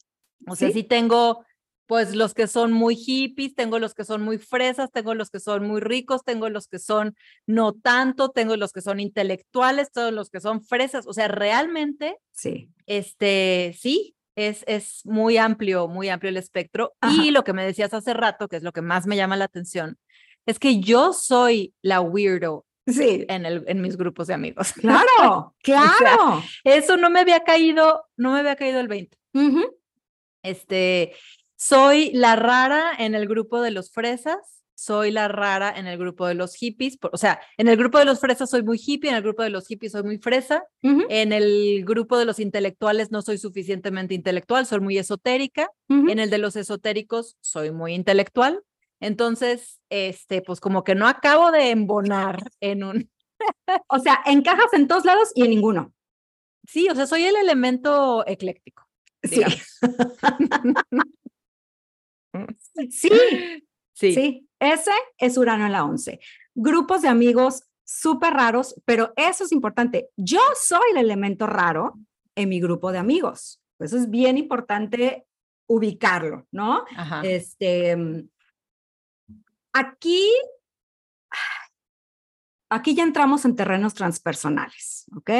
O 0.48 0.56
sea, 0.56 0.72
¿Sí? 0.72 0.84
tengo 0.84 1.44
pues 1.86 2.16
los 2.16 2.34
que 2.34 2.48
son 2.48 2.72
muy 2.72 2.96
hippies, 2.96 3.56
tengo 3.56 3.80
los 3.80 3.94
que 3.94 4.06
son 4.06 4.22
muy 4.22 4.38
fresas, 4.38 4.92
tengo 4.92 5.14
los 5.14 5.30
que 5.30 5.40
son 5.40 5.68
muy 5.68 5.82
ricos, 5.82 6.24
tengo 6.24 6.50
los 6.50 6.68
que 6.68 6.80
son 6.80 7.16
no 7.46 7.74
tanto, 7.74 8.30
tengo 8.30 8.56
los 8.58 8.72
que 8.72 8.82
son 8.82 9.00
intelectuales, 9.00 9.92
todos 9.92 10.14
los 10.14 10.30
que 10.30 10.40
son 10.40 10.64
fresas, 10.64 11.06
o 11.08 11.14
sea, 11.14 11.28
realmente, 11.28 12.18
sí. 12.32 12.70
Este, 12.86 13.76
sí, 13.80 14.16
es, 14.36 14.64
es 14.68 15.06
muy 15.06 15.38
amplio, 15.38 15.88
muy 15.88 16.10
amplio 16.10 16.30
el 16.30 16.38
espectro. 16.38 16.94
Y 17.02 17.32
lo 17.32 17.44
que 17.44 17.54
me 17.54 17.66
decías 17.66 17.94
hace 17.94 18.14
rato, 18.14 18.48
que 18.48 18.58
es 18.58 18.64
lo 18.64 18.72
que 18.72 18.82
más 18.82 19.06
me 19.06 19.16
llama 19.16 19.38
la 19.38 19.46
atención, 19.46 19.98
es 20.46 20.60
que 20.60 20.80
yo 20.80 21.14
soy 21.14 21.74
la 21.82 22.02
weirdo 22.02 22.66
Sí. 22.86 23.26
En, 23.30 23.46
el, 23.46 23.64
en 23.68 23.82
mis 23.82 23.96
grupos 23.96 24.28
de 24.28 24.34
amigos. 24.34 24.74
Claro, 24.82 25.56
claro. 25.62 26.44
eso 26.64 26.98
no 26.98 27.10
me 27.10 27.20
había 27.20 27.44
caído, 27.44 28.06
no 28.18 28.34
me 28.34 28.40
había 28.40 28.56
caído 28.56 28.80
el 28.80 28.88
20. 28.88 29.18
Este, 30.44 31.16
soy 31.64 32.12
la 32.12 32.36
rara 32.36 32.92
en 33.00 33.16
el 33.16 33.26
grupo 33.26 33.62
de 33.62 33.72
los 33.72 33.90
fresas, 33.90 34.36
soy 34.76 35.12
la 35.12 35.30
rara 35.30 35.74
en 35.74 35.88
el 35.88 35.98
grupo 35.98 36.28
de 36.28 36.34
los 36.34 36.56
hippies, 36.56 36.98
o 37.10 37.18
sea, 37.18 37.40
en 37.58 37.70
el 37.70 37.78
grupo 37.78 38.00
de 38.00 38.04
los 38.06 38.20
fresas 38.20 38.50
soy 38.50 38.64
muy 38.64 38.78
hippie, 38.86 39.10
en 39.10 39.16
el 39.16 39.24
grupo 39.24 39.44
de 39.44 39.50
los 39.50 39.66
hippies 39.68 39.94
soy 39.94 40.04
muy 40.04 40.18
fresa, 40.18 40.66
en 40.82 41.32
el 41.32 41.86
grupo 41.86 42.18
de 42.18 42.26
los 42.26 42.42
intelectuales 42.42 43.12
no 43.12 43.22
soy 43.22 43.38
suficientemente 43.38 44.14
intelectual, 44.14 44.66
soy 44.66 44.82
muy 44.82 44.98
esotérica, 44.98 45.70
en 45.88 46.20
el 46.20 46.30
de 46.30 46.38
los 46.38 46.58
esotéricos 46.58 47.38
soy 47.40 47.72
muy 47.72 47.94
intelectual, 47.94 48.62
entonces, 49.00 49.80
este, 49.90 50.42
pues 50.42 50.60
como 50.60 50.84
que 50.84 50.96
no 50.96 51.08
acabo 51.08 51.52
de 51.52 51.70
embonar 51.70 52.44
en 52.60 52.84
un... 52.84 53.10
o 53.88 54.00
sea, 54.00 54.20
encajas 54.26 54.74
en 54.74 54.90
todos 54.90 55.06
lados 55.06 55.32
y 55.34 55.44
en 55.44 55.52
ninguno. 55.52 55.94
Sí, 56.68 56.90
o 56.90 56.96
sea, 56.96 57.08
soy 57.08 57.24
el 57.24 57.38
elemento 57.38 58.26
ecléctico. 58.28 58.86
Sí. 59.24 59.44
sí. 62.90 63.10
Sí. 63.94 64.14
Sí. 64.14 64.50
Ese 64.60 64.92
es 65.18 65.38
Urano 65.38 65.66
en 65.66 65.72
la 65.72 65.84
11. 65.84 66.20
Grupos 66.56 67.02
de 67.02 67.10
amigos 67.10 67.64
súper 67.84 68.34
raros, 68.34 68.76
pero 68.86 69.14
eso 69.16 69.44
es 69.44 69.52
importante. 69.52 70.10
Yo 70.18 70.40
soy 70.60 70.92
el 70.92 70.98
elemento 70.98 71.48
raro 71.48 71.94
en 72.36 72.50
mi 72.50 72.60
grupo 72.60 72.92
de 72.92 72.98
amigos. 72.98 73.62
Eso 73.80 73.98
es 73.98 74.10
bien 74.10 74.38
importante 74.38 75.26
ubicarlo, 75.68 76.48
¿no? 76.52 76.86
Este, 77.24 77.98
Aquí, 79.74 80.32
aquí 82.70 82.94
ya 82.94 83.04
entramos 83.04 83.44
en 83.44 83.56
terrenos 83.56 83.96
transpersonales, 83.96 85.06
¿ok? 85.18 85.32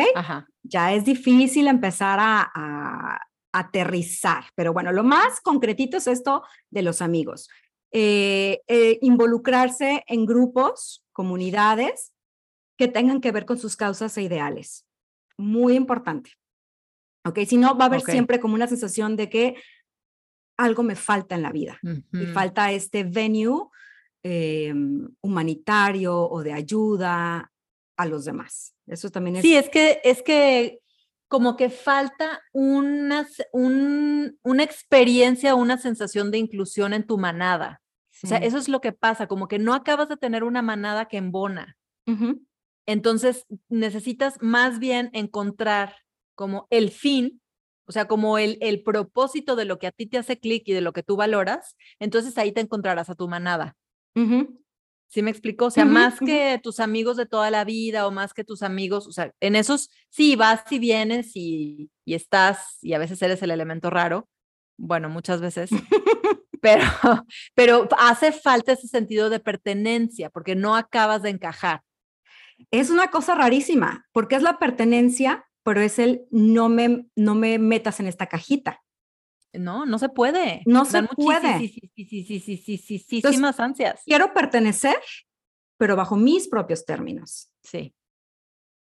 Ya 0.64 0.94
es 0.94 1.06
difícil 1.06 1.68
empezar 1.68 2.18
a, 2.20 3.20
aterrizar, 3.54 4.46
pero 4.56 4.74
bueno, 4.74 4.92
lo 4.92 5.04
más 5.04 5.40
concretito 5.42 5.98
es 5.98 6.08
esto 6.08 6.44
de 6.70 6.82
los 6.82 7.02
amigos. 7.02 7.50
Eh, 7.92 8.62
eh, 8.68 8.98
involucrarse 9.02 10.04
en 10.08 10.26
grupos, 10.26 11.06
comunidades 11.12 12.12
que 12.78 12.88
tengan 12.88 13.22
que 13.22 13.32
ver 13.32 13.46
con 13.46 13.58
sus 13.58 13.76
causas 13.76 14.18
e 14.18 14.24
ideales. 14.24 14.86
Muy 15.38 15.76
importante. 15.76 16.32
¿Ok? 17.26 17.40
Si 17.48 17.58
no, 17.58 17.78
va 17.78 17.86
a 17.86 17.88
haber 17.88 18.02
siempre 18.02 18.40
como 18.40 18.56
una 18.56 18.68
sensación 18.68 19.16
de 19.16 19.30
que 19.30 19.56
algo 20.58 20.84
me 20.84 20.96
falta 20.96 21.36
en 21.36 21.44
la 21.44 21.52
vida. 21.52 21.80
Y 22.12 22.26
falta 22.28 22.72
este 22.72 23.04
venue 23.04 23.70
Em, 24.26 25.10
humanitario 25.20 26.18
o 26.18 26.44
de 26.44 26.54
ayuda 26.54 27.52
a 27.98 28.06
los 28.06 28.24
demás. 28.24 28.74
Eso 28.88 29.10
también 29.10 29.36
es. 29.36 29.42
Sí, 29.42 29.54
es 29.58 29.68
que, 29.68 30.00
es 30.06 30.24
que 30.24 30.80
como 31.34 31.58
que 31.58 31.72
falta 31.72 32.44
una, 32.52 33.28
un, 33.54 34.38
una 34.44 34.62
experiencia, 34.62 35.56
una 35.56 35.80
sensación 35.80 36.30
de 36.30 36.38
inclusión 36.38 36.94
en 36.94 37.08
tu 37.08 37.18
manada. 37.18 37.82
O 38.24 38.28
sea, 38.28 38.38
eso 38.38 38.60
es 38.60 38.70
lo 38.70 38.82
que 38.82 38.92
pasa, 38.92 39.26
como 39.26 39.48
que 39.48 39.58
no 39.58 39.74
acabas 39.74 40.10
de 40.10 40.18
tener 40.18 40.44
una 40.44 40.62
manada 40.62 41.08
que 41.08 41.18
embona. 41.18 41.76
Entonces, 42.86 43.48
necesitas 43.68 44.38
más 44.42 44.78
bien 44.78 45.10
encontrar 45.14 45.96
como 46.36 46.68
el 46.70 46.92
fin, 46.92 47.42
o 47.88 47.92
sea, 47.92 48.08
como 48.08 48.38
el, 48.38 48.60
el 48.62 48.84
propósito 48.84 49.56
de 49.56 49.66
lo 49.66 49.80
que 49.80 49.88
a 49.88 49.92
ti 49.92 50.06
te 50.06 50.20
hace 50.20 50.40
clic 50.40 50.62
y 50.68 50.74
de 50.74 50.82
lo 50.82 50.94
que 50.94 51.02
tú 51.02 51.16
valoras. 51.16 51.76
Entonces 51.98 52.38
ahí 52.38 52.52
te 52.52 52.62
encontrarás 52.62 53.10
a 53.10 53.16
tu 53.16 53.28
manada. 53.28 53.76
¿Sí 55.14 55.22
me 55.22 55.30
explico? 55.30 55.66
O 55.66 55.70
sea, 55.70 55.86
más 55.86 56.18
que 56.20 56.60
tus 56.64 56.80
amigos 56.80 57.18
de 57.18 57.28
toda 57.28 57.52
la 57.52 57.66
vida 57.66 58.08
o 58.08 58.12
más 58.12 58.34
que 58.34 58.44
tus 58.44 58.64
amigos, 58.64 59.06
o 59.06 59.12
sea, 59.12 59.32
en 59.42 59.56
esos 59.56 59.92
sí 60.10 60.36
vas 60.36 60.64
y 60.72 60.80
vienes 60.80 61.36
y, 61.36 61.92
y 62.04 62.16
estás 62.16 62.80
y 62.82 62.94
a 62.94 62.98
veces 62.98 63.22
eres 63.22 63.44
el 63.44 63.52
elemento 63.52 63.92
raro, 63.92 64.28
bueno, 64.76 65.10
muchas 65.10 65.40
veces, 65.40 65.70
pero, 66.64 66.84
pero 67.54 67.88
hace 68.00 68.32
falta 68.32 68.72
ese 68.72 68.88
sentido 68.88 69.30
de 69.30 69.40
pertenencia 69.40 70.32
porque 70.32 70.56
no 70.56 70.76
acabas 70.76 71.22
de 71.22 71.30
encajar. 71.30 71.84
Es 72.72 72.90
una 72.90 73.12
cosa 73.12 73.36
rarísima, 73.36 74.08
porque 74.14 74.34
es 74.34 74.42
la 74.42 74.58
pertenencia, 74.58 75.46
pero 75.62 75.82
es 75.82 76.00
el 76.00 76.24
no 76.32 76.70
me, 76.70 77.06
no 77.16 77.36
me 77.36 77.60
metas 77.60 78.00
en 78.00 78.08
esta 78.08 78.26
cajita. 78.26 78.83
No, 79.54 79.86
no 79.86 80.00
se 80.00 80.10
puede. 80.10 80.62
No 80.66 80.86
se 80.86 81.04
puede. 81.04 81.72
Muchísimas 81.96 83.60
ansias. 83.60 84.02
Quiero 84.06 84.34
pertenecer, 84.34 84.98
pero 85.78 85.96
bajo 85.96 86.16
mis 86.16 86.48
propios 86.48 86.86
términos. 86.86 87.50
Sí. 87.64 87.94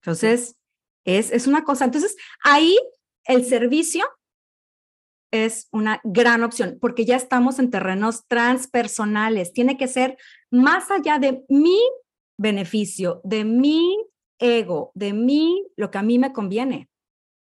Entonces, 0.01 0.57
es, 1.05 1.31
es 1.33 1.47
una 1.47 1.65
cosa. 1.65 1.85
Entonces, 1.85 2.17
ahí 2.45 2.79
el 3.25 3.45
servicio 3.45 4.05
es 5.33 5.69
una 5.73 6.01
gran 6.05 6.43
opción 6.43 6.79
porque 6.81 7.05
ya 7.05 7.17
estamos 7.17 7.59
en 7.59 7.71
terrenos 7.71 8.27
transpersonales. 8.29 9.53
Tiene 9.53 9.77
que 9.77 9.89
ser 9.89 10.17
más 10.51 10.91
allá 10.91 11.19
de 11.19 11.45
mi 11.49 11.79
beneficio, 12.39 13.21
de 13.25 13.45
mi 13.45 13.97
ego, 14.39 14.93
de 14.95 15.13
mí, 15.13 15.67
lo 15.77 15.91
que 15.91 15.99
a 15.99 16.03
mí 16.03 16.19
me 16.19 16.33
conviene. 16.33 16.89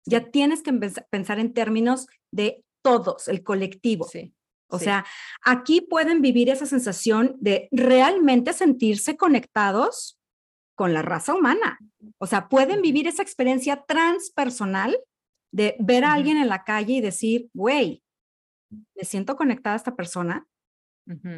Ya 0.06 0.32
tienes 0.32 0.64
que 0.64 0.74
pensar 1.10 1.40
en 1.40 1.54
términos 1.54 2.08
de 2.32 2.64
todos, 2.88 3.28
el 3.28 3.44
colectivo. 3.44 4.08
Sí. 4.08 4.34
O 4.70 4.80
sea, 4.80 5.06
aquí 5.44 5.82
pueden 5.82 6.22
vivir 6.22 6.50
esa 6.50 6.66
sensación 6.66 7.36
de 7.40 7.70
realmente 7.72 8.54
sentirse 8.54 9.16
conectados 9.16 10.20
con 10.76 10.94
la 10.94 11.02
raza 11.02 11.34
humana. 11.34 11.80
O 12.18 12.28
sea, 12.28 12.50
pueden 12.50 12.82
vivir 12.82 13.08
esa 13.08 13.24
experiencia 13.24 13.84
transpersonal 13.88 14.98
de 15.52 15.76
ver 15.80 16.04
a 16.04 16.14
alguien 16.14 16.38
en 16.38 16.50
la 16.50 16.64
calle 16.64 16.94
y 16.94 17.02
decir, 17.02 17.50
güey, 17.54 18.04
me 18.70 19.04
siento 19.04 19.38
conectada 19.38 19.76
a 19.76 19.78
esta 19.78 19.96
persona, 19.96 20.46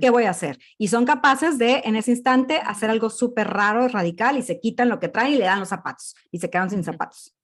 ¿qué 0.01 0.09
voy 0.09 0.23
a 0.23 0.31
hacer? 0.31 0.57
Y 0.79 0.87
son 0.87 1.05
capaces 1.05 1.59
de, 1.59 1.83
en 1.85 1.95
ese 1.95 2.11
instante, 2.11 2.57
hacer 2.57 2.89
algo 2.89 3.11
súper 3.11 3.47
raro, 3.47 3.87
radical, 3.87 4.37
y 4.37 4.41
se 4.41 4.59
quitan 4.59 4.89
lo 4.89 4.99
que 4.99 5.09
traen 5.09 5.33
y 5.33 5.37
le 5.37 5.45
dan 5.45 5.59
los 5.59 5.69
zapatos, 5.69 6.15
y 6.31 6.39
se 6.39 6.49
quedan 6.49 6.71
sin 6.71 6.83
zapatos. 6.83 7.35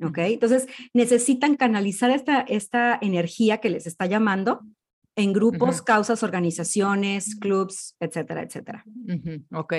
¿Ok? 0.00 0.18
Entonces, 0.18 0.66
necesitan 0.94 1.56
canalizar 1.56 2.10
esta, 2.10 2.40
esta 2.40 2.98
energía 3.00 3.58
que 3.58 3.70
les 3.70 3.86
está 3.86 4.06
llamando 4.06 4.60
en 5.16 5.32
grupos, 5.32 5.82
causas, 5.82 6.22
organizaciones, 6.22 7.36
clubs, 7.36 7.96
etcétera, 8.00 8.42
etcétera. 8.42 8.84
Ok. 9.52 9.74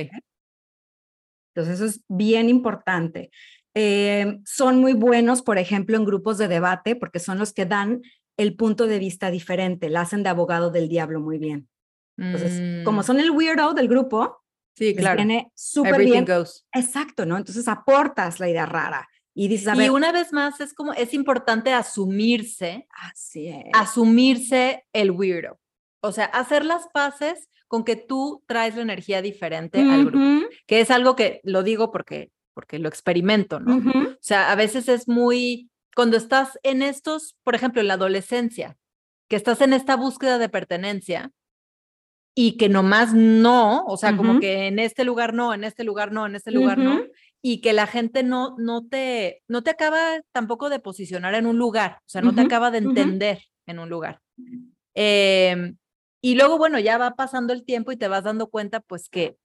Entonces, 1.56 1.76
eso 1.76 1.86
es 1.86 2.04
bien 2.08 2.50
importante. 2.50 3.32
Eh, 3.76 4.40
son 4.46 4.80
muy 4.80 4.94
buenos, 4.94 5.42
por 5.42 5.58
ejemplo, 5.58 5.98
en 5.98 6.06
grupos 6.06 6.38
de 6.38 6.48
debate, 6.48 6.96
porque 6.96 7.20
son 7.20 7.40
los 7.40 7.54
que 7.54 7.66
dan 7.66 8.02
el 8.38 8.56
punto 8.56 8.88
de 8.88 9.00
vista 9.00 9.32
diferente, 9.32 9.90
la 9.90 10.02
hacen 10.02 10.24
de 10.24 10.30
abogado 10.30 10.72
del 10.72 10.90
diablo 10.90 11.20
muy 11.20 11.38
bien. 11.38 11.68
Entonces, 12.18 12.84
como 12.84 13.02
mm. 13.02 13.04
son 13.04 13.20
el 13.20 13.32
weirdo 13.32 13.74
del 13.74 13.88
grupo, 13.88 14.44
sí, 14.76 14.96
claro. 14.96 15.18
viene 15.18 15.52
súper 15.56 16.04
bien. 16.04 16.26
Exacto, 16.72 17.26
¿no? 17.26 17.38
Entonces 17.38 17.68
aportas 17.68 18.40
la 18.40 18.50
idea 18.50 18.66
rara. 18.66 19.08
Y 19.36 19.54
y 19.54 19.90
una 19.90 20.12
vez 20.12 20.32
más 20.32 20.62
es 20.62 20.74
como, 20.74 20.94
es 20.94 21.14
importante 21.14 21.74
asumirse, 21.74 22.88
así 22.90 23.48
es. 23.48 23.66
asumirse 23.74 24.86
el 24.94 25.12
weirdo. 25.12 25.60
O 26.02 26.12
sea, 26.12 26.26
hacer 26.26 26.66
las 26.66 26.88
paces 26.94 27.50
con 27.68 27.84
que 27.84 27.96
tú 27.96 28.44
traes 28.46 28.76
la 28.76 28.84
energía 28.84 29.24
diferente 29.24 29.82
al 29.82 30.06
grupo, 30.06 30.48
que 30.68 30.82
es 30.82 30.92
algo 30.92 31.16
que 31.16 31.42
lo 31.44 31.64
digo 31.64 31.92
porque, 31.92 32.32
porque 32.54 32.78
lo 32.78 32.90
experimento, 32.90 33.60
¿no? 33.60 33.78
O 33.78 34.18
sea, 34.20 34.52
a 34.52 34.56
veces 34.56 34.88
es 34.88 35.08
muy 35.08 35.72
cuando 35.96 36.18
estás 36.18 36.60
en 36.64 36.82
estos, 36.82 37.36
por 37.44 37.56
ejemplo, 37.56 37.82
en 37.82 37.88
la 37.88 37.96
adolescencia, 37.96 38.78
que 39.30 39.36
estás 39.36 39.62
en 39.62 39.74
esta 39.74 39.96
búsqueda 39.96 40.38
de 40.38 40.50
pertenencia 40.50 41.32
y 42.36 42.58
que 42.58 42.70
nomás 42.70 43.14
no, 43.14 43.84
o 43.86 43.98
sea, 43.98 44.16
como 44.18 44.40
que 44.40 44.68
en 44.68 44.80
este 44.80 45.04
lugar 45.04 45.34
no, 45.34 45.54
en 45.54 45.64
este 45.64 45.84
lugar 45.84 46.12
no, 46.12 46.26
en 46.26 46.36
este 46.36 46.52
lugar 46.52 46.78
no, 46.78 47.02
y 47.46 47.60
que 47.60 47.74
la 47.74 47.88
gente 47.88 48.24
no, 48.24 48.56
no, 48.58 48.88
te, 48.88 49.44
no 49.50 49.64
te 49.64 49.72
acaba 49.72 50.22
tampoco 50.32 50.70
de 50.70 50.80
posicionar 50.80 51.36
en 51.36 51.46
un 51.46 51.58
lugar, 51.58 51.98
o 52.00 52.10
sea, 52.10 52.22
no 52.22 52.34
te 52.34 52.40
acaba 52.40 52.72
de 52.72 52.78
entender 52.78 53.44
en 53.66 53.80
un 53.80 53.90
lugar. 53.90 54.22
Em, 54.96 55.76
y 56.22 56.36
luego, 56.36 56.58
bueno, 56.58 56.80
ya 56.80 56.98
va 56.98 57.16
pasando 57.16 57.52
el 57.52 57.66
tiempo 57.66 57.92
y 57.92 57.98
te 57.98 58.08
vas 58.08 58.24
dando 58.24 58.48
cuenta, 58.48 58.80
pues 58.80 59.10
que 59.10 59.36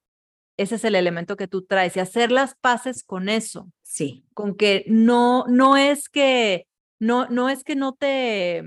ese 0.57 0.77
es 0.77 0.85
el 0.85 0.95
elemento 0.95 1.37
que 1.37 1.49
tú 1.49 1.67
traes 1.67 1.97
y 1.97 2.01
hacer 2.01 2.31
las 2.31 2.55
paces 2.55 3.03
con 3.03 3.29
eso. 3.29 3.69
Sí. 3.83 4.25
Con 4.33 4.57
que 4.57 4.85
no, 4.87 5.45
no 5.49 5.77
es 5.77 6.09
que, 6.09 6.69
no, 7.01 7.27
no 7.27 7.49
es 7.49 7.65
que 7.65 7.75
no 7.75 7.95
te 7.95 8.59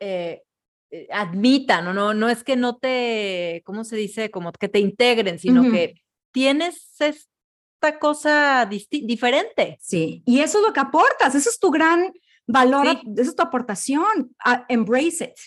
eh, 0.00 0.42
eh, 0.90 1.08
admitan 1.12 1.86
o 1.88 1.92
no, 1.92 2.14
no 2.14 2.30
es 2.30 2.44
que 2.44 2.56
no 2.56 2.78
te, 2.78 3.60
¿cómo 3.66 3.84
se 3.84 3.96
dice? 3.96 4.30
Como 4.30 4.52
que 4.52 4.68
te 4.68 4.78
integren, 4.78 5.38
sino 5.38 5.70
que 5.70 5.96
tienes 6.36 6.94
esta 7.00 7.98
cosa 7.98 8.68
diferente. 8.68 9.78
Sí, 9.80 10.22
y 10.26 10.40
eso 10.40 10.58
es 10.58 10.66
lo 10.66 10.74
que 10.74 10.80
aportas, 10.80 11.34
eso 11.34 11.48
es 11.48 11.58
tu 11.58 11.70
gran 11.70 12.12
valor, 12.46 12.86
esa 12.86 13.30
es 13.30 13.34
tu 13.34 13.42
aportación. 13.42 14.36
embrace 14.68 15.24
it. 15.24 15.38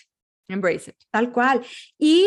Embrace 0.48 0.90
it. 0.90 0.96
Tal 1.12 1.30
cual. 1.30 1.64
Y 1.96 2.26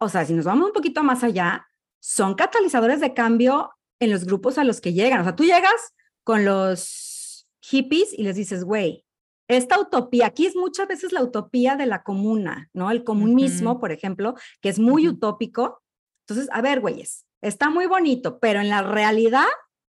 o 0.00 0.08
sea, 0.08 0.24
si 0.24 0.32
nos 0.32 0.46
vamos 0.46 0.66
un 0.66 0.72
poquito 0.72 1.04
más 1.04 1.22
allá, 1.22 1.64
son 2.00 2.34
catalizadores 2.34 2.98
de 2.98 3.14
cambio 3.14 3.70
en 4.00 4.10
los 4.10 4.24
grupos 4.24 4.58
a 4.58 4.64
los 4.64 4.80
que 4.80 4.94
llegan. 4.94 5.20
O 5.20 5.22
sea, 5.22 5.36
tú 5.36 5.44
llegas 5.44 5.94
con 6.24 6.44
los 6.44 7.46
hippies 7.60 8.12
y 8.18 8.24
les 8.24 8.34
dices, 8.34 8.64
güey, 8.64 9.06
esta 9.46 9.78
utopía, 9.78 10.26
aquí 10.26 10.46
es 10.46 10.56
muchas 10.56 10.88
veces 10.88 11.12
la 11.12 11.22
utopía 11.22 11.76
de 11.76 11.86
la 11.86 12.02
comuna, 12.02 12.68
¿no? 12.72 12.90
El 12.90 13.04
comunismo, 13.04 13.78
por 13.78 13.92
ejemplo, 13.92 14.34
que 14.60 14.70
es 14.70 14.80
muy 14.80 15.06
utópico. 15.06 15.84
Entonces, 16.26 16.48
a 16.52 16.62
ver, 16.62 16.80
güeyes, 16.80 17.26
está 17.42 17.68
muy 17.68 17.86
bonito, 17.86 18.38
pero 18.38 18.60
en 18.60 18.68
la 18.68 18.82
realidad 18.82 19.46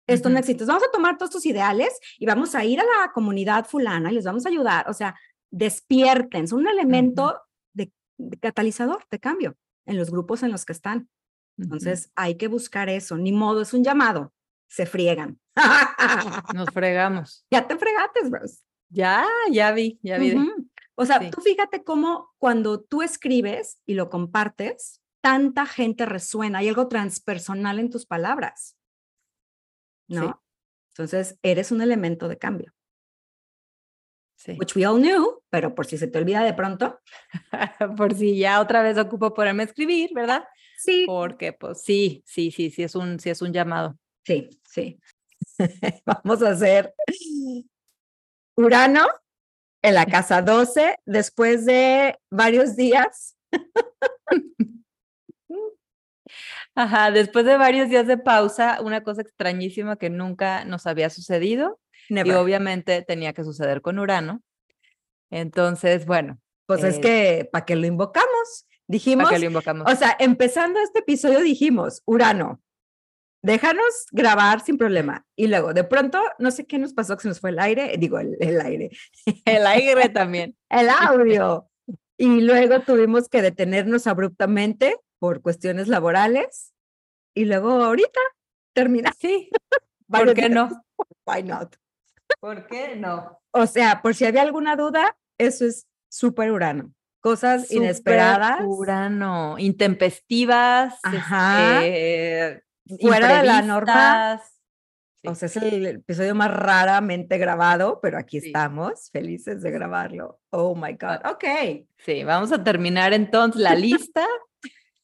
esto 0.06 0.28
no 0.28 0.38
existe. 0.38 0.64
vamos 0.64 0.82
a 0.82 0.90
tomar 0.90 1.16
todos 1.16 1.30
estos 1.30 1.46
ideales 1.46 1.98
y 2.18 2.26
vamos 2.26 2.54
a 2.54 2.64
ir 2.64 2.80
a 2.80 2.84
la 2.84 3.12
comunidad 3.12 3.66
fulana 3.66 4.10
y 4.10 4.14
les 4.16 4.24
vamos 4.24 4.44
a 4.44 4.48
ayudar. 4.48 4.88
O 4.90 4.92
sea, 4.92 5.14
despierten, 5.50 6.48
son 6.48 6.60
un 6.60 6.68
elemento 6.68 7.40
de 7.72 7.92
catalizador 8.40 9.04
de 9.10 9.18
cambio 9.18 9.56
en 9.86 9.98
los 9.98 10.10
grupos 10.10 10.42
en 10.42 10.52
los 10.52 10.64
que 10.64 10.72
están. 10.72 11.08
Entonces, 11.58 12.10
hay 12.16 12.36
que 12.36 12.48
buscar 12.48 12.88
eso, 12.88 13.16
ni 13.16 13.32
modo, 13.32 13.62
es 13.62 13.72
un 13.74 13.84
llamado, 13.84 14.32
se 14.68 14.86
friegan. 14.86 15.38
Nos 16.54 16.70
fregamos. 16.70 17.44
Ya 17.50 17.66
te 17.66 17.76
fregates, 17.76 18.30
bros. 18.30 18.62
Ya, 18.88 19.24
ya 19.50 19.72
vi, 19.72 19.98
ya 20.02 20.18
vi. 20.18 20.36
O 20.96 21.04
sea, 21.04 21.30
tú 21.30 21.40
fíjate 21.40 21.84
cómo 21.84 22.30
cuando 22.38 22.80
tú 22.80 23.02
escribes 23.02 23.80
y 23.86 23.94
lo 23.94 24.10
compartes, 24.10 25.00
tanta 25.24 25.64
gente 25.64 26.04
resuena, 26.04 26.58
hay 26.58 26.68
algo 26.68 26.86
transpersonal 26.86 27.78
en 27.78 27.88
tus 27.88 28.04
palabras. 28.04 28.76
¿No? 30.06 30.44
Entonces, 30.90 31.38
eres 31.42 31.72
un 31.72 31.80
elemento 31.80 32.28
de 32.28 32.36
cambio. 32.36 32.74
Which 34.46 34.76
we 34.76 34.84
all 34.84 35.00
knew, 35.00 35.42
pero 35.48 35.74
por 35.74 35.86
si 35.86 35.96
se 35.96 36.08
te 36.08 36.18
olvida 36.18 36.44
de 36.44 36.52
pronto. 36.52 37.00
por 37.96 38.12
si 38.12 38.36
ya 38.36 38.60
otra 38.60 38.82
vez 38.82 38.98
ocupo 38.98 39.32
ponerme 39.32 39.62
a 39.62 39.66
escribir, 39.66 40.10
¿verdad? 40.12 40.44
Sí. 40.76 41.04
Porque 41.06 41.54
pues 41.54 41.80
sí, 41.80 42.22
sí, 42.26 42.50
sí, 42.50 42.68
sí 42.68 42.82
es 42.82 42.94
un, 42.94 43.18
sí 43.18 43.30
es 43.30 43.40
un 43.40 43.54
llamado. 43.54 43.98
Sí, 44.26 44.50
sí. 44.62 45.00
Vamos 46.04 46.42
a 46.42 46.50
hacer 46.50 46.94
Urano 48.58 49.06
en 49.80 49.94
la 49.94 50.04
casa 50.04 50.42
12 50.42 50.98
después 51.06 51.64
de 51.64 52.18
varios 52.30 52.76
días. 52.76 53.38
Ajá, 56.74 57.10
después 57.10 57.44
de 57.44 57.56
varios 57.56 57.88
días 57.88 58.06
de 58.06 58.18
pausa, 58.18 58.80
una 58.82 59.02
cosa 59.02 59.22
extrañísima 59.22 59.96
que 59.96 60.10
nunca 60.10 60.64
nos 60.64 60.86
había 60.86 61.08
sucedido 61.08 61.78
y 62.08 62.30
obviamente 62.32 63.02
tenía 63.02 63.32
que 63.32 63.44
suceder 63.44 63.80
con 63.80 63.98
Urano. 63.98 64.42
Entonces, 65.30 66.06
bueno. 66.06 66.38
Pues 66.66 66.82
es 66.82 66.96
eh, 66.96 67.00
que, 67.00 67.48
¿para 67.52 67.64
qué 67.64 67.76
lo 67.76 67.86
invocamos? 67.86 68.66
Dijimos, 68.86 69.24
¿para 69.24 69.36
qué 69.36 69.40
lo 69.40 69.46
invocamos? 69.48 69.90
o 69.90 69.96
sea, 69.96 70.16
empezando 70.18 70.80
este 70.80 71.00
episodio 71.00 71.40
dijimos, 71.40 72.02
Urano, 72.06 72.62
déjanos 73.42 74.06
grabar 74.10 74.62
sin 74.64 74.78
problema. 74.78 75.26
Y 75.36 75.46
luego, 75.46 75.74
de 75.74 75.84
pronto, 75.84 76.20
no 76.38 76.50
sé 76.50 76.66
qué 76.66 76.78
nos 76.78 76.94
pasó, 76.94 77.16
que 77.16 77.22
se 77.22 77.28
nos 77.28 77.40
fue 77.40 77.50
el 77.50 77.58
aire, 77.58 77.94
digo, 77.98 78.18
el, 78.18 78.36
el 78.40 78.60
aire. 78.60 78.90
El 79.44 79.66
aire 79.66 80.08
también. 80.08 80.56
el 80.68 80.88
audio. 80.88 81.68
Y 82.16 82.42
luego 82.42 82.78
tuvimos 82.78 83.28
que 83.28 83.42
detenernos 83.42 84.06
abruptamente 84.06 84.96
por 85.24 85.40
cuestiones 85.40 85.88
laborales. 85.88 86.74
Y 87.34 87.46
luego 87.46 87.82
ahorita 87.82 88.20
termina. 88.74 89.10
Sí. 89.18 89.48
¿Por 90.06 90.34
qué 90.34 90.50
no? 90.50 90.68
Why 91.26 91.42
not? 91.42 91.76
¿Por 92.40 92.66
qué 92.66 92.94
no? 92.94 93.40
O 93.50 93.66
sea, 93.66 94.02
por 94.02 94.14
si 94.14 94.26
había 94.26 94.42
alguna 94.42 94.76
duda, 94.76 95.16
eso 95.38 95.64
es 95.64 95.86
súper 96.10 96.52
Urano. 96.52 96.92
Cosas 97.20 97.70
inesperadas. 97.72 98.60
Urano, 98.66 99.58
intempestivas, 99.58 101.00
este, 101.10 102.62
fuera 103.00 103.38
de 103.38 103.46
la 103.46 103.62
norma. 103.62 104.42
O 105.26 105.34
sea, 105.34 105.46
es 105.46 105.56
el 105.56 105.86
episodio 105.86 106.34
más 106.34 106.50
raramente 106.50 107.38
grabado, 107.38 107.98
pero 108.02 108.18
aquí 108.18 108.36
estamos, 108.36 109.08
felices 109.10 109.62
de 109.62 109.70
grabarlo. 109.70 110.38
Oh 110.50 110.74
my 110.74 110.92
God. 110.92 111.24
Ok. 111.32 111.44
Sí, 111.96 112.24
vamos 112.24 112.52
a 112.52 112.62
terminar 112.62 113.14
entonces 113.14 113.62
la 113.62 113.74
lista. 113.74 114.26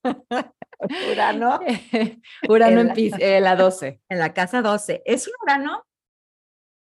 Urano. 1.12 1.60
Urano 2.48 2.80
en, 2.80 2.92
eh, 2.96 3.40
la 3.40 3.56
12. 3.56 4.00
En 4.08 4.18
la 4.18 4.32
casa 4.32 4.62
12. 4.62 5.02
Es 5.04 5.26
un 5.26 5.34
Urano 5.42 5.84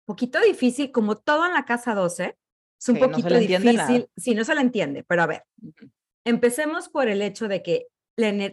poquito 0.04 0.40
difícil, 0.40 0.92
como 0.92 1.16
todo 1.16 1.46
en 1.46 1.54
la 1.54 1.64
casa 1.64 1.94
12, 1.94 2.36
es 2.80 2.88
un 2.88 2.98
poquito 2.98 3.38
difícil. 3.38 4.10
Sí, 4.16 4.34
no 4.34 4.44
se 4.44 4.54
la 4.54 4.60
entiende, 4.60 5.04
pero 5.04 5.22
a 5.22 5.26
ver, 5.26 5.44
empecemos 6.26 6.88
por 6.88 7.08
el 7.08 7.22
hecho 7.22 7.48
de 7.48 7.62
que, 7.62 7.86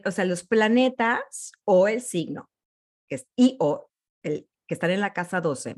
o 0.05 0.11
sea, 0.11 0.25
los 0.25 0.45
planetas 0.45 1.51
o 1.65 1.87
el 1.87 2.01
signo, 2.01 2.49
que 3.09 3.15
es 3.15 3.27
y 3.35 3.57
o, 3.59 3.89
el, 4.23 4.47
que 4.67 4.73
están 4.75 4.91
en 4.91 5.01
la 5.01 5.13
casa 5.13 5.41
12, 5.41 5.77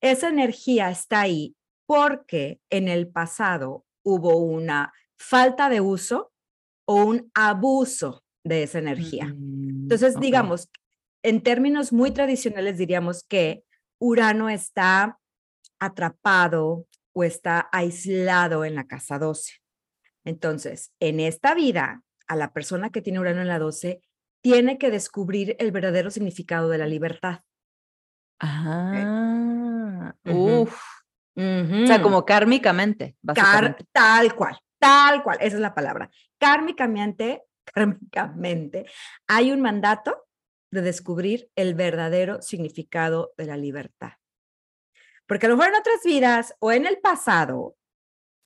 esa 0.00 0.28
energía 0.28 0.90
está 0.90 1.20
ahí 1.20 1.56
porque 1.86 2.60
en 2.70 2.88
el 2.88 3.08
pasado 3.08 3.84
hubo 4.04 4.36
una 4.36 4.92
falta 5.18 5.68
de 5.68 5.80
uso 5.80 6.32
o 6.88 7.04
un 7.04 7.30
abuso 7.34 8.24
de 8.44 8.62
esa 8.62 8.78
energía. 8.78 9.26
Mm, 9.26 9.82
Entonces, 9.82 10.18
digamos, 10.18 10.70
en 11.22 11.42
términos 11.42 11.92
muy 11.92 12.12
tradicionales 12.12 12.78
diríamos 12.78 13.24
que 13.24 13.62
Urano 14.00 14.48
está 14.48 15.18
atrapado 15.78 16.86
o 17.12 17.24
está 17.24 17.68
aislado 17.72 18.64
en 18.64 18.74
la 18.74 18.86
casa 18.86 19.18
12. 19.18 19.52
Entonces, 20.24 20.92
en 20.98 21.20
esta 21.20 21.54
vida, 21.54 22.02
a 22.26 22.36
la 22.36 22.54
persona 22.54 22.88
que 22.88 23.02
tiene 23.02 23.20
Urano 23.20 23.42
en 23.42 23.48
la 23.48 23.58
12 23.58 24.00
tiene 24.42 24.78
que 24.78 24.90
descubrir 24.90 25.56
el 25.58 25.72
verdadero 25.72 26.10
significado 26.10 26.70
de 26.70 26.78
la 26.78 26.86
libertad. 26.86 27.40
Ah, 28.40 30.14
uff. 30.24 30.80
O 31.36 31.86
sea, 31.86 32.00
como 32.00 32.24
kármicamente. 32.24 33.16
tal 33.92 34.34
cual, 34.34 34.58
tal 34.78 35.22
cual, 35.22 35.38
esa 35.40 35.56
es 35.56 35.62
la 35.62 35.74
palabra. 35.74 36.10
Kármicamente, 36.38 37.42
kármicamente, 37.64 38.86
hay 39.26 39.52
un 39.52 39.60
mandato 39.60 40.26
de 40.70 40.82
descubrir 40.82 41.50
el 41.56 41.74
verdadero 41.74 42.42
significado 42.42 43.32
de 43.36 43.46
la 43.46 43.56
libertad. 43.56 44.12
Porque 45.26 45.46
a 45.46 45.48
lo 45.48 45.56
mejor 45.56 45.72
en 45.72 45.80
otras 45.80 46.00
vidas 46.04 46.54
o 46.58 46.72
en 46.72 46.86
el 46.86 46.98
pasado 46.98 47.76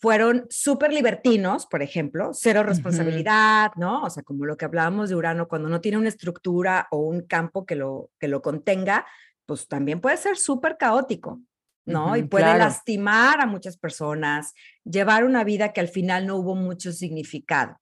fueron 0.01 0.47
súper 0.51 0.93
libertinos, 0.93 1.67
por 1.67 1.81
ejemplo, 1.81 2.31
cero 2.33 2.65
responsabilidad, 2.65 3.71
¿no? 3.77 4.03
O 4.03 4.11
sea, 4.11 4.25
como 4.25 4.47
lo 4.47 4.57
que 4.57 4.65
hablábamos 4.65 5.09
de 5.09 5.15
Urano, 5.15 5.47
cuando 5.47 5.69
no 5.69 5.81
tiene 5.81 5.99
una 5.99 6.09
estructura 6.09 6.89
o 6.91 6.99
un 6.99 7.23
campo 7.23 7.65
que 7.65 7.77
lo, 7.77 8.11
que 8.19 8.27
lo 8.27 8.43
contenga, 8.43 9.07
pues 9.47 9.69
también 9.69 10.01
puede 10.01 10.17
ser 10.17 10.37
súper 10.37 10.77
caótico, 10.77 11.41
¿no? 11.85 12.17
y 12.17 12.23
puede 12.23 12.57
lastimar 12.57 13.41
a 13.41 13.47
muchas 13.47 13.77
personas, 13.77 14.55
llevar 14.85 15.25
una 15.25 15.45
vida 15.45 15.73
que 15.73 15.81
al 15.81 15.89
final 15.89 16.27
no 16.27 16.37
hubo 16.37 16.55
mucho 16.55 16.93
significado. 16.93 17.81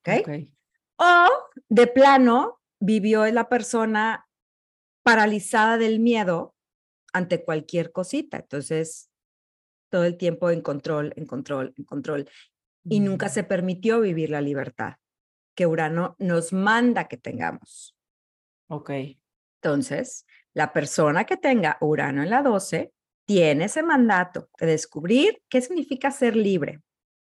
¿Ok? 0.00 0.28
O 0.96 1.28
de 1.68 1.86
plano, 1.86 2.60
vivió 2.78 3.26
la 3.32 3.48
persona 3.48 4.28
paralizada 5.02 5.78
del 5.78 6.00
miedo 6.00 6.54
ante 7.12 7.44
cualquier 7.44 7.92
cosita. 7.92 8.38
Entonces, 8.38 9.10
todo 9.90 10.04
el 10.04 10.16
tiempo 10.16 10.50
en 10.50 10.60
control, 10.60 11.12
en 11.16 11.26
control, 11.26 11.74
en 11.76 11.84
control. 11.84 12.28
Y 12.84 13.00
nunca 13.00 13.28
se 13.28 13.44
mm. 13.44 13.46
permitió 13.46 14.00
vivir 14.00 14.30
la 14.30 14.40
libertad 14.40 14.96
que 15.54 15.66
Urano 15.66 16.16
nos 16.18 16.52
manda 16.52 17.08
que 17.08 17.16
tengamos. 17.16 17.96
Ok. 18.68 18.90
Entonces, 19.62 20.26
la 20.52 20.72
persona 20.72 21.24
que 21.24 21.36
tenga 21.36 21.78
Urano 21.80 22.22
en 22.22 22.30
la 22.30 22.42
12 22.42 22.92
tiene 23.26 23.66
ese 23.66 23.82
mandato 23.82 24.48
de 24.58 24.66
descubrir 24.66 25.42
qué 25.48 25.60
significa 25.60 26.10
ser 26.10 26.36
libre. 26.36 26.80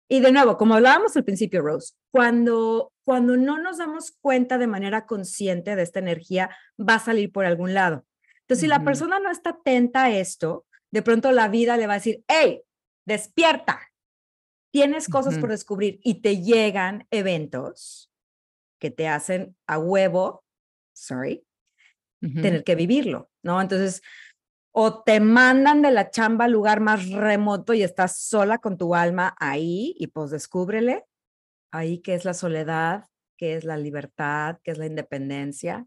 Y 0.10 0.20
de 0.20 0.32
nuevo, 0.32 0.58
como 0.58 0.76
hablábamos 0.76 1.16
al 1.16 1.24
principio, 1.24 1.62
Rose, 1.62 1.94
cuando, 2.12 2.92
cuando 3.06 3.38
no 3.38 3.58
nos 3.60 3.78
damos 3.78 4.12
cuenta 4.20 4.58
de 4.58 4.68
manera 4.68 5.06
consciente 5.06 5.76
de 5.76 5.84
esta 5.84 6.00
energía, 6.00 6.50
va 6.78 6.96
a 6.96 7.00
salir 7.00 7.32
por 7.32 7.46
algún 7.46 7.74
lado. 7.74 8.06
Entonces, 8.42 8.62
si 8.62 8.68
la 8.68 8.84
persona 8.84 9.20
no 9.20 9.32
está 9.32 9.52
atenta 9.52 10.04
a 10.04 10.12
esto, 10.12 10.66
de 10.92 11.02
pronto 11.02 11.32
la 11.32 11.48
vida 11.48 11.78
le 11.78 11.88
va 11.88 11.94
a 11.94 11.98
decir, 11.98 12.24
hey, 12.28 12.62
despierta, 13.06 13.80
tienes 14.74 15.08
cosas 15.08 15.38
por 15.38 15.50
descubrir 15.50 16.00
y 16.04 16.22
te 16.22 16.42
llegan 16.42 17.08
eventos 17.12 18.12
que 18.80 18.92
te 18.92 19.08
hacen 19.08 19.56
a 19.68 19.80
huevo, 19.80 20.44
sorry, 20.94 21.46
tener 22.20 22.64
que 22.64 22.76
vivirlo, 22.76 23.30
¿no? 23.44 23.62
Entonces, 23.62 24.02
o 24.72 25.04
te 25.04 25.20
mandan 25.20 25.82
de 25.82 25.92
la 25.92 26.10
chamba 26.10 26.46
al 26.46 26.52
lugar 26.52 26.80
más 26.80 27.10
remoto 27.10 27.74
y 27.74 27.84
estás 27.84 28.18
sola 28.18 28.60
con 28.60 28.78
tu 28.78 28.96
alma 28.96 29.36
ahí 29.40 29.96
y 29.98 30.08
pues 30.08 30.32
descúbrele 30.32 31.06
ahí 31.72 32.00
qué 32.00 32.14
es 32.14 32.26
la 32.26 32.34
soledad, 32.34 33.06
qué 33.38 33.56
es 33.56 33.64
la 33.64 33.78
libertad, 33.78 34.60
qué 34.64 34.72
es 34.72 34.78
la 34.78 34.86
independencia. 34.86 35.86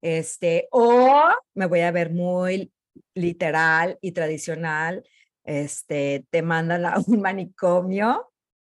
Este, 0.00 0.68
o 0.70 1.22
me 1.54 1.66
voy 1.66 1.80
a 1.80 1.90
ver 1.90 2.12
muy 2.12 2.72
literal 3.14 3.98
y 4.00 4.12
tradicional, 4.12 5.02
este, 5.44 6.26
te 6.30 6.42
mandan 6.42 6.86
a 6.86 6.96
un 7.06 7.20
manicomio 7.20 8.30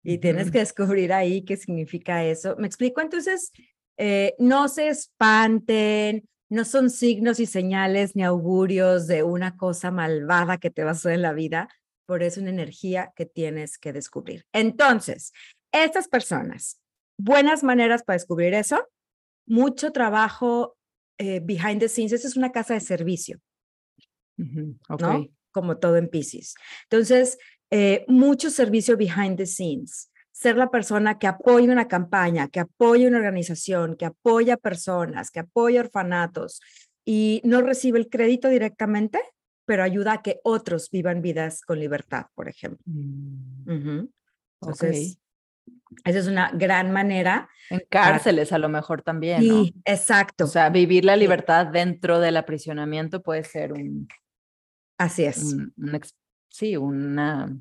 y 0.04 0.20
tienes 0.20 0.52
que 0.52 0.60
descubrir 0.60 1.12
ahí 1.14 1.44
qué 1.44 1.58
significa 1.58 2.24
eso. 2.24 2.56
¿Me 2.58 2.68
explico? 2.68 3.02
Entonces, 3.02 3.52
eh, 3.98 4.36
no 4.40 4.68
se 4.70 4.88
espanten, 4.88 6.28
no 6.50 6.66
son 6.66 6.90
signos 6.90 7.40
y 7.40 7.46
señales 7.46 8.16
ni 8.16 8.24
augurios 8.24 9.08
de 9.08 9.24
una 9.24 9.58
cosa 9.58 9.92
malvada 9.92 10.58
que 10.58 10.70
te 10.70 10.84
va 10.84 10.90
a 10.90 10.94
hacer 10.94 11.14
en 11.14 11.22
la 11.22 11.34
vida, 11.34 11.70
por 12.06 12.24
eso 12.24 12.40
es 12.40 12.44
una 12.44 12.52
energía 12.52 13.12
que 13.16 13.26
tienes 13.26 13.78
que 13.78 13.92
descubrir. 13.92 14.46
Entonces, 14.54 15.34
estas 15.72 16.08
personas, 16.08 16.80
buenas 17.18 17.64
maneras 17.64 18.04
para 18.04 18.16
descubrir 18.16 18.54
eso, 18.54 18.88
mucho 19.46 19.92
trabajo 19.92 20.78
eh, 21.18 21.42
behind 21.44 21.80
the 21.80 21.90
scenes, 21.90 22.14
esa 22.14 22.28
es 22.28 22.38
una 22.38 22.52
casa 22.52 22.76
de 22.76 22.80
servicio, 22.80 23.40
¿no? 24.38 25.28
Como 25.52 25.78
todo 25.78 25.98
en 25.98 26.08
Pisces. 26.08 26.56
Entonces, 26.84 27.38
eh, 27.72 28.06
mucho 28.08 28.50
servicio 28.50 28.96
behind 28.96 29.38
the 29.38 29.46
scenes 29.46 30.10
ser 30.38 30.56
la 30.56 30.70
persona 30.70 31.18
que 31.18 31.26
apoya 31.26 31.72
una 31.72 31.88
campaña, 31.88 32.48
que 32.48 32.60
apoya 32.60 33.08
una 33.08 33.18
organización, 33.18 33.96
que 33.96 34.06
apoya 34.06 34.56
personas, 34.56 35.32
que 35.32 35.40
apoya 35.40 35.82
orfanatos 35.82 36.62
y 37.04 37.42
no 37.44 37.62
recibe 37.62 37.98
el 37.98 38.08
crédito 38.08 38.48
directamente, 38.48 39.20
pero 39.66 39.82
ayuda 39.82 40.14
a 40.14 40.22
que 40.22 40.40
otros 40.44 40.92
vivan 40.92 41.24
vidas 41.24 41.62
con 41.62 41.80
libertad, 41.80 42.28
por 42.36 42.48
ejemplo. 42.50 42.84
Mm. 42.86 44.06
Entonces, 44.62 45.18
esa 46.06 46.20
es 46.20 46.28
una 46.28 46.52
gran 46.52 46.92
manera. 46.92 47.50
En 47.72 47.82
cárceles 47.90 48.54
a 48.54 48.60
lo 48.60 48.70
mejor 48.70 49.02
también. 49.02 49.42
Sí, 49.42 49.74
exacto. 49.86 50.44
O 50.44 50.48
sea, 50.48 50.70
vivir 50.70 51.04
la 51.04 51.16
libertad 51.16 51.66
dentro 51.66 52.20
del 52.20 52.38
aprisionamiento 52.38 53.24
puede 53.24 53.44
ser 53.44 53.74
un... 53.74 54.08
Así 55.00 55.24
es. 55.26 55.56
sí, 56.48 56.78
una 56.78 57.58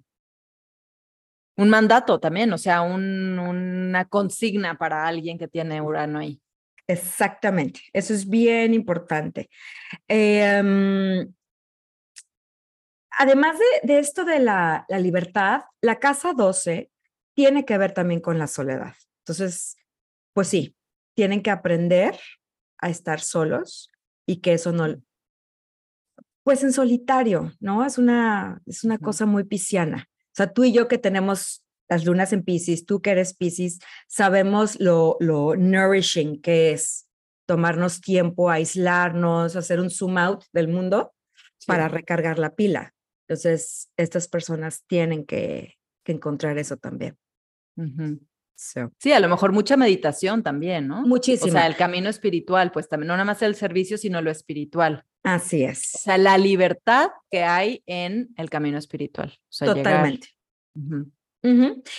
un 1.57 1.69
mandato 1.69 2.21
también, 2.21 2.53
o 2.53 2.59
sea, 2.59 2.83
una 2.83 4.05
consigna 4.07 4.77
para 4.77 5.07
alguien 5.07 5.39
que 5.39 5.49
tiene 5.49 5.81
Urano 5.81 6.19
ahí. 6.19 6.41
Exactamente, 6.87 7.81
eso 7.93 8.15
es 8.15 8.29
bien 8.29 8.75
importante. 8.75 9.49
Em, 10.07 11.33
además 13.11 13.57
de, 13.83 13.99
esto 13.99 14.25
de 14.25 14.39
la, 14.39 14.85
la, 14.89 14.99
libertad, 14.99 15.63
la 15.81 15.99
casa 15.99 16.33
12 16.33 16.91
tiene 17.35 17.65
que 17.65 17.79
ver 17.79 17.93
también 17.93 18.21
con 18.21 18.39
la 18.39 18.47
soledad. 18.47 18.95
Entonces, 19.25 19.77
pues 20.33 20.49
sí, 20.49 20.77
tienen 21.15 21.43
que 21.43 21.51
aprender 21.51 22.19
a 22.79 22.91
estar 22.91 23.21
solos 23.21 23.91
y 24.27 24.41
que 24.41 24.53
eso 24.53 24.71
no, 24.73 24.87
pues 26.47 26.63
en 26.63 26.73
solitario, 26.73 27.53
¿no? 27.59 27.85
Es 27.85 27.99
una, 27.99 28.63
es 28.67 28.85
una 28.85 28.99
cosa 28.99 29.27
muy 29.27 29.43
pisciana. 29.43 30.09
O 30.37 30.39
sea, 30.39 30.53
tú 30.53 30.65
y 30.65 30.73
yo 30.73 30.87
que 30.87 30.99
tenemos 30.99 31.65
las 31.89 32.05
lunas 32.05 32.35
en 32.35 32.43
Pisces, 32.43 32.85
tú 32.85 33.01
que 33.01 33.11
eres 33.11 33.35
Pisces, 33.35 33.79
sabemos 34.07 34.79
lo, 34.79 35.17
lo 35.19 35.57
nourishing 35.57 36.43
que 36.43 36.73
es 36.73 37.09
tomarnos 37.47 38.03
tiempo, 38.03 38.51
aislarnos, 38.51 39.57
hacer 39.57 39.81
un 39.81 39.89
zoom 39.89 40.19
out 40.19 40.45
del 40.53 40.69
mundo 40.69 41.15
para 41.67 41.89
recargar 41.89 42.39
la 42.39 42.55
pila. 42.55 42.93
Entonces, 43.27 43.91
estas 43.97 44.29
personas 44.29 44.85
tienen 44.87 45.25
que, 45.25 45.77
que 46.05 46.13
encontrar 46.13 46.59
eso 46.59 46.77
también. 46.77 47.17
Sí, 48.57 49.13
a 49.13 49.21
lo 49.21 49.29
mejor 49.29 49.53
mucha 49.53 49.77
meditación 49.77 50.43
también, 50.43 50.89
¿no? 50.89 51.03
Muchísimo. 51.03 51.49
O 51.49 51.53
sea, 51.53 51.67
el 51.67 51.77
camino 51.77 52.09
espiritual, 52.09 52.73
pues 52.73 52.89
también, 52.89 53.09
no 53.09 53.15
nada 53.15 53.27
más 53.27 53.43
el 53.43 53.55
servicio, 53.55 53.99
sino 53.99 54.23
lo 54.23 54.31
espiritual. 54.31 55.05
Así 55.23 55.63
es. 55.63 55.95
O 55.95 55.99
sea, 55.99 56.17
la 56.17 56.39
libertad 56.39 57.11
que 57.31 57.43
hay 57.43 57.83
en 57.87 58.31
el 58.37 58.49
camino 58.49 58.79
espiritual. 58.79 59.39
Totalmente. 59.59 60.29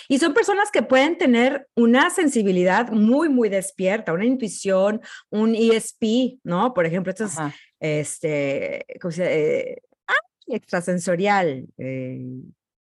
Y 0.10 0.20
son 0.20 0.34
personas 0.34 0.72
que 0.72 0.82
pueden 0.82 1.18
tener 1.18 1.68
una 1.76 2.10
sensibilidad 2.10 2.92
muy, 2.92 3.30
muy 3.30 3.50
despierta, 3.50 4.14
una 4.14 4.26
intuición, 4.26 5.02
un 5.30 5.56
ESP, 5.56 6.40
¿no? 6.44 6.74
Por 6.74 6.86
ejemplo, 6.86 7.12
estos, 7.12 7.34
este, 7.80 8.86
¿cómo 9.00 9.12
se 9.12 9.72
eh, 9.72 9.82
ah, 10.08 10.14
extrasensorial. 10.48 11.68
Eh, 11.78 12.26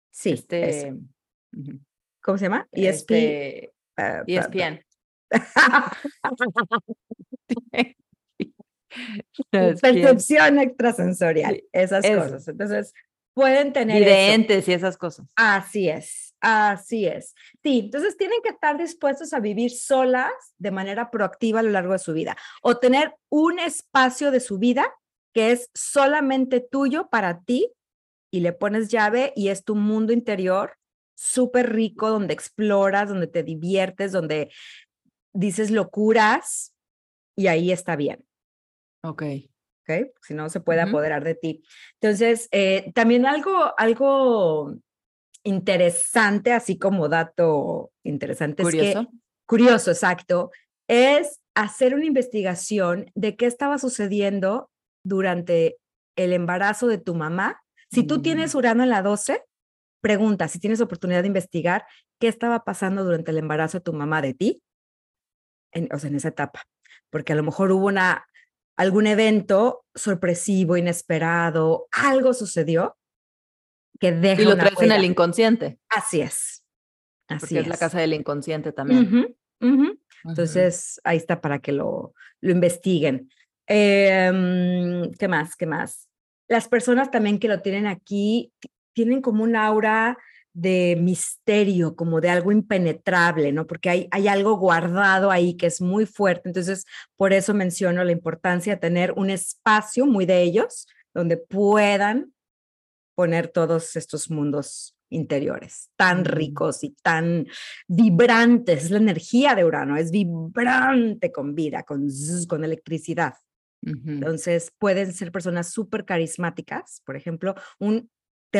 sí, 0.10 0.32
este, 0.32 0.96
¿cómo 2.28 2.38
se 2.38 2.46
llama? 2.46 2.68
ESP. 2.74 3.12
Este, 3.12 3.74
ESPN. 4.28 4.86
Percepción 9.52 10.60
extrasensorial, 10.60 11.64
esas 11.72 12.06
cosas. 12.06 12.46
Entonces, 12.50 12.94
pueden 13.34 13.72
tener... 13.72 14.00
Videntes 14.00 14.68
y 14.68 14.74
esas 14.74 14.98
cosas. 14.98 15.26
Así 15.38 15.88
es, 15.88 16.36
así 16.42 17.08
es. 17.08 17.34
Sí, 17.64 17.80
entonces 17.86 18.18
tienen 18.18 18.42
que 18.44 18.50
estar 18.50 18.78
dispuestos 18.78 19.32
a 19.32 19.40
vivir 19.40 19.72
solas 19.72 20.34
de 20.58 20.72
manera 20.72 21.10
proactiva 21.10 21.62
a 21.62 21.64
lo 21.64 21.70
largo 21.70 21.94
de 21.94 22.00
su 22.00 22.12
vida 22.12 22.36
o 22.62 22.78
tener 22.78 23.16
un 23.30 23.60
espacio 23.60 24.32
de 24.32 24.42
su 24.42 24.60
vida 24.60 24.94
que 25.34 25.54
es 25.54 25.70
solamente 25.74 26.60
tuyo 26.60 27.08
para 27.10 27.44
ti 27.44 27.72
y 28.34 28.42
le 28.42 28.52
pones 28.52 28.90
llave 28.90 29.32
y 29.34 29.48
es 29.48 29.64
tu 29.64 29.76
mundo 29.76 30.12
interior 30.12 30.74
súper 31.18 31.74
rico 31.74 32.10
donde 32.10 32.34
exploras, 32.34 33.10
donde 33.10 33.28
te 33.28 33.44
diviertes, 33.44 34.12
donde 34.12 34.52
dices 35.34 35.72
locuras 35.72 36.74
y 37.36 37.48
ahí 37.48 37.72
está 37.72 37.96
bien. 37.96 38.24
Ok. 39.04 39.24
Si 40.22 40.34
no, 40.34 40.50
se 40.50 40.60
puede 40.60 40.82
apoderar 40.82 41.24
de 41.24 41.36
ti. 41.36 41.64
Entonces, 42.02 42.50
eh, 42.52 42.92
también 42.94 43.26
algo, 43.26 43.74
algo 43.78 44.76
interesante, 45.44 46.52
así 46.52 46.78
como 46.78 47.08
dato 47.08 47.92
interesante, 48.04 48.64
curioso. 48.64 49.00
es 49.00 49.08
que, 49.08 49.12
curioso, 49.46 49.92
exacto, 49.92 50.52
es 50.90 51.40
hacer 51.56 51.96
una 51.96 52.06
investigación 52.06 53.12
de 53.16 53.38
qué 53.38 53.46
estaba 53.46 53.78
sucediendo 53.78 54.70
durante 55.04 55.78
el 56.18 56.34
embarazo 56.34 56.88
de 56.88 56.98
tu 56.98 57.16
mamá. 57.16 57.64
Si 57.90 58.04
tú 58.04 58.22
tienes 58.22 58.54
mm. 58.54 58.58
Urano 58.58 58.84
en 58.84 58.90
la 58.90 59.02
12, 59.02 59.42
pregunta, 60.08 60.48
si 60.48 60.58
tienes 60.58 60.80
oportunidad 60.80 61.22
de 61.22 61.28
investigar 61.28 61.86
qué 62.18 62.30
estaba 62.30 62.64
pasando 62.64 63.04
durante 63.04 63.32
el 63.32 63.40
embarazo 63.40 63.80
de 63.80 63.84
tu 63.84 63.92
mamá 63.92 64.22
de 64.22 64.34
ti, 64.34 64.64
en, 65.74 65.90
o 65.94 66.00
sea, 66.00 66.10
en 66.10 66.16
esa 66.16 66.30
etapa, 66.30 66.64
porque 67.10 67.34
a 67.34 67.36
lo 67.36 67.44
mejor 67.44 67.74
hubo 67.74 67.88
una 67.88 68.26
algún 68.78 69.06
evento 69.06 69.84
sorpresivo, 69.94 70.78
inesperado, 70.78 71.88
algo 71.92 72.34
sucedió 72.34 72.96
que 74.00 74.14
deja. 74.14 74.42
Y 74.42 74.46
lo 74.46 74.56
traes 74.56 74.82
en 74.82 74.94
el 74.94 75.04
inconsciente. 75.04 75.78
Así 75.90 76.22
es. 76.22 76.64
Así 77.28 77.40
Porque 77.40 77.60
es. 77.60 77.68
la 77.68 77.78
casa 77.78 78.00
del 78.00 78.14
inconsciente 78.14 78.72
también. 78.72 79.36
Entonces, 80.24 81.02
ahí 81.04 81.18
está 81.18 81.42
para 81.42 81.60
que 81.60 81.74
lo, 81.74 82.14
lo 82.40 82.52
investiguen. 82.52 83.30
Em, 83.66 85.12
¿Qué 85.12 85.28
más? 85.28 85.58
¿Qué 85.58 85.66
más? 85.66 86.08
Las 86.48 86.70
personas 86.70 87.12
también 87.12 87.40
que 87.40 87.50
lo 87.50 87.62
tienen 87.62 87.88
aquí 87.88 88.54
tienen 88.98 89.22
como 89.22 89.44
un 89.44 89.56
aura 89.56 90.18
de 90.54 90.98
misterio, 91.00 91.96
como 91.96 92.20
de 92.20 92.32
algo 92.32 92.52
impenetrable, 92.52 93.52
¿no? 93.52 93.68
Porque 93.68 93.92
hay, 93.92 94.08
hay 94.10 94.28
algo 94.28 94.58
guardado 94.58 95.30
ahí 95.30 95.56
que 95.56 95.68
es 95.68 95.82
muy 95.82 96.08
fuerte. 96.08 96.50
Entonces, 96.50 96.88
por 97.16 97.32
eso 97.32 97.54
menciono 97.54 98.04
la 98.04 98.12
importancia 98.12 98.74
de 98.74 98.80
tener 98.80 99.12
un 99.12 99.30
espacio 99.30 100.08
muy 100.08 100.26
de 100.26 100.42
ellos 100.42 100.88
donde 101.14 101.38
puedan 101.38 102.34
poner 103.14 103.50
todos 103.50 103.96
estos 103.96 104.32
mundos 104.32 104.98
interiores 105.12 105.92
tan 105.96 106.26
ricos 106.26 106.84
y 106.84 106.96
tan 107.04 107.46
vibrantes. 107.88 108.86
Es 108.86 108.90
la 108.90 108.98
energía 108.98 109.54
de 109.54 109.64
Urano, 109.64 109.96
es 109.96 110.10
vibrante 110.10 111.32
con 111.32 111.54
vida, 111.54 111.84
con, 111.84 112.08
con 112.48 112.64
electricidad. 112.64 113.36
Entonces, 113.84 114.74
pueden 114.80 115.14
ser 115.14 115.32
personas 115.32 115.72
súper 115.72 116.04
carismáticas. 116.04 117.04
Por 117.06 117.16
ejemplo, 117.16 117.54
un 117.78 118.10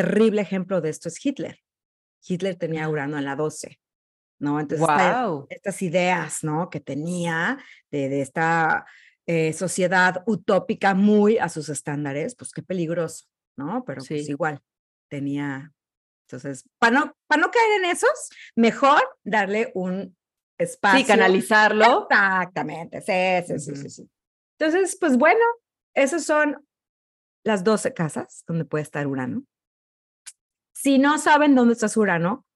terrible 0.02 0.42
ejemplo 0.42 0.80
de 0.80 0.90
esto 0.90 1.08
es 1.08 1.24
Hitler. 1.24 1.58
Hitler 2.26 2.54
tenía 2.56 2.88
Urano 2.88 3.18
en 3.18 3.24
la 3.24 3.34
12, 3.34 3.80
¿no? 4.38 4.60
Entonces, 4.60 4.86
estas 5.50 5.82
ideas, 5.82 6.44
¿no? 6.44 6.70
Que 6.70 6.80
tenía 6.80 7.58
de, 7.90 8.20
esta 8.20 8.86
eh, 9.26 9.52
sociedad 9.52 10.22
utópica 10.26 10.94
muy 10.94 11.38
a 11.38 11.48
sus 11.48 11.68
estándares, 11.68 12.36
pues 12.36 12.52
qué 12.52 12.62
peligroso, 12.62 13.26
¿no? 13.56 13.84
Pero 13.84 14.02
pues 14.06 14.28
igual 14.28 14.60
tenía. 15.08 15.72
Entonces, 16.28 16.68
para 16.78 17.00
no, 17.00 17.16
para 17.26 17.42
no 17.42 17.50
caer 17.50 17.82
en 17.82 17.90
esos, 17.90 18.30
mejor 18.54 19.00
darle 19.24 19.72
un 19.74 20.16
espacio. 20.58 21.00
Sí, 21.00 21.06
canalizarlo. 21.06 22.06
Exactamente, 22.08 23.00
sí, 23.00 23.58
sí, 23.58 23.76
sí, 23.76 23.90
sí. 23.90 24.10
Entonces, 24.58 24.96
pues 25.00 25.16
bueno, 25.16 25.44
esas 25.94 26.24
son 26.24 26.64
las 27.44 27.64
12 27.64 27.94
casas 27.94 28.44
donde 28.46 28.64
puede 28.64 28.82
estar 28.82 29.06
Urano. 29.06 29.44
Si 30.80 31.00
no 31.00 31.18
saben 31.18 31.56
dónde 31.56 31.72
está 31.72 31.88
su 31.88 32.02
Urano, 32.02 32.46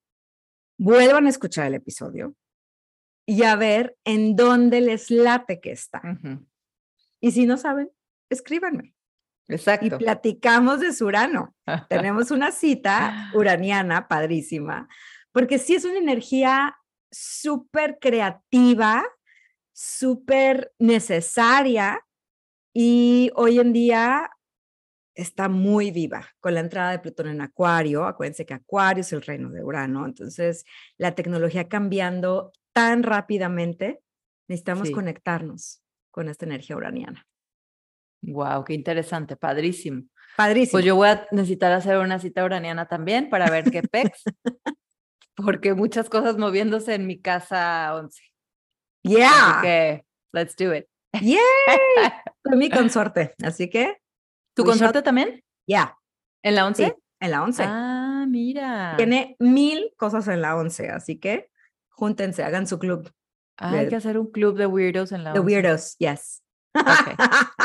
vuelvan 0.78 1.27
a 1.27 1.28
escuchar 1.28 1.66
el 1.66 1.74
episodio 1.74 2.36
y 3.27 3.43
a 3.43 3.57
ver 3.57 3.97
en 4.05 4.36
dónde 4.36 4.81
les 4.81 5.11
late 5.11 5.61
que 5.61 5.73
está. 5.73 6.01
Y 7.20 7.32
si 7.32 7.47
no 7.47 7.57
saben, 7.57 7.90
escríbanme. 8.31 8.94
Exacto. 9.49 9.86
Y 9.86 9.90
platicamos 9.90 10.78
de 10.78 10.93
su 10.93 11.07
Urano. 11.07 11.57
Tenemos 11.89 12.31
una 12.31 12.53
cita 12.53 13.28
uraniana 13.35 14.07
padrísima, 14.07 14.89
porque 15.32 15.59
sí 15.59 15.74
es 15.74 15.85
una 15.85 15.99
energía 15.99 16.77
súper 17.11 17.99
creativa, 18.01 19.05
súper 19.73 20.73
necesaria 20.78 22.07
y 22.73 23.32
hoy 23.35 23.59
en 23.59 23.73
día 23.73 24.31
está 25.14 25.48
muy 25.48 25.90
viva 25.90 26.28
con 26.40 26.55
la 26.55 26.60
entrada 26.60 26.93
de 26.93 26.98
Plutón 26.98 27.28
en 27.28 27.40
Acuario. 27.40 28.05
Acuérdense 28.05 28.47
que 28.47 28.55
Acuario 28.55 29.02
es 29.02 29.12
el 29.12 29.22
reino 29.22 29.51
de 29.51 29.62
Urano, 29.62 30.06
entonces 30.06 30.64
la 30.97 31.14
tecnología 31.14 31.68
cambiando 31.68 32.52
tan 32.72 33.02
rápidamente, 33.02 34.01
necesitamos 34.48 34.90
conectarnos 34.90 35.82
con 36.10 36.28
esta 36.28 36.47
energía 36.47 36.76
uraniana. 36.76 37.26
Wow, 38.22 38.64
qué 38.64 38.74
interesante, 38.74 39.36
padrísimo. 39.36 40.05
Padrísimo. 40.36 40.72
Pues 40.72 40.84
yo 40.84 40.97
voy 40.97 41.09
a 41.09 41.26
necesitar 41.32 41.72
hacer 41.72 41.98
una 41.98 42.18
cita 42.18 42.44
uraniana 42.44 42.86
también 42.86 43.28
para 43.28 43.51
ver 43.51 43.70
qué 43.70 43.82
pex, 43.82 44.22
porque 45.34 45.74
muchas 45.74 46.09
cosas 46.09 46.39
moviéndose 46.39 46.94
en 46.94 47.06
mi 47.06 47.20
casa 47.20 47.94
11. 47.97 48.22
Yeah. 49.02 49.60
Así 49.60 50.02
let's 50.32 50.56
do 50.56 50.74
it. 50.74 50.86
Yay. 51.20 51.36
Fue 52.43 52.56
mi 52.56 52.70
consorte, 52.70 53.34
así 53.43 53.68
que. 53.68 54.02
¿Tu 54.55 54.65
consorte 54.65 55.03
también? 55.03 55.43
Ya. 55.66 55.97
¿En 56.43 56.55
la 56.57 56.66
11? 56.66 56.97
en 57.20 57.31
la 57.31 57.43
11. 57.45 57.62
Ah, 57.65 58.24
mira. 58.29 58.95
Tiene 58.97 59.37
mil 59.39 59.93
cosas 59.97 60.27
en 60.27 60.43
la 60.43 60.57
11, 60.57 60.91
así 60.91 61.19
que 61.19 61.51
júntense, 61.89 62.43
hagan 62.43 62.66
su 62.66 62.79
club. 62.81 63.12
Ah, 63.59 63.70
hay 63.70 63.89
que 63.89 63.97
hacer 63.97 64.19
un 64.19 64.31
club 64.33 64.57
de 64.57 64.66
weirdos 64.66 65.12
en 65.12 65.23
la 65.23 65.31
11. 65.31 65.41
The 65.41 65.47
weirdos, 65.47 65.97
yes. 65.99 66.43
Okay. 66.74 67.15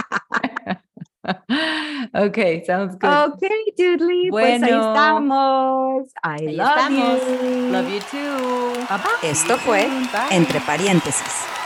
ok, 2.13 2.65
sounds 2.65 2.97
good. 2.99 3.09
Ok, 3.09 3.41
Dudley. 3.77 4.29
Bueno, 4.29 4.59
pues 4.59 4.73
ahí 4.73 4.79
estamos. 4.79 6.07
I 6.23 6.55
love 6.55 6.69
estamos. 6.69 7.19
you. 7.19 7.71
Love 7.71 7.89
you 7.89 7.99
too. 8.11 9.27
Esto 9.27 9.57
fue 9.57 9.89
Entre 10.29 10.59
Paréntesis. 10.61 11.56